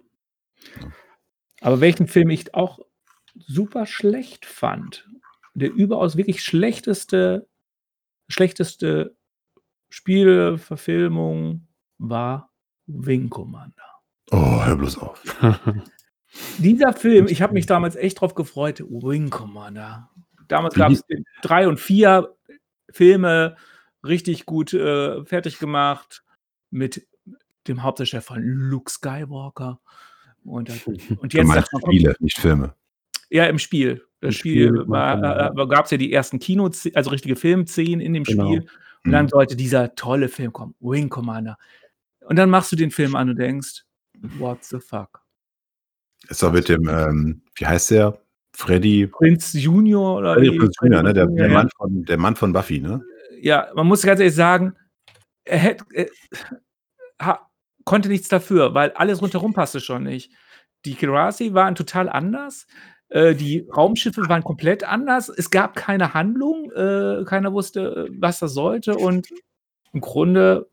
Aber 1.60 1.80
welchen 1.80 2.08
Film 2.08 2.30
ich 2.30 2.54
auch 2.54 2.78
super 3.34 3.86
schlecht 3.86 4.46
fand, 4.46 5.08
der 5.54 5.72
überaus 5.72 6.16
wirklich 6.16 6.42
schlechteste, 6.42 7.46
schlechteste 8.28 9.16
Spielverfilmung 9.90 11.66
war 11.98 12.50
Wing 12.86 13.30
Commander. 13.30 14.02
Oh, 14.30 14.64
hör 14.64 14.76
bloß 14.76 14.98
auf. 14.98 15.22
Dieser 16.58 16.92
Film, 16.92 17.26
ich 17.28 17.42
habe 17.42 17.54
mich 17.54 17.66
damals 17.66 17.96
echt 17.96 18.20
drauf 18.20 18.34
gefreut, 18.34 18.80
Wing 18.80 19.30
Commander. 19.30 20.10
Damals 20.48 20.74
gab 20.74 20.90
es 20.92 21.02
drei 21.42 21.68
und 21.68 21.78
vier 21.80 22.34
Filme, 22.90 23.56
richtig 24.04 24.44
gut 24.46 24.72
äh, 24.74 25.24
fertig 25.24 25.58
gemacht, 25.58 26.24
mit 26.70 27.06
dem 27.68 27.82
Hauptdarsteller 27.82 28.22
von 28.22 28.42
Luke 28.42 28.90
Skywalker. 28.90 29.80
Und, 30.44 30.70
und 31.18 31.32
jetzt 31.34 31.48
sagt 31.48 31.72
man, 31.72 31.82
Spiele, 31.82 32.14
nicht 32.20 32.38
Filme. 32.38 32.74
ja, 33.30 33.46
im 33.46 33.58
Spiel. 33.58 34.04
Das 34.20 34.34
Im 34.34 34.38
Spiel, 34.38 34.68
Spiel, 34.68 34.86
kann- 34.86 35.24
äh, 35.24 35.66
gab 35.68 35.84
es 35.86 35.90
ja 35.90 35.96
die 35.98 36.12
ersten 36.12 36.38
Kino, 36.38 36.70
also 36.94 37.10
richtige 37.10 37.36
Filmszenen 37.36 38.00
in 38.00 38.12
dem 38.14 38.24
Genau. 38.24 38.46
Spiel. 38.46 38.66
Und 39.04 39.12
dann 39.12 39.26
Mhm. 39.26 39.30
sollte 39.30 39.56
dieser 39.56 39.94
tolle 39.94 40.28
Film 40.28 40.52
kommen, 40.52 40.74
Wing 40.80 41.08
Commander. 41.10 41.58
Und 42.20 42.36
dann 42.36 42.48
machst 42.50 42.72
du 42.72 42.76
den 42.76 42.90
Film 42.90 43.16
an 43.16 43.28
und 43.30 43.36
denkst, 43.38 43.84
what 44.38 44.64
the 44.64 44.78
fuck? 44.80 45.22
Ist 46.28 46.42
doch 46.42 46.52
mit 46.52 46.68
dem, 46.68 46.88
ähm, 46.88 47.42
wie 47.56 47.66
heißt 47.66 47.90
der? 47.90 48.18
Freddy, 48.52 49.08
Prinz 49.08 49.52
Junior 49.52 50.18
oder 50.18 50.34
Freddy? 50.34 50.58
Prinze 50.58 50.78
Jr., 50.82 51.02
ne? 51.02 51.12
der, 51.12 51.26
der. 51.26 51.48
Mann 51.48 51.68
von, 51.76 52.04
der 52.04 52.18
Mann 52.18 52.36
von 52.36 52.52
Buffy, 52.52 52.80
ne? 52.80 53.02
ja, 53.44 53.68
man 53.74 53.86
muss 53.86 54.02
ganz 54.02 54.20
ehrlich 54.20 54.34
sagen, 54.34 54.74
er 55.44 55.58
hätte, 55.58 55.84
er, 55.92 56.08
ha, 57.20 57.46
konnte 57.84 58.08
nichts 58.08 58.28
dafür, 58.28 58.72
weil 58.74 58.92
alles 58.92 59.20
rundherum 59.20 59.52
passte 59.52 59.80
schon 59.80 60.04
nicht. 60.04 60.32
Die 60.86 60.94
Kirasi 60.94 61.52
waren 61.52 61.74
total 61.74 62.08
anders. 62.08 62.66
Äh, 63.10 63.34
die 63.34 63.68
Raumschiffe 63.74 64.28
waren 64.28 64.42
komplett 64.42 64.84
anders. 64.84 65.28
Es 65.28 65.50
gab 65.50 65.76
keine 65.76 66.14
Handlung. 66.14 66.72
Äh, 66.72 67.24
keiner 67.26 67.52
wusste, 67.52 68.08
äh, 68.08 68.16
was 68.18 68.38
das 68.38 68.54
sollte. 68.54 68.96
Und 68.96 69.28
im 69.92 70.00
Grunde 70.00 70.70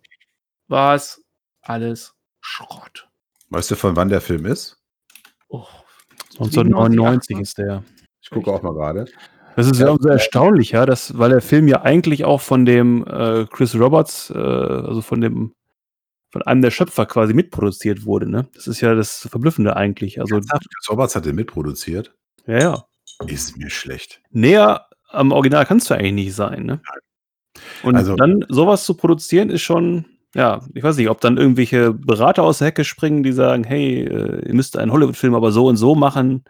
war 0.70 0.96
es 0.96 1.22
alles 1.62 2.16
Schrott. 2.40 3.10
Weißt 3.50 3.70
du, 3.72 3.76
von 3.76 3.98
wann 3.98 4.08
der 4.08 4.22
Film 4.22 4.46
ist? 4.46 4.81
Oh, 5.52 5.66
1999 6.40 7.40
ist 7.40 7.58
der. 7.58 7.84
Ich 8.22 8.30
gucke 8.30 8.52
auch 8.52 8.62
mal 8.62 8.74
gerade. 8.74 9.06
Das 9.56 9.68
ist 9.68 9.80
ja 9.80 9.90
umso 9.90 10.08
erstaunlicher, 10.08 10.86
dass, 10.86 11.18
weil 11.18 11.30
der 11.32 11.42
Film 11.42 11.68
ja 11.68 11.82
eigentlich 11.82 12.24
auch 12.24 12.40
von 12.40 12.66
dem 12.66 13.06
äh, 13.06 13.46
Chris 13.48 13.76
Roberts, 13.76 14.30
äh, 14.30 14.38
also 14.38 15.02
von 15.02 15.20
dem, 15.20 15.54
von 16.32 16.42
einem 16.44 16.62
der 16.62 16.72
Schöpfer 16.72 17.06
quasi 17.06 17.34
mitproduziert 17.34 18.06
wurde, 18.06 18.30
ne? 18.30 18.48
Das 18.56 18.68
ist 18.68 18.80
ja 18.80 18.96
das 18.96 19.28
Verblüffende 19.30 19.76
eigentlich. 19.76 20.22
Also? 20.22 20.40
Chris 20.40 20.90
Roberts 20.90 21.16
hat 21.16 21.26
den 21.26 21.36
mitproduziert. 21.36 22.14
ja, 22.48 22.60
ja. 22.60 22.86
Ist 23.28 23.56
mir 23.58 23.70
schlecht. 23.70 24.22
Näher 24.32 24.88
am 25.10 25.32
Original 25.32 25.66
kannst 25.66 25.90
du 25.90 25.94
eigentlich 25.94 26.14
nicht 26.14 26.34
sein, 26.34 26.64
ne? 26.66 26.82
Und 27.84 27.96
Also- 27.96 28.16
dann 28.16 28.46
sowas 28.50 28.86
zu 28.86 28.96
produzieren 28.96 29.50
ist 29.50 29.62
schon, 29.62 30.06
ja, 30.36 30.62
ich 30.74 30.84
weiß 30.84 30.98
nicht, 30.98 31.10
ob 31.10 31.20
dann 31.22 31.38
irgendwelche 31.38 31.94
Berater 31.94 32.44
aus 32.44 32.60
der 32.60 32.68
Hecke 32.68 32.84
springen, 32.84 33.24
die 33.24 33.34
sagen, 33.34 33.64
hey, 33.64 34.04
äh, 34.04 34.48
ihr 34.48 34.54
müsst 34.54 34.78
einen 34.78 34.92
Hollywood-Film 34.92 35.36
aber 35.36 35.52
so 35.52 35.68
und 35.68 35.78
so 35.78 35.96
machen. 35.96 36.46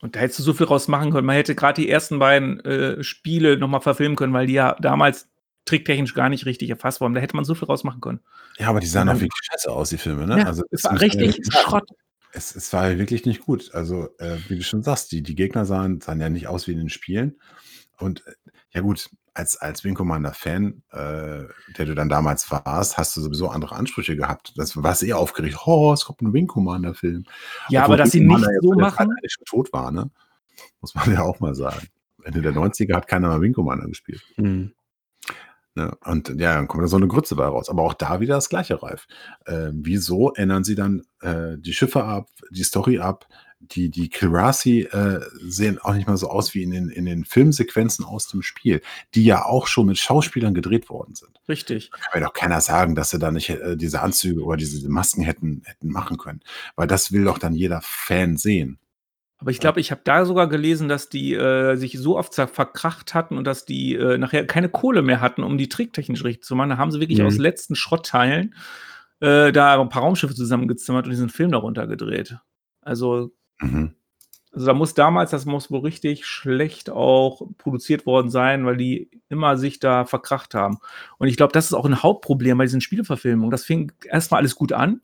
Und 0.00 0.16
da 0.16 0.20
hättest 0.20 0.40
du 0.40 0.42
so 0.42 0.52
viel 0.52 0.66
raus 0.66 0.88
machen 0.88 1.12
können. 1.12 1.26
Man 1.26 1.36
hätte 1.36 1.54
gerade 1.54 1.80
die 1.80 1.88
ersten 1.88 2.18
beiden 2.18 2.60
äh, 2.60 3.02
Spiele 3.02 3.56
nochmal 3.56 3.80
verfilmen 3.80 4.16
können, 4.16 4.32
weil 4.32 4.46
die 4.46 4.54
ja 4.54 4.76
damals 4.80 5.28
tricktechnisch 5.64 6.14
gar 6.14 6.28
nicht 6.28 6.44
richtig 6.44 6.68
erfasst 6.70 7.00
wurden. 7.00 7.14
Da 7.14 7.20
hätte 7.20 7.36
man 7.36 7.44
so 7.44 7.54
viel 7.54 7.66
raus 7.66 7.84
machen 7.84 8.00
können. 8.00 8.20
Ja, 8.58 8.68
aber 8.68 8.80
die 8.80 8.86
sahen 8.86 9.08
auch 9.08 9.14
wirklich 9.14 9.32
scheiße 9.50 9.70
aus, 9.70 9.90
die 9.90 9.96
Filme, 9.96 10.26
ne? 10.26 10.40
Ja, 10.40 10.46
also, 10.46 10.64
es 10.70 10.84
war 10.84 11.00
richtig. 11.00 11.40
Schrott. 11.50 11.88
Es, 12.32 12.54
es 12.54 12.72
war 12.72 12.98
wirklich 12.98 13.24
nicht 13.24 13.42
gut. 13.42 13.72
Also, 13.74 14.08
äh, 14.18 14.36
wie 14.48 14.56
du 14.56 14.62
schon 14.62 14.82
sagst, 14.82 15.12
die, 15.12 15.22
die 15.22 15.36
Gegner 15.36 15.64
sahen, 15.64 16.00
sahen 16.00 16.20
ja 16.20 16.28
nicht 16.28 16.48
aus 16.48 16.66
wie 16.66 16.72
in 16.72 16.78
den 16.78 16.90
Spielen. 16.90 17.40
Und 17.98 18.26
äh, 18.26 18.32
ja 18.72 18.80
gut, 18.80 19.08
als, 19.34 19.56
als 19.56 19.84
Wing 19.84 19.94
Commander-Fan, 19.94 20.82
äh, 20.92 21.44
der 21.76 21.86
du 21.86 21.94
dann 21.94 22.08
damals 22.08 22.50
warst, 22.50 22.96
hast 22.96 23.16
du 23.16 23.20
sowieso 23.20 23.48
andere 23.48 23.74
Ansprüche 23.74 24.16
gehabt. 24.16 24.54
Das 24.56 24.80
warst 24.80 25.02
eh 25.02 25.12
aufgeregt. 25.12 25.58
Oh, 25.66 25.92
es 25.92 26.04
kommt 26.04 26.22
ein 26.22 26.32
Wing 26.32 26.46
Commander-Film. 26.46 27.24
Ja, 27.68 27.82
Obwohl 27.82 27.94
aber 27.94 28.04
dass 28.04 28.12
sie 28.12 28.20
nicht 28.20 28.46
so 28.62 28.72
der 28.72 28.80
machen. 28.80 29.10
Eigentlich 29.10 29.32
schon 29.32 29.44
tot 29.44 29.72
war, 29.72 29.90
ne? 29.90 30.10
Muss 30.80 30.94
man 30.94 31.10
ja 31.12 31.22
auch 31.22 31.40
mal 31.40 31.54
sagen. 31.54 31.88
Ende 32.22 32.40
der 32.40 32.52
90er 32.52 32.94
hat 32.94 33.08
keiner 33.08 33.28
mal 33.28 33.40
Wing 33.40 33.52
Commander 33.52 33.86
gespielt. 33.88 34.22
Hm. 34.36 34.72
Ne? 35.74 35.90
Und 36.04 36.28
ja, 36.28 36.54
dann 36.54 36.68
kommt 36.68 36.84
da 36.84 36.88
so 36.88 36.96
eine 36.96 37.08
Grütze 37.08 37.34
bei 37.34 37.44
raus. 37.44 37.68
Aber 37.68 37.82
auch 37.82 37.94
da 37.94 38.20
wieder 38.20 38.36
das 38.36 38.48
gleiche, 38.48 38.80
Ralf. 38.82 39.06
Ähm, 39.46 39.80
wieso 39.84 40.32
ändern 40.32 40.62
sie 40.62 40.76
dann 40.76 41.02
äh, 41.20 41.58
die 41.58 41.72
Schiffe 41.72 42.04
ab, 42.04 42.28
die 42.50 42.62
Story 42.62 43.00
ab? 43.00 43.26
Die, 43.72 43.90
die 43.90 44.08
Kirasi 44.08 44.82
äh, 44.82 45.20
sehen 45.40 45.78
auch 45.78 45.94
nicht 45.94 46.06
mal 46.06 46.16
so 46.16 46.28
aus 46.28 46.54
wie 46.54 46.62
in 46.62 46.70
den, 46.70 46.88
in 46.88 47.04
den 47.06 47.24
Filmsequenzen 47.24 48.04
aus 48.04 48.28
dem 48.28 48.42
Spiel, 48.42 48.80
die 49.14 49.24
ja 49.24 49.44
auch 49.44 49.66
schon 49.66 49.86
mit 49.86 49.98
Schauspielern 49.98 50.54
gedreht 50.54 50.88
worden 50.88 51.14
sind. 51.14 51.40
Richtig. 51.48 51.90
Kann 51.90 52.20
mir 52.20 52.26
doch 52.26 52.32
keiner 52.32 52.60
sagen, 52.60 52.94
dass 52.94 53.10
sie 53.10 53.18
da 53.18 53.30
nicht 53.30 53.50
äh, 53.50 53.76
diese 53.76 54.02
Anzüge 54.02 54.42
oder 54.44 54.56
diese 54.56 54.88
Masken 54.88 55.22
hätten, 55.22 55.62
hätten 55.64 55.88
machen 55.88 56.16
können. 56.18 56.40
Weil 56.76 56.86
das 56.86 57.12
will 57.12 57.24
doch 57.24 57.38
dann 57.38 57.54
jeder 57.54 57.80
Fan 57.82 58.36
sehen. 58.36 58.78
Aber 59.38 59.50
ich 59.50 59.60
glaube, 59.60 59.80
ich 59.80 59.90
habe 59.90 60.00
da 60.04 60.24
sogar 60.24 60.48
gelesen, 60.48 60.88
dass 60.88 61.08
die 61.10 61.34
äh, 61.34 61.76
sich 61.76 61.98
so 61.98 62.16
oft 62.16 62.34
verkracht 62.34 63.12
hatten 63.14 63.36
und 63.36 63.44
dass 63.44 63.64
die 63.66 63.94
äh, 63.94 64.16
nachher 64.16 64.46
keine 64.46 64.68
Kohle 64.70 65.02
mehr 65.02 65.20
hatten, 65.20 65.42
um 65.42 65.58
die 65.58 65.68
tricktechnisch 65.68 66.24
richtig 66.24 66.44
zu 66.44 66.54
machen. 66.54 66.70
Da 66.70 66.78
haben 66.78 66.90
sie 66.90 67.00
wirklich 67.00 67.18
Mhm. 67.18 67.26
aus 67.26 67.36
letzten 67.36 67.74
Schrottteilen 67.74 68.54
äh, 69.20 69.52
da 69.52 69.80
ein 69.80 69.88
paar 69.90 70.02
Raumschiffe 70.02 70.34
zusammengezimmert 70.34 71.04
und 71.06 71.10
diesen 71.10 71.28
Film 71.28 71.50
darunter 71.52 71.86
gedreht. 71.86 72.36
Also, 72.80 73.32
Mhm. 73.60 73.94
also 74.52 74.66
da 74.66 74.74
muss 74.74 74.94
damals, 74.94 75.30
das 75.30 75.46
muss 75.46 75.70
wohl 75.70 75.80
richtig 75.80 76.26
schlecht 76.26 76.90
auch 76.90 77.42
produziert 77.58 78.06
worden 78.06 78.30
sein, 78.30 78.66
weil 78.66 78.76
die 78.76 79.10
immer 79.28 79.56
sich 79.56 79.80
da 79.80 80.04
verkracht 80.04 80.54
haben. 80.54 80.78
Und 81.18 81.28
ich 81.28 81.36
glaube, 81.36 81.52
das 81.52 81.66
ist 81.66 81.74
auch 81.74 81.86
ein 81.86 82.02
Hauptproblem 82.02 82.58
bei 82.58 82.64
diesen 82.64 82.80
Spielverfilmungen. 82.80 83.50
Das 83.50 83.64
fing 83.64 83.92
erstmal 84.04 84.38
alles 84.40 84.54
gut 84.54 84.72
an. 84.72 85.00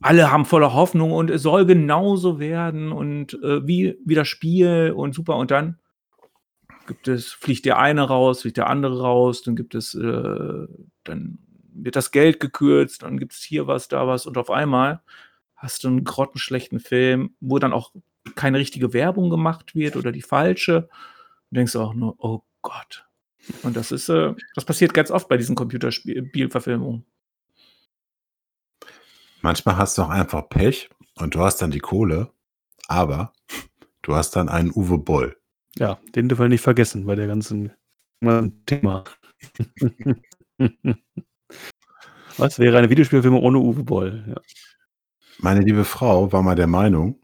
Alle 0.00 0.30
haben 0.30 0.46
voller 0.46 0.72
Hoffnung 0.72 1.12
und 1.12 1.30
es 1.30 1.42
soll 1.42 1.66
genauso 1.66 2.38
werden 2.40 2.90
und 2.90 3.34
äh, 3.42 3.66
wie, 3.66 3.98
wie 4.04 4.14
das 4.14 4.28
Spiel 4.28 4.92
und 4.96 5.14
super. 5.14 5.36
Und 5.36 5.50
dann 5.50 5.78
gibt 6.86 7.08
es, 7.08 7.32
fliegt 7.32 7.64
der 7.64 7.78
eine 7.78 8.02
raus, 8.02 8.42
fliegt 8.42 8.56
der 8.56 8.68
andere 8.68 9.00
raus, 9.00 9.42
dann 9.42 9.56
gibt 9.56 9.74
es, 9.74 9.94
äh, 9.94 10.66
dann 11.04 11.38
wird 11.74 11.96
das 11.96 12.10
Geld 12.10 12.40
gekürzt, 12.40 13.02
dann 13.02 13.18
gibt 13.18 13.32
es 13.32 13.42
hier 13.42 13.66
was, 13.66 13.88
da 13.88 14.06
was 14.06 14.26
und 14.26 14.38
auf 14.38 14.50
einmal 14.50 15.02
hast 15.64 15.84
du 15.84 15.88
einen 15.88 16.04
grottenschlechten 16.04 16.78
Film, 16.80 17.34
wo 17.40 17.58
dann 17.58 17.72
auch 17.72 17.92
keine 18.36 18.58
richtige 18.58 18.92
Werbung 18.92 19.30
gemacht 19.30 19.74
wird 19.74 19.96
oder 19.96 20.12
die 20.12 20.22
falsche. 20.22 20.88
Du 21.50 21.56
denkst 21.56 21.76
auch 21.76 21.94
nur, 21.94 22.14
oh 22.18 22.42
Gott. 22.62 23.06
Und 23.62 23.76
das 23.76 23.92
ist, 23.92 24.08
äh, 24.08 24.34
das 24.54 24.64
passiert 24.64 24.94
ganz 24.94 25.10
oft 25.10 25.28
bei 25.28 25.36
diesen 25.36 25.56
Computerspielverfilmungen. 25.56 27.04
Manchmal 29.42 29.76
hast 29.76 29.98
du 29.98 30.02
auch 30.02 30.08
einfach 30.08 30.48
Pech 30.48 30.88
und 31.16 31.34
du 31.34 31.40
hast 31.40 31.60
dann 31.60 31.70
die 31.70 31.80
Kohle, 31.80 32.30
aber 32.88 33.32
du 34.02 34.14
hast 34.14 34.36
dann 34.36 34.48
einen 34.48 34.70
Uwe 34.70 34.98
Boll. 34.98 35.36
Ja, 35.76 35.98
den 36.14 36.28
dürfen 36.28 36.44
wir 36.44 36.48
nicht 36.48 36.62
vergessen 36.62 37.04
bei 37.04 37.14
der 37.14 37.26
ganzen 37.26 37.72
ganzen 38.24 38.64
Thema. 38.66 39.04
Was 42.36 42.58
wäre 42.58 42.78
eine 42.78 42.90
Videospielfilme 42.90 43.38
ohne 43.38 43.58
Uwe 43.58 43.84
Boll? 43.84 44.24
Ja. 44.26 44.40
Meine 45.38 45.60
liebe 45.60 45.84
Frau 45.84 46.32
war 46.32 46.42
mal 46.42 46.54
der 46.54 46.66
Meinung, 46.66 47.18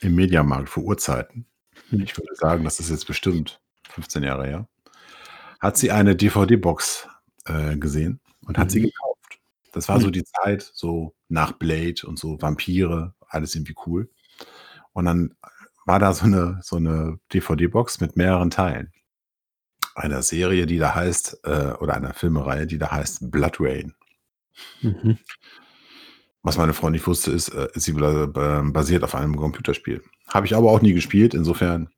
im 0.00 0.14
Mediamarkt 0.14 0.68
vor 0.68 0.84
Urzeiten, 0.84 1.46
Hm. 1.90 2.00
ich 2.02 2.16
würde 2.16 2.34
sagen, 2.34 2.64
das 2.64 2.80
ist 2.80 2.90
jetzt 2.90 3.06
bestimmt 3.06 3.60
15 3.90 4.22
Jahre 4.22 4.46
her, 4.46 4.68
hat 5.60 5.76
sie 5.76 5.90
eine 5.90 6.16
DVD-Box 6.16 7.08
äh, 7.46 7.76
gesehen 7.76 8.20
und 8.46 8.58
hat 8.58 8.70
sie 8.70 8.80
Mhm. 8.80 8.84
gekauft. 8.84 9.38
Das 9.72 9.88
war 9.88 10.00
so 10.00 10.06
Hm. 10.06 10.12
die 10.12 10.24
Zeit, 10.24 10.70
so 10.74 11.14
nach 11.28 11.52
Blade 11.52 12.06
und 12.06 12.18
so 12.18 12.40
Vampire, 12.40 13.14
alles 13.28 13.54
irgendwie 13.54 13.74
cool. 13.86 14.10
Und 14.92 15.04
dann 15.04 15.34
war 15.84 15.98
da 15.98 16.12
so 16.12 16.24
eine, 16.24 16.58
so 16.62 16.76
eine 16.76 17.18
DVD-Box 17.32 18.00
mit 18.00 18.16
mehreren 18.16 18.50
Teilen. 18.50 18.92
Einer 19.94 20.22
Serie, 20.22 20.66
die 20.66 20.78
da 20.78 20.94
heißt, 20.94 21.40
äh, 21.44 21.72
oder 21.78 21.94
einer 21.94 22.12
Filmereihe, 22.14 22.66
die 22.66 22.78
da 22.78 22.90
heißt 22.90 23.30
Blood 23.30 23.56
Rain. 23.60 23.94
Mhm. 24.82 25.18
Was 26.46 26.58
meine 26.58 26.72
Frau 26.74 26.90
nicht 26.90 27.06
wusste, 27.08 27.32
ist, 27.32 27.48
äh, 27.48 27.66
sie 27.74 27.92
bla- 27.92 28.24
äh, 28.24 28.62
basiert 28.70 29.02
auf 29.02 29.14
einem 29.16 29.34
Computerspiel. 29.36 30.02
Habe 30.28 30.46
ich 30.46 30.54
aber 30.54 30.70
auch 30.70 30.80
nie 30.80 30.92
gespielt, 30.92 31.34
insofern. 31.34 31.88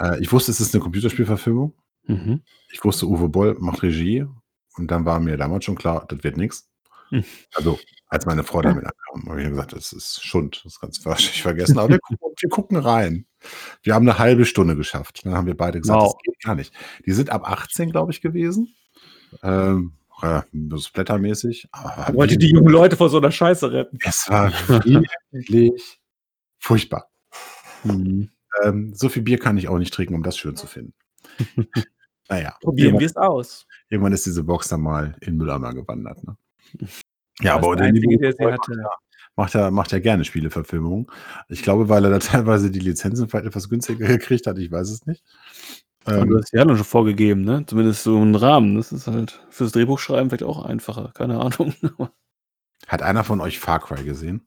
Äh, 0.00 0.20
ich 0.20 0.32
wusste, 0.32 0.50
es 0.50 0.60
ist 0.60 0.74
eine 0.74 0.82
Computerspielverfilmung. 0.82 1.72
Mhm. 2.06 2.42
Ich 2.72 2.82
wusste, 2.84 3.06
Uwe 3.06 3.28
Boll 3.28 3.56
macht 3.60 3.82
Regie. 3.82 4.26
Und 4.76 4.90
dann 4.90 5.04
war 5.04 5.20
mir 5.20 5.36
damals 5.36 5.64
schon 5.64 5.76
klar, 5.76 6.04
das 6.08 6.24
wird 6.24 6.36
nichts. 6.36 6.68
Hm. 7.10 7.22
Also, 7.54 7.78
als 8.08 8.26
meine 8.26 8.42
Frau 8.42 8.60
damit 8.60 8.84
ankam, 8.84 9.30
habe 9.30 9.40
ich 9.42 9.48
gesagt, 9.48 9.72
das 9.72 9.92
ist 9.92 10.24
Schund. 10.24 10.60
Das 10.64 10.80
kannst 10.80 11.04
du 11.04 11.04
wahrscheinlich 11.10 11.42
vergessen. 11.42 11.78
Aber 11.78 11.90
wir 11.90 12.00
gucken, 12.00 12.34
wir 12.40 12.48
gucken 12.50 12.76
rein. 12.78 13.26
Wir 13.84 13.94
haben 13.94 14.08
eine 14.08 14.18
halbe 14.18 14.46
Stunde 14.46 14.74
geschafft. 14.74 15.20
Dann 15.24 15.34
haben 15.34 15.46
wir 15.46 15.56
beide 15.56 15.80
gesagt, 15.80 16.00
Wow. 16.00 16.12
das 16.14 16.22
geht 16.24 16.42
gar 16.42 16.56
nicht. 16.56 16.74
Die 17.06 17.12
sind 17.12 17.30
ab 17.30 17.48
18, 17.48 17.90
glaube 17.92 18.10
ich, 18.10 18.20
gewesen. 18.20 18.74
Ähm, 19.44 19.92
ja, 20.24 20.44
so 20.70 20.78
splattermäßig. 20.78 21.68
Aber 21.72 22.06
Er 22.08 22.14
wollte 22.14 22.36
die 22.36 22.50
jungen 22.50 22.68
Leute 22.72 22.96
vor 22.96 23.08
so 23.10 23.18
einer 23.18 23.30
Scheiße 23.32 23.72
retten. 23.72 23.98
es 24.04 24.28
war 24.28 24.50
wirklich 25.32 26.00
furchtbar. 26.58 27.10
Mhm. 27.84 28.30
Ähm, 28.62 28.94
so 28.94 29.08
viel 29.08 29.22
Bier 29.22 29.38
kann 29.38 29.58
ich 29.58 29.68
auch 29.68 29.78
nicht 29.78 29.92
trinken, 29.92 30.14
um 30.14 30.22
das 30.22 30.36
schön 30.38 30.56
zu 30.56 30.66
finden. 30.66 30.94
naja, 32.28 32.56
Probieren 32.60 32.98
wir 32.98 33.06
es 33.06 33.16
aus. 33.16 33.66
irgendwann 33.88 34.12
ist 34.12 34.26
diese 34.26 34.44
Box 34.44 34.68
dann 34.68 34.80
mal 34.80 35.16
in 35.20 35.36
Mülleimer 35.36 35.74
gewandert. 35.74 36.22
Ne? 36.24 36.36
Ja, 36.80 36.86
Ja, 37.40 37.54
aber 37.56 37.74
der 37.76 37.86
Einzige, 37.86 38.32
sie 38.32 38.44
hatte. 38.44 38.84
macht 39.36 39.54
er, 39.56 39.70
macht 39.72 39.92
er 39.92 40.00
gerne 40.00 40.24
Spieleverfilmungen. 40.24 41.06
Ich 41.48 41.62
glaube, 41.62 41.88
weil 41.88 42.04
er 42.04 42.10
da 42.12 42.18
teilweise 42.20 42.70
die 42.70 42.78
Lizenzen 42.78 43.28
vielleicht 43.28 43.46
etwas 43.46 43.68
günstiger 43.68 44.06
gekriegt 44.06 44.46
hat, 44.46 44.58
ich 44.58 44.70
weiß 44.70 44.90
es 44.90 45.04
nicht. 45.06 45.24
Ähm, 46.06 46.28
du 46.28 46.38
hast 46.38 46.52
ja 46.52 46.64
noch 46.64 46.76
schon 46.76 46.84
vorgegeben, 46.84 47.42
ne? 47.42 47.64
Zumindest 47.66 48.02
so 48.02 48.16
einen 48.16 48.34
Rahmen. 48.34 48.76
Das 48.76 48.92
ist 48.92 49.06
halt 49.06 49.40
fürs 49.50 49.72
Drehbuchschreiben 49.72 50.28
vielleicht 50.28 50.42
auch 50.42 50.64
einfacher. 50.64 51.12
Keine 51.14 51.40
Ahnung. 51.40 51.74
hat 52.86 53.02
einer 53.02 53.24
von 53.24 53.40
euch 53.40 53.58
Far 53.58 53.80
Cry 53.80 54.04
gesehen? 54.04 54.46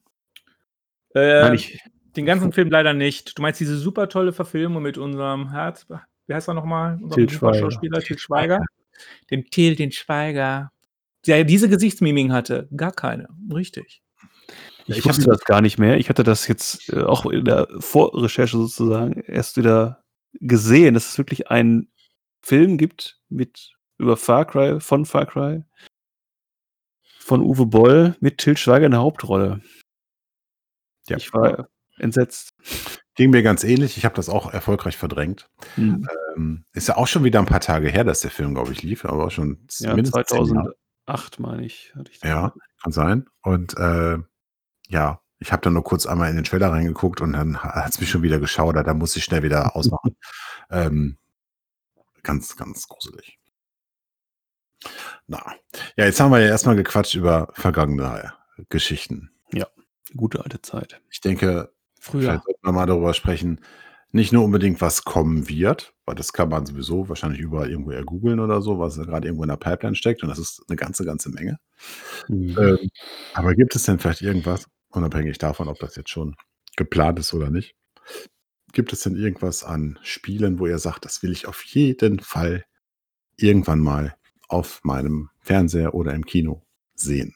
Äh, 1.14 1.42
Nein, 1.42 1.54
ich, 1.54 1.78
den 2.16 2.26
ganzen 2.26 2.52
Film 2.52 2.70
leider 2.70 2.92
nicht. 2.94 3.36
Du 3.36 3.42
meinst 3.42 3.60
diese 3.60 3.76
super 3.76 4.08
tolle 4.08 4.32
Verfilmung 4.32 4.82
mit 4.82 4.98
unserem 4.98 5.50
Herz, 5.50 5.86
wie 6.26 6.34
heißt 6.34 6.48
er 6.48 6.54
nochmal? 6.54 7.00
Til 7.12 7.28
Schweiger. 7.28 7.58
Schauspieler 7.58 8.00
Til 8.00 8.18
Schweiger. 8.18 8.60
Dem 9.30 9.48
Til, 9.50 9.76
den 9.76 9.92
Schweiger. 9.92 10.70
Der 11.26 11.44
diese 11.44 11.68
Gesichtsmiming 11.68 12.32
hatte. 12.32 12.68
Gar 12.76 12.92
keine. 12.92 13.28
Richtig. 13.52 14.02
ich, 14.86 14.98
ich 14.98 15.04
wusste 15.04 15.24
das 15.24 15.44
gar 15.44 15.60
nicht 15.60 15.78
mehr. 15.78 15.98
Ich 15.98 16.08
hatte 16.08 16.24
das 16.24 16.46
jetzt 16.46 16.92
äh, 16.92 17.02
auch 17.02 17.26
in 17.26 17.44
der 17.44 17.66
Vorrecherche 17.80 18.56
sozusagen 18.56 19.20
erst 19.22 19.56
wieder 19.56 20.04
gesehen, 20.40 20.94
dass 20.94 21.10
es 21.10 21.18
wirklich 21.18 21.50
einen 21.50 21.90
Film 22.40 22.78
gibt 22.78 23.20
mit 23.28 23.76
über 23.98 24.16
Far 24.16 24.44
Cry, 24.44 24.80
von 24.80 25.04
Far 25.04 25.26
Cry, 25.26 25.64
von 27.18 27.42
Uwe 27.42 27.66
Boll 27.66 28.16
mit 28.20 28.38
Til 28.38 28.56
Schweiger 28.56 28.86
in 28.86 28.92
der 28.92 29.00
Hauptrolle. 29.00 29.60
Ja. 31.08 31.16
Ich 31.16 31.32
war 31.32 31.68
entsetzt. 31.98 32.54
Ging 33.14 33.30
mir 33.30 33.42
ganz 33.42 33.64
ähnlich. 33.64 33.96
Ich 33.96 34.04
habe 34.04 34.14
das 34.14 34.28
auch 34.28 34.52
erfolgreich 34.52 34.96
verdrängt. 34.96 35.50
Hm. 35.74 36.06
Ähm, 36.36 36.64
ist 36.72 36.88
ja 36.88 36.96
auch 36.96 37.08
schon 37.08 37.24
wieder 37.24 37.40
ein 37.40 37.46
paar 37.46 37.60
Tage 37.60 37.88
her, 37.88 38.04
dass 38.04 38.20
der 38.20 38.30
Film, 38.30 38.54
glaube 38.54 38.72
ich, 38.72 38.82
lief, 38.82 39.04
aber 39.04 39.26
auch 39.26 39.30
schon 39.30 39.66
Ja, 39.80 39.94
mindestens 39.94 40.26
zehn 40.28 40.44
Jahre. 40.44 40.74
2008 41.06 41.40
meine 41.40 41.64
ich. 41.66 41.92
Hatte 41.96 42.12
ich. 42.12 42.22
Ja, 42.22 42.54
kann 42.82 42.92
sein. 42.92 43.26
Und 43.42 43.76
äh, 43.76 44.18
ja, 44.88 45.20
ich 45.38 45.52
habe 45.52 45.62
dann 45.62 45.74
nur 45.74 45.84
kurz 45.84 46.06
einmal 46.06 46.30
in 46.30 46.36
den 46.36 46.44
Trailer 46.44 46.70
reingeguckt 46.72 47.20
und 47.20 47.32
dann 47.32 47.62
hat 47.62 47.90
es 47.90 48.00
mich 48.00 48.10
schon 48.10 48.22
wieder 48.22 48.40
geschaudert. 48.40 48.86
Da 48.86 48.94
muss 48.94 49.16
ich 49.16 49.24
schnell 49.24 49.42
wieder 49.42 49.76
ausmachen. 49.76 50.16
ähm, 50.70 51.18
ganz, 52.22 52.56
ganz 52.56 52.88
gruselig. 52.88 53.38
Na, 55.26 55.54
ja, 55.96 56.04
jetzt 56.04 56.20
haben 56.20 56.30
wir 56.30 56.40
ja 56.40 56.46
erstmal 56.48 56.76
gequatscht 56.76 57.14
über 57.14 57.48
vergangene 57.54 58.32
Geschichten. 58.68 59.30
Gute 60.16 60.42
alte 60.42 60.62
Zeit. 60.62 61.00
Ich 61.10 61.20
denke, 61.20 61.72
Früher. 62.00 62.22
vielleicht 62.22 62.44
sollten 62.44 62.66
wir 62.66 62.72
mal 62.72 62.86
darüber 62.86 63.14
sprechen, 63.14 63.60
nicht 64.10 64.32
nur 64.32 64.44
unbedingt, 64.44 64.80
was 64.80 65.04
kommen 65.04 65.48
wird, 65.48 65.92
weil 66.06 66.14
das 66.14 66.32
kann 66.32 66.48
man 66.48 66.64
sowieso 66.64 67.08
wahrscheinlich 67.10 67.40
überall 67.40 67.70
irgendwo 67.70 67.90
eher 67.90 68.04
googeln 68.04 68.40
oder 68.40 68.62
so, 68.62 68.78
was 68.78 68.96
da 68.96 69.04
gerade 69.04 69.26
irgendwo 69.26 69.44
in 69.44 69.50
der 69.50 69.56
Pipeline 69.56 69.96
steckt 69.96 70.22
und 70.22 70.30
das 70.30 70.38
ist 70.38 70.64
eine 70.68 70.76
ganze, 70.76 71.04
ganze 71.04 71.28
Menge. 71.28 71.58
Mhm. 72.28 72.56
Ähm, 72.58 72.90
aber 73.34 73.54
gibt 73.54 73.76
es 73.76 73.82
denn 73.82 73.98
vielleicht 73.98 74.22
irgendwas, 74.22 74.66
unabhängig 74.98 75.38
davon, 75.38 75.68
ob 75.68 75.78
das 75.78 75.96
jetzt 75.96 76.10
schon 76.10 76.36
geplant 76.76 77.18
ist 77.18 77.32
oder 77.34 77.50
nicht? 77.50 77.74
Gibt 78.72 78.92
es 78.92 79.00
denn 79.00 79.16
irgendwas 79.16 79.64
an 79.64 79.98
Spielen, 80.02 80.58
wo 80.58 80.66
ihr 80.66 80.78
sagt, 80.78 81.04
das 81.04 81.22
will 81.22 81.32
ich 81.32 81.46
auf 81.46 81.62
jeden 81.62 82.20
Fall 82.20 82.64
irgendwann 83.36 83.80
mal 83.80 84.16
auf 84.48 84.80
meinem 84.84 85.30
Fernseher 85.40 85.94
oder 85.94 86.14
im 86.14 86.24
Kino 86.24 86.66
sehen? 86.94 87.34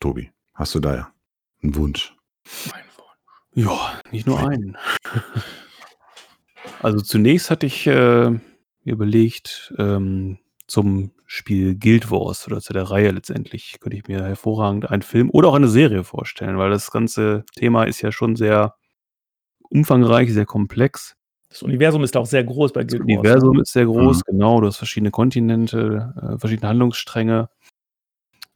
Tobi, 0.00 0.32
hast 0.54 0.74
du 0.74 0.80
da 0.80 1.12
einen 1.62 1.74
Wunsch? 1.76 2.14
Ja, 3.54 4.00
nicht 4.10 4.26
nur 4.26 4.38
einen. 4.46 4.76
Also 6.80 7.00
zunächst 7.00 7.50
hatte 7.50 7.66
ich 7.66 7.86
äh, 7.86 8.30
mir 8.30 8.40
überlegt, 8.84 9.72
ähm, 9.78 10.38
zum 10.66 11.12
Spiel 11.26 11.74
Guild 11.76 12.10
Wars 12.10 12.46
oder 12.46 12.60
zu 12.60 12.72
der 12.72 12.84
Reihe 12.84 13.10
letztendlich 13.10 13.78
könnte 13.80 13.96
ich 13.96 14.06
mir 14.06 14.22
hervorragend 14.24 14.90
einen 14.90 15.02
Film 15.02 15.28
oder 15.30 15.48
auch 15.48 15.54
eine 15.54 15.68
Serie 15.68 16.04
vorstellen, 16.04 16.56
weil 16.58 16.70
das 16.70 16.90
ganze 16.90 17.44
Thema 17.56 17.84
ist 17.84 18.00
ja 18.00 18.12
schon 18.12 18.36
sehr 18.36 18.74
umfangreich, 19.70 20.32
sehr 20.32 20.46
komplex. 20.46 21.16
Das 21.48 21.62
Universum 21.62 22.04
ist 22.04 22.16
auch 22.16 22.26
sehr 22.26 22.44
groß 22.44 22.72
bei 22.72 22.84
Das 22.84 22.92
Guild 22.92 23.02
Wars. 23.02 23.08
ne? 23.08 23.18
Universum 23.18 23.60
ist 23.60 23.72
sehr 23.72 23.86
groß, 23.86 24.18
Mhm. 24.18 24.22
genau. 24.32 24.60
Du 24.60 24.66
hast 24.68 24.76
verschiedene 24.76 25.10
Kontinente, 25.10 26.14
äh, 26.20 26.38
verschiedene 26.38 26.68
Handlungsstränge. 26.68 27.48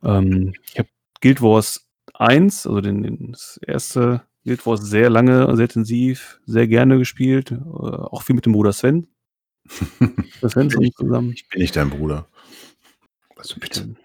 Ähm, 0.02 0.52
ich 0.72 0.78
habe 0.78 0.88
Guild 1.20 1.42
Wars 1.42 1.86
1, 2.14 2.66
also 2.66 2.80
den, 2.80 3.02
den, 3.02 3.32
das 3.32 3.58
erste 3.66 4.22
Guild 4.44 4.64
Wars, 4.66 4.80
sehr 4.82 5.10
lange, 5.10 5.54
sehr 5.56 5.64
intensiv, 5.66 6.40
sehr 6.46 6.66
gerne 6.68 6.98
gespielt. 6.98 7.52
Äh, 7.52 7.56
auch 7.56 8.22
viel 8.22 8.34
mit 8.36 8.46
dem 8.46 8.52
Bruder 8.52 8.72
Sven. 8.72 9.08
Der 10.42 10.48
Svensson 10.48 10.90
zusammen. 10.96 11.32
Ich 11.34 11.48
bin 11.48 11.60
nicht 11.60 11.76
dein 11.76 11.90
Bruder. 11.90 12.26
Also 13.41 13.59
bitte. 13.59 13.86
Mit 13.86 13.97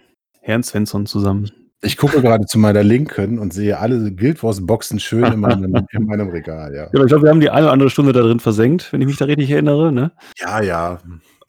Herrn 0.41 0.63
Svensson 0.63 1.05
zusammen. 1.05 1.51
Ich 1.81 1.97
gucke 1.97 2.21
gerade 2.21 2.45
zu 2.45 2.57
meiner 2.57 2.83
Linken 2.83 3.37
und 3.37 3.53
sehe 3.53 3.77
alle 3.77 4.11
Guild 4.11 4.41
Wars 4.41 4.65
Boxen 4.65 4.99
schön 4.99 5.25
in 5.25 5.39
meinem, 5.39 5.75
in 5.91 6.05
meinem 6.05 6.29
Regal, 6.29 6.73
ja. 6.73 6.83
Ja, 6.83 6.89
aber 6.93 7.01
ich 7.03 7.07
glaube, 7.09 7.23
wir 7.23 7.29
haben 7.29 7.41
die 7.41 7.49
eine 7.49 7.65
oder 7.65 7.73
andere 7.73 7.89
Stunde 7.89 8.13
da 8.13 8.21
drin 8.21 8.39
versenkt, 8.39 8.91
wenn 8.91 9.01
ich 9.01 9.07
mich 9.07 9.17
da 9.17 9.25
richtig 9.25 9.51
erinnere. 9.51 9.91
Ne? 9.91 10.11
Ja, 10.37 10.61
ja. 10.61 10.99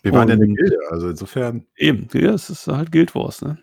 Wir 0.02 0.12
waren 0.12 0.28
ja 0.28 0.34
eine 0.34 0.44
Und- 0.44 0.56
Gilde, 0.56 0.78
also 0.90 1.08
insofern. 1.08 1.64
Eben, 1.76 2.08
ja, 2.12 2.32
es 2.32 2.50
ist 2.50 2.66
halt 2.66 2.92
Guild 2.92 3.14
Wars. 3.14 3.40
Ne? 3.42 3.58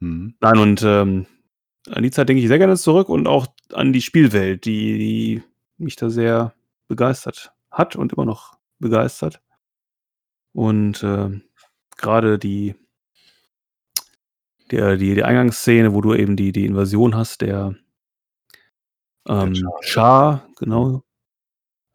Hm. 0.00 0.34
Nein, 0.40 0.58
und 0.58 0.82
ähm, 0.82 1.26
an 1.90 2.02
die 2.02 2.10
Zeit 2.10 2.28
denke 2.28 2.42
ich 2.42 2.48
sehr 2.48 2.58
gerne 2.58 2.76
zurück 2.76 3.08
und 3.08 3.26
auch 3.26 3.46
an 3.72 3.92
die 3.92 4.02
Spielwelt, 4.02 4.64
die, 4.64 4.98
die 4.98 5.42
mich 5.78 5.96
da 5.96 6.10
sehr 6.10 6.54
begeistert 6.88 7.52
hat 7.70 7.96
und 7.96 8.12
immer 8.12 8.24
noch 8.24 8.56
begeistert. 8.78 9.40
Und 10.52 11.02
ähm, 11.02 11.42
gerade 11.96 12.38
die, 12.38 12.76
der, 14.70 14.96
die, 14.96 15.14
die 15.14 15.24
Eingangsszene, 15.24 15.92
wo 15.94 16.00
du 16.00 16.14
eben 16.14 16.36
die, 16.36 16.52
die 16.52 16.66
Invasion 16.66 17.14
hast, 17.14 17.40
der, 17.40 17.74
ähm, 19.26 19.54
Schar. 19.54 19.72
Schar, 19.80 20.48
genau, 20.56 21.02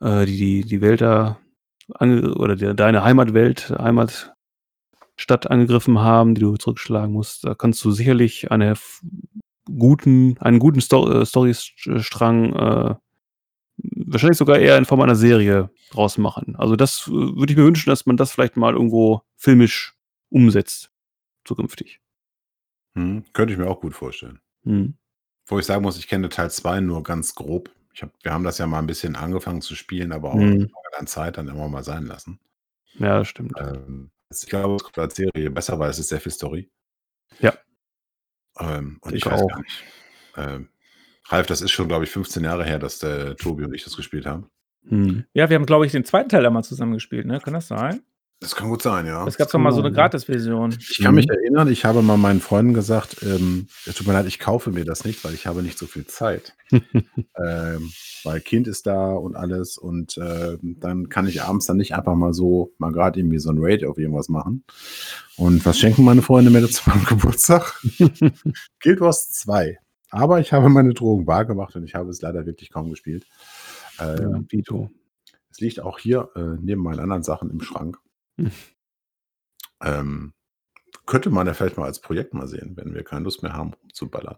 äh, 0.02 0.26
die, 0.26 0.38
die, 0.38 0.62
die 0.64 0.82
Welt 0.82 1.02
da 1.02 1.40
oder 2.00 2.56
der, 2.56 2.76
deine 2.76 3.04
Heimatwelt, 3.04 3.74
Heimatstadt 3.78 5.50
angegriffen 5.50 6.00
haben, 6.00 6.36
die 6.36 6.42
du 6.42 6.56
zurückschlagen 6.56 7.12
musst. 7.12 7.44
Da 7.44 7.56
kannst 7.56 7.84
du 7.84 7.90
sicherlich 7.90 8.52
eine 8.52 8.76
guten, 9.66 10.38
einen 10.40 10.60
guten 10.60 10.82
Sto 10.82 11.10
äh, 11.10 11.26
Storystrang 11.26 12.54
äh, 12.54 12.96
wahrscheinlich 13.78 14.38
sogar 14.38 14.60
eher 14.60 14.78
in 14.78 14.86
Form 14.86 15.02
einer 15.02 15.16
Serie 15.16 15.70
draus 15.92 16.18
machen. 16.18 16.56
Also 16.56 16.76
das 16.76 17.08
äh, 17.08 17.12
würde 17.12 17.52
ich 17.52 17.58
mir 17.58 17.66
wünschen, 17.66 17.90
dass 17.90 18.06
man 18.06 18.18
das 18.18 18.32
vielleicht 18.32 18.58
mal 18.58 18.74
irgendwo 18.74 19.22
filmisch 19.36 19.96
umsetzt, 20.30 20.92
zukünftig. 21.46 22.00
Hm. 23.00 23.24
Könnte 23.34 23.54
ich 23.54 23.60
mir 23.60 23.68
auch 23.68 23.82
gut 23.82 23.94
vorstellen. 23.94 24.40
Mhm. 24.64 24.96
Wo 25.48 25.58
ich 25.60 25.66
sagen 25.66 25.82
muss, 25.84 25.98
ich 25.98 26.08
kenne 26.08 26.30
Teil 26.30 26.52
2 26.52 26.80
nur 26.82 27.02
ganz 27.04 27.34
grob. 27.34 27.72
Ich 27.94 28.04
hab, 28.04 28.12
wir 28.24 28.32
haben 28.34 28.44
das 28.44 28.58
ja 28.58 28.68
mal 28.68 28.80
ein 28.80 28.88
bisschen 28.88 29.16
angefangen 29.16 29.62
zu 29.62 29.76
spielen, 29.76 30.12
aber 30.12 30.32
auch 30.32 30.36
Mhm. 30.36 30.70
an 30.98 31.08
Zeit 31.08 31.38
dann 31.38 31.48
immer 31.48 31.68
mal 31.70 31.84
sein 31.84 32.06
lassen. 32.06 32.40
Ja, 32.96 33.20
das 33.20 33.28
stimmt. 33.30 33.54
Ähm, 33.58 34.12
ich 34.30 34.46
glaube, 34.48 34.76
es 34.76 34.84
kommt 34.84 34.98
als 35.00 35.16
Serie 35.16 35.50
besser, 35.50 35.80
weil 35.80 35.90
es 35.90 36.00
ist 36.00 36.10
sehr 36.10 36.20
viel 36.22 36.32
Story. 36.32 36.70
Ja. 37.40 37.54
Ähm, 38.60 38.98
und 39.02 39.14
Ich 39.14 39.26
ich, 39.26 39.32
weiß 39.32 39.42
auch. 39.42 39.48
gar 39.48 39.62
nicht. 39.62 39.84
Ähm, 40.38 40.70
Ralf, 41.30 41.48
das 41.48 41.62
ist 41.62 41.72
schon, 41.72 41.88
glaube 41.88 42.04
ich, 42.04 42.12
15 42.12 42.44
Jahre 42.44 42.66
her, 42.66 42.80
dass 42.80 43.00
der 43.00 43.36
Tobi 43.38 43.64
und 43.64 43.74
ich 43.74 43.84
das 43.84 43.96
gespielt 43.96 44.26
haben. 44.26 44.50
Mhm. 44.82 45.26
Ja, 45.34 45.50
wir 45.50 45.56
haben, 45.56 45.66
glaube 45.66 45.86
ich, 45.86 45.92
den 45.92 46.06
zweiten 46.06 46.30
Teil 46.30 46.44
da 46.44 46.50
mal 46.50 46.64
zusammen 46.64 46.94
gespielt, 46.94 47.26
ne? 47.26 47.40
Kann 47.40 47.54
das 47.54 47.68
sein? 47.68 48.02
Das 48.42 48.56
kann 48.56 48.70
gut 48.70 48.82
sein, 48.82 49.06
ja. 49.06 49.28
Es 49.28 49.36
gab 49.38 49.52
doch 49.52 49.60
mal 49.60 49.74
so 49.74 49.80
eine 49.82 49.92
Gratis-Version. 49.92 50.74
Ich 50.80 51.02
kann 51.04 51.14
mich 51.14 51.28
Mhm. 51.28 51.34
erinnern, 51.34 51.68
ich 51.68 51.84
habe 51.84 52.02
mal 52.02 52.16
meinen 52.16 52.40
Freunden 52.40 52.74
gesagt, 52.74 53.18
ähm, 53.22 53.68
es 53.86 53.96
tut 53.96 54.08
mir 54.08 54.14
leid, 54.14 54.28
ich 54.28 54.40
kaufe 54.40 54.72
mir 54.72 54.86
das 54.86 55.04
nicht, 55.04 55.26
weil 55.26 55.34
ich 55.34 55.46
habe 55.46 55.62
nicht 55.62 55.78
so 55.78 55.88
viel 55.88 56.06
Zeit. 56.08 56.56
ähm, 56.72 57.92
weil 58.24 58.40
Kind 58.40 58.68
ist 58.70 58.88
da 58.88 59.12
und 59.12 59.36
alles 59.36 59.78
und 59.78 60.18
ähm, 60.18 60.78
dann 60.80 61.10
kann 61.10 61.28
ich 61.28 61.42
abends 61.42 61.66
dann 61.66 61.78
nicht 61.78 61.94
einfach 61.96 62.16
mal 62.16 62.34
so, 62.34 62.72
mal 62.78 62.94
gerade 62.94 63.20
irgendwie 63.20 63.40
so 63.40 63.50
ein 63.50 63.58
Raid 63.60 63.84
auf 63.84 63.98
irgendwas 63.98 64.30
machen. 64.30 64.64
Und 65.36 65.66
was 65.66 65.78
schenken 65.78 66.06
meine 66.06 66.22
Freunde 66.22 66.50
mir 66.50 66.66
zu 66.70 66.90
meinem 66.90 67.04
Geburtstag? 67.10 67.82
Guild 68.82 69.02
Wars 69.02 69.32
2. 69.32 69.78
Aber 70.12 70.40
ich 70.40 70.54
habe 70.54 70.70
meine 70.70 70.94
Drohung 70.94 71.28
wahrgemacht 71.28 71.76
und 71.76 71.84
ich 71.84 71.94
habe 71.94 72.10
es 72.10 72.22
leider 72.22 72.46
wirklich 72.46 72.72
kaum 72.72 72.90
gespielt. 72.90 73.26
Ähm, 74.00 74.32
Ja, 74.32 74.40
Dito. 74.50 74.90
es 75.52 75.60
liegt 75.60 75.82
auch 75.82 76.00
hier 76.00 76.30
äh, 76.36 76.58
neben 76.62 76.82
meinen 76.82 77.00
anderen 77.00 77.24
Sachen 77.24 77.50
im 77.52 77.60
Schrank. 77.62 77.98
Hm. 78.46 78.52
Ähm, 79.82 80.34
könnte 81.06 81.30
man 81.30 81.48
ja 81.48 81.54
vielleicht 81.54 81.78
mal 81.78 81.86
als 81.86 82.02
Projekt 82.02 82.34
mal 82.34 82.48
sehen, 82.50 82.76
wenn 82.76 82.94
wir 82.94 83.04
keine 83.06 83.24
Lust 83.24 83.44
mehr 83.44 83.54
haben, 83.54 83.74
rumzuballern. 83.82 84.36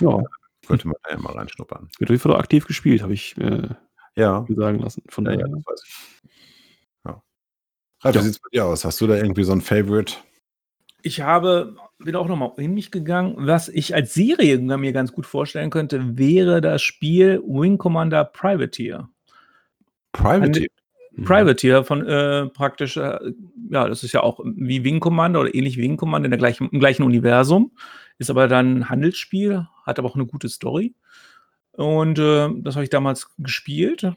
Ja, 0.00 0.18
Könnte 0.66 0.88
man 0.88 0.96
da 1.04 1.10
ja 1.12 1.18
mal 1.20 1.34
reinschnuppern. 1.34 1.88
wird 1.98 2.10
auf 2.10 2.14
jeden 2.14 2.20
Fall 2.20 2.32
auch 2.34 2.40
aktiv 2.40 2.66
gespielt, 2.66 3.00
habe 3.02 3.12
ich 3.14 3.36
äh, 3.38 3.68
Ja, 4.16 4.44
mir 4.48 4.56
sagen 4.56 4.80
lassen. 4.80 5.04
Von 5.08 5.24
ja, 5.26 5.32
daher. 5.36 5.46
ja 5.46 5.54
das 5.54 5.64
weiß 5.66 5.82
ich. 5.86 6.30
Ja. 7.06 7.22
Ralf, 8.02 8.14
Ja. 8.16 8.20
wie 8.20 8.24
sieht 8.24 8.34
es 8.34 8.40
bei 8.40 8.48
dir 8.52 8.64
aus? 8.66 8.84
Hast 8.84 9.00
du 9.00 9.06
da 9.06 9.14
irgendwie 9.14 9.44
so 9.44 9.52
ein 9.52 9.60
Favorite? 9.60 10.14
Ich 11.02 11.20
habe, 11.20 11.76
bin 11.98 12.16
auch 12.16 12.26
nochmal 12.26 12.52
in 12.56 12.74
mich 12.74 12.90
gegangen. 12.90 13.34
Was 13.38 13.68
ich 13.68 13.94
als 13.94 14.12
Serie 14.14 14.58
mir 14.58 14.92
ganz 14.92 15.12
gut 15.12 15.26
vorstellen 15.26 15.70
könnte, 15.70 16.18
wäre 16.18 16.60
das 16.60 16.82
Spiel 16.82 17.40
Wing 17.46 17.78
Commander 17.78 18.24
Privateer. 18.24 19.08
Private. 20.10 20.66
Mhm. 21.12 21.24
Privateer 21.24 21.84
von 21.84 22.06
äh, 22.06 22.46
praktisch, 22.46 22.96
äh, 22.96 23.18
ja, 23.70 23.88
das 23.88 24.04
ist 24.04 24.12
ja 24.12 24.22
auch 24.22 24.40
wie 24.44 24.84
Wing 24.84 25.00
Commander 25.00 25.40
oder 25.40 25.54
ähnlich 25.54 25.76
wie 25.76 25.82
Wing 25.82 25.96
Commander 25.96 26.26
in 26.26 26.30
der 26.30 26.38
gleichen, 26.38 26.68
im 26.70 26.80
gleichen 26.80 27.02
Universum. 27.02 27.72
Ist 28.18 28.30
aber 28.30 28.48
dann 28.48 28.78
ein 28.78 28.88
Handelsspiel, 28.90 29.66
hat 29.84 29.98
aber 29.98 30.08
auch 30.08 30.14
eine 30.14 30.26
gute 30.26 30.48
Story. 30.48 30.94
Und 31.72 32.18
äh, 32.18 32.48
das 32.58 32.74
habe 32.74 32.84
ich 32.84 32.90
damals 32.90 33.30
gespielt. 33.38 34.12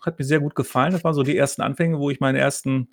Hat 0.00 0.18
mir 0.18 0.24
sehr 0.24 0.40
gut 0.40 0.54
gefallen. 0.54 0.92
Das 0.92 1.04
waren 1.04 1.14
so 1.14 1.22
die 1.22 1.36
ersten 1.36 1.62
Anfänge, 1.62 1.98
wo 1.98 2.10
ich 2.10 2.20
meinen 2.20 2.36
ersten 2.36 2.88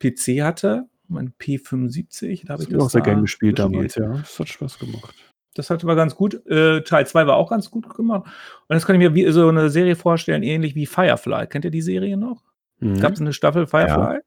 PC 0.00 0.42
hatte. 0.42 0.84
Mein 1.08 1.34
P75. 1.40 2.46
Da 2.46 2.54
habe 2.54 2.62
Das 2.62 2.68
ich 2.68 2.74
ich 2.74 2.80
auch 2.80 2.90
sehr 2.90 3.02
da 3.02 3.10
gern 3.10 3.22
gespielt 3.22 3.58
damals, 3.58 3.94
ja. 3.96 4.08
Das 4.08 4.38
hat 4.38 4.48
Spaß 4.48 4.78
gemacht. 4.78 5.14
das 5.54 5.70
hat 5.70 5.82
aber 5.84 5.94
ganz 5.96 6.14
gut. 6.14 6.44
Äh, 6.46 6.82
Teil 6.82 7.06
2 7.06 7.26
war 7.26 7.36
auch 7.36 7.50
ganz 7.50 7.70
gut 7.70 7.88
gemacht. 7.94 8.24
Und 8.24 8.74
das 8.74 8.86
kann 8.86 8.96
ich 8.96 9.00
mir 9.00 9.14
wie 9.14 9.30
so 9.30 9.48
eine 9.48 9.70
Serie 9.70 9.96
vorstellen, 9.96 10.42
ähnlich 10.42 10.74
wie 10.74 10.86
Firefly. 10.86 11.46
Kennt 11.48 11.64
ihr 11.64 11.70
die 11.70 11.82
Serie 11.82 12.16
noch? 12.16 12.42
Mhm. 12.78 13.00
Gab 13.00 13.12
es 13.12 13.20
eine 13.20 13.32
Staffel 13.32 13.66
Firefly? 13.66 14.20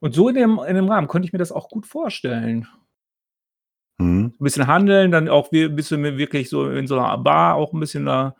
Und 0.00 0.14
so 0.14 0.28
in 0.28 0.34
dem, 0.34 0.60
in 0.66 0.74
dem 0.76 0.88
Rahmen 0.88 1.08
könnte 1.08 1.26
ich 1.26 1.32
mir 1.32 1.38
das 1.38 1.52
auch 1.52 1.68
gut 1.68 1.86
vorstellen. 1.86 2.66
Hm. 3.98 4.26
Ein 4.26 4.34
bisschen 4.38 4.66
handeln, 4.66 5.10
dann 5.12 5.28
auch 5.28 5.52
wie- 5.52 5.64
ein 5.64 5.76
bisschen 5.76 6.02
wirklich 6.18 6.50
so 6.50 6.68
in 6.70 6.86
so 6.86 6.98
einer 6.98 7.16
Bar 7.18 7.54
auch 7.54 7.72
ein 7.72 7.80
bisschen 7.80 8.04
da 8.06 8.34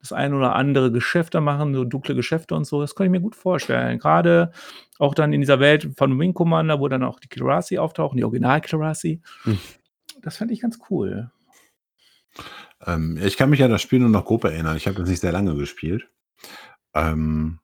das 0.00 0.12
ein 0.12 0.34
oder 0.34 0.56
andere 0.56 0.90
Geschäfte 0.90 1.40
machen, 1.40 1.74
so 1.74 1.84
dunkle 1.84 2.16
Geschäfte 2.16 2.56
und 2.56 2.64
so. 2.64 2.80
Das 2.80 2.96
kann 2.96 3.06
ich 3.06 3.12
mir 3.12 3.20
gut 3.20 3.36
vorstellen. 3.36 4.00
Gerade 4.00 4.50
auch 4.98 5.14
dann 5.14 5.32
in 5.32 5.40
dieser 5.40 5.60
Welt 5.60 5.90
von 5.96 6.18
Wing 6.18 6.34
Commander, 6.34 6.80
wo 6.80 6.88
dann 6.88 7.04
auch 7.04 7.20
die 7.20 7.28
Kirasi 7.28 7.78
auftauchen, 7.78 8.16
die 8.16 8.24
Original 8.24 8.60
Kirasi. 8.60 9.20
Hm. 9.44 9.58
Das 10.22 10.38
fand 10.38 10.50
ich 10.50 10.60
ganz 10.60 10.78
cool. 10.90 11.30
Ähm, 12.84 13.16
ich 13.22 13.36
kann 13.36 13.50
mich 13.50 13.62
an 13.62 13.70
das 13.70 13.82
Spiel 13.82 14.00
nur 14.00 14.08
noch 14.08 14.24
grob 14.24 14.42
erinnern. 14.44 14.76
Ich 14.76 14.86
habe 14.88 14.98
das 14.98 15.08
nicht 15.08 15.20
sehr 15.20 15.30
lange 15.32 15.54
gespielt. 15.54 16.08
Ähm, 16.94 17.60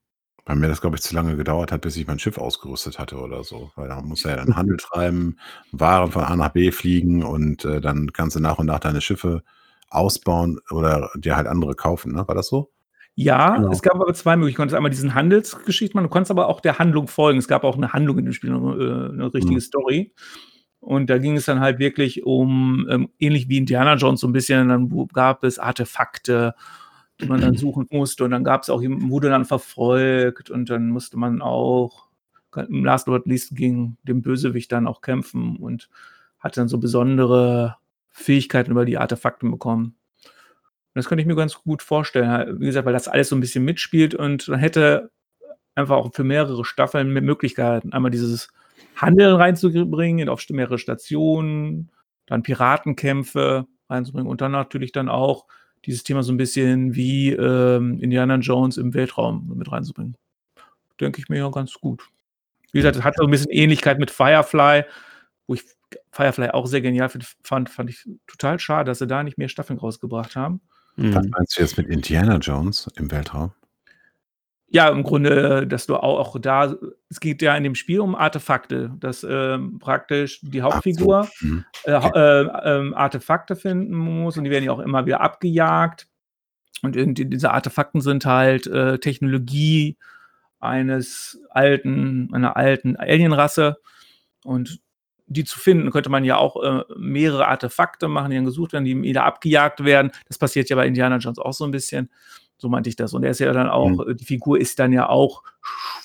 weil 0.48 0.56
mir 0.56 0.66
das, 0.68 0.80
glaube 0.80 0.96
ich, 0.96 1.02
zu 1.02 1.14
lange 1.14 1.36
gedauert 1.36 1.70
hat, 1.70 1.82
bis 1.82 1.96
ich 1.96 2.06
mein 2.06 2.18
Schiff 2.18 2.38
ausgerüstet 2.38 2.98
hatte 2.98 3.16
oder 3.18 3.44
so. 3.44 3.70
Weil 3.76 3.88
da 3.88 4.00
muss 4.00 4.22
ja 4.24 4.34
dann 4.34 4.56
Handel 4.56 4.78
treiben, 4.78 5.36
Waren 5.72 6.10
von 6.10 6.24
A 6.24 6.34
nach 6.36 6.48
B 6.48 6.72
fliegen 6.72 7.22
und 7.22 7.64
äh, 7.66 7.80
dann 7.80 8.12
kannst 8.12 8.34
du 8.34 8.40
nach 8.40 8.58
und 8.58 8.66
nach 8.66 8.80
deine 8.80 9.00
Schiffe 9.02 9.42
ausbauen 9.90 10.58
oder 10.70 11.10
dir 11.16 11.36
halt 11.36 11.46
andere 11.46 11.74
kaufen. 11.74 12.12
Ne? 12.14 12.26
War 12.26 12.34
das 12.34 12.48
so? 12.48 12.70
Ja, 13.14 13.56
Genau. 13.56 13.70
es 13.72 13.82
gab 13.82 13.96
aber 13.96 14.12
zwei 14.14 14.36
Möglichkeiten. 14.36 14.54
Du 14.56 14.60
konntest 14.62 14.76
einmal 14.76 14.90
diesen 14.90 15.14
Handelsgeschichten 15.14 15.96
machen, 15.98 16.04
du 16.08 16.10
konntest 16.12 16.30
aber 16.30 16.48
auch 16.48 16.60
der 16.60 16.78
Handlung 16.78 17.08
folgen. 17.08 17.38
Es 17.38 17.48
gab 17.48 17.64
auch 17.64 17.76
eine 17.76 17.92
Handlung 17.92 18.18
in 18.18 18.24
dem 18.24 18.32
Spiel, 18.32 18.50
eine, 18.54 18.58
äh, 18.74 19.12
eine 19.12 19.34
richtige 19.34 19.56
Mhm. 19.56 19.60
Story. 19.60 20.14
Und 20.80 21.10
da 21.10 21.18
ging 21.18 21.36
es 21.36 21.44
dann 21.44 21.58
halt 21.60 21.78
wirklich 21.80 22.24
um, 22.24 22.86
ähm, 22.88 23.08
ähnlich 23.18 23.48
wie 23.48 23.58
Indiana 23.58 23.94
Jones, 23.96 24.20
so 24.20 24.28
ein 24.28 24.32
bisschen, 24.32 24.68
dann 24.68 24.92
wo- 24.92 25.06
gab 25.06 25.42
es 25.44 25.58
Artefakte, 25.58 26.54
die 27.20 27.26
man 27.26 27.40
dann 27.40 27.56
suchen 27.56 27.86
musste. 27.90 28.24
Und 28.24 28.30
dann 28.30 28.44
gab 28.44 28.62
es 28.62 28.70
auch, 28.70 28.82
jemanden, 28.82 29.10
wurde 29.10 29.28
dann 29.28 29.44
verfolgt 29.44 30.50
und 30.50 30.70
dann 30.70 30.90
musste 30.90 31.16
man 31.16 31.42
auch, 31.42 32.08
im 32.56 32.84
Last 32.84 33.06
but 33.06 33.14
not 33.14 33.26
least 33.26 33.54
gegen 33.54 33.98
den 34.02 34.22
Bösewicht 34.22 34.72
dann 34.72 34.86
auch 34.86 35.00
kämpfen 35.00 35.56
und 35.56 35.88
hatte 36.38 36.60
dann 36.60 36.68
so 36.68 36.78
besondere 36.78 37.76
Fähigkeiten 38.10 38.70
über 38.70 38.84
die 38.84 38.98
Artefakte 38.98 39.48
bekommen. 39.48 39.96
Und 40.24 40.94
das 40.94 41.08
könnte 41.08 41.22
ich 41.22 41.28
mir 41.28 41.36
ganz 41.36 41.54
gut 41.54 41.82
vorstellen. 41.82 42.60
Wie 42.60 42.66
gesagt, 42.66 42.86
weil 42.86 42.92
das 42.92 43.08
alles 43.08 43.28
so 43.28 43.36
ein 43.36 43.40
bisschen 43.40 43.64
mitspielt 43.64 44.14
und 44.14 44.48
man 44.48 44.58
hätte 44.58 45.10
einfach 45.74 45.96
auch 45.96 46.12
für 46.12 46.24
mehrere 46.24 46.64
Staffeln 46.64 47.12
mit 47.12 47.24
Möglichkeiten, 47.24 47.92
einmal 47.92 48.10
dieses 48.10 48.48
Handeln 48.96 49.36
reinzubringen 49.36 50.28
auf 50.28 50.44
mehrere 50.50 50.78
Stationen, 50.78 51.90
dann 52.26 52.42
Piratenkämpfe 52.42 53.66
reinzubringen 53.88 54.28
und 54.28 54.40
dann 54.40 54.52
natürlich 54.52 54.92
dann 54.92 55.08
auch 55.08 55.46
dieses 55.84 56.02
Thema 56.04 56.22
so 56.22 56.32
ein 56.32 56.36
bisschen 56.36 56.94
wie 56.94 57.30
ähm, 57.32 57.98
Indiana 58.00 58.36
Jones 58.36 58.76
im 58.76 58.94
Weltraum 58.94 59.52
mit 59.56 59.70
reinzubringen. 59.70 60.16
Denke 61.00 61.20
ich 61.20 61.28
mir 61.28 61.38
ja 61.38 61.50
ganz 61.50 61.72
gut. 61.74 62.02
Wie 62.72 62.78
gesagt, 62.78 62.96
es 62.96 63.02
hat 63.04 63.14
so 63.16 63.24
ein 63.24 63.30
bisschen 63.30 63.50
Ähnlichkeit 63.50 63.98
mit 63.98 64.10
Firefly, 64.10 64.84
wo 65.46 65.54
ich 65.54 65.64
Firefly 66.10 66.50
auch 66.50 66.66
sehr 66.66 66.80
genial 66.82 67.08
fand, 67.42 67.70
fand 67.70 67.88
ich 67.90 68.06
total 68.26 68.58
schade, 68.58 68.90
dass 68.90 68.98
sie 68.98 69.06
da 69.06 69.22
nicht 69.22 69.38
mehr 69.38 69.48
Staffeln 69.48 69.78
rausgebracht 69.78 70.36
haben. 70.36 70.60
Was 70.96 71.24
Mhm. 71.24 71.30
meinst 71.30 71.56
du 71.56 71.62
jetzt 71.62 71.78
mit 71.78 71.88
Indiana 71.88 72.36
Jones 72.38 72.88
im 72.96 73.10
Weltraum? 73.10 73.52
Ja, 74.70 74.88
im 74.90 75.02
Grunde, 75.02 75.66
dass 75.66 75.86
du 75.86 75.96
auch, 75.96 76.18
auch 76.18 76.38
da, 76.38 76.74
es 77.08 77.20
geht 77.20 77.40
ja 77.40 77.56
in 77.56 77.64
dem 77.64 77.74
Spiel 77.74 78.00
um 78.00 78.14
Artefakte, 78.14 78.92
dass 79.00 79.24
ähm, 79.28 79.78
praktisch 79.78 80.40
die 80.42 80.60
Hauptfigur 80.60 81.26
so. 81.38 81.46
Mhm. 81.46 81.64
äh, 81.84 81.92
äh, 81.92 82.48
ähm, 82.64 82.92
Artefakte 82.94 83.56
finden 83.56 83.94
muss 83.94 84.36
und 84.36 84.44
die 84.44 84.50
werden 84.50 84.64
ja 84.64 84.72
auch 84.72 84.80
immer 84.80 85.06
wieder 85.06 85.22
abgejagt. 85.22 86.06
Und 86.82 86.96
in, 86.96 87.14
die- 87.14 87.28
diese 87.30 87.50
Artefakten 87.52 88.02
sind 88.02 88.26
halt 88.26 88.66
äh, 88.66 88.98
Technologie 88.98 89.96
eines 90.60 91.40
alten, 91.50 92.28
einer 92.34 92.56
alten 92.56 92.96
Alienrasse. 92.96 93.78
Und 94.44 94.80
die 95.26 95.44
zu 95.44 95.58
finden, 95.58 95.90
könnte 95.90 96.10
man 96.10 96.24
ja 96.24 96.36
auch 96.36 96.62
äh, 96.62 96.84
mehrere 96.96 97.48
Artefakte 97.48 98.06
machen, 98.08 98.30
die 98.30 98.36
dann 98.36 98.44
gesucht 98.44 98.72
werden, 98.74 98.84
die 98.84 99.00
wieder 99.02 99.24
abgejagt 99.24 99.84
werden. 99.84 100.10
Das 100.26 100.38
passiert 100.38 100.68
ja 100.68 100.76
bei 100.76 100.86
Indiana 100.86 101.16
Jones 101.18 101.38
auch 101.38 101.52
so 101.54 101.64
ein 101.64 101.70
bisschen. 101.70 102.10
So 102.58 102.68
meinte 102.68 102.88
ich 102.90 102.96
das. 102.96 103.12
Und 103.14 103.24
er 103.24 103.30
ist 103.30 103.38
ja 103.40 103.52
dann 103.52 103.68
auch, 103.68 103.88
Mhm. 103.88 104.16
die 104.16 104.24
Figur 104.24 104.58
ist 104.60 104.78
dann 104.78 104.92
ja 104.92 105.08
auch, 105.08 105.42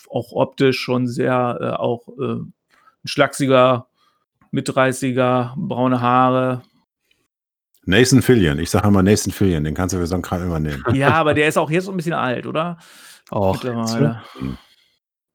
auch 0.10 0.32
optisch 0.34 0.80
schon 0.80 1.08
sehr, 1.08 1.58
äh, 1.60 1.70
auch 1.72 2.08
äh, 2.20 2.36
ein 2.41 2.54
schlachsiger, 3.06 3.88
Mit-30er, 4.51 5.54
braune 5.58 5.99
Haare. 5.99 6.62
Nathan 7.86 8.22
Fillion. 8.22 8.60
Ich 8.60 8.70
sage 8.70 8.88
immer 8.88 9.01
Nathan 9.01 9.34
Fillion. 9.34 9.64
Den 9.64 9.74
kannst 9.74 9.93
du 9.95 9.97
für 9.99 10.06
so 10.08 10.14
einen 10.14 10.22
Kram 10.22 10.43
immer 10.43 10.60
nehmen. 10.60 10.84
Ja, 10.93 11.10
aber 11.16 11.34
der 11.34 11.47
ist 11.47 11.58
auch 11.58 11.72
jetzt 11.72 11.86
so 11.86 11.91
ein 11.91 11.97
bisschen 11.97 12.14
alt, 12.14 12.45
oder? 12.45 12.78
Auch. 13.32 13.56
Mittlerweile. 13.56 14.22
Hm. 14.38 14.58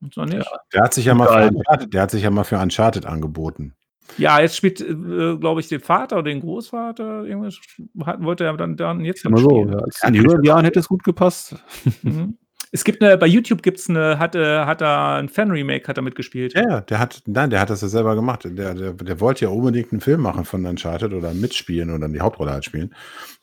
Ist 0.06 0.16
noch 0.16 0.24
nicht? 0.26 0.46
Der 0.72 0.82
hat 0.82 0.94
sich 0.94 1.04
ja 1.06 1.14
mal 1.14 1.26
für 1.26 1.34
Geil. 1.34 1.50
Uncharted, 1.52 1.92
der 1.94 2.02
hat 2.02 2.10
sich 2.12 2.22
ja 2.22 2.30
mal 2.30 2.44
für 2.44 2.58
Uncharted 2.58 3.06
angeboten. 3.06 3.74
Ja, 4.16 4.40
jetzt 4.40 4.56
spielt, 4.56 4.80
äh, 4.80 5.36
glaube 5.36 5.60
ich, 5.60 5.68
den 5.68 5.80
Vater 5.80 6.16
oder 6.16 6.30
den 6.30 6.40
Großvater. 6.40 7.24
Irgendwas 7.24 7.60
hat, 8.04 8.22
wollte 8.22 8.44
er 8.44 8.56
dann, 8.56 8.76
dann 8.76 9.04
jetzt 9.04 9.24
mal 9.28 9.38
so, 9.38 9.48
mitspielen. 9.48 9.72
ja, 9.72 9.84
als 9.84 10.02
in 10.02 10.14
jüngeren 10.14 10.42
Jahren 10.44 10.64
hätte 10.64 10.80
es 10.80 10.88
gut 10.88 11.04
gepasst. 11.04 11.56
Mhm. 12.02 12.38
Es 12.70 12.84
gibt 12.84 13.02
eine, 13.02 13.16
bei 13.16 13.26
YouTube 13.26 13.62
gibt 13.62 13.78
es 13.78 13.88
eine, 13.88 14.18
hat, 14.18 14.34
äh, 14.34 14.64
hat 14.66 14.82
er 14.82 15.14
ein 15.14 15.28
Fan-Remake, 15.30 15.88
hat 15.88 15.96
er 15.96 16.02
mitgespielt. 16.02 16.52
Ja, 16.54 16.68
ja, 16.68 16.80
der 16.82 16.98
hat, 16.98 17.22
nein, 17.26 17.48
der 17.48 17.60
hat 17.60 17.70
das 17.70 17.80
ja 17.80 17.88
selber 17.88 18.14
gemacht. 18.14 18.44
Der, 18.44 18.74
der, 18.74 18.92
der 18.92 19.20
wollte 19.20 19.46
ja 19.46 19.50
unbedingt 19.50 19.90
einen 19.92 20.02
Film 20.02 20.20
machen 20.20 20.44
von 20.44 20.66
Uncharted 20.66 21.14
oder 21.14 21.32
mitspielen 21.32 21.90
oder 21.90 22.08
die 22.08 22.20
Hauptrolle 22.20 22.52
halt 22.52 22.64
spielen. 22.66 22.94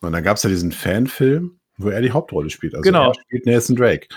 Und 0.01 0.11
dann 0.11 0.23
gab 0.23 0.37
es 0.37 0.43
ja 0.43 0.49
diesen 0.49 0.71
Fanfilm, 0.71 1.57
wo 1.77 1.89
er 1.89 2.01
die 2.01 2.11
Hauptrolle 2.11 2.51
spielt. 2.51 2.75
Also 2.75 2.83
Genau. 2.83 3.07
er 3.09 3.13
spielt 3.15 3.45
Nathan 3.47 3.75
Drake. 3.75 4.07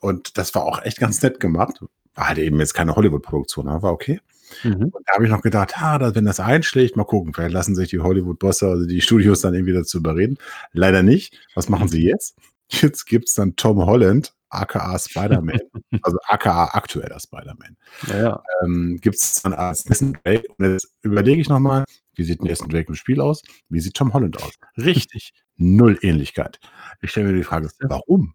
Und 0.00 0.36
das 0.36 0.54
war 0.54 0.64
auch 0.64 0.82
echt 0.82 0.98
ganz 0.98 1.22
nett 1.22 1.40
gemacht. 1.40 1.80
War 2.14 2.28
halt 2.28 2.38
eben 2.38 2.58
jetzt 2.60 2.74
keine 2.74 2.94
Hollywood-Produktion, 2.94 3.68
aber 3.68 3.82
war 3.84 3.92
okay. 3.92 4.20
Mhm. 4.62 4.88
Und 4.88 5.06
da 5.06 5.14
habe 5.14 5.24
ich 5.24 5.30
noch 5.30 5.42
gedacht, 5.42 5.74
ah, 5.76 6.14
wenn 6.14 6.24
das 6.24 6.40
einschlägt, 6.40 6.96
mal 6.96 7.04
gucken, 7.04 7.34
vielleicht 7.34 7.52
lassen 7.52 7.74
sich 7.74 7.88
die 7.88 8.00
Hollywood-Bosse, 8.00 8.68
also 8.68 8.86
die 8.86 9.00
Studios 9.00 9.40
dann 9.40 9.54
irgendwie 9.54 9.72
dazu 9.72 9.98
überreden. 9.98 10.38
Leider 10.72 11.02
nicht. 11.02 11.38
Was 11.54 11.68
machen 11.68 11.88
sie 11.88 12.02
jetzt? 12.02 12.36
Jetzt 12.70 13.06
gibt's 13.06 13.34
dann 13.34 13.56
Tom 13.56 13.84
Holland, 13.84 14.34
aka 14.50 14.98
Spider-Man, 14.98 15.60
also 16.02 16.18
aka 16.28 16.66
aktueller 16.66 17.18
Spider-Man. 17.18 17.76
Ja, 18.08 18.18
ja. 18.18 18.42
Ähm, 18.62 18.98
gibt's 19.00 19.42
dann 19.42 19.54
als 19.54 19.86
Nathan 19.86 20.18
Drake. 20.24 20.48
Und 20.58 20.72
jetzt 20.72 20.92
überlege 21.02 21.40
ich 21.40 21.48
nochmal, 21.48 21.84
wie 22.14 22.24
sieht 22.24 22.42
Nathan 22.42 22.68
Drake 22.68 22.88
im 22.88 22.94
Spiel 22.94 23.20
aus? 23.20 23.42
Wie 23.68 23.80
sieht 23.80 23.94
Tom 23.94 24.12
Holland 24.12 24.42
aus? 24.42 24.52
Richtig, 24.76 25.32
null 25.56 25.98
Ähnlichkeit. 26.02 26.60
Ich 27.00 27.10
stelle 27.10 27.28
mir 27.28 27.36
die 27.36 27.44
Frage, 27.44 27.70
warum? 27.80 28.34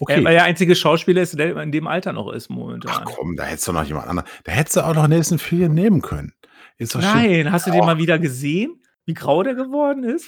Okay. 0.00 0.16
Weil 0.18 0.26
er 0.26 0.32
der 0.32 0.44
einzige 0.44 0.74
Schauspieler 0.76 1.22
ist, 1.22 1.38
der 1.38 1.56
in 1.56 1.72
dem 1.72 1.86
Alter 1.86 2.12
noch 2.12 2.32
ist 2.32 2.48
momentan. 2.48 2.92
Ach 2.94 3.04
komm, 3.04 3.36
da 3.36 3.44
hättest 3.44 3.66
du 3.68 3.72
noch 3.72 3.84
jemand 3.84 4.08
anderen. 4.08 4.28
Da 4.44 4.52
hättest 4.52 4.76
du 4.76 4.80
auch 4.86 4.94
noch 4.94 5.08
Nathan 5.08 5.38
Fillion 5.38 5.74
nehmen 5.74 6.02
können. 6.02 6.32
Nein, 6.78 7.50
hast 7.50 7.66
du 7.66 7.70
den 7.70 7.84
mal 7.84 7.98
wieder 7.98 8.18
gesehen? 8.18 8.82
Wie 9.06 9.14
grau 9.14 9.42
der 9.42 9.54
geworden 9.54 10.04
ist? 10.04 10.26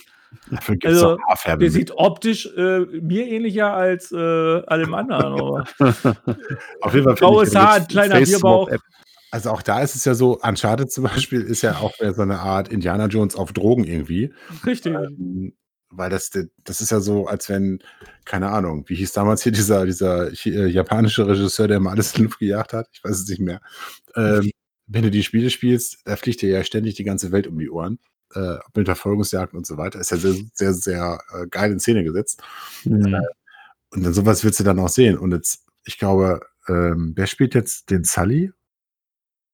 Dafür 0.51 0.77
gibt's 0.77 0.97
Also, 0.97 1.19
Haarfärben. 1.29 1.61
Der 1.61 1.71
sieht 1.71 1.93
optisch 1.93 2.47
äh, 2.57 2.81
mir 2.81 3.27
ähnlicher 3.27 3.73
als 3.73 4.13
äh, 4.13 4.17
allem 4.17 4.95
anderen. 4.95 5.35
Auf 6.81 6.95
jeden 6.95 7.05
Fall 7.05 7.15
graues 7.15 7.55
Haar, 7.55 7.75
ein 7.75 7.89
kleiner 7.89 8.17
Face 8.17 8.31
Bierbauch. 8.31 8.71
Also 9.31 9.51
auch 9.51 9.63
da 9.63 9.83
ist 9.83 9.95
es 9.95 10.05
ja 10.05 10.15
so, 10.15 10.39
Uncharted 10.41 10.91
zum 10.91 11.05
Beispiel 11.05 11.43
ist 11.43 11.63
ja 11.63 11.77
auch 11.77 11.93
so 11.99 12.23
eine 12.23 12.39
Art 12.39 12.69
Indiana 12.69 13.07
Jones 13.07 13.37
auf 13.37 13.53
Drogen 13.53 13.85
irgendwie. 13.85 14.33
Richtig. 14.65 14.95
Ähm, 14.95 15.53
weil 15.91 16.11
das, 16.11 16.31
das 16.65 16.81
ist 16.81 16.91
ja 16.91 17.01
so, 17.01 17.27
als 17.27 17.49
wenn, 17.49 17.81
keine 18.25 18.51
Ahnung, 18.51 18.85
wie 18.89 18.97
hieß 18.97 19.13
damals 19.13 19.43
hier 19.43 19.53
dieser, 19.53 19.87
dieser 19.87 20.31
äh, 20.47 20.67
japanische 20.67 21.27
Regisseur, 21.27 21.69
der 21.69 21.81
mal 21.81 21.93
alles 21.93 22.13
in 22.13 22.19
die 22.19 22.23
Luft 22.25 22.39
gejagt 22.39 22.73
hat? 22.73 22.89
Ich 22.93 23.03
weiß 23.03 23.19
es 23.19 23.29
nicht 23.29 23.41
mehr. 23.41 23.61
Ähm, 24.15 24.51
wenn 24.87 25.03
du 25.03 25.11
die 25.11 25.23
Spiele 25.23 25.51
spielst, 25.51 25.99
da 26.05 26.17
fliegt 26.17 26.43
dir 26.43 26.51
ja 26.51 26.65
ständig 26.65 26.95
die 26.95 27.05
ganze 27.05 27.33
Welt 27.33 27.47
um 27.47 27.59
die 27.59 27.71
Ohren. 27.71 27.99
Äh, 28.35 28.59
mit 28.75 28.87
Verfolgungsjagden 28.87 29.57
und 29.57 29.67
so 29.67 29.79
weiter. 29.79 30.01
Ist 30.01 30.11
ja 30.11 30.19
sehr, 30.19 30.35
sehr, 30.53 30.75
sehr 30.75 31.19
äh, 31.33 31.47
geil 31.47 31.73
in 31.73 31.81
Szene 31.81 32.05
gesetzt. 32.05 32.43
Mhm. 32.85 33.19
Und 33.91 34.05
dann 34.05 34.13
sowas 34.13 34.45
willst 34.45 34.61
du 34.61 34.65
dann 34.65 34.79
auch 34.79 34.91
sehen. 34.91 35.17
Und 35.17 35.33
jetzt, 35.33 35.65
ich 35.85 35.97
glaube, 35.97 36.41
ähm, 36.69 37.15
wer 37.17 37.27
spielt 37.27 37.55
jetzt 37.55 37.91
den 37.91 38.05
Sully? 38.05 38.53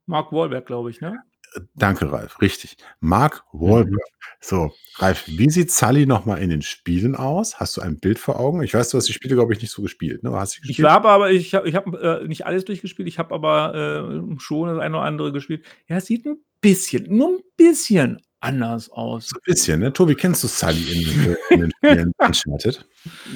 Mark 0.07 0.32
Wahlberg, 0.32 0.66
glaube 0.66 0.91
ich, 0.91 1.01
ne? 1.01 1.22
Danke, 1.74 2.11
Ralf. 2.11 2.40
Richtig. 2.40 2.76
Mark 3.00 3.44
Wahlberg. 3.52 4.00
So, 4.40 4.72
Ralf, 4.96 5.24
wie 5.26 5.48
sieht 5.50 5.70
Sully 5.70 6.07
nochmal 6.07 6.42
in 6.42 6.50
den 6.50 6.62
Spielen 6.62 7.14
aus? 7.16 7.59
Hast 7.61 7.76
du 7.76 7.80
ein 7.80 7.98
Bild 7.98 8.18
vor 8.18 8.38
Augen? 8.38 8.62
Ich 8.62 8.74
weiß, 8.74 8.90
du 8.90 8.98
hast 8.98 9.09
die 9.09 9.12
Spiele, 9.12 9.34
glaube 9.36 9.52
ich, 9.55 9.62
nicht 9.62 9.70
so 9.70 9.82
gespielt. 9.82 10.22
Ne? 10.22 10.32
Hast 10.32 10.57
du 10.57 10.61
die 10.61 10.70
Ich 10.70 10.76
gespielt? 10.76 10.90
habe 10.90 11.09
aber, 11.09 11.30
ich 11.30 11.55
habe 11.55 11.68
ich 11.68 11.74
hab, 11.74 11.86
äh, 11.94 12.26
nicht 12.26 12.44
alles 12.46 12.64
durchgespielt, 12.64 13.09
ich 13.09 13.18
habe 13.18 13.34
aber 13.34 13.74
äh, 13.74 14.40
schon 14.40 14.68
das 14.68 14.78
eine 14.78 14.96
oder 14.96 15.05
andere 15.07 15.32
gespielt. 15.32 15.64
Ja, 15.88 16.00
sieht 16.00 16.26
ein 16.26 16.36
bisschen, 16.61 17.07
nur 17.16 17.28
ein 17.28 17.40
bisschen 17.57 18.20
anders 18.45 18.90
aus. 18.90 19.28
So 19.28 19.36
ein 19.36 19.42
bisschen, 19.45 19.80
ne? 19.80 19.92
Tobi, 19.92 20.14
kennst 20.14 20.42
du 20.45 20.49
Sully 20.49 20.92
in, 20.92 21.01
den- 21.01 21.36
in 21.51 21.61
den 21.61 21.72
Spielen 21.82 22.12
Uncharted? 22.18 22.86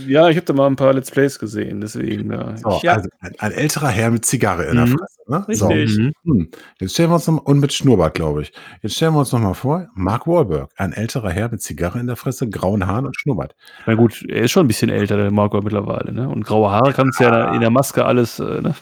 Ja, 0.07 0.29
ich 0.31 0.37
habe 0.37 0.47
da 0.47 0.53
mal 0.55 0.67
ein 0.67 0.77
paar 0.77 0.95
Let's 0.95 1.11
Plays 1.11 1.39
gesehen, 1.39 1.81
deswegen. 1.83 2.33
Ja. 2.33 2.57
So, 2.57 2.81
Ja. 2.83 2.95
also 2.95 3.09
ein, 3.21 3.33
ein 3.39 3.53
älterer 3.53 3.89
Herr 3.89 4.11
mit 4.11 4.25
Zigarre 4.25 4.65
in 4.65 4.77
der 4.77 4.87
Mhm. 4.87 4.97
Fresse. 4.99 5.19
Ne? 5.27 5.45
So. 5.57 5.67
Richtig. 5.69 5.99
Mhm. 5.99 6.13
Hm. 6.25 6.51
Jetzt 6.81 6.95
stellen 6.95 7.11
wir 7.11 7.17
uns 7.17 7.27
noch, 7.27 7.45
und 7.45 7.61
mit 7.61 7.73
Schnurrbart, 7.75 8.15
glaube 8.15 8.43
ich. 8.43 8.53
Jetzt 8.81 8.95
stellen 8.97 9.13
wir 9.13 9.19
uns 9.19 9.31
noch 9.33 9.41
mal 9.41 9.53
vor, 9.53 9.89
Mark 9.95 10.27
Wahlberg, 10.27 10.71
ein 10.77 10.95
älterer 10.95 11.29
Herr 11.31 11.51
mit 11.51 11.61
Zigarre 11.61 11.99
in 12.01 12.07
der 12.07 12.17
Fresse, 12.17 12.49
grauen 12.49 12.87
Haaren 12.87 13.05
und 13.05 13.15
Schnurrbart. 13.21 13.55
Na 13.85 13.95
gut, 13.95 14.25
er 14.27 14.45
ist 14.45 14.53
schon 14.53 14.65
ein 14.65 14.69
bisschen 14.69 14.89
älter, 14.89 15.19
der 15.19 15.31
Marco 15.31 15.61
mittlerweile, 15.61 16.13
ne? 16.15 16.31
Und 16.31 16.45
graue 16.47 16.71
Haare 16.71 16.95
kannst 16.95 17.21
du 17.21 17.25
ja 17.25 17.31
da 17.31 17.55
in 17.55 17.61
der 17.61 17.69
Maske 17.71 18.07
alles, 18.07 18.39
äh, 18.39 18.63
ne? 18.63 18.75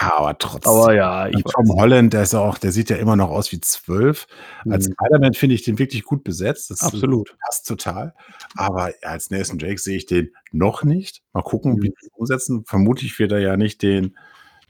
Ja, 0.00 0.14
aber 0.16 0.36
trotzdem. 0.36 0.72
Aber 0.72 0.94
ja, 0.94 1.28
ich 1.28 1.44
Tom 1.44 1.68
Holland, 1.76 2.12
der 2.12 2.22
ist 2.24 2.32
ja 2.32 2.40
auch, 2.40 2.58
der 2.58 2.72
sieht 2.72 2.90
ja 2.90 2.96
immer 2.96 3.14
noch 3.14 3.30
aus 3.30 3.52
wie 3.52 3.60
zwölf. 3.60 4.26
Als 4.68 4.88
Mhm. 4.88 4.94
Spider-Man 5.32 5.34
finde 5.34 5.54
ich 5.54 5.62
den 5.62 5.78
wirklich 5.78 6.04
gut 6.04 6.24
besetzt. 6.24 6.70
Das 6.70 6.80
Absolut. 6.82 7.36
passt 7.44 7.66
total. 7.66 8.14
Aber 8.56 8.92
als 9.02 9.30
Nathan 9.30 9.58
Drake 9.58 9.78
sehe 9.80 9.96
ich 9.96 10.06
den 10.06 10.30
noch 10.52 10.84
nicht. 10.84 11.22
Mal 11.32 11.42
gucken, 11.42 11.82
wie 11.82 11.88
Mhm. 11.88 11.94
die 12.00 12.06
es 12.06 12.08
umsetzen. 12.14 12.64
Vermutlich 12.66 13.18
wird 13.18 13.32
er 13.32 13.40
ja 13.40 13.56
nicht 13.56 13.82
den, 13.82 14.16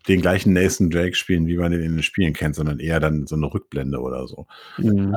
den 0.08 0.20
gleichen 0.20 0.52
Nathan 0.52 0.90
Drake 0.90 1.14
spielen, 1.14 1.46
wie 1.46 1.56
man 1.56 1.72
den 1.72 1.82
in 1.82 1.92
den 1.94 2.02
Spielen 2.02 2.32
kennt, 2.32 2.54
sondern 2.56 2.78
eher 2.80 3.00
dann 3.00 3.26
so 3.26 3.36
eine 3.36 3.52
Rückblende 3.52 4.00
oder 4.00 4.26
so. 4.26 4.46
Mhm. 4.78 5.16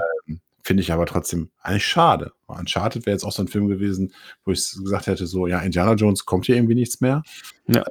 Finde 0.63 0.81
ich 0.81 0.91
aber 0.91 1.05
trotzdem 1.05 1.51
eigentlich 1.61 1.85
schade. 1.85 2.31
Uncharted 2.47 3.05
wäre 3.05 3.13
jetzt 3.15 3.23
auch 3.23 3.31
so 3.31 3.43
ein 3.43 3.47
Film 3.47 3.67
gewesen, 3.67 4.13
wo 4.45 4.51
ich 4.51 4.71
gesagt 4.83 5.05
hätte, 5.07 5.27
so, 5.27 5.45
ja, 5.47 5.59
Indiana 5.59 5.93
Jones 5.93 6.25
kommt 6.25 6.47
hier 6.47 6.55
irgendwie 6.55 6.73
nichts 6.75 7.01
mehr. 7.01 7.21
Ja. 7.67 7.81
Äh, 7.81 7.85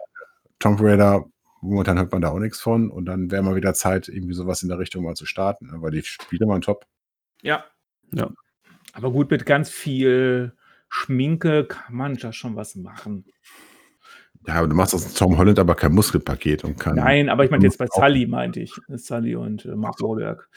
Tomb 0.58 0.80
Raider, 0.80 1.24
momentan 1.60 1.98
hört 1.98 2.10
man 2.10 2.20
da 2.22 2.30
auch 2.30 2.38
nichts 2.40 2.60
von. 2.60 2.90
Und 2.90 3.04
dann 3.06 3.30
wäre 3.30 3.42
mal 3.44 3.54
wieder 3.54 3.74
Zeit, 3.74 4.08
irgendwie 4.08 4.34
sowas 4.34 4.62
in 4.64 4.68
der 4.68 4.78
Richtung 4.80 5.04
mal 5.04 5.14
zu 5.14 5.24
starten, 5.24 5.70
weil 5.82 5.92
die 5.92 6.02
Spiele 6.02 6.48
waren 6.48 6.62
top. 6.62 6.84
Ja. 7.44 7.64
Ja. 8.12 8.30
Aber 8.92 9.12
gut, 9.12 9.30
mit 9.30 9.46
ganz 9.46 9.70
viel 9.70 10.56
Schminke 10.88 11.66
kann 11.66 11.94
man 11.94 12.16
da 12.16 12.32
schon 12.32 12.56
was 12.56 12.74
machen. 12.74 13.26
Ja, 14.46 14.54
aber 14.54 14.68
du 14.68 14.74
machst 14.74 14.94
aus 14.94 15.14
Tom 15.14 15.38
Holland 15.38 15.58
aber 15.58 15.74
kein 15.74 15.92
Muskelpaket 15.92 16.64
und 16.64 16.78
kein. 16.78 16.96
Nein, 16.96 17.28
aber 17.28 17.44
ich 17.44 17.50
meinte 17.50 17.66
jetzt 17.66 17.78
bei 17.78 17.86
Sully, 17.86 18.26
meinte 18.26 18.60
ich. 18.60 18.72
Sully 18.88 19.36
und 19.36 19.64
äh, 19.64 19.74
Mark 19.74 20.00
Wahlberg. 20.00 20.48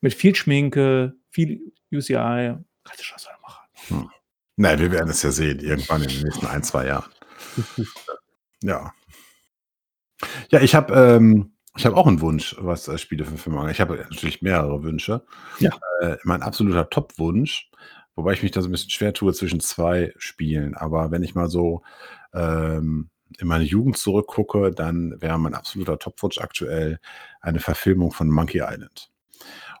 Mit 0.00 0.14
viel 0.14 0.34
Schminke, 0.34 1.14
viel 1.30 1.72
UCI. 1.92 2.54
Kannst 2.84 3.00
du 3.00 3.04
schon 3.04 3.16
was 3.16 3.28
machen. 3.42 4.10
Nein, 4.56 4.78
wir 4.78 4.92
werden 4.92 5.08
es 5.08 5.22
ja 5.22 5.30
sehen, 5.30 5.60
irgendwann 5.60 6.02
in 6.02 6.08
den 6.08 6.22
nächsten 6.22 6.46
ein, 6.46 6.62
zwei 6.62 6.86
Jahren. 6.86 7.10
ja. 8.62 8.92
Ja, 10.50 10.60
ich 10.60 10.74
habe 10.74 10.94
ähm, 10.94 11.51
ich 11.76 11.86
hab 11.86 11.94
auch 11.94 12.06
einen 12.06 12.20
Wunsch, 12.20 12.56
was 12.58 12.88
äh, 12.88 12.98
Spiele 12.98 13.24
für 13.24 13.38
Filme 13.38 13.60
angeht. 13.60 13.74
Ich 13.74 13.80
habe 13.80 13.96
natürlich 13.96 14.42
mehrere 14.42 14.82
Wünsche. 14.82 15.24
Ja. 15.58 15.70
Äh, 16.00 16.16
mein 16.24 16.42
absoluter 16.42 16.90
Top-Wunsch, 16.90 17.70
wobei 18.14 18.34
ich 18.34 18.42
mich 18.42 18.52
da 18.52 18.60
so 18.60 18.68
ein 18.68 18.72
bisschen 18.72 18.90
schwer 18.90 19.14
tue 19.14 19.32
zwischen 19.32 19.60
zwei 19.60 20.12
Spielen. 20.18 20.74
Aber 20.74 21.10
wenn 21.10 21.22
ich 21.22 21.34
mal 21.34 21.48
so 21.48 21.82
ähm, 22.34 23.08
in 23.38 23.46
meine 23.46 23.64
Jugend 23.64 23.96
zurückgucke, 23.96 24.70
dann 24.70 25.20
wäre 25.20 25.38
mein 25.38 25.54
absoluter 25.54 25.98
Top-Wunsch 25.98 26.38
aktuell 26.38 27.00
eine 27.40 27.60
Verfilmung 27.60 28.12
von 28.12 28.28
Monkey 28.28 28.58
Island. 28.58 29.10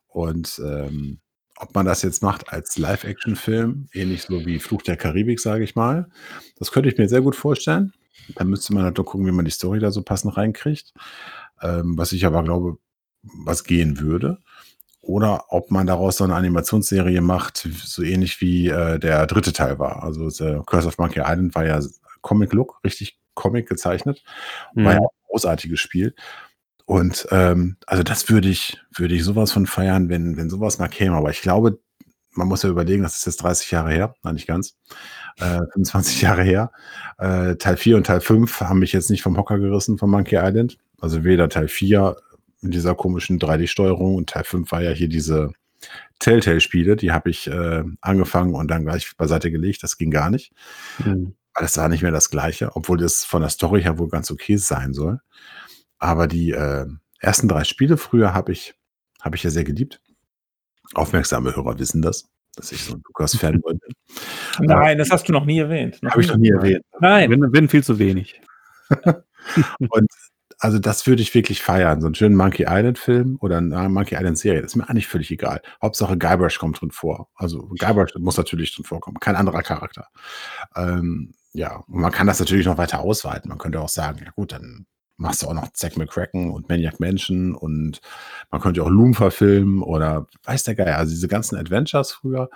Und 0.08 0.60
ähm, 0.64 1.20
ob 1.56 1.74
man 1.74 1.86
das 1.86 2.02
jetzt 2.02 2.22
macht 2.22 2.52
als 2.52 2.78
Live-Action-Film, 2.78 3.88
ähnlich 3.92 4.22
so 4.22 4.44
wie 4.46 4.58
Fluch 4.58 4.82
der 4.82 4.96
Karibik, 4.96 5.40
sage 5.40 5.64
ich 5.64 5.76
mal, 5.76 6.08
das 6.56 6.72
könnte 6.72 6.88
ich 6.88 6.98
mir 6.98 7.08
sehr 7.08 7.20
gut 7.20 7.36
vorstellen. 7.36 7.92
Da 8.34 8.44
müsste 8.44 8.74
man 8.74 8.84
halt 8.84 8.96
nur 8.96 9.06
gucken, 9.06 9.26
wie 9.26 9.32
man 9.32 9.44
die 9.44 9.50
Story 9.50 9.78
da 9.78 9.90
so 9.90 10.02
passend 10.02 10.36
reinkriegt. 10.36 10.92
Ähm, 11.62 11.96
was 11.96 12.12
ich 12.12 12.26
aber 12.26 12.42
glaube, 12.42 12.78
was 13.44 13.64
gehen 13.64 14.00
würde. 14.00 14.38
Oder 15.00 15.46
ob 15.48 15.70
man 15.70 15.86
daraus 15.86 16.16
so 16.18 16.24
eine 16.24 16.34
Animationsserie 16.36 17.20
macht, 17.20 17.56
so 17.84 18.02
ähnlich 18.02 18.40
wie 18.40 18.68
äh, 18.68 18.98
der 19.00 19.26
dritte 19.26 19.52
Teil 19.52 19.78
war. 19.78 20.02
Also 20.04 20.30
The 20.30 20.60
Curse 20.66 20.88
of 20.88 20.98
Monkey 20.98 21.20
Island 21.20 21.54
war 21.56 21.66
ja 21.66 21.80
Comic-Look, 22.20 22.80
richtig 22.84 23.18
Comic 23.34 23.68
gezeichnet. 23.68 24.22
War 24.74 24.92
ja 24.94 24.98
Mhm. 25.00 25.04
auch 25.04 25.10
ein 25.12 25.26
großartiges 25.30 25.80
Spiel. 25.80 26.14
Und 26.84 27.26
ähm, 27.30 27.76
also 27.86 28.02
das 28.02 28.28
würde 28.28 28.48
ich, 28.48 28.78
würde 28.94 29.14
ich 29.14 29.24
sowas 29.24 29.52
von 29.52 29.66
feiern, 29.66 30.08
wenn, 30.08 30.36
wenn 30.36 30.50
sowas 30.50 30.78
mal 30.78 30.88
käme. 30.88 31.16
Aber 31.16 31.30
ich 31.30 31.42
glaube, 31.42 31.80
man 32.32 32.48
muss 32.48 32.62
ja 32.62 32.70
überlegen, 32.70 33.02
das 33.02 33.16
ist 33.16 33.26
jetzt 33.26 33.42
30 33.42 33.70
Jahre 33.72 33.90
her, 33.92 34.14
nein, 34.22 34.34
nicht 34.34 34.46
ganz, 34.46 34.76
äh, 35.38 35.58
25 35.74 36.22
Jahre 36.22 36.42
her. 36.42 36.70
Äh, 37.18 37.56
Teil 37.56 37.76
4 37.76 37.96
und 37.96 38.06
Teil 38.06 38.20
5 38.20 38.60
haben 38.60 38.78
mich 38.78 38.92
jetzt 38.92 39.10
nicht 39.10 39.22
vom 39.22 39.36
Hocker 39.36 39.58
gerissen 39.58 39.98
von 39.98 40.10
Monkey 40.10 40.36
Island. 40.36 40.78
Also 41.02 41.24
weder 41.24 41.48
Teil 41.48 41.66
4 41.66 42.16
mit 42.60 42.74
dieser 42.74 42.94
komischen 42.94 43.40
3D-Steuerung 43.40 44.14
und 44.14 44.30
Teil 44.30 44.44
5 44.44 44.70
war 44.70 44.82
ja 44.82 44.92
hier 44.92 45.08
diese 45.08 45.52
Telltale-Spiele, 46.20 46.94
die 46.94 47.10
habe 47.10 47.28
ich 47.28 47.48
äh, 47.48 47.82
angefangen 48.00 48.54
und 48.54 48.70
dann 48.70 48.84
gleich 48.84 49.16
beiseite 49.16 49.50
gelegt. 49.50 49.82
Das 49.82 49.98
ging 49.98 50.12
gar 50.12 50.30
nicht. 50.30 50.52
Mhm. 51.04 51.34
Weil 51.54 51.64
es 51.64 51.76
war 51.76 51.88
nicht 51.88 52.02
mehr 52.02 52.12
das 52.12 52.30
Gleiche, 52.30 52.76
obwohl 52.76 52.98
das 52.98 53.24
von 53.24 53.42
der 53.42 53.50
Story 53.50 53.82
her 53.82 53.98
wohl 53.98 54.08
ganz 54.08 54.30
okay 54.30 54.56
sein 54.56 54.94
soll. 54.94 55.18
Aber 55.98 56.28
die 56.28 56.52
äh, 56.52 56.86
ersten 57.18 57.48
drei 57.48 57.64
Spiele 57.64 57.96
früher 57.96 58.32
habe 58.32 58.52
ich, 58.52 58.74
habe 59.20 59.34
ich 59.34 59.42
ja 59.42 59.50
sehr 59.50 59.64
geliebt. 59.64 60.00
Aufmerksame 60.94 61.56
Hörer 61.56 61.80
wissen 61.80 62.00
das, 62.00 62.30
dass 62.54 62.70
ich 62.70 62.84
so 62.84 62.94
ein 62.94 63.02
Lukas-Fanboy 63.04 63.74
bin. 63.74 63.94
Nein, 64.68 64.98
das 64.98 65.10
hast 65.10 65.28
du 65.28 65.32
noch 65.32 65.44
nie 65.44 65.58
erwähnt. 65.58 65.98
Habe 66.04 66.20
ich 66.20 66.28
noch 66.28 66.36
nie 66.36 66.50
erwähnt. 66.50 66.84
Nein. 67.00 67.28
Wenn, 67.28 67.52
wenn 67.52 67.68
viel 67.68 67.82
zu 67.82 67.98
wenig. 67.98 68.40
Und 69.88 70.08
also 70.62 70.78
das 70.78 71.08
würde 71.08 71.22
ich 71.22 71.34
wirklich 71.34 71.60
feiern. 71.60 72.00
So 72.00 72.06
einen 72.06 72.14
schönen 72.14 72.36
Monkey 72.36 72.66
Island-Film 72.68 73.36
oder 73.40 73.58
eine 73.58 73.88
Monkey 73.88 74.14
Island-Serie. 74.14 74.62
Das 74.62 74.70
ist 74.70 74.76
mir 74.76 74.88
eigentlich 74.88 75.08
völlig 75.08 75.32
egal. 75.32 75.60
Hauptsache 75.82 76.16
Guybrush 76.16 76.60
kommt 76.60 76.80
drin 76.80 76.92
vor. 76.92 77.28
Also 77.34 77.66
Guybrush 77.80 78.14
muss 78.20 78.36
natürlich 78.36 78.72
drin 78.72 78.84
vorkommen. 78.84 79.18
Kein 79.18 79.34
anderer 79.34 79.62
Charakter. 79.62 80.06
Ähm, 80.76 81.34
ja, 81.52 81.78
und 81.88 82.00
man 82.00 82.12
kann 82.12 82.28
das 82.28 82.38
natürlich 82.38 82.66
noch 82.66 82.78
weiter 82.78 83.00
ausweiten. 83.00 83.48
Man 83.48 83.58
könnte 83.58 83.80
auch 83.80 83.88
sagen, 83.88 84.20
ja 84.24 84.30
gut, 84.30 84.52
dann 84.52 84.86
machst 85.16 85.42
du 85.42 85.48
auch 85.48 85.54
noch 85.54 85.72
Zack 85.72 85.96
McCracken 85.96 86.52
und 86.52 86.68
Maniac 86.68 87.00
Mansion 87.00 87.56
und 87.56 88.00
man 88.52 88.60
könnte 88.60 88.84
auch 88.84 88.88
Loom 88.88 89.14
verfilmen 89.14 89.82
oder 89.82 90.28
weiß 90.44 90.62
der 90.62 90.76
Geier. 90.76 90.96
Also 90.96 91.10
diese 91.10 91.26
ganzen 91.26 91.56
Adventures 91.56 92.12
früher 92.12 92.48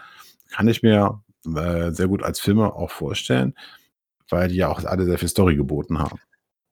kann 0.52 0.68
ich 0.68 0.80
mir 0.84 1.24
äh, 1.44 1.90
sehr 1.90 2.06
gut 2.06 2.22
als 2.22 2.38
Filme 2.38 2.72
auch 2.72 2.92
vorstellen, 2.92 3.54
weil 4.28 4.46
die 4.46 4.56
ja 4.56 4.68
auch 4.68 4.84
alle 4.84 5.06
sehr 5.06 5.18
viel 5.18 5.28
Story 5.28 5.56
geboten 5.56 5.98
haben. 5.98 6.20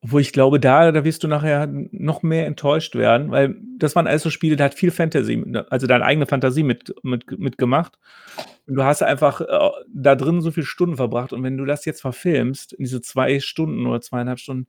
Wo 0.07 0.19
ich 0.19 0.31
glaube, 0.33 0.59
da 0.59 0.91
da 0.91 1.03
wirst 1.03 1.23
du 1.23 1.27
nachher 1.27 1.67
noch 1.91 2.21
mehr 2.21 2.45
enttäuscht 2.45 2.95
werden, 2.95 3.31
weil 3.31 3.55
das 3.79 3.95
waren 3.95 4.05
alles 4.05 4.21
so 4.21 4.29
Spiele, 4.29 4.55
da 4.55 4.65
hat 4.65 4.75
viel 4.75 4.91
Fantasy 4.91 5.43
also 5.71 5.87
deine 5.87 6.05
eigene 6.05 6.27
Fantasie 6.27 6.61
mit 6.63 6.93
mit 7.01 7.39
mitgemacht. 7.39 7.97
Und 8.67 8.75
du 8.75 8.83
hast 8.83 9.01
einfach, 9.03 9.41
äh, 9.41 9.69
da 9.93 10.15
drin 10.15 10.41
so 10.41 10.51
viele 10.51 10.65
Stunden 10.67 10.97
verbracht 10.97 11.33
und 11.33 11.43
wenn 11.43 11.57
du 11.57 11.65
das 11.65 11.85
jetzt 11.85 12.01
verfilmst 12.01 12.73
in 12.73 12.83
diese 12.83 13.01
2 13.01 13.39
Stunden 13.39 13.87
oder 13.87 14.01
2,5 14.01 14.39
Stunden 14.41 14.67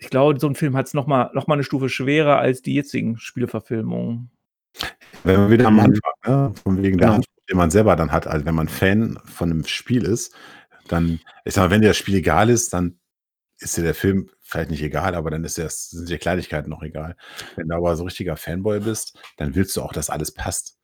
ich 0.00 0.10
glaube, 0.10 0.38
so 0.40 0.48
'n 0.48 0.54
Film 0.56 0.76
hat's 0.76 0.94
noch 0.94 1.06
mal 1.08 1.30
noch 1.34 1.46
mal 1.48 1.56
'ne 1.56 1.64
Stufe 1.64 1.88
schwerer 1.88 2.38
als 2.38 2.62
die 2.62 2.74
jetzigen 2.74 3.18
Spieleverfilmungen. 3.18 4.30
Wenn 5.24 5.40
wir 5.40 5.50
wieder 5.50 5.66
am 5.68 5.74
Mhm. 5.76 5.80
Anfang, 5.80 6.12
ne, 6.26 6.54
von 6.64 6.82
wegen 6.82 6.98
der 6.98 7.08
Ja. 7.10 7.14
Anspruch, 7.16 7.34
den 7.50 7.56
man 7.58 7.70
selber 7.70 7.96
dann 7.96 8.12
hat, 8.12 8.26
also 8.26 8.46
wenn 8.46 8.54
man 8.56 8.68
Fan 8.68 9.18
von 9.26 9.48
'nem 9.50 9.64
Spiel 9.66 10.04
ist, 10.04 10.34
dann 10.88 11.20
ich 11.44 11.54
sage 11.54 11.68
mal, 11.68 11.74
wenn 11.74 11.82
dir 11.82 11.88
das 11.88 11.98
Spiel 11.98 12.16
egal 12.16 12.50
ist, 12.50 12.72
dann 12.74 12.98
ist 13.60 13.76
dir 13.78 13.82
der 13.84 13.94
Film 13.96 14.30
vielleicht 14.52 14.70
nicht 14.70 14.82
egal, 14.82 15.14
aber 15.16 15.30
dann 15.30 15.44
ist 15.44 15.58
das 15.58 15.90
sind 15.90 16.08
dir 16.10 16.18
Kleinigkeiten 16.18 16.70
noch 16.70 16.82
egal. 16.82 17.16
Wenn 17.56 17.68
du 17.68 17.76
aber 17.76 17.96
so 17.96 18.04
richtiger 18.04 18.36
Fanboy 18.36 18.80
bist, 18.80 19.18
dann 19.38 19.54
willst 19.56 19.76
du 19.76 19.82
auch, 19.82 19.92
dass 19.94 20.10
alles 20.10 20.32
passt. 20.32 20.78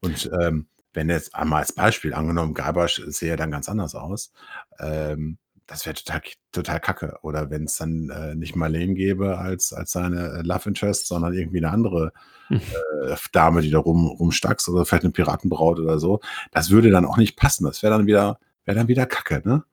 Und, 0.00 0.30
ähm, 0.40 0.66
wenn 0.94 1.08
jetzt 1.10 1.34
einmal 1.34 1.60
als 1.60 1.72
Beispiel 1.74 2.14
angenommen, 2.14 2.54
Guybrush 2.54 3.02
sähe 3.06 3.36
dann 3.36 3.50
ganz 3.50 3.68
anders 3.68 3.94
aus, 3.94 4.32
ähm, 4.80 5.38
das 5.66 5.86
wäre 5.86 5.94
total 5.96 6.20
total 6.52 6.80
kacke. 6.80 7.18
Oder 7.22 7.50
wenn's 7.50 7.78
dann, 7.78 8.10
äh, 8.10 8.34
nicht 8.34 8.56
Marlene 8.56 8.94
gäbe 8.94 9.38
als 9.38 9.72
als 9.72 9.92
seine, 9.92 10.40
äh, 10.40 10.42
Love 10.42 10.68
Interest, 10.70 11.06
sondern 11.08 11.32
irgendwie 11.34 11.60
'ne 11.62 11.70
andere, 11.70 12.12
äh, 12.50 13.16
Dame, 13.32 13.62
die 13.62 13.70
da 13.70 13.78
rum 13.78 14.06
rumstackst 14.08 14.68
oder 14.68 14.84
vielleicht 14.86 15.04
'ne 15.04 15.12
Piratenbraut 15.12 15.78
oder 15.80 15.98
so. 15.98 16.20
Das 16.52 16.70
würde 16.70 16.90
dann 16.90 17.06
auch 17.06 17.16
nicht 17.18 17.36
passen. 17.36 17.64
Das 17.66 17.82
wäre 17.82 17.96
dann 17.96 18.06
wieder 18.06 18.38
wäre 18.66 18.76
dann 18.78 18.88
wieder 18.88 19.06
Kacke, 19.06 19.42
ne? 19.48 19.64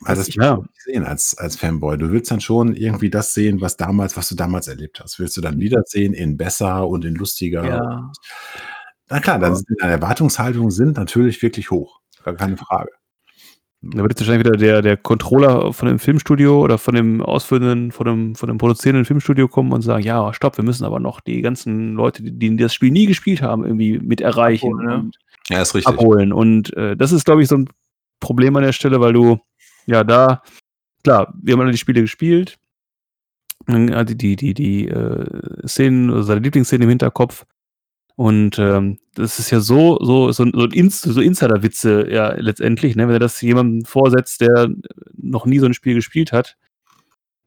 Weil 0.00 0.16
Was 0.18 0.26
das 0.26 0.34
Ja. 0.34 0.56
nicht 0.56 0.68
sehen 0.84 1.04
als 1.04 1.36
als 1.38 1.56
Fanboy. 1.56 1.96
Du 1.96 2.10
willst 2.10 2.30
dann 2.30 2.40
schon 2.40 2.74
irgendwie 2.74 3.08
das 3.10 3.32
sehen, 3.34 3.60
was 3.60 3.76
damals 3.76 4.16
was 4.16 4.28
du 4.28 4.34
damals 4.34 4.68
erlebt 4.68 5.00
hast. 5.00 5.18
Willst 5.18 5.36
du 5.36 5.40
dann 5.40 5.58
wiedersehen 5.58 6.12
in 6.14 6.36
besser 6.36 6.86
und 6.88 7.04
in 7.04 7.14
lustiger 7.14 7.64
Ja. 7.66 8.12
na 9.10 9.20
klar, 9.20 9.38
dann 9.40 9.56
sind 9.56 9.80
deine 9.82 9.92
Erwartungshaltungen 9.94 10.70
sind 10.72 10.96
natürlich 10.98 11.42
wirklich 11.42 11.70
hoch, 11.70 12.00
gar 12.24 12.34
keine 12.36 12.56
Frage. 12.56 12.90
Da 13.82 13.98
wird 14.02 14.12
jetzt 14.12 14.20
wahrscheinlich 14.20 14.46
wieder 14.46 14.56
der 14.58 14.82
der 14.82 14.96
Controller 14.98 15.72
von 15.72 15.88
dem 15.88 15.98
Filmstudio 16.00 16.60
oder 16.62 16.78
von 16.78 16.94
dem 16.94 17.22
ausführenden 17.22 17.92
von 17.92 18.06
dem 18.06 18.34
von 18.36 18.48
dem 18.48 18.58
produzierenden 18.58 19.04
Filmstudio 19.06 19.48
kommen 19.48 19.72
und 19.72 19.82
sagen: 19.82 20.04
„Ja, 20.04 20.32
stopp, 20.34 20.56
wir 20.58 20.64
müssen 20.64 20.84
aber 20.84 21.00
noch 21.00 21.20
die 21.20 21.42
ganzen 21.42 21.94
Leute, 21.94 22.22
die 22.24 22.32
die 22.38 22.56
das 22.56 22.74
Spiel 22.74 22.90
nie 22.92 23.06
gespielt 23.06 23.42
haben, 23.42 23.64
irgendwie 23.64 23.98
mit 24.00 24.20
erreichen 24.22 24.72
Abholen, 24.74 24.86
ne? 24.88 24.96
und 24.96 25.16
Ja, 25.50 25.62
ist 25.62 25.74
richtig. 25.74 25.88
abholen.“ 26.00 26.32
Und, 26.32 26.76
äh, 26.76 26.96
das 26.96 27.12
ist, 27.12 27.24
glaube 27.26 27.42
ich, 27.42 27.48
so 27.48 27.56
'n 27.56 27.68
Problem 28.20 28.56
an 28.56 28.64
der 28.64 28.72
Stelle, 28.72 29.00
weil 29.00 29.12
du 29.14 29.40
ja 29.86 30.04
da 30.04 30.42
klar, 31.04 31.34
wir 31.42 31.54
haben 31.54 31.60
alle 31.62 31.72
die 31.72 31.78
Spiele 31.78 32.02
gespielt. 32.02 32.56
Also 33.68 34.14
die 34.14 34.36
die 34.36 34.54
die, 34.54 34.88
äh, 34.88 35.66
Szenen 35.66 36.22
seine 36.22 36.40
Lieblingsszenen 36.40 36.82
im 36.84 36.88
Hinterkopf. 36.90 37.44
Und, 38.16 38.58
ähm, 38.58 38.98
das 39.14 39.38
ist 39.40 39.50
ja 39.50 39.60
so 39.60 39.98
so 40.02 40.32
so 40.32 40.44
so 40.44 40.64
'n 40.66 40.72
Ins 40.72 41.02
so 41.02 41.20
Insiderwitze 41.20 42.08
ja 42.10 42.34
letztendlich, 42.34 42.96
ne? 42.96 43.04
Wenn 43.08 43.14
du 43.14 43.18
das 43.20 43.40
jemandem 43.42 43.84
vorsetzt, 43.86 44.40
der 44.42 44.68
noch 45.16 45.46
nie 45.46 45.58
so 45.60 45.66
'n 45.66 45.74
Spiel 45.74 45.94
gespielt 45.94 46.32
hat, 46.32 46.56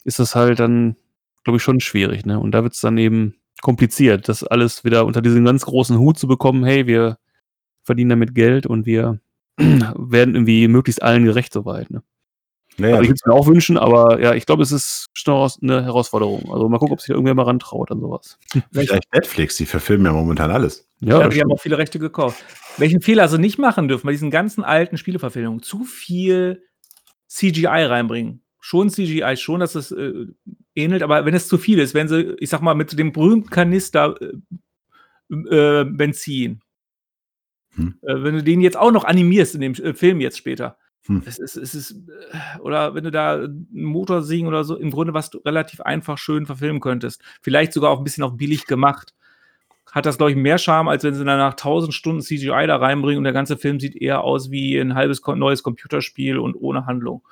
ist 0.06 0.20
das 0.20 0.36
halt 0.36 0.60
dann, 0.60 0.96
glaube 1.46 1.58
ich, 1.58 1.64
schon 1.64 1.80
schwierig, 1.82 2.26
ne? 2.26 2.40
Und 2.40 2.52
da 2.54 2.64
wird's 2.64 2.82
dann 2.82 2.98
eben 3.00 3.36
kompliziert, 3.62 4.30
das 4.30 4.44
alles 4.44 4.84
wieder 4.86 5.06
unter 5.06 5.22
diesen 5.24 5.46
ganz 5.46 5.66
großen 5.66 6.00
Hut 6.00 6.20
zu 6.20 6.28
bekommen: 6.28 6.64
„Hey, 6.66 6.88
wir 6.88 7.18
verdienen 7.84 8.12
damit 8.12 8.36
Geld 8.36 8.68
und 8.68 8.86
wir 8.88 9.22
werden 9.60 10.36
irgendwie 10.36 10.68
möglichst 10.70 11.04
allen 11.04 11.26
gerecht 11.26 11.54
so 11.54 11.66
weit“, 11.66 11.92
ne? 11.92 12.04
Ja, 12.80 12.88
Also, 12.96 13.02
ich 13.04 13.10
würde 13.10 13.20
es 13.22 13.26
mir 13.26 13.34
auch 13.34 13.48
wünschen, 13.48 13.78
aber 13.78 14.20
ja, 14.22 14.34
ich 14.34 14.46
glaube, 14.46 14.64
es 14.64 14.72
ist 14.72 15.08
schon 15.14 15.34
heraus 15.34 15.62
'ne 15.62 15.84
Herausforderung. 15.84 16.52
Also, 16.52 16.68
mal 16.70 16.78
gucken, 16.78 16.94
ob 16.94 17.02
sich 17.02 17.08
da 17.08 17.14
irgendwer 17.14 17.36
mal 17.36 17.44
rantraut 17.44 17.92
an 17.92 18.00
so 18.00 18.10
was. 18.12 18.38
vielleicht 18.72 19.14
Netflix, 19.14 19.58
die 19.58 19.66
verfilmen 19.66 20.06
ja 20.06 20.14
momentan 20.14 20.52
alles. 20.52 20.88
Ja, 21.02 21.22
Ja, 21.22 21.28
die 21.30 21.40
haben 21.42 21.52
auch 21.52 21.60
viele 21.60 21.78
Rechte 21.78 22.00
gekauft. 22.00 22.44
Welchen 22.78 23.02
Fehler 23.02 23.28
sie 23.28 23.38
nicht 23.38 23.58
machen 23.60 23.88
dürfen 23.88 24.06
bei 24.08 24.12
diesen 24.12 24.32
ganzen 24.32 24.64
alten 24.64 24.98
Spieleverfilmungen, 24.98 25.62
zu 25.62 25.84
viel 25.84 26.64
CGI 27.28 27.66
reinbringen. 27.86 28.42
Schon 28.60 28.90
CGI, 28.90 29.36
schon, 29.38 29.60
dass 29.62 29.76
es, 29.76 29.92
äh, 29.92 30.26
ähnelt, 30.76 31.04
aber 31.04 31.26
wenn 31.26 31.34
es 31.34 31.48
zu 31.48 31.58
viel 31.58 31.80
ist, 31.80 31.94
wenn 31.94 32.08
sie, 32.08 32.36
ich 32.40 32.50
sage 32.50 32.64
mal, 32.64 32.74
mit 32.76 32.98
dem 32.98 33.12
berühmten 33.14 33.50
Kanister, 33.50 34.16
äh, 34.22 35.82
äh, 35.82 35.86
Benzin 35.86 36.62
Hm. 37.76 37.96
äh, 38.02 38.24
wenn 38.24 38.36
du 38.36 38.44
den 38.44 38.62
jetzt 38.62 38.78
auch 38.78 38.92
noch 38.92 39.04
animierst 39.06 39.56
in 39.56 39.62
dem 39.62 39.74
äh, 39.74 39.94
Film 39.94 40.22
jetzt 40.22 40.38
später. 40.38 40.78
Hm. 41.08 41.24
Es 41.26 41.40
ist 41.40 41.56
es 41.56 41.74
ist 41.76 41.92
äh, 41.92 42.60
oder 42.60 42.94
wenn 42.96 43.04
du 43.04 43.12
da 43.12 43.36
'n 43.36 43.68
Motorsägen 43.72 44.48
oder 44.48 44.64
so 44.64 44.76
im 44.78 44.92
Grunde, 44.92 45.14
was 45.14 45.30
du 45.30 45.40
relativ 45.40 45.82
einfach 45.82 46.18
schön 46.18 46.46
verfilmen 46.46 46.82
könntest. 46.82 47.22
Vielleicht 47.42 47.74
sogar 47.74 47.92
auch 47.92 48.00
'n 48.00 48.04
bisschen 48.04 48.24
auch 48.24 48.34
billig 48.34 48.66
gemacht. 48.66 49.14
Hat 49.92 50.06
das, 50.06 50.18
glaube 50.18 50.32
ich, 50.32 50.38
mehr 50.38 50.58
Charme, 50.60 50.90
als 50.90 51.04
wenn 51.04 51.16
sie 51.16 51.26
danach 51.26 51.56
1000 51.56 51.94
Stunden 51.96 52.22
CGI 52.22 52.68
da 52.68 52.78
reinbringen 52.78 53.20
und 53.20 53.26
der 53.26 53.34
ganze 53.34 53.58
Film 53.58 53.80
sieht 53.80 53.96
eher 53.96 54.22
aus 54.24 54.52
wie 54.52 54.78
'n 54.80 54.96
halbes 54.96 55.22
neues 55.28 55.64
Computerspiel 55.64 56.40
und 56.40 56.56
ohne 56.56 56.86
Handlung. 56.88 57.24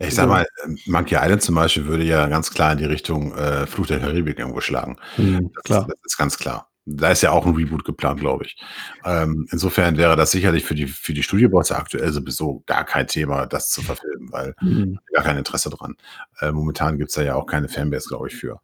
Ich 0.00 0.14
sage 0.14 0.28
mal, 0.30 0.46
ähm, 0.66 0.78
Monkey 0.86 1.16
Island 1.16 1.42
zum 1.42 1.56
Beispiel 1.56 1.86
würde 1.86 2.04
ja 2.04 2.28
ganz 2.28 2.50
klar 2.52 2.72
in 2.72 2.78
die 2.78 2.84
Richtung, 2.86 3.34
äh, 3.34 3.66
Fluch 3.66 3.86
der 3.88 4.00
Karibik 4.00 4.38
irgendwo 4.38 4.60
schlagen. 4.60 4.96
Das 5.54 5.64
klar. 5.64 5.86
das 5.88 5.96
ist 6.04 6.18
ganz 6.18 6.38
klar. 6.38 6.69
Da 6.96 7.10
ist 7.10 7.22
ja 7.22 7.30
auch 7.32 7.46
'n 7.46 7.54
Reboot 7.54 7.84
geplant, 7.84 8.20
glaube 8.20 8.44
ich. 8.46 8.56
Ähm, 9.04 9.46
insofern 9.52 9.96
wäre 9.96 10.16
das 10.16 10.30
sicherlich 10.32 10.64
für 10.64 10.74
die 10.74 10.86
für 10.86 11.14
die 11.14 11.22
Studiobosse 11.22 11.76
aktuell 11.76 12.12
sowieso 12.12 12.62
gar 12.66 12.84
kein 12.84 13.06
Thema, 13.06 13.46
das 13.46 13.70
zu 13.70 13.82
verfilmen, 13.82 14.30
weil 14.32 14.54
Mhm. 14.62 14.98
gar 15.12 15.24
kein 15.24 15.36
Interesse 15.38 15.70
dran. 15.70 15.96
Äh, 16.40 16.52
momentan 16.52 16.98
gibt's 16.98 17.14
da 17.14 17.22
ja 17.22 17.34
auch 17.36 17.46
keine 17.46 17.68
Fanbase, 17.68 18.08
glaube 18.08 18.28
ich, 18.28 18.36
für. 18.36 18.60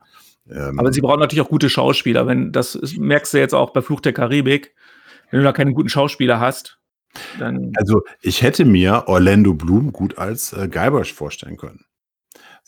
Ähm 0.50 0.78
Aber 0.78 0.92
sie 0.92 1.00
brauchen 1.00 1.20
natürlich 1.20 1.44
auch 1.44 1.50
gute 1.50 1.70
Schauspieler. 1.70 2.26
Wenn 2.26 2.52
das 2.52 2.74
ist 2.74 2.98
merkst 2.98 3.34
du 3.34 3.38
jetzt 3.38 3.54
auch 3.54 3.70
bei 3.72 3.82
Fluch 3.82 4.00
der 4.00 4.12
Karibik. 4.12 4.74
Wenn 5.30 5.40
du 5.40 5.44
da 5.44 5.52
keine 5.52 5.72
guten 5.72 5.88
Schauspieler 5.88 6.38
hast, 6.40 6.78
dann 7.40 7.72
Also, 7.78 8.02
ich 8.20 8.42
hätte 8.42 8.64
mir 8.66 9.04
Orlando 9.08 9.54
Bloom 9.54 9.92
gut 9.92 10.18
als, 10.18 10.52
äh, 10.52 10.68
Guybrush 10.68 11.14
vorstellen 11.14 11.56
können. 11.56 11.85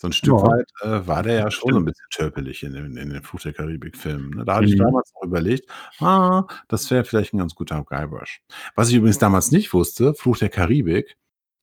So 0.01 0.07
'n 0.07 0.13
Stück 0.13 0.41
Ja. 0.41 0.43
weit, 0.43 0.65
äh, 0.81 1.05
war 1.07 1.23
der 1.23 1.33
ja 1.33 1.51
schon 1.51 1.73
so 1.73 1.77
'n 1.79 1.83
stimmt. 1.83 1.85
bisschen 1.85 2.07
tölpelig 2.11 2.63
in 2.63 2.71
den 2.71 2.95
in 2.95 3.09
den 3.09 3.21
Fluch 3.21 3.41
der 3.41 3.51
Karibik-Filmen, 3.51 4.29
ne? 4.29 4.45
Da 4.45 4.55
hatte 4.55 4.65
ich 4.67 4.75
Mhm. 4.75 4.77
damals 4.77 5.11
auch 5.15 5.23
überlegt: 5.25 5.69
„Ah, 5.99 6.47
das 6.69 6.89
wäre 6.89 7.03
vielleicht 7.03 7.33
'n 7.33 7.37
ganz 7.39 7.53
guter 7.53 7.83
Guybrush.“ 7.83 8.41
Was 8.75 8.87
ich 8.89 8.95
übrigens 8.95 9.17
damals 9.19 9.51
nicht 9.51 9.73
wusste, 9.73 10.13
Fluch 10.13 10.37
der 10.37 10.47
Karibik, 10.49 11.17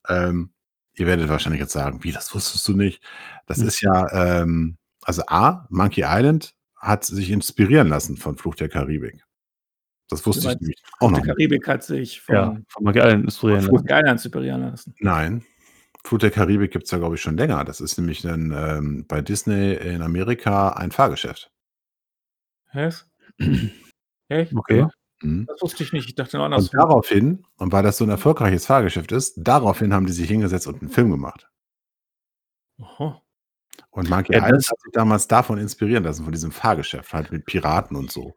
ähm, 0.08 0.52
ihr 0.96 1.06
werdet 1.06 1.28
wahrscheinlich 1.30 1.60
jetzt 1.62 1.72
sagen: 1.74 2.04
„Wie, 2.04 2.12
das 2.12 2.34
wusstest 2.34 2.68
du 2.68 2.74
nicht?“ 2.76 3.02
Das 3.46 3.60
Hm. 3.60 3.62
ist 3.62 3.80
ja, 3.82 4.08
ähm 4.42 4.78
also 5.04 5.22
A, 5.28 5.66
Monkey 5.70 6.02
Island 6.06 6.54
hat 6.76 7.04
sich 7.04 7.30
inspirieren 7.30 7.88
lassen 7.88 8.16
von 8.18 8.36
Fluch 8.38 8.56
der 8.56 8.68
Karibik. 8.70 9.24
Das 10.10 10.26
wusste 10.26 10.48
ich 10.48 10.58
nämlich 10.60 10.78
auch 11.00 11.10
Fluch 11.10 11.12
noch 11.12 11.22
der 11.22 11.24
nicht. 11.24 11.34
Karibik 11.34 11.66
hat 11.68 11.82
sich 11.84 12.20
Ja, 12.28 12.52
von 12.52 12.64
von 12.68 12.84
Monkey 12.84 13.00
Island 13.00 13.24
inspirieren 13.24 13.66
Fluch 13.68 13.82
lassen. 13.82 13.88
der 13.88 13.98
Island 13.98 14.24
inspirieren 14.24 14.62
lassen. 14.62 14.94
Nein. 15.00 15.44
Fluch 16.06 16.18
der 16.18 16.30
Karibik 16.30 16.72
gibt's 16.72 16.90
ja, 16.90 16.98
glaube 16.98 17.16
ich, 17.16 17.20
schon 17.22 17.36
länger. 17.36 17.64
Das 17.64 17.80
ist 17.80 17.98
nämlich 17.98 18.24
'nen 18.24 18.52
ähm, 18.56 19.04
bei 19.08 19.20
Disney 19.22 19.74
in 19.74 20.02
Amerika 20.02 20.70
ein 20.70 20.92
Fahrgeschäft. 20.92 21.50
Was? 22.74 23.08
Echt? 24.28 24.58
Okay. 24.58 24.86
Mhm. 25.22 25.48
Das 25.48 25.62
wusste 25.62 25.82
ich 25.84 25.92
nicht. 25.92 26.08
Ich 26.08 26.16
dachte 26.16 26.36
nur 26.38 26.46
Und 26.54 26.70
andersrum. 26.70 26.72
daraufhin 26.74 27.44
und 27.58 27.72
weil 27.72 27.82
das 27.82 27.98
so 27.98 28.04
'n 28.04 28.10
erfolgreiches 28.10 28.66
Fahrgeschäft 28.66 29.12
ist, 29.12 29.34
daraufhin 29.38 29.92
haben 29.94 30.06
die 30.06 30.12
sich 30.12 30.28
hingesetzt 30.28 30.66
und 30.66 30.82
'n 30.82 30.88
Film 30.88 31.10
gemacht. 31.10 31.48
Aha. 32.82 33.22
Und 33.92 34.08
Monkey 34.08 34.32
Ja, 34.32 34.40
Island 34.40 34.64
das 34.64 34.70
hat 34.70 34.80
sich 34.80 34.92
damals 34.92 35.28
davon 35.28 35.58
inspirieren 35.58 36.04
lassen, 36.04 36.24
von 36.24 36.32
diesem 36.32 36.52
Fahrgeschäft, 36.52 37.12
halt 37.12 37.30
mit 37.32 37.46
Piraten 37.46 37.96
und 37.96 38.10
so. 38.10 38.34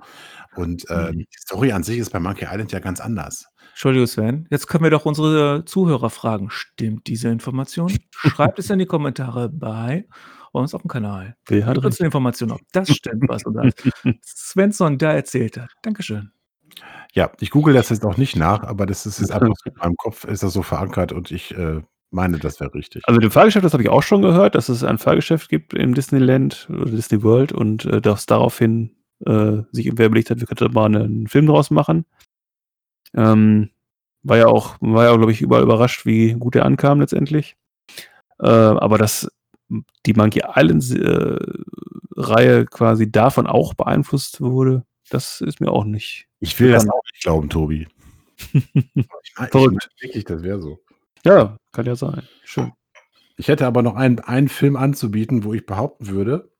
Und, 0.56 0.90
äh, 0.90 1.12
Mhm. 1.12 1.16
die 1.16 1.28
Story 1.40 1.74
an 1.74 1.84
sich 1.84 2.00
ist 2.00 2.12
bei 2.12 2.22
Monkey 2.22 2.46
Island 2.46 2.74
ja 2.74 2.80
ganz 2.80 3.02
anders. 3.02 3.49
Entschuldigung, 3.80 4.08
Sven. 4.08 4.46
Jetzt 4.52 4.68
können 4.68 4.84
wir 4.84 4.92
doch 4.92 5.06
unsere 5.06 5.64
Zuhörer 5.64 6.10
fragen. 6.10 6.50
Stimmt 6.50 7.08
diese 7.08 7.30
Information? 7.30 7.90
Schreibt 8.12 8.60
es 8.60 8.70
in 8.70 8.78
die 8.78 8.86
Kommentare 8.86 9.48
bei 9.48 10.06
uns 10.52 10.74
auf 10.76 10.82
dem 10.82 10.90
Kanal. 10.90 11.38
Wer 11.48 11.66
hat 11.66 11.78
uns 11.78 11.98
eine 11.98 12.08
Information, 12.08 12.52
ob 12.52 12.60
das 12.74 12.90
stimmt, 12.90 13.24
was 13.30 13.46
unser 13.46 13.70
Svensson 14.26 14.98
da 14.98 15.14
erzählt 15.14 15.58
hat. 15.58 15.72
Dankeschön. 15.82 16.30
Ja, 17.14 17.32
ich 17.40 17.52
google 17.52 17.74
das 17.74 17.88
jetzt 17.88 18.04
auch 18.04 18.18
nicht 18.18 18.36
nach, 18.36 18.64
aber 18.64 18.86
das 18.86 19.06
ist 19.06 19.22
jetzt 19.22 19.32
einfach 19.32 19.48
so 19.56 19.72
in 19.72 19.78
meinem 19.78 19.96
Kopf 19.96 20.26
ist 20.26 20.44
das 20.44 20.52
so 20.52 20.62
verankert 20.62 21.14
und 21.14 21.32
ich, 21.32 21.58
äh, 21.58 21.82
meine, 22.12 22.38
das 22.38 22.60
wäre 22.60 22.74
richtig. 22.74 23.04
Also, 23.06 23.22
dem 23.22 23.32
Fahrgeschäft, 23.32 23.64
das 23.64 23.72
habe 23.72 23.84
ich 23.84 23.90
auch 23.90 24.04
schon 24.04 24.22
gehört, 24.22 24.56
dass 24.56 24.68
es 24.68 24.84
ein 24.84 24.98
Fahrgeschäft 24.98 25.48
gibt 25.48 25.74
im 25.74 25.94
Disneyland 25.94 26.68
oder 26.70 26.92
Disney 26.92 27.24
World 27.24 27.54
und, 27.54 27.86
äh, 27.86 28.02
dass 28.02 28.26
daraufhin, 28.26 28.98
äh, 29.26 29.60
sich 29.72 29.86
irgendwer 29.86 30.08
überlegt 30.08 30.32
hat, 30.32 30.42
wir 30.42 30.48
könnten 30.48 30.74
mal 30.74 30.90
'nen 30.90 31.28
Film 31.28 31.46
draus 31.46 31.72
machen. 31.72 32.04
Ähm, 33.16 33.70
war 34.24 34.38
ja 34.38 34.48
auch 34.48 34.78
war 34.82 35.06
ja, 35.06 35.16
glaube 35.16 35.32
ich, 35.32 35.42
überall 35.42 35.64
überrascht, 35.64 36.06
wie 36.06 36.34
gut 36.34 36.56
der 36.56 36.66
ankam 36.66 37.00
letztendlich. 37.00 37.56
Äh, 38.40 38.48
aber 38.48 38.98
dass 38.98 39.30
die 40.06 40.14
Monkey 40.14 40.42
Island 40.56 40.84
S 40.84 40.92
äh, 40.92 41.38
Reihe 42.16 42.66
quasi 42.66 43.12
davon 43.12 43.48
auch 43.48 43.74
beeinflusst 43.74 44.42
wurde, 44.42 44.84
das 45.10 45.42
ist 45.42 45.62
mir 45.62 45.72
auch 45.72 45.86
nicht 45.86 46.28
Ich 46.40 46.60
will 46.60 46.72
das 46.72 46.84
bekannt. 46.84 47.00
auch 47.00 47.04
nicht 47.14 47.24
glauben, 47.24 47.50
Tobi. 47.50 47.88
Ich 48.54 49.36
meine 49.38 49.48
ich 49.48 49.52
Verrückt. 49.52 49.72
meine 49.72 50.02
wirklich, 50.02 50.24
das 50.26 50.44
wäre 50.44 50.60
so. 50.62 50.80
Ja, 51.26 51.58
kann 51.72 51.86
ja 51.86 51.96
sein. 51.96 52.24
Schön. 52.44 52.72
Ich 53.38 53.48
hätte 53.48 53.66
aber 53.68 53.82
noch 53.82 53.96
einen, 53.96 54.20
einen 54.20 54.50
Film 54.50 54.76
anzubieten, 54.76 55.44
wo 55.44 55.54
ich 55.54 55.66
behaupten 55.66 56.08
würde, 56.08 56.52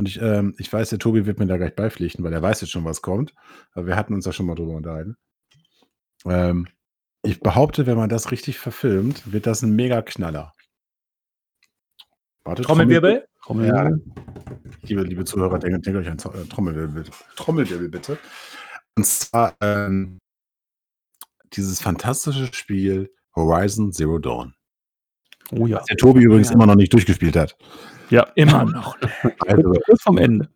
und 0.00 0.06
ich, 0.08 0.20
ähm, 0.22 0.54
ich 0.58 0.72
weiß, 0.72 0.88
der 0.90 0.98
Tobi 0.98 1.26
wird 1.26 1.38
mir 1.38 1.46
da 1.46 1.58
gleich 1.58 1.74
beipflichten, 1.76 2.24
weil 2.24 2.32
er 2.32 2.40
weiß 2.40 2.62
jetzt 2.62 2.70
schon, 2.70 2.84
was 2.86 3.02
kommt. 3.02 3.34
Aber 3.72 3.86
wir 3.86 3.96
hatten 3.96 4.14
uns 4.14 4.24
da 4.24 4.32
schon 4.32 4.46
mal 4.46 4.54
drüber 4.54 4.72
unterhalten. 4.72 5.16
Ähm, 6.26 6.68
ich 7.22 7.40
behaupte, 7.40 7.86
wenn 7.86 7.96
man 7.96 8.08
das 8.08 8.30
richtig 8.30 8.58
verfilmt, 8.58 9.32
wird 9.32 9.46
das 9.46 9.62
ein 9.62 9.74
Mega-Knaller. 9.76 10.54
Warte, 12.44 12.62
Trommelwirbel? 12.62 13.26
Ja, 13.48 13.90
liebe, 14.82 15.02
liebe 15.02 15.24
Zuhörer, 15.24 15.58
denkt, 15.58 15.84
denkt 15.86 15.98
euch 16.00 16.08
an 16.08 16.18
äh, 16.18 16.44
Trommelwirbel, 16.46 17.02
bitte. 17.04 17.10
Trommelwirbel 17.36 17.88
bitte. 17.88 18.18
Und 18.96 19.06
zwar 19.06 19.54
ähm, 19.60 20.18
dieses 21.52 21.80
fantastische 21.80 22.52
Spiel 22.52 23.12
Horizon 23.34 23.92
Zero 23.92 24.18
Dawn. 24.18 24.54
Oh 25.52 25.66
ja. 25.66 25.78
Das 25.78 25.86
der 25.86 25.96
Tobi 25.96 26.22
übrigens 26.22 26.48
Ja. 26.48 26.54
immer 26.54 26.66
noch 26.66 26.76
nicht 26.76 26.92
durchgespielt 26.92 27.36
hat. 27.36 27.56
Ja, 28.10 28.22
Immer 28.34 28.64
noch. 28.64 28.96
Also, 29.46 29.72
kurz 29.84 30.02
vom 30.02 30.18
Ende. 30.18 30.48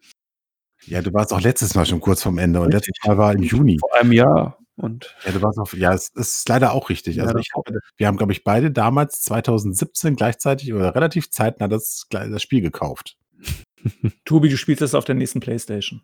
ja, 0.87 1.03
du 1.03 1.13
warst 1.13 1.33
auch 1.33 1.41
letztes 1.41 1.75
Mal 1.75 1.85
schon 1.87 2.01
kurz 2.01 2.23
vorm 2.23 2.39
Ende 2.39 2.61
und 2.61 2.71
letztes 2.73 2.95
Mal 3.07 3.19
war 3.19 3.33
im 3.33 3.43
Juni. 3.43 3.79
Vor 3.79 3.95
einem 3.95 4.13
Jahr. 4.13 4.59
Und 4.77 5.15
Ja, 5.25 5.33
du 5.33 5.43
warst 5.43 5.59
auf, 5.59 5.75
ja, 5.75 5.93
es 5.93 6.11
es 6.17 6.39
ist 6.39 6.49
leider 6.49 6.73
auch 6.73 6.91
richtig. 6.91 7.21
Also 7.21 7.35
Ja, 7.35 7.41
ich 7.41 7.51
habe, 7.55 7.81
wir 7.97 8.07
haben, 8.07 8.17
glaube 8.17 8.33
ich, 8.33 8.43
beide 8.43 8.71
damals 8.73 9.23
2017 9.23 10.17
gleichzeitig 10.17 10.73
oder 10.73 10.95
relativ 10.95 11.31
zeitnah 11.31 11.69
das, 11.69 12.07
das 12.11 12.43
Spiel 12.43 12.61
gekauft. 12.61 13.17
Tobi, 14.25 14.49
du 14.49 14.57
spielst 14.57 14.83
das 14.83 14.95
auf 14.95 15.05
der 15.05 15.15
nächsten 15.15 15.41
Playstation. 15.41 16.03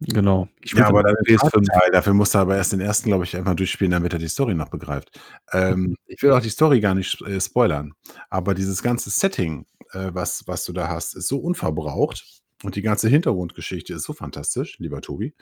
genau. 0.00 0.48
Ich 0.60 0.74
Ja, 0.74 0.88
aber 0.88 1.02
dann 1.02 1.14
Teil, 1.24 1.90
dafür 1.92 2.12
musste 2.12 2.38
er 2.38 2.42
aber 2.42 2.56
erst 2.56 2.72
den 2.72 2.80
ersten, 2.80 3.08
glaube 3.08 3.24
ich, 3.24 3.36
einfach 3.36 3.54
durchspielen, 3.54 3.92
damit 3.92 4.12
er 4.12 4.18
die 4.18 4.28
Story 4.28 4.54
noch 4.54 4.68
begreift. 4.68 5.18
Ähm, 5.52 5.96
ich 6.06 6.22
will 6.22 6.32
auch 6.32 6.40
die 6.40 6.50
Story 6.50 6.80
gar 6.80 6.94
nicht 6.94 7.22
äh, 7.22 7.40
spoilern, 7.40 7.94
aber 8.28 8.54
dieses 8.54 8.82
ganze 8.82 9.08
Setting, 9.08 9.64
äh, 9.92 10.10
was, 10.12 10.46
was 10.46 10.64
du 10.64 10.74
da 10.74 10.88
hast, 10.88 11.14
ist 11.14 11.28
so 11.28 11.38
unverbraucht 11.38 12.42
und 12.62 12.76
die 12.76 12.82
ganze 12.82 13.08
Hintergrundgeschichte 13.08 13.94
ist 13.94 14.02
so 14.02 14.12
fantastisch, 14.12 14.78
lieber 14.78 15.00
Tobi. 15.00 15.34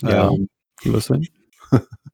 Ja. 0.00 0.30
Ähm, 0.30 0.48
Lieber 0.82 1.00
Sven. 1.00 1.26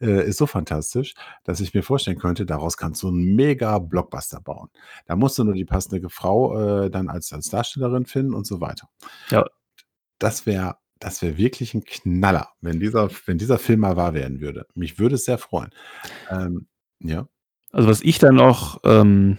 äh, 0.00 0.28
ist 0.28 0.38
so 0.38 0.46
fantastisch, 0.46 1.14
dass 1.44 1.60
ich 1.60 1.74
mir 1.74 1.82
vorstellen 1.82 2.18
könnte, 2.18 2.46
daraus 2.46 2.76
kannst 2.76 3.02
du 3.02 3.08
einen 3.08 3.34
mega 3.34 3.78
Blockbuster 3.78 4.40
bauen. 4.40 4.68
Da 5.06 5.16
musst 5.16 5.38
du 5.38 5.44
nur 5.44 5.54
die 5.54 5.64
passende 5.64 6.08
Frau 6.08 6.84
äh, 6.84 6.90
dann 6.90 7.08
als, 7.08 7.32
als 7.32 7.50
Darstellerin 7.50 8.06
finden 8.06 8.34
und 8.34 8.46
so 8.46 8.60
weiter. 8.60 8.88
Ja. 9.30 9.44
Das 10.18 10.46
wäre 10.46 10.76
das 10.98 11.22
wäre 11.22 11.36
wirklich 11.36 11.74
ein 11.74 11.84
Knaller, 11.84 12.48
wenn 12.60 12.80
dieser, 12.80 13.10
wenn 13.26 13.38
dieser 13.38 13.58
Film 13.58 13.80
mal 13.80 13.96
wahr 13.96 14.14
werden 14.14 14.40
würde. 14.40 14.66
Mich 14.74 14.98
würde 14.98 15.16
es 15.16 15.24
sehr 15.24 15.38
freuen. 15.38 15.70
Ähm, 16.30 16.68
ja. 17.00 17.28
Also 17.72 17.88
was 17.88 18.00
ich 18.00 18.18
dann 18.18 18.40
auch 18.40 18.78
ähm, 18.84 19.38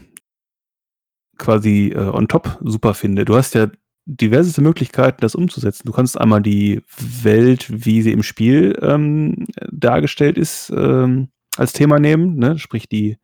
quasi 1.38 1.94
äh, 1.96 2.10
on 2.10 2.28
top 2.28 2.60
super 2.62 2.94
finde, 2.94 3.26
du 3.26 3.36
hast 3.36 3.56
ja 3.56 3.68
diverseste 4.08 4.62
Möglichkeiten, 4.62 5.20
das 5.20 5.36
umzusetzen. 5.36 5.84
Du 5.86 5.92
kannst 5.92 6.20
einmal 6.20 6.42
die 6.42 6.82
Welt, 6.98 7.68
wie 7.86 8.02
sie 8.02 8.14
im 8.14 8.24
Spiel 8.24 8.78
ähm, 8.82 9.48
dargestellt 9.70 10.38
ist, 10.38 10.72
ähm, 10.76 11.28
als 11.58 11.74
Thema 11.74 12.00
nehmen, 12.00 12.38
ne? 12.38 12.58
sprich 12.58 12.88
die, 12.88 13.18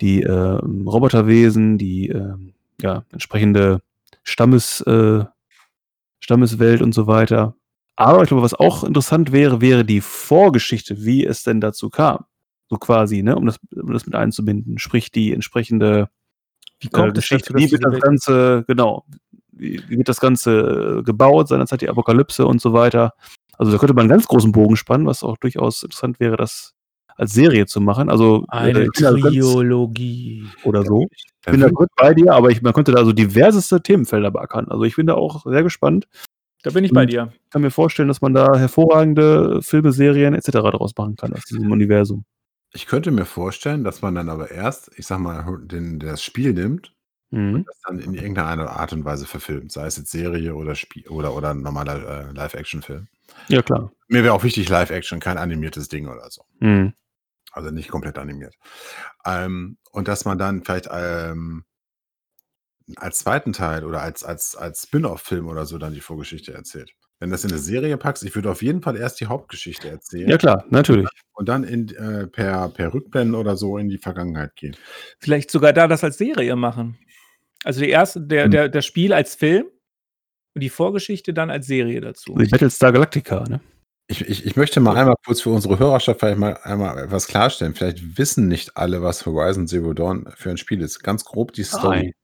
die 0.00 0.22
ähm, 0.22 0.88
Roboterwesen, 0.88 1.78
die 1.78 2.08
ähm, 2.08 2.54
ja, 2.80 3.04
entsprechende 3.12 3.80
Stammes, 4.24 4.80
äh, 4.82 5.24
Stammeswelt 6.18 6.82
und 6.82 6.94
so 6.94 7.06
weiter. 7.06 7.54
Aber 7.94 8.22
ich 8.22 8.28
glaube, 8.28 8.42
was 8.42 8.54
auch 8.54 8.82
interessant 8.82 9.30
wäre, 9.30 9.60
wäre 9.60 9.84
die 9.84 10.00
Vorgeschichte, 10.00 11.04
wie 11.04 11.24
es 11.24 11.44
denn 11.44 11.60
dazu 11.60 11.90
kam. 11.90 12.24
So 12.68 12.76
quasi, 12.78 13.22
ne, 13.22 13.36
um 13.36 13.46
das, 13.46 13.60
um 13.70 13.92
das 13.92 14.06
mit 14.06 14.16
einzubinden. 14.16 14.78
Sprich, 14.78 15.12
die 15.12 15.32
entsprechende 15.32 16.08
Wie 16.80 16.88
äh, 16.92 17.12
Geschichte, 17.12 17.54
wie 17.54 17.70
wird 17.70 17.84
das 17.84 18.00
Ganze, 18.00 18.64
genau, 18.66 19.04
wie, 19.52 19.82
wie 19.88 19.98
wird 19.98 20.08
das 20.08 20.20
Ganze 20.20 20.98
äh, 20.98 21.02
gebaut, 21.02 21.48
seinerzeit 21.48 21.80
die 21.82 21.88
Apokalypse 21.88 22.46
und 22.46 22.60
so 22.60 22.72
weiter. 22.72 23.14
Also 23.58 23.70
da 23.70 23.78
könnte 23.78 23.94
man 23.94 24.02
einen 24.02 24.10
ganz 24.10 24.26
großen 24.26 24.50
Bogen 24.52 24.76
spannen, 24.76 25.06
was 25.06 25.22
auch 25.22 25.36
durchaus 25.36 25.82
interessant 25.82 26.18
wäre, 26.20 26.36
das 26.36 26.72
als 27.16 27.32
Serie 27.34 27.66
zu 27.66 27.80
machen. 27.80 28.08
Also 28.08 28.44
Eine 28.48 28.80
äh, 28.80 28.86
ganz- 28.86 29.20
Triologie. 29.20 30.44
oder 30.64 30.84
so. 30.84 31.06
Ich 31.12 31.50
bin 31.50 31.60
da 31.60 31.68
gut 31.68 31.88
bei 31.96 32.14
dir, 32.14 32.32
aber 32.32 32.50
ich, 32.50 32.62
man 32.62 32.72
könnte 32.72 32.92
da 32.92 33.04
so 33.04 33.12
diverseste 33.12 33.82
Themenfelder 33.82 34.30
beackern. 34.30 34.68
Also 34.68 34.84
ich 34.84 34.96
bin 34.96 35.06
da 35.06 35.14
auch 35.14 35.44
sehr 35.44 35.62
gespannt. 35.62 36.06
Da 36.62 36.70
bin 36.70 36.84
ich 36.84 36.92
bei 36.92 37.06
dir. 37.06 37.32
Ich 37.44 37.50
kann 37.50 37.62
mir 37.62 37.70
vorstellen, 37.70 38.08
dass 38.08 38.20
man 38.22 38.34
da 38.34 38.56
hervorragende 38.56 39.60
Filme, 39.62 39.92
Serien 39.92 40.34
etc. 40.34 40.50
daraus 40.52 40.92
machen 40.96 41.16
kann 41.16 41.32
aus 41.34 41.44
diesem 41.44 41.70
Universum. 41.70 42.24
ich 42.72 42.86
könnte 42.86 43.10
mir 43.10 43.24
vorstellen, 43.26 43.84
dass 43.84 44.00
man 44.00 44.14
dann 44.14 44.28
aber 44.28 44.50
erst, 44.50 44.90
ich 44.96 45.06
sag 45.06 45.18
mal, 45.18 45.44
den, 45.64 45.98
das 45.98 46.22
Spiel 46.22 46.52
nimmt 46.54 46.92
Mhm. 47.32 47.64
das 47.64 47.80
dann 47.80 47.98
in 47.98 48.12
irgendeiner 48.12 48.70
Art 48.70 48.92
und 48.92 49.06
Weise 49.06 49.26
verfilmt, 49.26 49.72
sei 49.72 49.86
es 49.86 49.96
jetzt 49.96 50.10
Serie 50.10 50.54
oder 50.54 50.74
Spiel 50.74 51.08
oder, 51.08 51.34
oder 51.34 51.50
ein 51.50 51.62
normaler 51.62 52.28
äh, 52.28 52.32
Live-Action-Film. 52.32 53.08
Ja, 53.48 53.62
klar. 53.62 53.90
Mir 54.08 54.22
wäre 54.22 54.34
auch 54.34 54.44
wichtig, 54.44 54.68
Live-Action, 54.68 55.18
kein 55.18 55.38
animiertes 55.38 55.88
Ding 55.88 56.08
oder 56.08 56.30
so. 56.30 56.44
Mhm. 56.60 56.92
Also 57.50 57.70
nicht 57.70 57.88
komplett 57.88 58.18
animiert. 58.18 58.54
Ähm, 59.24 59.78
und 59.92 60.08
dass 60.08 60.26
man 60.26 60.36
dann 60.36 60.62
vielleicht 60.62 60.90
ähm, 60.92 61.64
als 62.96 63.20
zweiten 63.20 63.54
Teil 63.54 63.84
oder 63.84 64.02
als, 64.02 64.24
als, 64.24 64.54
als 64.54 64.82
Spin-off-Film 64.82 65.48
oder 65.48 65.64
so 65.64 65.78
dann 65.78 65.94
die 65.94 66.00
Vorgeschichte 66.00 66.52
erzählt. 66.52 66.92
Wenn 67.18 67.30
du 67.30 67.34
das 67.34 67.44
in 67.44 67.50
eine 67.50 67.60
Serie 67.60 67.96
packst, 67.96 68.24
ich 68.24 68.34
würde 68.34 68.50
auf 68.50 68.62
jeden 68.62 68.82
Fall 68.82 68.96
erst 68.96 69.20
die 69.20 69.26
Hauptgeschichte 69.26 69.88
erzählen 69.88 70.28
Ja, 70.28 70.36
klar, 70.36 70.64
natürlich. 70.68 71.08
und 71.32 71.48
dann 71.48 71.64
in, 71.64 71.88
äh, 71.94 72.26
per, 72.26 72.68
per 72.68 72.92
Rückblenden 72.92 73.36
oder 73.36 73.56
so 73.56 73.78
in 73.78 73.88
die 73.88 73.98
Vergangenheit 73.98 74.54
gehen. 74.56 74.76
Vielleicht 75.18 75.50
sogar 75.50 75.72
da 75.72 75.86
das 75.86 76.04
als 76.04 76.18
Serie 76.18 76.56
machen. 76.56 76.98
Also 77.64 77.80
die 77.80 77.90
erste, 77.90 78.20
der, 78.20 78.44
Hm. 78.44 78.50
der, 78.50 78.68
der 78.68 78.82
Spiel 78.82 79.12
als 79.12 79.34
Film 79.34 79.66
und 80.54 80.60
die 80.62 80.68
Vorgeschichte 80.68 81.32
dann 81.32 81.50
als 81.50 81.66
Serie 81.66 82.00
dazu. 82.00 82.34
Die 82.36 82.46
Battlestar 82.46 82.92
Galactica, 82.92 83.44
ne? 83.48 83.60
Ich, 84.08 84.20
ich, 84.28 84.44
ich 84.44 84.56
möchte 84.56 84.80
mal 84.80 84.96
einmal 84.96 85.14
kurz 85.24 85.40
für 85.40 85.50
unsere 85.50 85.78
Hörerschaft 85.78 86.20
vielleicht 86.20 86.38
mal 86.38 86.58
einmal 86.64 86.98
etwas 86.98 87.28
klarstellen. 87.28 87.74
Vielleicht 87.74 88.18
wissen 88.18 88.48
nicht 88.48 88.76
alle, 88.76 89.00
was 89.00 89.24
Horizon 89.24 89.66
Zero 89.68 89.94
Dawn 89.94 90.28
für 90.36 90.50
ein 90.50 90.58
Spiel 90.58 90.82
ist. 90.82 91.02
Ganz 91.02 91.24
grob 91.24 91.52
die 91.52 91.62
Story. 91.62 92.14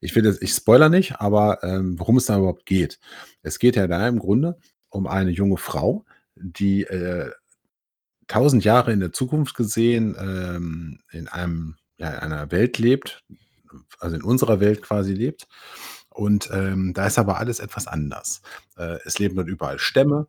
Ich 0.00 0.14
will 0.14 0.24
jetzt, 0.24 0.42
ich 0.42 0.52
spoiler 0.52 0.88
nicht, 0.88 1.20
aber 1.20 1.62
ähm, 1.62 1.98
worum 1.98 2.16
es 2.16 2.26
da 2.26 2.38
überhaupt 2.38 2.64
geht. 2.64 2.98
Es 3.42 3.58
geht 3.58 3.76
ja 3.76 3.86
da 3.86 4.06
im 4.08 4.18
Grunde 4.18 4.56
um 4.88 5.06
eine 5.06 5.30
junge 5.30 5.58
Frau, 5.58 6.04
die 6.36 6.84
äh, 6.84 7.30
tausend 8.28 8.64
Jahre 8.64 8.92
in 8.92 9.00
der 9.00 9.12
Zukunft 9.12 9.56
gesehen 9.56 10.16
ähm, 10.18 11.00
in 11.10 11.28
einem 11.28 11.76
ja, 11.98 12.10
in 12.10 12.32
einer 12.32 12.50
Welt 12.50 12.78
lebt, 12.78 13.24
also 13.98 14.16
in 14.16 14.22
unserer 14.22 14.60
Welt 14.60 14.82
quasi 14.82 15.12
lebt. 15.12 15.46
Und 16.10 16.50
ähm, 16.52 16.94
da 16.94 17.06
ist 17.06 17.18
aber 17.18 17.38
alles 17.38 17.60
etwas 17.60 17.86
anders. 17.86 18.40
Äh, 18.76 18.98
es 19.04 19.18
leben 19.18 19.36
dort 19.36 19.48
überall 19.48 19.78
Stämme, 19.78 20.28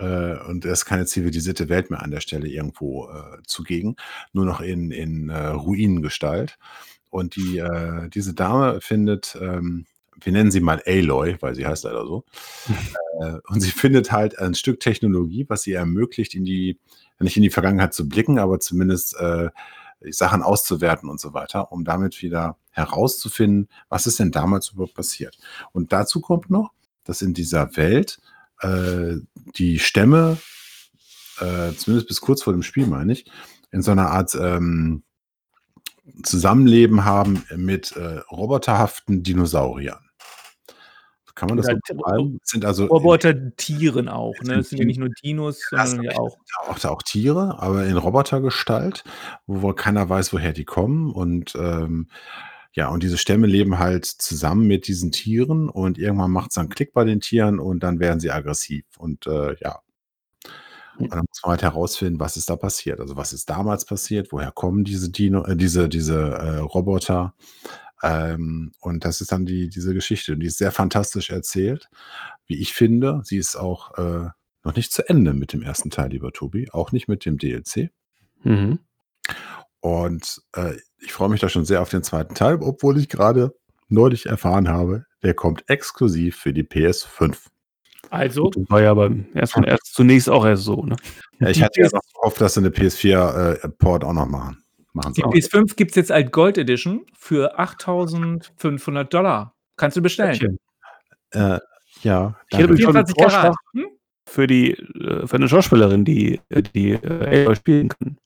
äh, 0.00 0.38
und 0.48 0.64
es 0.64 0.80
ist 0.80 0.84
keine 0.86 1.06
zivilisierte 1.06 1.68
Welt 1.68 1.90
mehr 1.90 2.02
an 2.02 2.10
der 2.10 2.20
Stelle 2.20 2.48
irgendwo 2.48 3.08
äh, 3.10 3.38
zugegen, 3.46 3.96
nur 4.32 4.46
noch 4.46 4.60
in, 4.60 4.90
in 4.90 5.28
äh, 5.28 5.48
Ruinengestalt. 5.48 6.58
Und 7.10 7.36
die, 7.36 7.58
äh, 7.58 8.08
diese 8.08 8.34
Dame 8.34 8.80
findet, 8.80 9.36
ähm, 9.40 9.86
wir 10.20 10.32
nennen 10.32 10.50
sie 10.50 10.60
mal 10.60 10.82
Aloy, 10.86 11.36
weil 11.40 11.54
sie 11.54 11.66
heißt 11.66 11.84
leider 11.84 12.06
so, 12.06 12.24
äh, 13.20 13.38
und 13.48 13.60
sie 13.60 13.70
findet 13.70 14.10
halt 14.10 14.38
ein 14.38 14.54
Stück 14.54 14.80
Technologie, 14.80 15.44
was 15.48 15.62
sie 15.62 15.72
ermöglicht, 15.72 16.34
in 16.34 16.44
die, 16.44 16.78
nicht 17.18 17.36
in 17.36 17.42
die 17.42 17.50
Vergangenheit 17.50 17.92
zu 17.92 18.08
blicken, 18.08 18.38
aber 18.38 18.60
zumindest 18.60 19.16
äh, 19.20 19.50
Sachen 20.10 20.42
auszuwerten 20.42 21.08
und 21.08 21.20
so 21.20 21.34
weiter, 21.34 21.72
um 21.72 21.84
damit 21.84 22.22
wieder 22.22 22.56
herauszufinden, 22.70 23.68
was 23.88 24.06
ist 24.06 24.18
denn 24.18 24.30
damals 24.30 24.70
überhaupt 24.70 24.94
passiert. 24.94 25.38
Und 25.72 25.92
dazu 25.92 26.20
kommt 26.20 26.50
noch, 26.50 26.72
dass 27.04 27.22
in 27.22 27.34
dieser 27.34 27.76
Welt 27.76 28.20
äh, 28.60 29.16
die 29.56 29.78
Stämme, 29.78 30.38
äh, 31.40 31.72
zumindest 31.74 32.08
bis 32.08 32.20
kurz 32.20 32.42
vor 32.42 32.52
dem 32.52 32.62
Spiel, 32.62 32.86
meine 32.86 33.12
ich, 33.12 33.30
in 33.72 33.82
so 33.82 33.90
einer 33.90 34.10
Art 34.10 34.34
ähm, 34.34 35.02
Zusammenleben 36.22 37.04
haben 37.04 37.44
mit 37.56 37.92
äh, 37.92 38.18
roboterhaften 38.30 39.22
Dinosauriern. 39.22 40.09
Kann 41.40 41.48
man 41.48 41.56
das 41.56 41.68
so 41.68 41.94
beschreiben? 41.94 42.38
Das 42.42 42.50
sind 42.50 42.66
also 42.66 42.84
Roboter-Tieren 42.84 44.10
auch, 44.10 44.34
Es 44.42 44.46
ne? 44.46 44.46
sind 44.52 44.60
Es 44.60 44.68
sind 44.68 44.78
ja 44.80 44.84
nicht 44.84 44.98
nur 44.98 45.08
Dinos, 45.08 45.62
sondern 45.70 46.02
ja 46.02 46.18
auch. 46.18 46.36
auch, 46.66 46.84
auch 46.84 47.02
Tiere, 47.02 47.56
aber 47.62 47.86
in 47.86 47.96
Robotergestalt, 47.96 49.04
wo 49.46 49.62
wohl 49.62 49.74
keiner 49.74 50.06
weiß, 50.06 50.34
woher 50.34 50.52
die 50.52 50.66
kommen. 50.66 51.10
Und 51.10 51.54
ähm, 51.54 52.08
ja, 52.74 52.88
und 52.88 53.02
diese 53.02 53.16
Stämme 53.16 53.46
leben 53.46 53.78
halt 53.78 54.04
zusammen 54.04 54.66
mit 54.66 54.86
diesen 54.86 55.12
Tieren 55.12 55.70
und 55.70 55.96
irgendwann 55.96 56.30
macht 56.30 56.50
es 56.50 56.56
dann 56.56 56.68
Klick 56.68 56.92
bei 56.92 57.04
den 57.04 57.20
Tieren 57.20 57.58
und 57.58 57.82
dann 57.82 58.00
werden 58.00 58.20
sie 58.20 58.30
aggressiv. 58.30 58.84
Und 58.98 59.26
äh, 59.26 59.56
ja. 59.60 59.80
Und 60.98 61.10
dann 61.10 61.24
muss 61.26 61.40
man 61.42 61.52
halt 61.52 61.62
herausfinden, 61.62 62.20
was 62.20 62.36
ist 62.36 62.50
da 62.50 62.56
passiert. 62.56 63.00
Also 63.00 63.16
was 63.16 63.32
ist 63.32 63.48
damals 63.48 63.86
passiert, 63.86 64.30
woher 64.30 64.52
kommen 64.52 64.84
diese 64.84 65.10
Dino, 65.10 65.42
äh, 65.46 65.56
diese, 65.56 65.88
diese 65.88 66.20
äh, 66.20 66.58
Roboter. 66.58 67.32
Ähm, 68.02 68.72
und 68.80 69.04
das 69.04 69.20
ist 69.20 69.32
dann 69.32 69.46
die, 69.46 69.68
diese 69.68 69.94
Geschichte. 69.94 70.32
Und 70.32 70.40
die 70.40 70.46
ist 70.46 70.58
sehr 70.58 70.72
fantastisch 70.72 71.30
erzählt, 71.30 71.88
wie 72.46 72.60
ich 72.60 72.72
finde. 72.72 73.20
Sie 73.24 73.36
ist 73.36 73.56
auch 73.56 73.96
äh, 73.98 74.28
noch 74.64 74.76
nicht 74.76 74.92
zu 74.92 75.08
Ende 75.08 75.34
mit 75.34 75.52
dem 75.52 75.62
ersten 75.62 75.90
Teil, 75.90 76.10
lieber 76.10 76.32
Tobi. 76.32 76.70
Auch 76.70 76.92
nicht 76.92 77.08
mit 77.08 77.24
dem 77.24 77.38
DLC. 77.38 77.90
Mhm. 78.42 78.78
Und 79.80 80.42
äh, 80.54 80.74
ich 80.98 81.12
freue 81.12 81.30
mich 81.30 81.40
da 81.40 81.48
schon 81.48 81.64
sehr 81.64 81.80
auf 81.80 81.90
den 81.90 82.02
zweiten 82.02 82.34
Teil, 82.34 82.58
obwohl 82.60 82.98
ich 82.98 83.08
gerade 83.08 83.54
neulich 83.88 84.26
erfahren 84.26 84.68
habe, 84.68 85.06
der 85.22 85.34
kommt 85.34 85.64
exklusiv 85.68 86.36
für 86.36 86.52
die 86.52 86.64
PS5. 86.64 87.36
Also, 88.10 88.50
Das 88.50 88.64
war 88.68 88.82
ja 88.82 88.92
beim 88.94 89.26
ersten 89.34 89.64
erst 89.64 89.94
zunächst 89.94 90.28
auch 90.28 90.44
erst 90.44 90.64
so, 90.64 90.84
ne? 90.84 90.96
Ja, 91.38 91.48
ich 91.48 91.62
hatte 91.62 91.80
ja 91.80 91.88
noch 91.92 92.02
gehofft, 92.14 92.40
dass 92.40 92.54
sie 92.54 92.60
eine 92.60 92.70
PS4-Port 92.70 94.04
auch 94.04 94.12
noch 94.12 94.26
machen. 94.26 94.59
Machen 94.92 95.14
sie 95.14 95.22
die 95.22 95.24
auch. 95.26 95.32
PS5 95.32 95.76
gibt 95.76 95.90
es 95.92 95.96
jetzt 95.96 96.12
als 96.12 96.30
Gold 96.30 96.58
Edition 96.58 97.06
für 97.16 97.58
8500 97.58 99.12
Dollar. 99.12 99.54
Kannst 99.76 99.96
du 99.96 100.02
bestellen. 100.02 100.58
Äh, 101.32 101.58
ja, 102.02 102.36
Ich 102.50 102.58
hätte 102.58 102.76
schon 102.78 102.96
einen 102.96 103.06
24 103.06 103.14
Vorschlag 103.22 103.42
Karat. 103.42 103.56
Hm? 103.72 103.86
für 104.28 104.46
die 104.46 104.72
äh, 104.72 105.26
für 105.26 105.36
eine 105.36 105.48
Schauspielerin, 105.48 106.04
die 106.04 106.40
die 106.74 106.92
äh, 106.92 107.54
spielen 107.54 107.88
kann. 107.88 108.16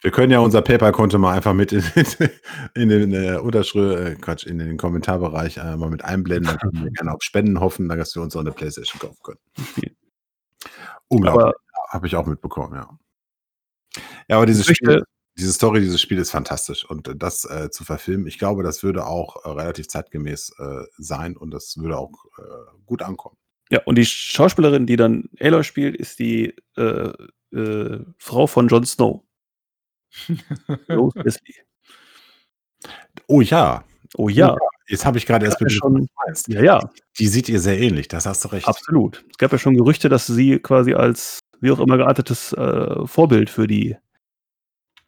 Wir 0.00 0.10
können 0.10 0.30
ja 0.32 0.40
unser 0.40 0.60
PayPal-Konto 0.60 1.18
mal 1.18 1.34
einfach 1.34 1.54
mit 1.54 1.72
in, 1.72 1.82
in 2.74 2.88
den 2.90 3.12
äh, 3.14 3.36
Unterschrift, 3.38 3.98
äh, 4.00 4.14
Quatsch, 4.16 4.44
in 4.46 4.58
den 4.58 4.76
Kommentarbereich 4.76 5.56
äh, 5.56 5.76
mal 5.76 5.88
mit 5.88 6.04
einblenden. 6.04 6.46
Dann 6.48 6.58
können 6.58 6.84
wir 6.84 6.90
gerne 6.90 7.12
auf 7.12 7.22
Spenden 7.22 7.58
hoffen, 7.60 7.88
dass 7.88 8.14
wir 8.14 8.22
uns 8.22 8.36
auch 8.36 8.40
eine 8.40 8.52
Playstation 8.52 9.00
kaufen 9.00 9.18
können. 9.22 9.38
Unglaublich. 11.08 11.54
Habe 11.88 12.06
ich 12.06 12.16
auch 12.16 12.26
mitbekommen, 12.26 12.74
ja. 12.74 12.88
Ja, 14.28 14.36
aber 14.36 14.46
dieses 14.46 14.66
möchte- 14.68 14.84
Spiel, 14.84 15.04
diese 15.36 15.52
Story 15.52 15.80
dieses 15.80 16.00
Spiel 16.00 16.18
ist 16.18 16.30
fantastisch. 16.30 16.84
Und 16.88 17.08
äh, 17.08 17.16
das 17.16 17.44
äh, 17.44 17.70
zu 17.70 17.84
verfilmen, 17.84 18.26
ich 18.26 18.38
glaube, 18.38 18.62
das 18.62 18.82
würde 18.82 19.06
auch 19.06 19.44
äh, 19.44 19.48
relativ 19.48 19.88
zeitgemäß 19.88 20.54
äh, 20.58 20.84
sein 20.98 21.36
und 21.36 21.50
das 21.50 21.76
würde 21.76 21.98
auch 21.98 22.12
äh, 22.38 22.42
gut 22.86 23.02
ankommen. 23.02 23.36
ja, 23.70 23.80
und 23.86 23.96
die 23.96 24.04
Schauspielerin, 24.06 24.86
die 24.86 24.96
dann 24.96 25.28
Aloy 25.40 25.64
spielt, 25.64 25.96
ist 25.96 26.18
die 26.18 26.54
äh, 26.76 27.12
Frau 28.18 28.46
von 28.46 28.68
Jon 28.68 28.84
Snow. 28.84 29.22
Rose 30.88 31.16
Wesley. 31.24 31.54
Oh 33.26 33.40
ja, 33.40 33.84
Oh 34.16 34.28
ja, 34.28 34.56
jetzt 34.86 35.04
habe 35.04 35.18
ich 35.18 35.26
gerade 35.26 35.46
erst 35.46 35.58
schon- 35.72 36.06
ja, 36.46 36.62
ja, 36.62 36.90
Die 37.18 37.26
sieht 37.26 37.48
ihr 37.48 37.58
sehr 37.58 37.80
ähnlich, 37.80 38.06
das 38.06 38.26
hast 38.26 38.44
du 38.44 38.48
recht. 38.48 38.68
absolut. 38.68 39.24
Es 39.30 39.38
gab 39.38 39.50
ja 39.50 39.58
schon 39.58 39.74
Gerüchte, 39.74 40.08
dass 40.08 40.26
sie 40.28 40.60
quasi 40.60 40.94
als 40.94 41.40
wie 41.60 41.72
auch 41.72 41.80
immer 41.80 41.96
geartetes 41.96 42.54
Vorbild 43.06 43.50
für 43.50 43.66
die 43.66 43.96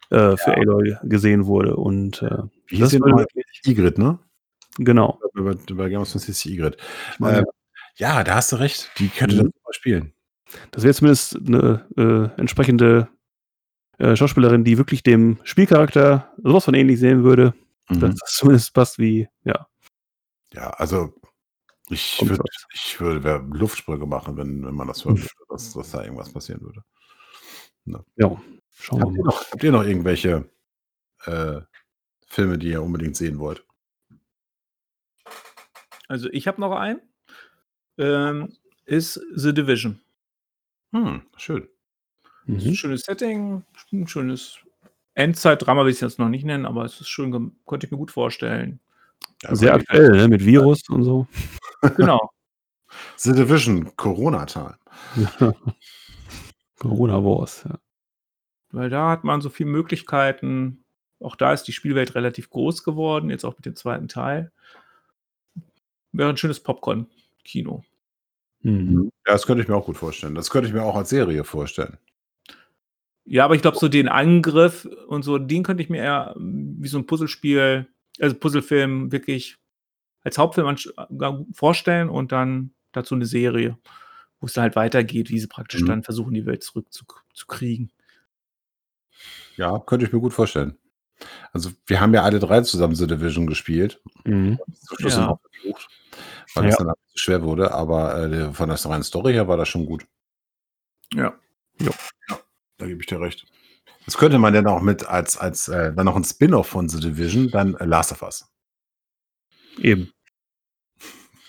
äh, 0.09 0.37
für 0.37 0.55
Aloy 0.55 0.97
gesehen 1.03 1.45
wurde. 1.45 1.75
Und 1.75 2.21
äh, 2.21 2.43
Wie 2.67 2.79
das 2.79 2.93
nochmal? 2.93 3.25
Igrit, 3.65 3.97
ne? 3.97 4.19
genau. 4.77 5.19
Bei, 5.33 5.53
bei 5.73 5.89
Game 5.89 6.01
of 6.01 6.09
Thrones 6.11 6.25
sie 6.25 6.53
Igrit. 6.53 6.77
Ähm, 7.21 7.45
ja, 7.95 8.23
da 8.23 8.35
hast 8.35 8.51
du 8.51 8.57
recht. 8.57 8.91
Die 8.99 9.09
könnte 9.09 9.35
Mhm. 9.35 9.39
das 9.39 9.47
super 9.47 9.73
spielen. 9.73 10.13
Das 10.71 10.83
wäre 10.83 10.93
zumindest 10.93 11.35
eine 11.45 11.85
äh, 11.97 12.39
entsprechende 12.39 13.09
äh, 13.97 14.15
Schauspielerin, 14.15 14.63
die 14.63 14.77
wirklich 14.77 15.03
dem 15.03 15.39
Spielcharakter 15.43 16.31
sowas 16.43 16.65
von 16.65 16.73
ähnlich 16.75 16.99
sehen 16.99 17.23
würde, 17.23 17.53
Mhm. 17.89 17.99
dass 18.01 18.15
das 18.15 18.31
zumindest 18.33 18.73
passt 18.73 18.99
wie, 18.99 19.27
ja. 19.43 19.67
Ja, 20.53 20.69
also 20.71 21.13
ich 21.89 22.19
würde 22.21 22.39
was. 22.39 22.65
ich 22.73 22.99
würde 22.99 23.23
wär 23.23 23.39
Luftsprünge 23.39 24.05
machen, 24.05 24.37
wenn, 24.37 24.65
wenn 24.65 24.75
man 24.75 24.87
das 24.87 25.03
hören 25.05 25.17
würde, 25.17 25.29
dass, 25.49 25.73
dass 25.73 25.91
da 25.91 26.03
irgendwas 26.03 26.31
passieren 26.31 26.61
würde. 26.61 26.81
Ja, 28.15 28.41
schauen 28.73 29.01
Habt 29.01 29.11
wir 29.13 29.17
ihr 29.17 29.23
mal. 29.23 29.29
noch, 29.29 29.51
habt 29.51 29.63
ihr 29.63 29.71
noch 29.71 29.83
irgendwelche 29.83 30.49
äh, 31.25 31.61
Filme, 32.27 32.57
die 32.57 32.69
ihr 32.69 32.81
unbedingt 32.83 33.15
sehen 33.15 33.39
wollt? 33.39 33.63
Also, 36.07 36.29
ich 36.31 36.47
habe 36.47 36.61
noch 36.61 36.71
einen. 36.71 37.01
Ähm, 37.97 38.53
ist 38.85 39.19
The 39.35 39.53
Division. 39.53 39.99
Hm, 40.93 41.21
schön. 41.35 41.67
Mhm. 42.45 42.73
schönes 42.75 43.01
Setting, 43.01 43.63
ein 43.91 44.07
schönes 44.07 44.59
Endzeitdrama 45.15 45.83
will 45.83 45.89
ich 45.89 45.97
es 45.97 46.01
jetzt 46.01 46.19
noch 46.19 46.29
nicht 46.29 46.45
nennen, 46.45 46.65
aber 46.65 46.85
es 46.85 47.01
ist 47.01 47.09
schön, 47.09 47.31
konnte 47.65 47.85
ich 47.85 47.91
mir 47.91 47.97
gut 47.97 48.11
vorstellen. 48.11 48.79
Ja, 49.43 49.53
Sehr 49.55 49.73
aktuell, 49.73 50.11
ne? 50.11 50.27
mit 50.29 50.45
Virus 50.45 50.87
und 50.89 51.03
so. 51.03 51.27
Genau. 51.97 52.31
The 53.17 53.33
Division, 53.33 53.95
Corona-Time. 53.97 54.77
Corona 56.77 57.23
Wars. 57.23 57.65
Ja. 57.67 57.79
Weil 58.71 58.89
da 58.89 59.09
hat 59.09 59.23
man 59.23 59.41
so 59.41 59.49
viele 59.49 59.69
Möglichkeiten. 59.69 60.83
Auch 61.19 61.35
da 61.35 61.53
ist 61.53 61.63
die 61.63 61.73
Spielwelt 61.73 62.15
relativ 62.15 62.49
groß 62.49 62.83
geworden, 62.83 63.29
jetzt 63.29 63.43
auch 63.43 63.55
mit 63.55 63.65
dem 63.65 63.75
zweiten 63.75 64.07
Teil. 64.07 64.51
Wäre 66.11 66.29
ein 66.29 66.37
schönes 66.37 66.59
Popcorn-Kino. 66.59 67.83
Mhm. 68.61 69.11
Ja, 69.25 69.33
das 69.33 69.45
könnte 69.45 69.63
ich 69.63 69.69
mir 69.69 69.75
auch 69.75 69.85
gut 69.85 69.97
vorstellen. 69.97 70.35
Das 70.35 70.49
könnte 70.49 70.67
ich 70.67 70.73
mir 70.73 70.83
auch 70.83 70.95
als 70.95 71.09
Serie 71.09 71.43
vorstellen. 71.43 71.97
Ja, 73.25 73.45
aber 73.45 73.55
ich 73.55 73.61
glaube, 73.61 73.77
so 73.77 73.87
den 73.89 74.07
Angriff 74.07 74.85
und 75.07 75.23
so, 75.23 75.37
den 75.37 75.63
könnte 75.63 75.83
ich 75.83 75.89
mir 75.89 76.01
eher 76.01 76.33
ähm, 76.37 76.77
wie 76.79 76.87
so 76.87 76.97
ein 76.97 77.05
Puzzlespiel, 77.05 77.87
also 78.19 78.35
Puzzlefilm 78.35 79.11
wirklich 79.11 79.57
als 80.23 80.37
Hauptfilm 80.37 80.75
gar 81.17 81.45
vorstellen 81.51 82.09
und 82.09 82.31
dann 82.31 82.71
dazu 82.93 83.15
eine 83.15 83.25
Serie, 83.25 83.77
wo 84.39 84.45
es 84.47 84.53
dann 84.53 84.63
halt 84.63 84.75
weitergeht, 84.75 85.29
wie 85.29 85.39
sie 85.39 85.47
praktisch 85.47 85.81
Mhm. 85.81 85.87
dann 85.87 86.03
versuchen, 86.03 86.33
die 86.33 86.45
Welt 86.45 86.63
zurückzukriegen. 86.63 87.91
Ja, 89.55 89.79
könnte 89.79 90.05
ich 90.05 90.13
mir 90.13 90.19
gut 90.19 90.33
vorstellen. 90.33 90.77
Also, 91.51 91.71
wir 91.87 91.99
haben 91.99 92.13
ja 92.13 92.21
alle 92.23 92.39
drei 92.39 92.61
zusammen 92.61 92.93
The 92.95 93.07
Division 93.07 93.47
gespielt. 93.47 93.99
Mhm. 94.25 94.59
Zum 94.85 94.97
Schluss 94.99 95.15
Ja. 95.15 95.25
noch 95.27 95.39
versucht, 95.51 95.87
weil 96.53 96.63
Ja. 96.65 96.69
es 96.69 96.77
dann 96.77 96.87
zu 97.07 97.17
schwer 97.17 97.41
wurde, 97.41 97.71
aber 97.73 98.17
äh, 98.31 98.53
von 98.53 98.69
der 98.69 98.85
reinen 98.85 99.03
Story 99.03 99.33
her 99.33 99.47
war 99.47 99.57
das 99.57 99.67
schon 99.69 99.85
gut. 99.87 100.05
Ja. 101.13 101.33
Da 102.77 102.85
gebe 102.85 102.99
ich 103.01 103.07
dir 103.07 103.19
recht. 103.19 103.45
Das 104.05 104.17
könnte 104.17 104.37
man 104.37 104.53
dann 104.53 104.67
auch 104.67 104.81
mit 104.81 105.05
als, 105.07 105.37
als 105.37 105.67
äh, 105.67 105.93
dann 105.93 106.05
noch 106.05 106.15
ein 106.15 106.23
Spin-off 106.23 106.67
von 106.67 106.87
The 106.87 106.99
Division, 106.99 107.49
dann 107.49 107.73
äh, 107.75 107.85
Last 107.85 108.11
of 108.11 108.21
Us. 108.21 108.47
Eben. 109.79 110.11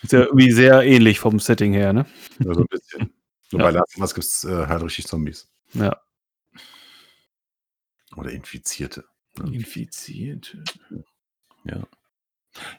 Ist 0.03 0.13
ja 0.13 0.21
irgendwie 0.21 0.53
sehr 0.53 0.83
ähnlich 0.83 1.19
vom 1.21 1.41
Setting 1.41 1.73
her, 1.73 1.93
ne? 1.93 2.07
Nur 2.39 2.55
so 2.55 2.61
ein 2.61 2.67
bisschen. 2.69 3.13
Nur 3.53 3.61
Ja. 3.63 3.67
bei 3.67 3.71
Last 3.73 3.97
of 3.97 4.03
Us 4.03 4.15
gibt 4.15 4.25
es 4.27 4.45
äh, 4.45 4.67
halt 4.67 4.83
richtig 4.83 5.07
Zombies. 5.07 5.51
Ja. 5.75 6.01
Oder 8.17 8.31
Infizierte. 8.31 9.05
Infiziert. 9.53 10.57
Ja. 11.65 11.83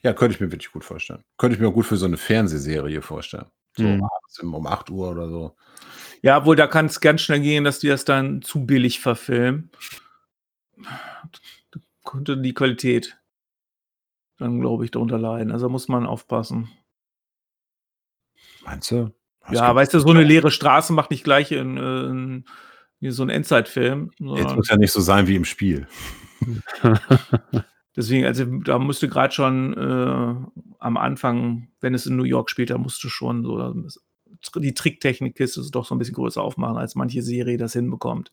Ja, 0.03 0.13
könnte 0.13 0.35
ich 0.35 0.41
mir 0.41 0.51
wirklich 0.51 0.71
gut 0.71 0.83
vorstellen. 0.83 1.23
Könnte 1.37 1.55
ich 1.55 1.61
mir 1.61 1.69
auch 1.69 1.73
gut 1.73 1.85
für 1.85 1.95
so 1.97 2.05
eine 2.05 2.17
Fernsehserie 2.17 3.01
vorstellen. 3.01 3.45
So 3.77 3.83
Mhm. 3.83 4.03
abends 4.03 4.39
um 4.41 4.67
8 4.67 4.89
Uhr 4.89 5.09
oder 5.11 5.29
so. 5.29 5.55
Ja, 6.21 6.37
obwohl 6.39 6.55
da 6.57 6.67
kann 6.67 6.87
es 6.87 6.99
ganz 6.99 7.21
schnell 7.21 7.39
gehen, 7.39 7.63
dass 7.63 7.79
die 7.79 7.87
das 7.87 8.03
dann 8.03 8.41
zu 8.41 8.65
billig 8.65 8.99
verfilmen. 8.99 9.71
Da 10.77 11.79
könnte 12.03 12.37
die 12.37 12.53
Qualität 12.53 13.17
dann, 14.37 14.59
glaube 14.59 14.83
ich, 14.85 14.91
darunter 14.91 15.17
leiden. 15.17 15.51
Also 15.51 15.69
muss 15.69 15.87
man 15.87 16.05
aufpassen. 16.05 16.69
Meinst 18.69 18.91
du? 18.91 19.11
Das 19.47 19.57
ja, 19.57 19.73
weißt 19.73 19.95
du, 19.95 19.99
so 19.99 20.09
eine 20.09 20.23
leere 20.23 20.51
Straße 20.51 20.93
macht 20.93 21.09
nicht 21.09 21.23
gleich 21.23 21.51
in, 21.51 21.77
äh, 21.77 22.03
in, 22.03 22.45
wie 22.99 23.09
so 23.09 23.23
ein 23.23 23.29
Endzeitfilm. 23.29 24.11
Jetzt 24.19 24.55
muss 24.55 24.69
ja 24.69 24.77
nicht 24.77 24.91
so 24.91 25.01
sein 25.01 25.25
wie 25.25 25.35
im 25.35 25.45
Spiel. 25.45 25.87
Deswegen, 27.95 28.25
also 28.25 28.45
da 28.45 28.77
musste 28.77 29.09
gerade 29.09 29.33
schon 29.33 29.73
äh, 29.73 30.59
am 30.77 30.97
Anfang, 30.97 31.69
wenn 31.81 31.95
es 31.95 32.05
in 32.05 32.15
New 32.15 32.23
York 32.23 32.51
spielt, 32.51 32.69
da 32.69 32.77
musst 32.77 33.03
du 33.03 33.09
schon 33.09 33.43
so 33.43 34.59
die 34.59 34.75
Tricktechnikkiste 34.75 35.61
doch 35.71 35.85
so 35.85 35.95
ein 35.95 35.97
bisschen 35.97 36.13
größer 36.13 36.41
aufmachen, 36.41 36.77
als 36.77 36.93
manche 36.93 37.23
Serie 37.23 37.57
das 37.57 37.73
hinbekommt. 37.73 38.31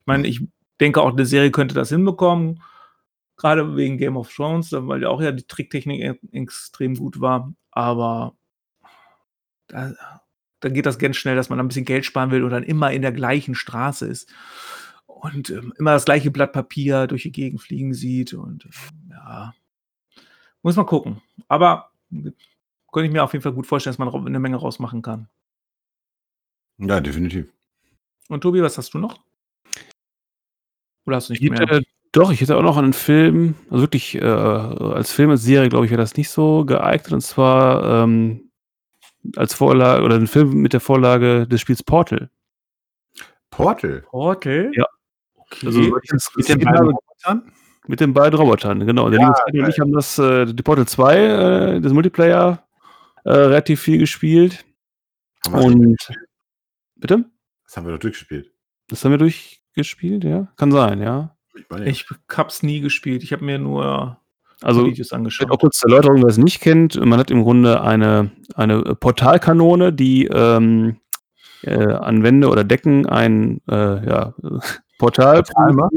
Ich 0.00 0.06
meine, 0.06 0.26
ich 0.26 0.42
denke 0.80 1.00
auch, 1.00 1.12
eine 1.12 1.26
Serie 1.26 1.52
könnte 1.52 1.76
das 1.76 1.90
hinbekommen, 1.90 2.60
gerade 3.36 3.76
wegen 3.76 3.98
Game 3.98 4.16
of 4.16 4.34
Thrones, 4.34 4.72
weil 4.72 5.02
ja 5.02 5.08
auch 5.10 5.22
ja 5.22 5.30
die 5.30 5.46
Tricktechnik 5.46 6.00
e- 6.00 6.38
extrem 6.38 6.96
gut 6.96 7.20
war, 7.20 7.54
aber 7.70 8.36
da, 9.68 9.94
da 10.60 10.68
geht 10.68 10.86
das 10.86 10.98
ganz 10.98 11.16
schnell, 11.16 11.36
dass 11.36 11.48
man 11.48 11.60
ein 11.60 11.68
bisschen 11.68 11.84
Geld 11.84 12.04
sparen 12.04 12.30
will 12.30 12.44
und 12.44 12.50
dann 12.50 12.62
immer 12.62 12.92
in 12.92 13.02
der 13.02 13.12
gleichen 13.12 13.54
Straße 13.54 14.06
ist 14.06 14.32
und 15.06 15.50
ähm, 15.50 15.72
immer 15.78 15.92
das 15.92 16.04
gleiche 16.04 16.30
Blatt 16.30 16.52
Papier 16.52 17.06
durch 17.06 17.22
die 17.22 17.32
Gegend 17.32 17.60
fliegen 17.60 17.94
sieht 17.94 18.34
und 18.34 18.64
ähm, 18.64 19.10
ja, 19.10 19.54
muss 20.62 20.76
man 20.76 20.86
gucken. 20.86 21.22
Aber 21.48 21.90
könnte 22.92 23.06
ich 23.06 23.12
mir 23.12 23.22
auf 23.24 23.32
jeden 23.32 23.42
Fall 23.42 23.52
gut 23.52 23.66
vorstellen, 23.66 23.96
dass 23.96 23.98
man 23.98 24.26
eine 24.26 24.40
Menge 24.40 24.56
rausmachen 24.56 25.02
kann. 25.02 25.28
Ja, 26.78 27.00
definitiv. 27.00 27.46
Und 28.28 28.40
Tobi, 28.40 28.62
was 28.62 28.76
hast 28.78 28.94
du 28.94 28.98
noch? 28.98 29.20
Oder 31.06 31.16
hast 31.16 31.28
du 31.28 31.32
nicht 31.34 31.42
Ich 31.42 31.50
mehr? 31.50 31.60
hätte, 31.60 31.82
doch, 32.12 32.32
ich 32.32 32.40
hätte 32.40 32.56
auch 32.56 32.62
noch 32.62 32.76
einen 32.76 32.92
Film, 32.92 33.54
also 33.70 33.82
wirklich 33.82 34.14
äh, 34.16 34.20
als 34.24 35.12
Film, 35.12 35.30
als 35.30 35.42
Serie, 35.42 35.68
glaube 35.68 35.84
ich, 35.86 35.90
wäre 35.90 36.00
das 36.00 36.16
nicht 36.16 36.30
so 36.30 36.64
geeignet. 36.64 37.12
Und 37.12 37.20
zwar 37.20 38.04
ähm, 38.04 38.45
als 39.36 39.54
Vorlage 39.54 40.04
oder 40.04 40.14
einen 40.14 40.26
Film 40.26 40.54
mit 40.54 40.72
der 40.72 40.80
Vorlage 40.80 41.46
des 41.46 41.60
Spiels 41.60 41.82
Portal. 41.82 42.30
Portal. 43.50 44.02
Portal? 44.02 44.70
Ja. 44.74 44.86
Okay. 45.36 45.66
Also, 45.66 45.80
Mit 45.80 46.48
den 46.48 46.58
den 46.58 46.64
beiden 46.64 46.86
Robotern? 46.88 47.52
Mit 47.86 48.00
den 48.00 48.12
beiden 48.14 48.38
Robotern, 48.38 48.86
genau. 48.86 49.10
Der 49.10 49.20
Ja, 49.20 49.34
Sven 49.34 49.60
und 49.62 49.68
ich 49.68 49.78
haben 49.78 49.92
das, 49.92 50.18
äh, 50.18 50.46
die 50.46 50.62
Portal 50.62 50.86
2, 50.86 51.16
äh, 51.16 51.80
das 51.80 51.92
Multiplayer, 51.92 52.64
äh, 53.24 53.30
relativ 53.30 53.80
viel 53.80 53.98
gespielt. 53.98 54.64
Haben 55.46 55.54
wir 55.54 55.64
Und 55.64 55.96
bitte? 56.96 57.24
Das 57.64 57.76
haben 57.76 57.86
wir 57.86 57.92
doch 57.92 58.00
durchgespielt. 58.00 58.52
Das 58.88 59.04
haben 59.04 59.12
wir 59.12 59.18
durchgespielt, 59.18 60.24
ja? 60.24 60.48
Kann 60.56 60.72
sein, 60.72 61.00
ja. 61.00 61.36
Ich 61.54 61.64
meine, 61.70 61.84
ja. 61.86 61.90
Ich 61.90 62.06
hab's 62.30 62.62
nie 62.62 62.80
gespielt. 62.80 63.22
Ich 63.22 63.32
habe 63.32 63.44
mir 63.44 63.58
nur 63.58 64.20
Also, 64.62 64.86
Videos 64.86 65.08
Vielleicht 65.08 65.12
auch 65.12 65.16
angeschaut. 65.16 65.60
kurz 65.60 65.78
zur 65.78 65.90
Erläuterung, 65.90 66.22
wer 66.22 66.30
es 66.30 66.38
nicht 66.38 66.60
kennt. 66.60 66.98
Man 67.04 67.18
hat 67.18 67.30
im 67.30 67.42
Grunde 67.42 67.82
eine, 67.82 68.30
eine 68.54 68.94
Portalkanone, 68.94 69.92
die 69.92 70.26
ähm, 70.26 70.96
äh, 71.62 71.92
an 71.92 72.22
Wände 72.22 72.48
oder 72.48 72.64
Decken 72.64 73.06
ein 73.06 73.60
äh, 73.68 74.06
ja, 74.06 74.34
Portal, 74.98 75.42
Portal 75.42 75.72
macht. 75.74 75.92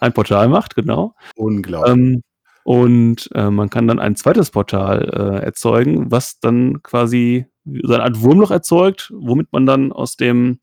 Ein 0.00 0.12
Portal 0.12 0.48
macht, 0.48 0.74
genau. 0.74 1.14
unglaublich. 1.36 1.92
Ähm, 1.92 2.22
und 2.64 3.30
äh, 3.34 3.50
man 3.50 3.70
kann 3.70 3.88
dann 3.88 3.98
ein 3.98 4.14
zweites 4.14 4.50
Portal 4.50 5.08
äh, 5.12 5.44
erzeugen, 5.44 6.10
was 6.10 6.38
dann 6.38 6.82
quasi 6.82 7.46
so 7.64 7.94
eine 7.94 8.02
Art 8.04 8.20
Wurmloch 8.20 8.50
erzeugt, 8.50 9.12
womit 9.14 9.52
man 9.52 9.66
dann 9.66 9.92
aus 9.92 10.16
dem 10.16 10.60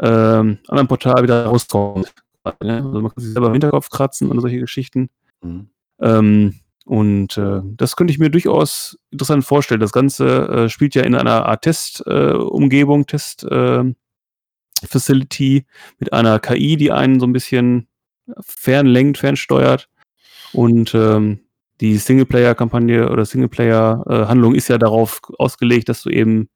ähm, 0.00 0.58
anderen 0.68 0.88
Portal 0.88 1.22
wieder 1.22 1.46
rauskommt. 1.46 2.14
Also 2.44 3.00
man 3.00 3.10
kann 3.10 3.22
sich 3.22 3.32
selber 3.32 3.48
im 3.48 3.54
Hinterkopf 3.54 3.90
kratzen 3.90 4.30
und 4.30 4.40
solche 4.40 4.60
Geschichten. 4.60 5.10
Mhm. 5.42 5.68
Ähm, 6.00 6.54
und 6.86 7.36
äh, 7.36 7.62
das 7.64 7.96
könnte 7.96 8.12
ich 8.12 8.20
mir 8.20 8.30
durchaus 8.30 8.96
interessant 9.10 9.44
vorstellen. 9.44 9.80
Das 9.80 9.92
Ganze 9.92 10.48
äh, 10.48 10.68
spielt 10.68 10.94
ja 10.94 11.02
in 11.02 11.16
einer 11.16 11.46
Art 11.46 11.62
Test-Umgebung, 11.62 12.38
äh, 12.38 12.44
Umgebung, 12.44 13.06
Test 13.06 13.44
äh, 13.50 13.82
mit 15.98 16.12
einer 16.12 16.38
KI, 16.38 16.76
die 16.76 16.92
einen 16.92 17.18
so 17.18 17.26
ein 17.26 17.32
bisschen 17.32 17.88
fernlenkt, 18.40 19.18
fernsteuert. 19.18 19.88
Und 20.52 20.94
ähm, 20.94 21.40
die 21.80 21.96
Singleplayer-Kampagne 21.96 23.10
oder 23.10 23.24
Singleplayer-Handlung 23.24 24.54
ist 24.54 24.68
ja 24.68 24.78
darauf 24.78 25.20
ausgelegt, 25.38 25.88
dass 25.88 26.02
du 26.02 26.10
eben 26.10 26.48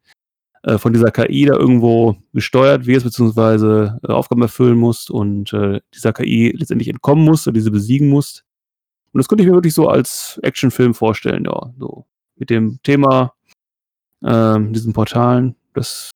äh, 0.63 0.79
von 0.79 0.93
dieser 0.93 1.11
KI 1.11 1.47
da 1.47 1.57
irgendwo 1.57 2.17
gesteuert 2.33 2.87
wirst, 2.87 3.05
beziehungsweise 3.05 3.99
äh, 4.07 4.13
Aufgaben 4.13 4.43
erfüllen 4.43 4.79
musst 4.79 5.11
und 5.11 5.53
dieser 5.95 6.13
KI 6.13 6.55
letztendlich 6.57 6.89
entkommen 6.89 7.25
musst 7.25 7.49
oder 7.49 7.55
diese 7.55 7.71
besiegen 7.71 8.09
musst. 8.09 8.45
Und 9.13 9.19
das 9.19 9.29
könnte 9.29 9.43
ich 9.45 9.49
mir 9.51 9.55
wirklich 9.57 9.75
so 9.75 9.89
als 9.89 10.39
Actionfilm 10.43 10.95
vorstellen, 10.95 11.45
ja. 11.45 11.73
So 11.79 12.07
mit 12.37 12.51
dem 12.51 12.81
Thema, 12.83 13.35
ähm, 14.25 14.73
diesen 14.73 14.93
Portalen. 14.93 15.57
Das 15.75 16.11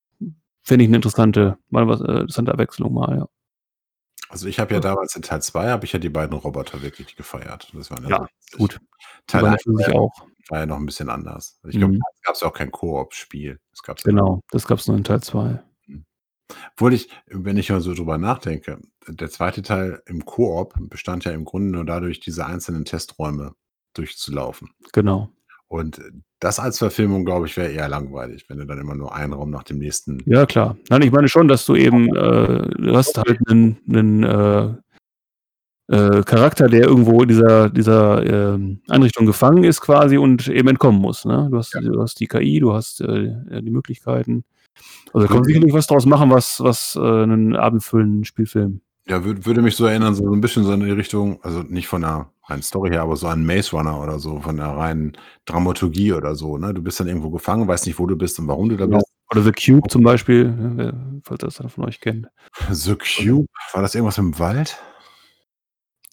fände 0.63 0.83
ich 0.83 0.89
eine 0.89 0.97
interessante, 0.97 1.57
mal 1.69 1.87
was, 1.87 2.01
äh, 2.01 2.11
interessante 2.11 2.51
Abwechslung 2.53 2.93
mal, 2.93 3.17
ja. 3.17 3.27
Also 4.29 4.47
ich 4.47 4.59
habe 4.59 4.73
ja 4.73 4.79
damals 4.79 5.15
in 5.15 5.21
Teil 5.21 5.41
2 5.41 5.69
habe 5.69 5.85
ich 5.85 5.93
ja 5.93 5.99
die 5.99 6.09
beiden 6.09 6.35
Roboter 6.37 6.81
wirklich 6.81 7.15
gefeiert. 7.15 7.69
Das 7.73 7.91
waren 7.91 8.07
Ja, 8.07 8.21
witzig. 8.23 8.57
gut. 8.59 8.79
Teil 9.27 9.41
Aber 9.41 9.51
1 9.51 9.65
natürlich 9.65 9.95
war, 10.49 10.59
ja 10.59 10.65
noch 10.65 10.77
ein 10.77 10.85
bisschen 10.85 11.09
anders. 11.09 11.59
Ich 11.67 11.77
glaube, 11.77 11.93
Mhm. 11.93 11.99
da 11.99 12.05
gab 12.27 12.35
es 12.35 12.43
auch 12.43 12.53
kein 12.53 12.71
Koop-Spiel. 12.71 13.59
Genau, 14.03 14.41
das 14.51 14.65
gab 14.67 14.79
es 14.79 14.87
nur 14.87 14.97
in 14.97 15.03
Teil 15.03 15.21
2. 15.21 15.61
Obwohl 16.73 16.93
ich, 16.93 17.09
wenn 17.27 17.57
ich 17.57 17.69
mal 17.69 17.81
so 17.81 17.93
drüber 17.93 18.17
nachdenke, 18.17 18.79
der 19.07 19.29
zweite 19.29 19.61
Teil 19.61 20.01
im 20.05 20.25
Koop 20.25 20.73
bestand 20.89 21.25
ja 21.25 21.31
im 21.31 21.45
Grunde 21.45 21.71
nur 21.71 21.85
dadurch, 21.85 22.19
diese 22.19 22.45
einzelnen 22.45 22.85
Testräume 22.85 23.53
durchzulaufen. 23.93 24.69
Genau. 24.93 25.29
Und 25.67 26.01
das 26.39 26.59
als 26.59 26.77
Verfilmung, 26.77 27.25
glaube 27.25 27.47
ich, 27.47 27.57
wäre 27.57 27.71
eher 27.71 27.89
langweilig, 27.89 28.45
wenn 28.49 28.59
du 28.59 28.65
dann 28.65 28.79
immer 28.79 28.93
nur 28.95 29.15
einen 29.15 29.33
Raum 29.33 29.49
nach 29.49 29.63
dem 29.63 29.79
nächsten. 29.79 30.21
Ja, 30.27 30.45
klar. 30.45 30.77
Nein, 30.89 31.01
ich 31.01 31.11
meine 31.11 31.27
schon, 31.27 31.47
dass 31.47 31.65
du 31.65 31.75
eben, 31.75 32.15
äh, 32.15 32.69
du 32.77 32.95
hast 32.95 33.17
halt 33.17 33.39
einen, 33.49 33.77
einen 33.89 34.23
äh, 34.23 34.73
äh, 35.87 36.23
Charakter, 36.23 36.67
der 36.67 36.85
irgendwo 36.87 37.21
in 37.21 37.29
dieser, 37.29 37.69
dieser 37.69 38.53
ähm, 38.53 38.81
Einrichtung 38.89 39.25
gefangen 39.25 39.63
ist 39.63 39.81
quasi 39.81 40.17
und 40.17 40.47
eben 40.47 40.67
entkommen 40.67 41.01
muss. 41.01 41.25
Ne? 41.25 41.47
Du, 41.49 41.57
hast, 41.57 41.73
Ja. 41.73 41.81
du 41.81 42.01
hast 42.01 42.19
die 42.19 42.27
KI, 42.27 42.59
du 42.59 42.73
hast 42.73 43.01
äh, 43.01 43.61
die 43.61 43.71
Möglichkeiten. 43.71 44.43
Also 45.13 45.19
da 45.19 45.27
kann 45.27 45.37
man 45.37 45.45
sicherlich 45.45 45.73
was 45.73 45.87
draus 45.87 46.05
machen, 46.05 46.29
was, 46.29 46.61
was 46.61 46.95
äh, 46.95 46.99
einen 46.99 47.55
abendfüllenden 47.55 48.25
Spielfilm. 48.25 48.81
Ja, 49.07 49.23
würd, 49.23 49.45
würde 49.45 49.61
mich 49.61 49.75
so 49.75 49.85
erinnern, 49.85 50.15
so 50.15 50.31
ein 50.33 50.41
bisschen 50.41 50.63
so 50.63 50.73
in 50.73 50.79
die 50.79 50.91
Richtung, 50.91 51.39
also 51.43 51.61
nicht 51.61 51.87
von 51.87 52.01
der 52.01 52.31
reinen 52.47 52.63
Story 52.63 52.89
her, 52.89 53.03
aber 53.03 53.15
so 53.15 53.27
an 53.27 53.45
Maze 53.45 53.75
Runner 53.75 54.01
oder 54.01 54.19
so, 54.19 54.39
von 54.39 54.57
der 54.57 54.67
reinen 54.67 55.13
Dramaturgie 55.45 56.13
oder 56.13 56.35
so. 56.35 56.57
Ne? 56.57 56.73
Du 56.73 56.81
bist 56.81 56.99
dann 56.99 57.07
irgendwo 57.07 57.29
gefangen, 57.29 57.67
weißt 57.67 57.85
nicht, 57.85 57.99
wo 57.99 58.07
du 58.07 58.15
bist 58.15 58.39
und 58.39 58.47
warum 58.47 58.69
du 58.69 58.77
da 58.77 58.87
bist. 58.87 59.05
Oder 59.31 59.41
The 59.41 59.51
Cube 59.51 59.87
zum 59.89 60.03
Beispiel, 60.03 60.51
ne, 60.51 61.21
falls 61.23 61.39
das 61.39 61.59
einer 61.59 61.69
von 61.69 61.85
euch 61.85 61.99
kennt. 61.99 62.27
The 62.71 62.95
Cube, 62.95 63.47
war 63.73 63.81
das 63.81 63.95
irgendwas 63.95 64.17
im 64.17 64.37
Wald? 64.39 64.77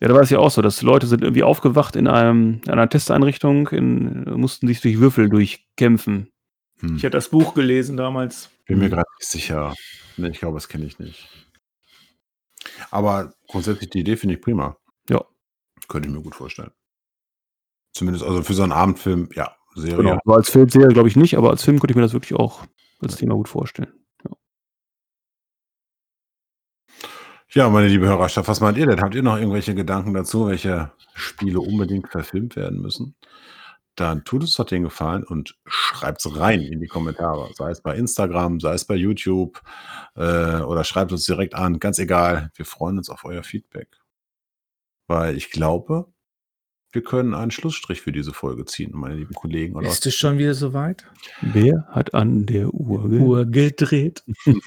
Ja, 0.00 0.08
da 0.08 0.14
war 0.14 0.22
es 0.22 0.30
ja 0.30 0.38
auch 0.38 0.50
so, 0.50 0.62
dass 0.62 0.82
Leute 0.82 1.06
sind 1.06 1.22
irgendwie 1.22 1.42
aufgewacht 1.42 1.94
in 1.94 2.08
einem, 2.08 2.60
in 2.64 2.72
einer 2.72 2.88
Testeinrichtung, 2.88 3.68
in, 3.68 4.24
mussten 4.36 4.66
sich 4.66 4.80
durch 4.80 4.98
Würfel 4.98 5.28
durchkämpfen. 5.28 6.28
Hm. 6.82 6.96
Ich 6.96 7.04
habe 7.04 7.10
das 7.10 7.28
Buch 7.28 7.54
gelesen 7.54 7.96
damals. 7.96 8.50
Bin 8.66 8.78
mir 8.78 8.90
gerade 8.90 9.08
nicht 9.18 9.28
sicher. 9.28 9.74
Nee, 10.16 10.28
ich 10.28 10.38
glaube, 10.38 10.56
das 10.56 10.68
kenne 10.68 10.84
ich 10.84 10.98
nicht. 10.98 11.28
Aber 12.90 13.34
grundsätzlich 13.48 13.90
die 13.90 14.00
Idee 14.00 14.16
finde 14.16 14.34
ich 14.34 14.40
prima. 14.40 14.76
Ja. 15.08 15.24
Könnte 15.88 16.08
ich 16.08 16.14
mir 16.14 16.22
gut 16.22 16.34
vorstellen. 16.34 16.70
Zumindest 17.92 18.24
also 18.24 18.42
für 18.42 18.54
so 18.54 18.62
einen 18.62 18.72
Abendfilm, 18.72 19.28
ja, 19.34 19.56
Serie. 19.74 19.96
Genau. 19.96 20.18
So 20.24 20.32
als 20.32 20.50
Filmserie 20.50 20.88
glaube 20.88 21.08
ich 21.08 21.16
nicht, 21.16 21.36
aber 21.36 21.50
als 21.50 21.62
Film 21.62 21.78
könnte 21.78 21.92
ich 21.92 21.96
mir 21.96 22.02
das 22.02 22.12
wirklich 22.12 22.38
auch 22.38 22.64
als 23.00 23.16
Thema 23.16 23.34
gut 23.34 23.48
vorstellen. 23.48 23.92
Ja, 27.54 27.68
meine 27.68 27.88
liebe 27.88 28.06
Hörerschaft, 28.06 28.48
was 28.48 28.60
meint 28.60 28.78
ihr 28.78 28.86
denn? 28.86 29.02
Habt 29.02 29.14
ihr 29.14 29.22
noch 29.22 29.36
irgendwelche 29.36 29.74
Gedanken 29.74 30.14
dazu, 30.14 30.46
welche 30.46 30.90
Spiele 31.12 31.60
unbedingt 31.60 32.08
verfilmt 32.08 32.56
werden 32.56 32.80
müssen? 32.80 33.14
Dann 33.96 34.24
tut 34.24 34.40
uns 34.40 34.54
doch 34.56 34.64
den 34.64 34.84
Gefallen 34.84 35.22
und 35.22 35.58
schreibt 35.66 36.24
es 36.24 36.36
rein 36.38 36.62
in 36.62 36.80
die 36.80 36.86
Kommentare. 36.86 37.50
Sei 37.54 37.70
es 37.70 37.82
bei 37.82 37.94
Instagram, 37.96 38.58
sei 38.58 38.72
es 38.74 38.86
bei 38.86 38.94
YouTube 38.94 39.60
äh, 40.16 40.60
oder 40.60 40.82
schreibt 40.84 41.12
uns 41.12 41.26
direkt 41.26 41.54
an. 41.54 41.78
Ganz 41.78 41.98
egal, 41.98 42.50
wir 42.54 42.64
freuen 42.64 42.96
uns 42.98 43.10
auf 43.10 43.24
euer 43.26 43.42
Feedback. 43.42 43.88
Weil 45.08 45.36
ich 45.36 45.50
glaube, 45.50 46.06
wir 46.92 47.02
können 47.02 47.34
einen 47.34 47.50
Schlussstrich 47.50 48.00
für 48.00 48.12
diese 48.12 48.32
Folge 48.32 48.64
ziehen, 48.64 48.92
meine 48.94 49.14
lieben 49.16 49.34
Kollegen. 49.34 49.76
Oder 49.76 49.88
Ist 49.88 50.06
es 50.06 50.14
schon 50.14 50.38
wieder 50.38 50.54
soweit? 50.54 51.06
Wer 51.42 51.86
hat 51.90 52.14
an 52.14 52.46
der 52.46 52.72
Uhr? 52.72 53.08
ge- 53.10 53.20
Uhr 53.20 53.44
gedreht. 53.46 54.24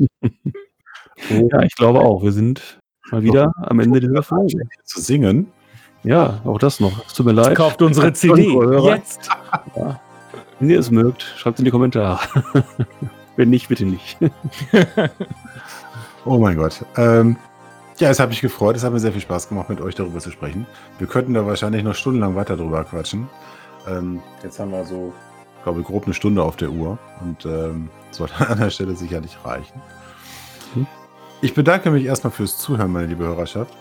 Ja, 1.29 1.61
ich 1.63 1.75
glaube 1.75 1.99
auch. 2.01 2.23
Wir 2.23 2.33
sind 2.33 2.77
mal 3.09 3.23
wieder 3.23 3.51
am 3.57 3.79
Ende 3.79 3.99
dieser 4.01 4.21
Folge. 4.23 4.67
zu 4.83 4.99
singen? 4.99 5.47
Ja, 6.05 6.39
auch 6.45 6.59
das 6.59 6.79
noch. 6.79 7.05
Es 7.05 7.13
tut 7.13 7.25
mir 7.25 7.33
leid. 7.33 7.55
Kauft 7.55 7.81
unsere 7.81 8.13
CD. 8.13 8.53
Jetzt. 8.83 9.29
Ja. 9.75 9.99
Wenn 10.59 10.69
ihr 10.69 10.79
es 10.79 10.91
mögt, 10.91 11.23
schreibt 11.23 11.55
es 11.55 11.59
in 11.59 11.65
die 11.65 11.71
Kommentare. 11.71 12.19
Wenn 13.35 13.49
nicht, 13.49 13.67
bitte 13.67 13.85
nicht. 13.85 14.17
Oh 16.27 16.39
mein 16.39 16.57
Gott. 16.57 16.83
Ähm, 16.97 17.37
ja, 17.97 18.09
es 18.09 18.19
hat 18.19 18.29
mich 18.29 18.41
gefreut. 18.41 18.75
Es 18.75 18.83
hat 18.83 18.91
mir 18.91 18.99
sehr 18.99 19.11
viel 19.11 19.21
Spaß 19.21 19.47
gemacht, 19.47 19.69
mit 19.69 19.79
euch 19.79 19.93
darüber 19.93 20.19
zu 20.19 20.31
sprechen. 20.31 20.65
Wir 20.97 21.07
könnten 21.07 21.35
da 21.35 21.45
wahrscheinlich 21.45 21.83
noch 21.83 21.93
stundenlang 21.93 22.35
weiter 22.35 22.57
drüber 22.57 22.83
quatschen. 22.83 23.29
Ähm, 23.87 24.21
jetzt 24.43 24.59
haben 24.59 24.71
wir 24.71 24.83
so, 24.85 25.13
glaube 25.63 25.81
ich, 25.81 25.85
grob 25.85 26.05
eine 26.05 26.15
Stunde 26.15 26.41
auf 26.41 26.55
der 26.55 26.71
Uhr 26.71 26.97
und 27.21 27.45
ähm, 27.45 27.89
sollte 28.09 28.47
an 28.49 28.59
der 28.59 28.71
Stelle 28.71 28.95
sicherlich 28.95 29.37
reichen. 29.45 29.79
Mhm. 30.73 30.87
Ich 31.41 31.53
bedanke 31.53 31.91
mich 31.91 32.05
erstmal 32.05 32.31
fürs 32.31 32.57
Zuhören, 32.57 32.91
meine 32.91 33.05
liebe 33.05 33.23
Hörerschaft, 33.23 33.75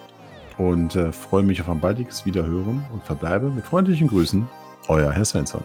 und 0.59 0.97
äh, 0.97 1.13
freue 1.13 1.43
mich 1.43 1.61
auf 1.61 1.69
ein 1.69 1.81
baldiges 1.81 2.25
Wiederhören 2.27 2.85
und 2.93 3.03
verbleibe 3.03 3.51
mit 3.51 3.65
freundlichen 3.65 4.09
Grüßen. 4.09 4.49
Euer 4.89 5.13
Herr 5.13 5.25
Svensson. 5.25 5.65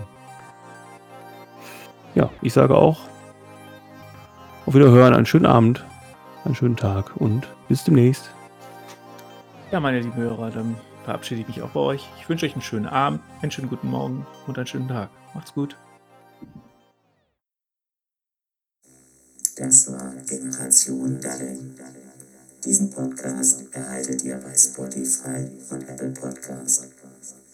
Ja, 2.15 2.29
ich 2.41 2.53
sage 2.53 2.75
auch 2.75 3.01
auf 4.65 4.73
Wiederhören, 4.73 5.13
einen 5.13 5.25
schönen 5.25 5.45
Abend, 5.45 5.85
einen 6.45 6.55
schönen 6.55 6.75
Tag 6.75 7.15
und 7.17 7.47
bis 7.67 7.83
demnächst. 7.83 8.29
Ja, 9.71 9.79
meine 9.79 9.99
lieben 9.99 10.16
Hörer, 10.16 10.51
dann 10.51 10.75
verabschiede 11.05 11.41
ich 11.41 11.47
mich 11.47 11.61
auch 11.61 11.70
bei 11.70 11.79
euch. 11.79 12.07
Ich 12.20 12.29
wünsche 12.29 12.45
euch 12.45 12.53
einen 12.53 12.61
schönen 12.61 12.87
Abend, 12.87 13.21
einen 13.41 13.51
schönen 13.51 13.70
guten 13.70 13.89
Morgen 13.89 14.25
und 14.47 14.57
einen 14.57 14.67
schönen 14.67 14.87
Tag. 14.87 15.09
Macht's 15.33 15.53
gut. 15.53 15.75
Das 19.57 19.91
war 19.91 20.13
Generation 20.28 21.20
Daddeln. 21.20 21.75
Diesen 22.65 22.89
Podcast 22.89 23.63
erhaltet 23.71 24.23
ihr 24.23 24.37
bei 24.37 24.53
Spotify 24.55 25.47
und 25.69 25.87
Apple 25.87 26.09
Podcasts. 26.09 26.87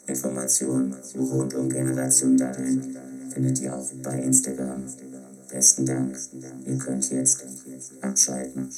Informationen 0.07 0.95
rund 1.15 1.53
um 1.53 1.69
Generation 1.69 2.38
Daddeln 2.38 2.98
findet 3.32 3.60
ihr 3.61 3.76
auch 3.76 3.88
bei 4.03 4.19
Instagram. 4.19 4.84
Besten 5.49 5.86
Dank. 5.86 6.18
Ihr 6.65 6.77
könnt 6.77 7.10
jetzt 7.11 7.44
abschalten. 8.02 8.69